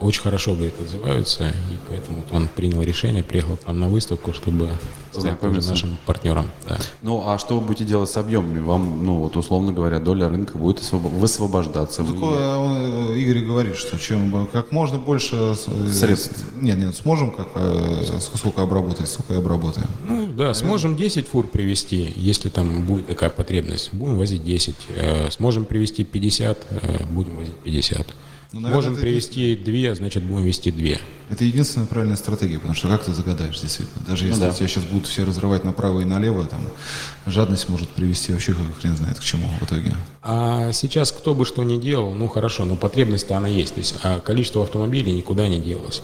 очень 0.00 0.22
хорошо, 0.22 0.54
говорит, 0.54 0.74
отзываются, 0.80 1.48
и 1.48 1.76
поэтому 1.88 2.24
он 2.32 2.48
принял 2.48 2.80
решение, 2.82 3.22
приехал 3.22 3.56
к 3.58 3.66
нам 3.66 3.78
на 3.80 3.88
выставку, 3.88 4.32
чтобы 4.32 4.70
стать 5.10 5.38
Познакомиться. 5.38 5.70
нашим 5.70 5.98
партнером. 6.06 6.50
Да. 6.68 6.78
Ну, 7.02 7.22
а 7.28 7.38
что 7.38 7.58
вы 7.58 7.66
будете 7.66 7.84
делать 7.84 8.08
с 8.10 8.16
объемами? 8.16 8.60
Вам, 8.60 9.04
ну, 9.04 9.16
вот 9.18 9.36
условно 9.36 9.72
говоря, 9.72 9.98
доля 9.98 10.28
рынка 10.28 10.56
будет 10.58 10.82
высвобождаться. 10.92 12.02
Вы- 12.02 12.14
Такое, 12.14 12.56
он, 12.56 12.76
э, 13.12 13.18
Игорь 13.18 13.44
говорит, 13.44 13.76
что 13.76 13.98
чем 13.98 14.46
как 14.52 14.72
можно 14.72 14.98
больше 14.98 15.36
э, 15.36 15.54
Средств. 15.92 16.44
Нет, 16.60 16.78
нет, 16.78 16.94
сможем 16.96 17.30
как 17.32 17.48
э, 17.54 18.04
сколько 18.34 18.62
обработать, 18.62 19.08
столько 19.08 19.34
и 19.34 19.36
обработаем. 19.36 19.88
Ну 20.06 20.26
да, 20.28 20.54
сможем 20.54 20.96
10 20.96 21.28
фур 21.28 21.46
привезти, 21.46 22.12
если 22.16 22.48
там 22.48 22.84
будет 22.84 23.06
такая 23.06 23.30
потребность. 23.30 23.90
Будем 23.92 24.16
возить 24.18 24.44
10. 24.44 24.74
Э, 24.96 25.30
Сможем 25.30 25.64
привезти 25.66 26.04
50, 26.04 26.58
э, 26.70 27.04
будем 27.10 27.36
возить 27.36 27.54
50. 27.56 28.06
Ну, 28.52 28.60
наверное, 28.60 28.76
Можем 28.76 28.92
это 28.94 29.02
привезти 29.02 29.56
2, 29.56 29.94
значит 29.96 30.22
будем 30.22 30.44
вести 30.44 30.70
2. 30.70 30.98
Это 31.28 31.44
единственная 31.44 31.86
правильная 31.86 32.16
стратегия, 32.16 32.56
потому 32.56 32.74
что 32.74 32.88
как 32.88 33.04
ты 33.04 33.12
загадаешь, 33.12 33.58
действительно. 33.58 34.06
Даже 34.06 34.26
если 34.26 34.40
да. 34.40 34.52
тебя 34.52 34.68
сейчас 34.68 34.84
будут 34.84 35.08
все 35.08 35.24
разрывать 35.24 35.64
направо 35.64 36.00
и 36.00 36.04
налево, 36.04 36.46
там, 36.46 36.60
жадность 37.26 37.68
может 37.68 37.88
привести 37.88 38.32
вообще 38.32 38.54
как 38.54 38.80
хрен 38.80 38.96
знает 38.96 39.18
к 39.18 39.22
чему 39.24 39.48
в 39.60 39.64
итоге. 39.64 39.94
А 40.22 40.72
сейчас 40.72 41.10
кто 41.10 41.34
бы 41.34 41.44
что 41.44 41.64
ни 41.64 41.80
делал, 41.80 42.14
ну 42.14 42.28
хорошо, 42.28 42.64
но 42.64 42.76
потребность-то 42.76 43.36
она 43.36 43.48
есть. 43.48 43.74
То 43.74 43.80
есть 43.80 43.96
а 44.02 44.20
количество 44.20 44.62
автомобилей 44.62 45.12
никуда 45.12 45.48
не 45.48 45.60
делось. 45.60 46.02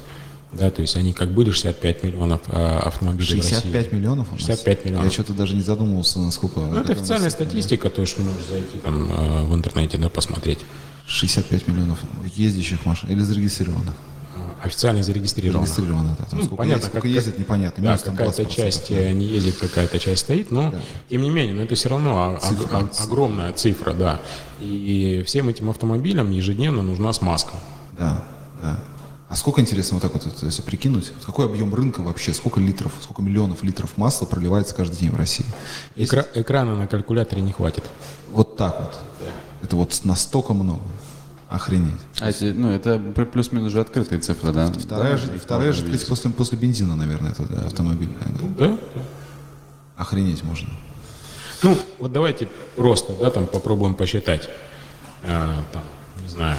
Да, 0.53 0.71
то 0.71 0.83
есть 0.83 0.97
они 0.97 1.15
как 1.15 1.31
были 1.31 1.51
65 1.51 2.03
миллионов 2.03 2.43
а, 2.49 2.81
автомобилей 2.81 3.41
в 3.41 3.45
65 3.45 3.75
России. 3.75 3.95
миллионов 3.95 4.29
у 4.31 4.35
нас? 4.35 4.41
65 4.43 4.85
миллионов. 4.85 5.05
Я 5.07 5.11
что-то 5.11 5.33
даже 5.33 5.55
не 5.55 5.63
задумывался, 5.63 6.19
насколько... 6.19 6.61
Ну, 6.61 6.79
это 6.79 6.93
официальная 6.93 7.31
статистика, 7.31 7.89
то, 7.89 8.05
что 8.05 8.21
можно 8.21 8.43
зайти 8.51 8.79
там 8.79 9.11
э, 9.11 9.45
в 9.45 9.55
интернете, 9.55 9.97
да, 9.97 10.11
посмотреть. 10.11 10.59
65 11.07 11.69
миллионов 11.69 11.99
ездящих 12.35 12.85
машин 12.87 13.11
или 13.11 13.21
зарегистрированных? 13.21 13.95
Официально 14.63 15.03
зарегистрировано. 15.03 15.67
Зарегистрировано, 15.67 16.17
да. 16.19 16.25
Там 16.27 16.39
Ну, 16.39 16.45
сколько, 16.45 16.57
понятно, 16.57 16.75
ездит, 16.77 16.89
сколько 16.91 17.09
как- 17.09 17.11
ездит, 17.17 17.39
непонятно. 17.41 17.83
Да, 17.83 17.99
какая-то 17.99 18.43
20%. 18.43 18.55
часть 18.55 18.91
э, 18.93 19.11
не 19.13 19.27
ездит, 19.27 19.57
какая-то 19.57 19.99
часть 19.99 20.21
стоит, 20.21 20.53
но 20.53 20.73
тем 21.11 21.23
не 21.23 21.31
менее, 21.31 21.55
но 21.55 21.63
это 21.63 21.75
все 21.75 21.89
равно 21.89 22.17
о- 22.17 22.37
о- 22.37 22.79
о- 22.79 23.03
огромная 23.05 23.53
цифра, 23.53 23.93
да. 23.93 24.21
И 24.61 25.25
всем 25.27 25.49
этим 25.49 25.69
автомобилям 25.69 26.31
ежедневно 26.31 26.83
нужна 26.83 27.13
смазка. 27.13 27.55
Да, 27.99 28.25
да. 28.63 28.79
А 29.29 29.35
сколько, 29.35 29.61
интересно, 29.61 29.99
вот 29.99 30.03
так 30.03 30.13
вот, 30.15 30.43
если 30.43 30.63
прикинуть, 30.63 31.11
какой 31.27 31.47
объем 31.47 31.75
рынка 31.75 32.01
вообще, 32.01 32.33
сколько 32.33 32.61
литров, 32.61 32.93
сколько 33.03 33.21
миллионов 33.23 33.65
литров 33.65 33.97
масла 33.97 34.27
проливается 34.27 34.77
каждый 34.77 34.99
день 34.99 35.11
в 35.11 35.17
России? 35.17 35.47
Экра- 35.97 36.29
экрана 36.35 36.77
на 36.77 36.87
калькуляторе 36.87 37.43
не 37.43 37.51
хватит. 37.53 37.83
Вот 38.31 38.57
так 38.57 38.79
вот. 38.81 38.99
Это 39.63 39.77
вот 39.77 40.01
настолько 40.05 40.53
много. 40.53 40.83
Охренеть. 41.49 42.01
А 42.19 42.31
эти, 42.31 42.45
ну, 42.45 42.71
это 42.71 42.99
плюс-минус 42.99 43.73
же 43.73 43.81
открытые 43.81 44.21
цифры, 44.23 44.53
да? 44.53 44.73
Вторая, 44.73 45.13
Да, 45.13 45.17
же, 45.19 45.39
вторая 45.39 45.73
жидкость 45.73 45.93
видеть. 45.93 46.09
после, 46.09 46.31
после 46.31 46.57
бензина, 46.59 46.97
наверное, 46.97 47.33
это 47.33 47.43
да, 47.45 47.67
автомобильная. 47.67 48.25
да. 48.59 48.69
Да? 48.69 48.79
Охренеть 49.97 50.43
можно. 50.43 50.71
Ну, 51.63 51.77
вот 51.99 52.11
давайте 52.11 52.49
просто, 52.75 53.13
да, 53.21 53.31
там 53.31 53.47
попробуем 53.47 53.95
посчитать. 53.95 54.49
А, 55.25 55.63
там, 55.73 55.83
не 56.23 56.29
знаю. 56.29 56.57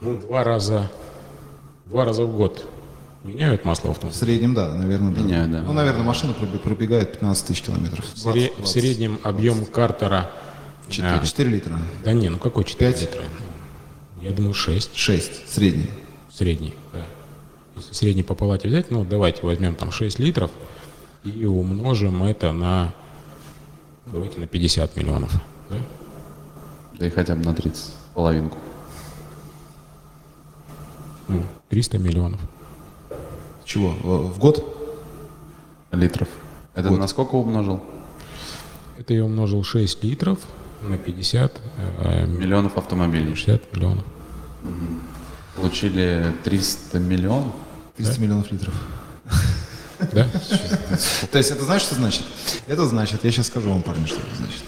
Ну, 0.00 0.16
два 0.18 0.44
раза, 0.44 0.90
два 1.86 2.04
раза 2.06 2.24
в 2.24 2.34
год 2.36 2.66
меняют 3.24 3.64
масло 3.64 3.92
в 3.94 4.02
В 4.02 4.14
среднем, 4.14 4.54
да, 4.54 4.72
наверное, 4.74 5.12
да. 5.14 5.20
Меняю, 5.20 5.48
да. 5.50 5.62
Ну, 5.62 5.72
наверное, 5.72 6.02
машина 6.02 6.32
пробегает 6.34 7.12
15 7.12 7.46
тысяч 7.46 7.62
километров. 7.62 8.04
В 8.14 8.16
сре- 8.26 8.52
В 8.62 8.66
среднем 8.66 9.18
объем 9.22 9.64
картера... 9.66 10.30
а, 11.02 11.24
4, 11.24 11.50
литра. 11.50 11.78
Да 12.04 12.12
не, 12.12 12.28
ну 12.28 12.38
какой 12.38 12.64
4 12.64 12.92
Пять? 12.92 13.02
литра? 13.02 13.22
Я 14.22 14.30
думаю, 14.32 14.54
6 14.54 14.96
6, 14.96 15.48
средний. 15.52 15.90
средний. 16.32 16.74
Да. 16.92 17.00
Если 17.76 17.92
средний 17.92 18.22
по 18.22 18.34
палате 18.34 18.68
взять, 18.68 18.90
ну 18.90 19.04
давайте 19.04 19.42
возьмем 19.42 19.74
там 19.74 19.92
6 19.92 20.18
литров 20.18 20.50
и 21.24 21.44
умножим 21.44 22.22
это 22.24 22.52
на, 22.52 22.92
давайте 24.06 24.40
на 24.40 24.46
50 24.46 24.96
миллионов. 24.96 25.32
да? 25.70 25.76
Да 26.98 27.06
и 27.06 27.10
хотя 27.10 27.36
бы 27.36 27.44
на 27.44 27.54
30, 27.54 27.92
половинку. 28.14 28.58
Ну, 31.28 31.44
300 31.68 31.98
миллионов. 31.98 32.40
Чего? 33.68 33.90
В 33.90 34.32
в 34.32 34.38
год? 34.38 34.64
Литров. 35.92 36.28
Это 36.74 36.90
на 36.90 37.06
сколько 37.06 37.34
умножил? 37.34 37.82
Это 38.96 39.12
я 39.12 39.24
умножил 39.24 39.62
6 39.62 40.04
литров 40.04 40.38
на 40.80 40.96
50, 40.96 41.60
э, 41.76 42.26
Миллионов 42.26 42.78
автомобилей. 42.78 43.34
60 43.34 43.76
миллионов. 43.76 44.04
Получили 45.54 46.32
300 46.44 46.98
миллионов. 46.98 47.52
300 47.98 48.20
миллионов 48.22 48.50
литров. 48.50 48.74
Да? 50.12 50.26
То 51.30 51.36
есть 51.36 51.50
это 51.50 51.64
знаешь, 51.64 51.82
что 51.82 51.94
значит? 51.94 52.24
Это 52.68 52.86
значит, 52.86 53.22
я 53.24 53.30
сейчас 53.30 53.48
скажу 53.48 53.68
вам, 53.68 53.82
парни, 53.82 54.06
что 54.06 54.16
это 54.16 54.34
значит. 54.36 54.62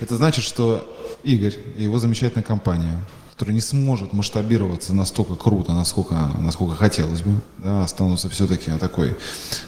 Это 0.00 0.16
значит, 0.16 0.44
что 0.44 0.86
Игорь 1.24 1.54
и 1.76 1.82
его 1.84 1.98
замечательная 1.98 2.44
компания 2.44 3.00
который 3.34 3.52
не 3.52 3.60
сможет 3.60 4.12
масштабироваться 4.12 4.94
настолько 4.94 5.34
круто, 5.34 5.72
насколько, 5.72 6.14
насколько 6.38 6.76
хотелось 6.76 7.22
бы, 7.22 7.40
да, 7.58 7.82
останутся 7.82 8.30
все-таки 8.30 8.70
такой 8.78 9.16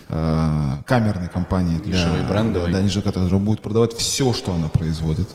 э, 0.09 0.73
камерной 0.87 1.29
компанией 1.29 1.81
для, 1.81 1.99
Нишевой, 1.99 2.29
брендовой. 2.29 2.73
Да, 2.73 2.81
нишевой, 2.81 3.03
которая 3.03 3.29
будет 3.41 3.63
продавать 3.63 3.93
все, 3.95 4.33
что 4.33 4.55
она 4.55 4.69
производит. 4.69 5.29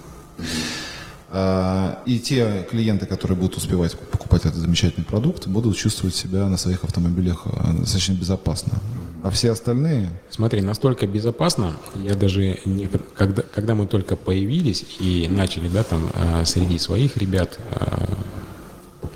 А, 1.33 2.01
И 2.05 2.19
те 2.19 2.67
клиенты, 2.69 3.05
которые 3.05 3.37
будут 3.37 3.57
успевать 3.57 3.97
покупать 3.97 4.45
этот 4.45 4.59
замечательный 4.59 5.03
продукт, 5.03 5.47
будут 5.47 5.75
чувствовать 5.77 6.15
себя 6.15 6.47
на 6.47 6.57
своих 6.57 6.85
автомобилях 6.85 7.43
э, 7.45 7.73
достаточно 7.79 8.13
безопасно. 8.13 8.79
А 9.23 9.29
все 9.29 9.51
остальные, 9.51 10.09
Смотри, 10.29 10.61
настолько 10.61 11.05
безопасно, 11.05 11.77
я 11.95 12.15
даже 12.15 12.59
не, 12.65 12.87
когда, 13.15 13.43
когда 13.43 13.75
мы 13.75 13.85
только 13.85 14.15
появились 14.15 14.83
и 14.99 15.27
начали, 15.29 15.69
да, 15.69 15.83
там 15.83 16.09
э, 16.13 16.43
среди 16.45 16.79
своих 16.79 17.17
ребят 17.17 17.59
э, 17.69 18.07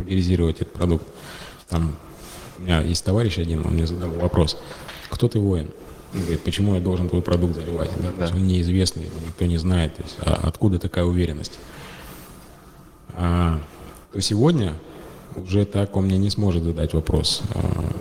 популяризировать 0.06 0.61
этот 0.61 0.73
продукт, 0.73 1.07
там 1.68 1.95
у 2.60 2.61
меня 2.61 2.82
есть 2.82 3.03
товарищ 3.03 3.40
один, 3.40 3.65
он 3.65 3.73
мне 3.73 3.88
задал 3.88 4.11
вопрос, 4.11 4.57
кто 5.10 5.27
ты 5.27 5.40
воин? 5.40 5.72
Он 6.14 6.22
говорит, 6.22 6.44
почему 6.44 6.76
я 6.76 6.80
должен 6.80 7.10
твой 7.10 7.22
продукт 7.22 7.56
заливать? 7.56 7.90
Да, 8.18 8.27
что 8.27 8.36
он 8.36 8.48
неизвестный, 8.48 9.10
никто 9.26 9.45
не 9.45 9.57
знает, 9.57 9.95
то 9.95 10.03
есть, 10.03 10.15
а 10.22 10.48
откуда 10.48 10.80
такая 10.80 11.03
уверенность? 11.06 11.53
А, 13.14 13.60
то 14.14 14.22
сегодня 14.22 14.73
уже 15.36 15.65
так 15.65 15.95
он 15.98 16.06
мне 16.06 16.18
не 16.18 16.30
сможет 16.30 16.64
задать 16.64 16.94
вопрос. 16.94 17.41
А, 17.53 17.91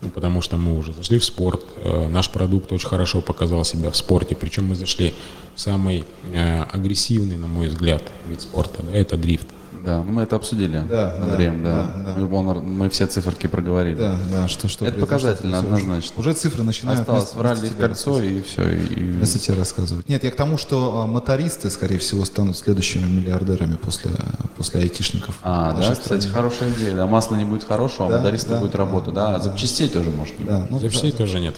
ну, 0.00 0.08
потому 0.08 0.40
что 0.40 0.56
мы 0.56 0.76
уже 0.76 0.92
зашли 0.92 1.18
в 1.18 1.24
спорт, 1.24 1.64
э, 1.76 2.08
наш 2.08 2.30
продукт 2.30 2.70
очень 2.70 2.88
хорошо 2.88 3.22
показал 3.22 3.64
себя 3.64 3.90
в 3.90 3.96
спорте, 3.96 4.36
причем 4.36 4.66
мы 4.66 4.74
зашли 4.74 5.14
в 5.54 5.60
самый 5.60 6.04
э, 6.32 6.62
агрессивный, 6.62 7.36
на 7.36 7.46
мой 7.46 7.68
взгляд, 7.68 8.02
вид 8.28 8.42
спорта, 8.42 8.82
да, 8.82 8.92
это 8.92 9.16
дрифт. 9.16 9.46
Да, 9.84 10.02
ну 10.02 10.12
мы 10.12 10.22
это 10.22 10.36
обсудили 10.36 10.82
Да, 10.88 11.14
с 11.16 11.22
Андреем, 11.22 11.62
да, 11.62 11.72
да. 11.74 12.02
да, 12.04 12.12
да. 12.14 12.20
Мы, 12.26 12.36
он- 12.36 12.66
мы 12.72 12.90
все 12.90 13.06
циферки 13.06 13.46
проговорили. 13.46 13.96
да, 13.96 14.16
да, 14.30 14.48
что, 14.48 14.68
что 14.68 14.84
Это 14.86 14.98
показательно, 14.98 15.58
всё. 15.58 15.66
однозначно. 15.66 16.12
Уже 16.20 16.32
цифры 16.34 16.62
начинают 16.62 17.00
Осталось 17.00 17.22
вместо- 17.24 17.38
в 17.38 17.42
ралли 17.42 17.58
вместо 17.60 17.76
тебя 17.76 17.86
кольцо 17.86 18.22
и 18.22 18.42
все. 18.42 18.62
И... 18.72 18.94
Вместо 19.02 19.38
тебя 19.38 19.56
рассказывать. 19.56 20.08
Нет, 20.08 20.24
я 20.24 20.30
к 20.30 20.36
тому, 20.36 20.58
что 20.58 21.02
а, 21.02 21.06
мотористы, 21.06 21.70
скорее 21.70 21.98
всего, 21.98 22.24
станут 22.24 22.56
следующими 22.58 23.04
миллиардерами 23.06 23.76
после, 23.76 24.10
после 24.56 24.80
айтишников. 24.80 25.36
А, 25.42 25.72
да, 25.72 25.78
нашей 25.78 25.92
кстати, 25.96 26.22
стране. 26.26 26.34
хорошая 26.34 26.70
идея. 26.72 26.94
Да, 26.96 27.06
масло 27.06 27.36
не 27.36 27.44
будет 27.44 27.64
хорошего, 27.64 28.06
а 28.08 28.10
Да, 28.10 28.16
моториста 28.18 28.50
да, 28.50 28.60
будет 28.60 28.72
да, 28.72 28.78
работа. 28.78 29.10
Да, 29.12 29.38
запчастей 29.38 29.88
тоже 29.88 30.10
может 30.10 30.38
не 30.38 30.44
быть. 30.44 30.54
Да, 30.54 30.66
ну, 30.70 30.78
Запчастей 30.80 31.12
тоже 31.12 31.40
нет. 31.40 31.56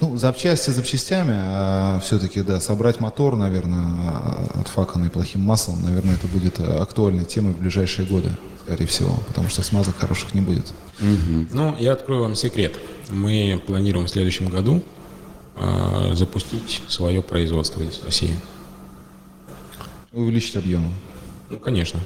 Ну, 0.00 0.16
запчасти 0.16 0.70
запчастями, 0.70 2.00
все-таки, 2.00 2.42
да, 2.42 2.60
собрать 2.60 3.00
мотор, 3.00 3.36
наверное, 3.36 3.84
а, 3.84 4.60
отфаканный 4.60 5.10
плохим 5.10 5.40
маслом, 5.42 5.82
наверное, 5.82 6.14
это 6.14 6.26
будет 6.26 6.56
а, 6.60 6.82
актуальной 6.82 7.24
темой 7.24 7.53
в 7.54 7.60
ближайшие 7.60 8.06
годы, 8.06 8.30
скорее 8.64 8.86
всего, 8.86 9.16
потому 9.28 9.48
что 9.48 9.62
смазок 9.62 9.96
хороших 9.96 10.34
не 10.34 10.40
будет. 10.40 10.72
Ну, 11.00 11.76
я 11.78 11.92
открою 11.92 12.22
вам 12.22 12.34
секрет. 12.34 12.78
Мы 13.10 13.60
планируем 13.66 14.06
в 14.06 14.10
следующем 14.10 14.48
году 14.48 14.82
э, 15.56 16.12
запустить 16.14 16.82
свое 16.88 17.22
производство 17.22 17.80
в 17.80 18.04
России. 18.04 18.34
Увеличить 20.12 20.56
объемы. 20.56 20.92
Ну, 21.50 21.58
конечно. 21.58 22.00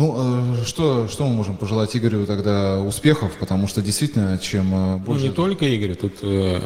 Ну, 0.00 0.14
э, 0.16 0.64
что, 0.64 1.08
что 1.08 1.26
мы 1.26 1.34
можем 1.34 1.58
пожелать 1.58 1.94
Игорю 1.94 2.24
тогда 2.24 2.80
успехов, 2.80 3.32
потому 3.38 3.68
что 3.68 3.82
действительно, 3.82 4.38
чем 4.38 4.72
э, 4.74 4.92
Ну, 4.92 4.98
больше 5.00 5.24
не 5.24 5.30
только 5.30 5.66
Игорь, 5.66 5.94
тут 5.94 6.14
э, 6.22 6.58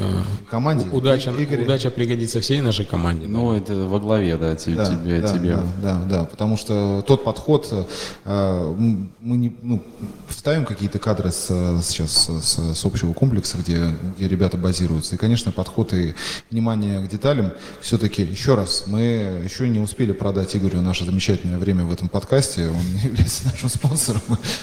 команде... 0.48 0.86
удача, 0.93 1.32
Игорь- 1.32 1.65
удача 1.65 1.90
пригодится 1.90 2.40
всей 2.40 2.61
нашей 2.61 2.85
команде. 2.85 3.27
Ну, 3.27 3.52
это 3.52 3.74
во 3.74 3.98
главе, 3.98 4.36
да, 4.36 4.55
те- 4.55 4.70
Да, 4.70 4.86
тебе, 4.86 5.20
да, 5.20 5.32
тебе. 5.32 5.56
Да, 5.56 5.65
да, 5.82 6.02
да, 6.09 6.24
потому 6.27 6.56
что 6.56 7.02
тот 7.09 7.24
подход, 7.24 7.69
э, 8.24 8.74
мы 9.20 9.36
не, 9.36 9.56
ну, 9.62 9.82
вставим 10.28 10.65
какие-то 10.65 11.01
кадры 11.01 11.32
с, 11.32 11.47
сейчас 11.82 12.28
с, 12.28 12.74
с 12.78 12.85
общего 12.85 13.15
комплекса, 13.15 13.59
где, 13.59 13.97
где 14.16 14.28
ребята 14.28 14.56
базируются. 14.59 15.16
И, 15.16 15.19
конечно, 15.19 15.51
подход 15.51 15.93
и 15.93 16.15
внимание 16.52 17.05
к 17.05 17.09
деталям. 17.11 17.51
Все-таки, 17.81 18.23
еще 18.23 18.55
раз, 18.55 18.85
мы 18.86 19.01
еще 19.44 19.69
не 19.69 19.81
успели 19.81 20.12
продать 20.12 20.55
Игорю 20.55 20.82
наше 20.82 21.05
замечательное 21.05 21.59
время 21.59 21.85
в 21.85 21.93
этом 21.93 22.09
подкасте. 22.09 22.69
Он 22.69 23.23
является 23.24 23.46
нашим 23.46 23.68
спонсором. 23.68 24.20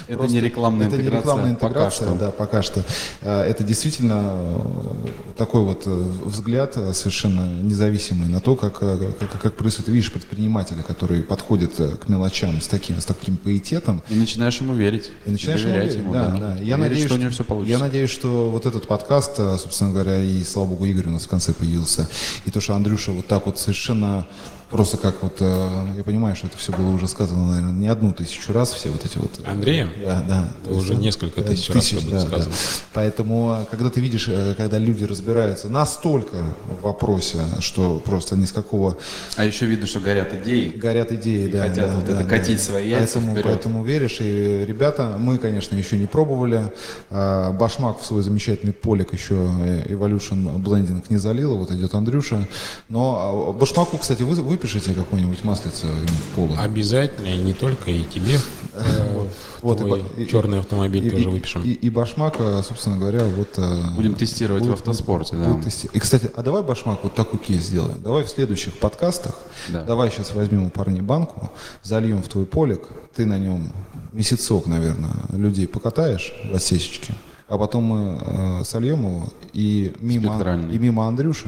Это 0.08 0.28
не 0.28 0.40
рекламная 0.42 0.88
это 0.88 0.98
не 0.98 1.02
интеграция 1.04 1.22
рекламная 1.32 1.56
пока 1.56 1.68
интеграция, 1.68 2.08
что. 2.08 2.16
да, 2.18 2.32
пока 2.32 2.62
что. 2.62 2.84
Э, 3.22 3.42
Это 3.44 3.64
действительно 3.64 4.22
э, 4.34 5.08
такой 5.38 5.62
вот 5.62 5.84
э, 5.86 5.90
взгляд 6.26 6.74
э, 6.78 6.94
совершенно 6.94 7.46
независимый 7.62 8.28
на 8.28 8.40
то, 8.40 8.56
как, 8.56 8.80
как, 8.80 9.42
как 9.42 9.54
происходит. 9.56 9.90
Видишь 9.90 10.12
предпринимателя, 10.12 10.84
который 10.84 11.24
подходит 11.24 11.80
э, 11.80 11.96
к 11.98 12.08
мелочам 12.10 12.62
с 12.62 12.68
таким, 12.68 13.00
с 13.00 13.06
таким 13.06 13.38
пиететом, 13.38 14.04
И 14.10 14.16
начинаешь 14.16 14.60
ему 14.62 14.74
верить. 14.74 15.12
и 15.26 15.32
начинаешь 15.32 15.62
ему 15.62 15.74
верить. 15.74 15.96
ему, 15.96 16.14
да, 16.14 16.28
да. 16.28 16.38
да. 16.38 16.54
Я, 16.62 16.78
Верить, 16.78 16.80
надеюсь, 16.80 17.06
что 17.06 17.16
у 17.16 17.18
него 17.18 17.32
все 17.32 17.44
получится. 17.44 17.72
я 17.72 17.80
надеюсь, 17.80 18.10
что 18.10 18.50
вот 18.50 18.66
этот 18.66 18.88
подкаст, 18.88 19.36
собственно 19.38 19.92
говоря, 19.92 20.22
и, 20.24 20.44
слава 20.44 20.68
богу, 20.68 20.86
Игорь 20.86 21.08
у 21.08 21.12
нас 21.12 21.24
в 21.24 21.28
конце 21.28 21.54
появился, 21.54 22.08
и 22.46 22.52
то, 22.52 22.62
что 22.62 22.76
Андрюша 22.76 23.12
вот 23.12 23.28
так 23.28 23.46
вот 23.46 23.60
совершенно 23.60 24.28
просто 24.72 24.98
как 24.98 25.22
вот, 25.22 25.38
э, 25.40 25.70
я 25.98 26.04
понимаю, 26.04 26.36
что 26.36 26.48
это 26.48 26.58
все 26.58 26.72
было 26.72 26.90
уже 26.90 27.08
сказано, 27.08 27.48
наверное, 27.48 27.74
не 27.74 27.88
одну 27.88 28.14
тысячу 28.14 28.54
раз, 28.54 28.72
все 28.74 28.90
вот 28.90 29.06
эти 29.06 29.18
вот... 29.18 29.32
э, 29.44 29.50
Андреем? 29.50 29.90
Да, 30.04 30.24
да. 30.28 30.50
Это 30.64 30.74
уже 30.74 30.96
несколько 30.96 31.42
тысяч 31.44 31.70
раз 31.70 31.92
это 31.94 32.06
было 32.06 32.20
сказано. 32.20 32.54
Поэтому, 32.94 33.58
э, 33.62 33.66
когда 33.70 33.90
ты 33.90 34.00
видишь, 34.02 34.28
э, 34.28 34.56
когда 34.56 34.78
люди 34.78 35.04
разбираются 35.04 35.70
настолько 35.70 36.38
в 36.66 36.82
вопросе, 36.84 37.40
что 37.60 38.00
просто 38.00 38.36
ни 38.36 38.46
с 38.46 38.52
какого 38.52 38.98
А 39.36 39.46
еще 39.46 39.66
видно, 39.66 39.88
что 39.88 40.00
горят 40.00 40.34
идеи. 40.34 40.70
горят 40.70 41.12
идеи, 41.12 41.48
И 41.48 41.52
да, 41.52 41.64
хотят 41.64 41.90
да, 41.90 41.96
вот 41.96 42.06
да, 42.06 42.14
это 42.14 42.24
да. 42.24 42.30
катить 42.30 42.62
свои 42.62 42.90
яйца 42.90 43.16
поэтому, 43.16 43.32
вперед. 43.32 43.46
поэтому 43.46 43.84
веришь. 43.84 44.18
И 44.20 44.66
ребята, 44.66 45.16
мы, 45.20 45.38
конечно, 45.38 45.76
еще 45.76 45.98
не 45.98 46.06
пробовали. 46.08 46.72
А, 47.10 47.52
Башмак 47.52 48.02
в 48.02 48.06
свой 48.06 48.24
замечательный 48.24 48.74
полик 48.74 49.14
еще 49.14 49.36
э, 49.36 49.84
Evolution 49.88 50.56
Blending 50.62 51.04
не 51.10 51.18
залила. 51.18 51.56
Вот 51.56 51.72
идет 51.72 51.94
Андрюша. 51.94 52.48
Но 52.90 53.50
а, 53.50 53.54
Башмаку, 53.54 53.98
кстати, 53.98 54.24
вы 54.24 54.36
выпишите 54.62 54.94
какую-нибудь 54.94 55.44
маслицу 55.44 55.88
в 55.88 56.36
полу. 56.36 56.56
Обязательно, 56.60 57.28
и 57.28 57.38
не 57.38 57.54
только, 57.54 57.90
и 57.90 58.04
тебе. 58.04 58.38
э, 58.74 59.28
Вот, 59.62 59.82
и 60.18 60.28
черный 60.28 60.60
автомобиль 60.60 61.08
И, 61.08 61.10
тоже 61.10 61.30
выпишем. 61.30 61.64
И, 61.64 61.70
и 61.72 61.90
Башмак, 61.90 62.38
собственно 62.68 62.98
говоря, 62.98 63.24
вот... 63.26 63.50
э, 63.58 63.82
Будем 63.96 64.14
тестировать 64.14 64.64
в 64.66 64.72
автоспорте, 64.72 65.36
да. 65.36 65.60
тести- 65.64 65.90
И, 65.94 66.00
кстати, 66.00 66.30
а 66.36 66.44
давай, 66.44 66.62
Башмак, 66.62 67.00
вот 67.04 67.16
такой 67.16 67.40
кейс 67.40 67.64
сделаем. 67.64 68.00
Давай 68.02 68.24
в 68.24 68.30
следующих 68.30 68.78
подкастах, 68.78 69.36
Да. 69.70 69.84
давай 69.84 70.12
сейчас 70.12 70.34
возьмем 70.36 70.66
у 70.66 70.70
парней 70.70 71.02
банку, 71.02 71.52
зальем 71.82 72.22
в 72.22 72.28
твой 72.28 72.46
полик, 72.46 72.82
ты 73.16 73.26
на 73.26 73.40
нем 73.40 73.72
месяцок, 74.14 74.68
наверное, 74.68 75.14
людей 75.32 75.68
покатаешь 75.68 76.34
в 76.52 76.56
отсечечке, 76.56 77.16
а 77.48 77.58
потом 77.58 77.84
мы 77.84 78.20
э, 78.62 78.64
сольем 78.66 79.02
его 79.02 79.24
и 79.54 79.94
мимо, 80.00 80.40
и 80.72 80.78
мимо 80.78 81.08
Андрюши 81.08 81.48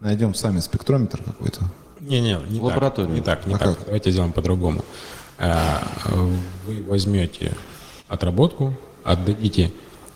найдем 0.00 0.34
сами 0.34 0.58
спектрометр 0.60 1.22
какой-то. 1.24 1.60
Не-не, 2.08 2.38
не 2.48 2.60
Лабораторию. 2.60 3.22
так. 3.22 3.46
Не 3.46 3.46
так, 3.46 3.46
не 3.46 3.54
А 3.54 3.58
так. 3.58 3.76
как? 3.76 3.84
Давайте 3.86 4.10
сделаем 4.10 4.32
по-другому. 4.32 4.84
А, 5.38 5.82
Вы 6.66 6.82
возьмете 6.88 7.52
отработку, 8.08 8.74
отдадите 9.04 9.70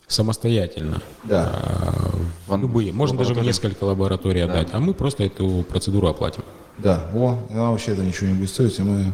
самостоятельно. 0.09 1.01
Да. 1.25 1.51
а, 1.53 2.11
в 2.47 2.57
любые. 2.61 2.93
Можно 2.93 3.19
даже 3.19 3.35
несколько 3.35 3.85
лабораторий 3.85 4.43
отдать, 4.45 4.69
а 4.73 4.79
мы 4.81 4.95
просто 4.95 5.25
эту 5.25 5.65
процедуру 5.69 6.09
оплатим. 6.09 6.43
Да, 6.79 7.07
о, 7.15 7.39
нам 7.51 7.71
вообще 7.73 7.93
это 7.93 8.03
ничего 8.03 8.29
не 8.29 8.35
будет 8.35 8.49
стоить, 8.49 8.79
и 8.79 8.83
мы, 8.83 9.13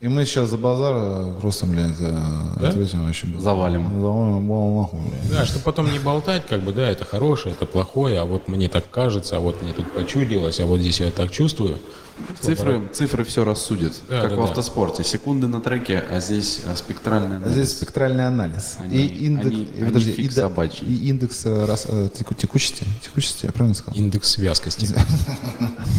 и 0.00 0.08
мы 0.08 0.24
сейчас 0.26 0.50
за 0.50 0.58
базар 0.58 0.94
э, 0.96 1.34
просто, 1.40 1.64
блядь, 1.66 1.98
э, 1.98 2.16
ответим 2.62 3.06
вообще. 3.06 3.26
Завалим. 3.38 3.84
Завалим, 4.00 4.48
вал 4.48 4.70
нахуй, 4.82 5.00
блядь. 5.00 5.30
Да, 5.30 5.46
чтобы 5.46 5.64
потом 5.64 5.90
не 5.90 5.98
болтать, 5.98 6.46
как 6.46 6.60
бы, 6.60 6.72
да, 6.72 6.88
это 6.90 7.06
хорошее, 7.06 7.54
это 7.54 7.64
плохое, 7.64 8.20
а 8.20 8.26
вот 8.26 8.48
мне 8.48 8.68
так 8.68 8.88
кажется, 8.90 9.38
а 9.38 9.40
вот 9.40 9.62
мне 9.62 9.72
тут 9.72 9.90
почудилось, 9.92 10.60
а 10.60 10.66
вот 10.66 10.80
здесь 10.80 11.00
я 11.00 11.10
так 11.10 11.30
чувствую. 11.30 11.78
Цифры, 12.40 12.88
цифры 12.92 13.24
все 13.24 13.44
рассудят, 13.44 13.92
Да, 14.08 14.22
как 14.22 14.30
да, 14.30 14.36
в 14.36 14.38
да. 14.38 14.44
автоспорте. 14.44 15.04
Секунды 15.04 15.46
на 15.46 15.60
треке, 15.60 16.02
а 16.10 16.20
здесь 16.20 16.60
а, 16.66 16.74
спектральная 16.76 17.40
А 17.44 17.48
Здесь 17.48 17.70
спектральный 17.72 18.26
анализ. 18.26 18.76
Они- 18.78 18.96
и 19.06 19.26
индекс, 19.26 19.46
они- 19.46 19.62
и, 19.64 19.84
подожди, 19.84 20.14
они 20.16 20.26
и, 20.26 20.30
собачий. 20.30 20.86
и 20.86 21.08
индекс 21.08 21.42
э, 21.44 21.64
рас- 21.66 21.86
э, 21.88 22.08
теку- 22.16 22.34
текучести, 22.34 22.84
текучести, 23.04 23.46
я 23.46 23.52
правильно 23.52 23.74
сказал? 23.74 23.98
Индекс 23.98 24.38
вязкости. 24.38 24.88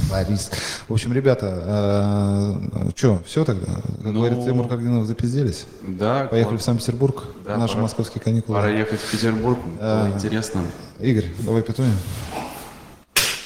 Борис. 0.10 0.49
В 0.88 0.93
общем, 0.93 1.14
ребята, 1.14 2.57
что, 2.95 3.22
все 3.26 3.45
тогда? 3.45 3.73
Как 3.73 3.84
Ну, 4.03 4.14
говорит 4.14 4.43
Тимур 4.45 4.68
Кагдинов, 4.68 5.06
запизделись? 5.06 5.65
Да, 5.88 6.26
Поехали 6.26 6.57
в 6.57 6.61
Санкт-Петербург, 6.61 7.23
Да, 7.45 7.57
наши 7.57 7.73
пора. 7.73 7.84
московские 7.84 8.22
каникулы. 8.22 8.57
Пора 8.57 8.69
ехать 8.69 8.99
в 8.99 9.11
Петербург. 9.11 9.60
Было 9.80 10.11
интересно. 10.15 10.61
Игорь, 10.99 11.26
давай 11.39 11.61
петунем. 11.61 11.95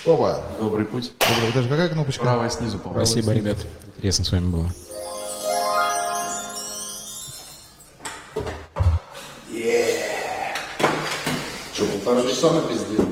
Опа! 0.06 0.40
Добрый 0.60 0.86
путь. 0.86 1.14
Добрый, 1.20 1.52
Даже 1.54 1.68
какая 1.68 1.90
кнопочка? 1.90 2.22
Правая 2.24 2.50
снизу, 2.50 2.78
по-моему. 2.78 3.06
Спасибо, 3.06 3.34
ребят. 3.34 3.58
Интересно 3.98 4.24
с 4.26 4.32
вами 4.32 4.50
было. 4.50 4.70
Что, 11.74 11.86
полтора 11.86 12.30
часа 12.30 12.52
на 12.52 12.62
пизде? 12.62 13.05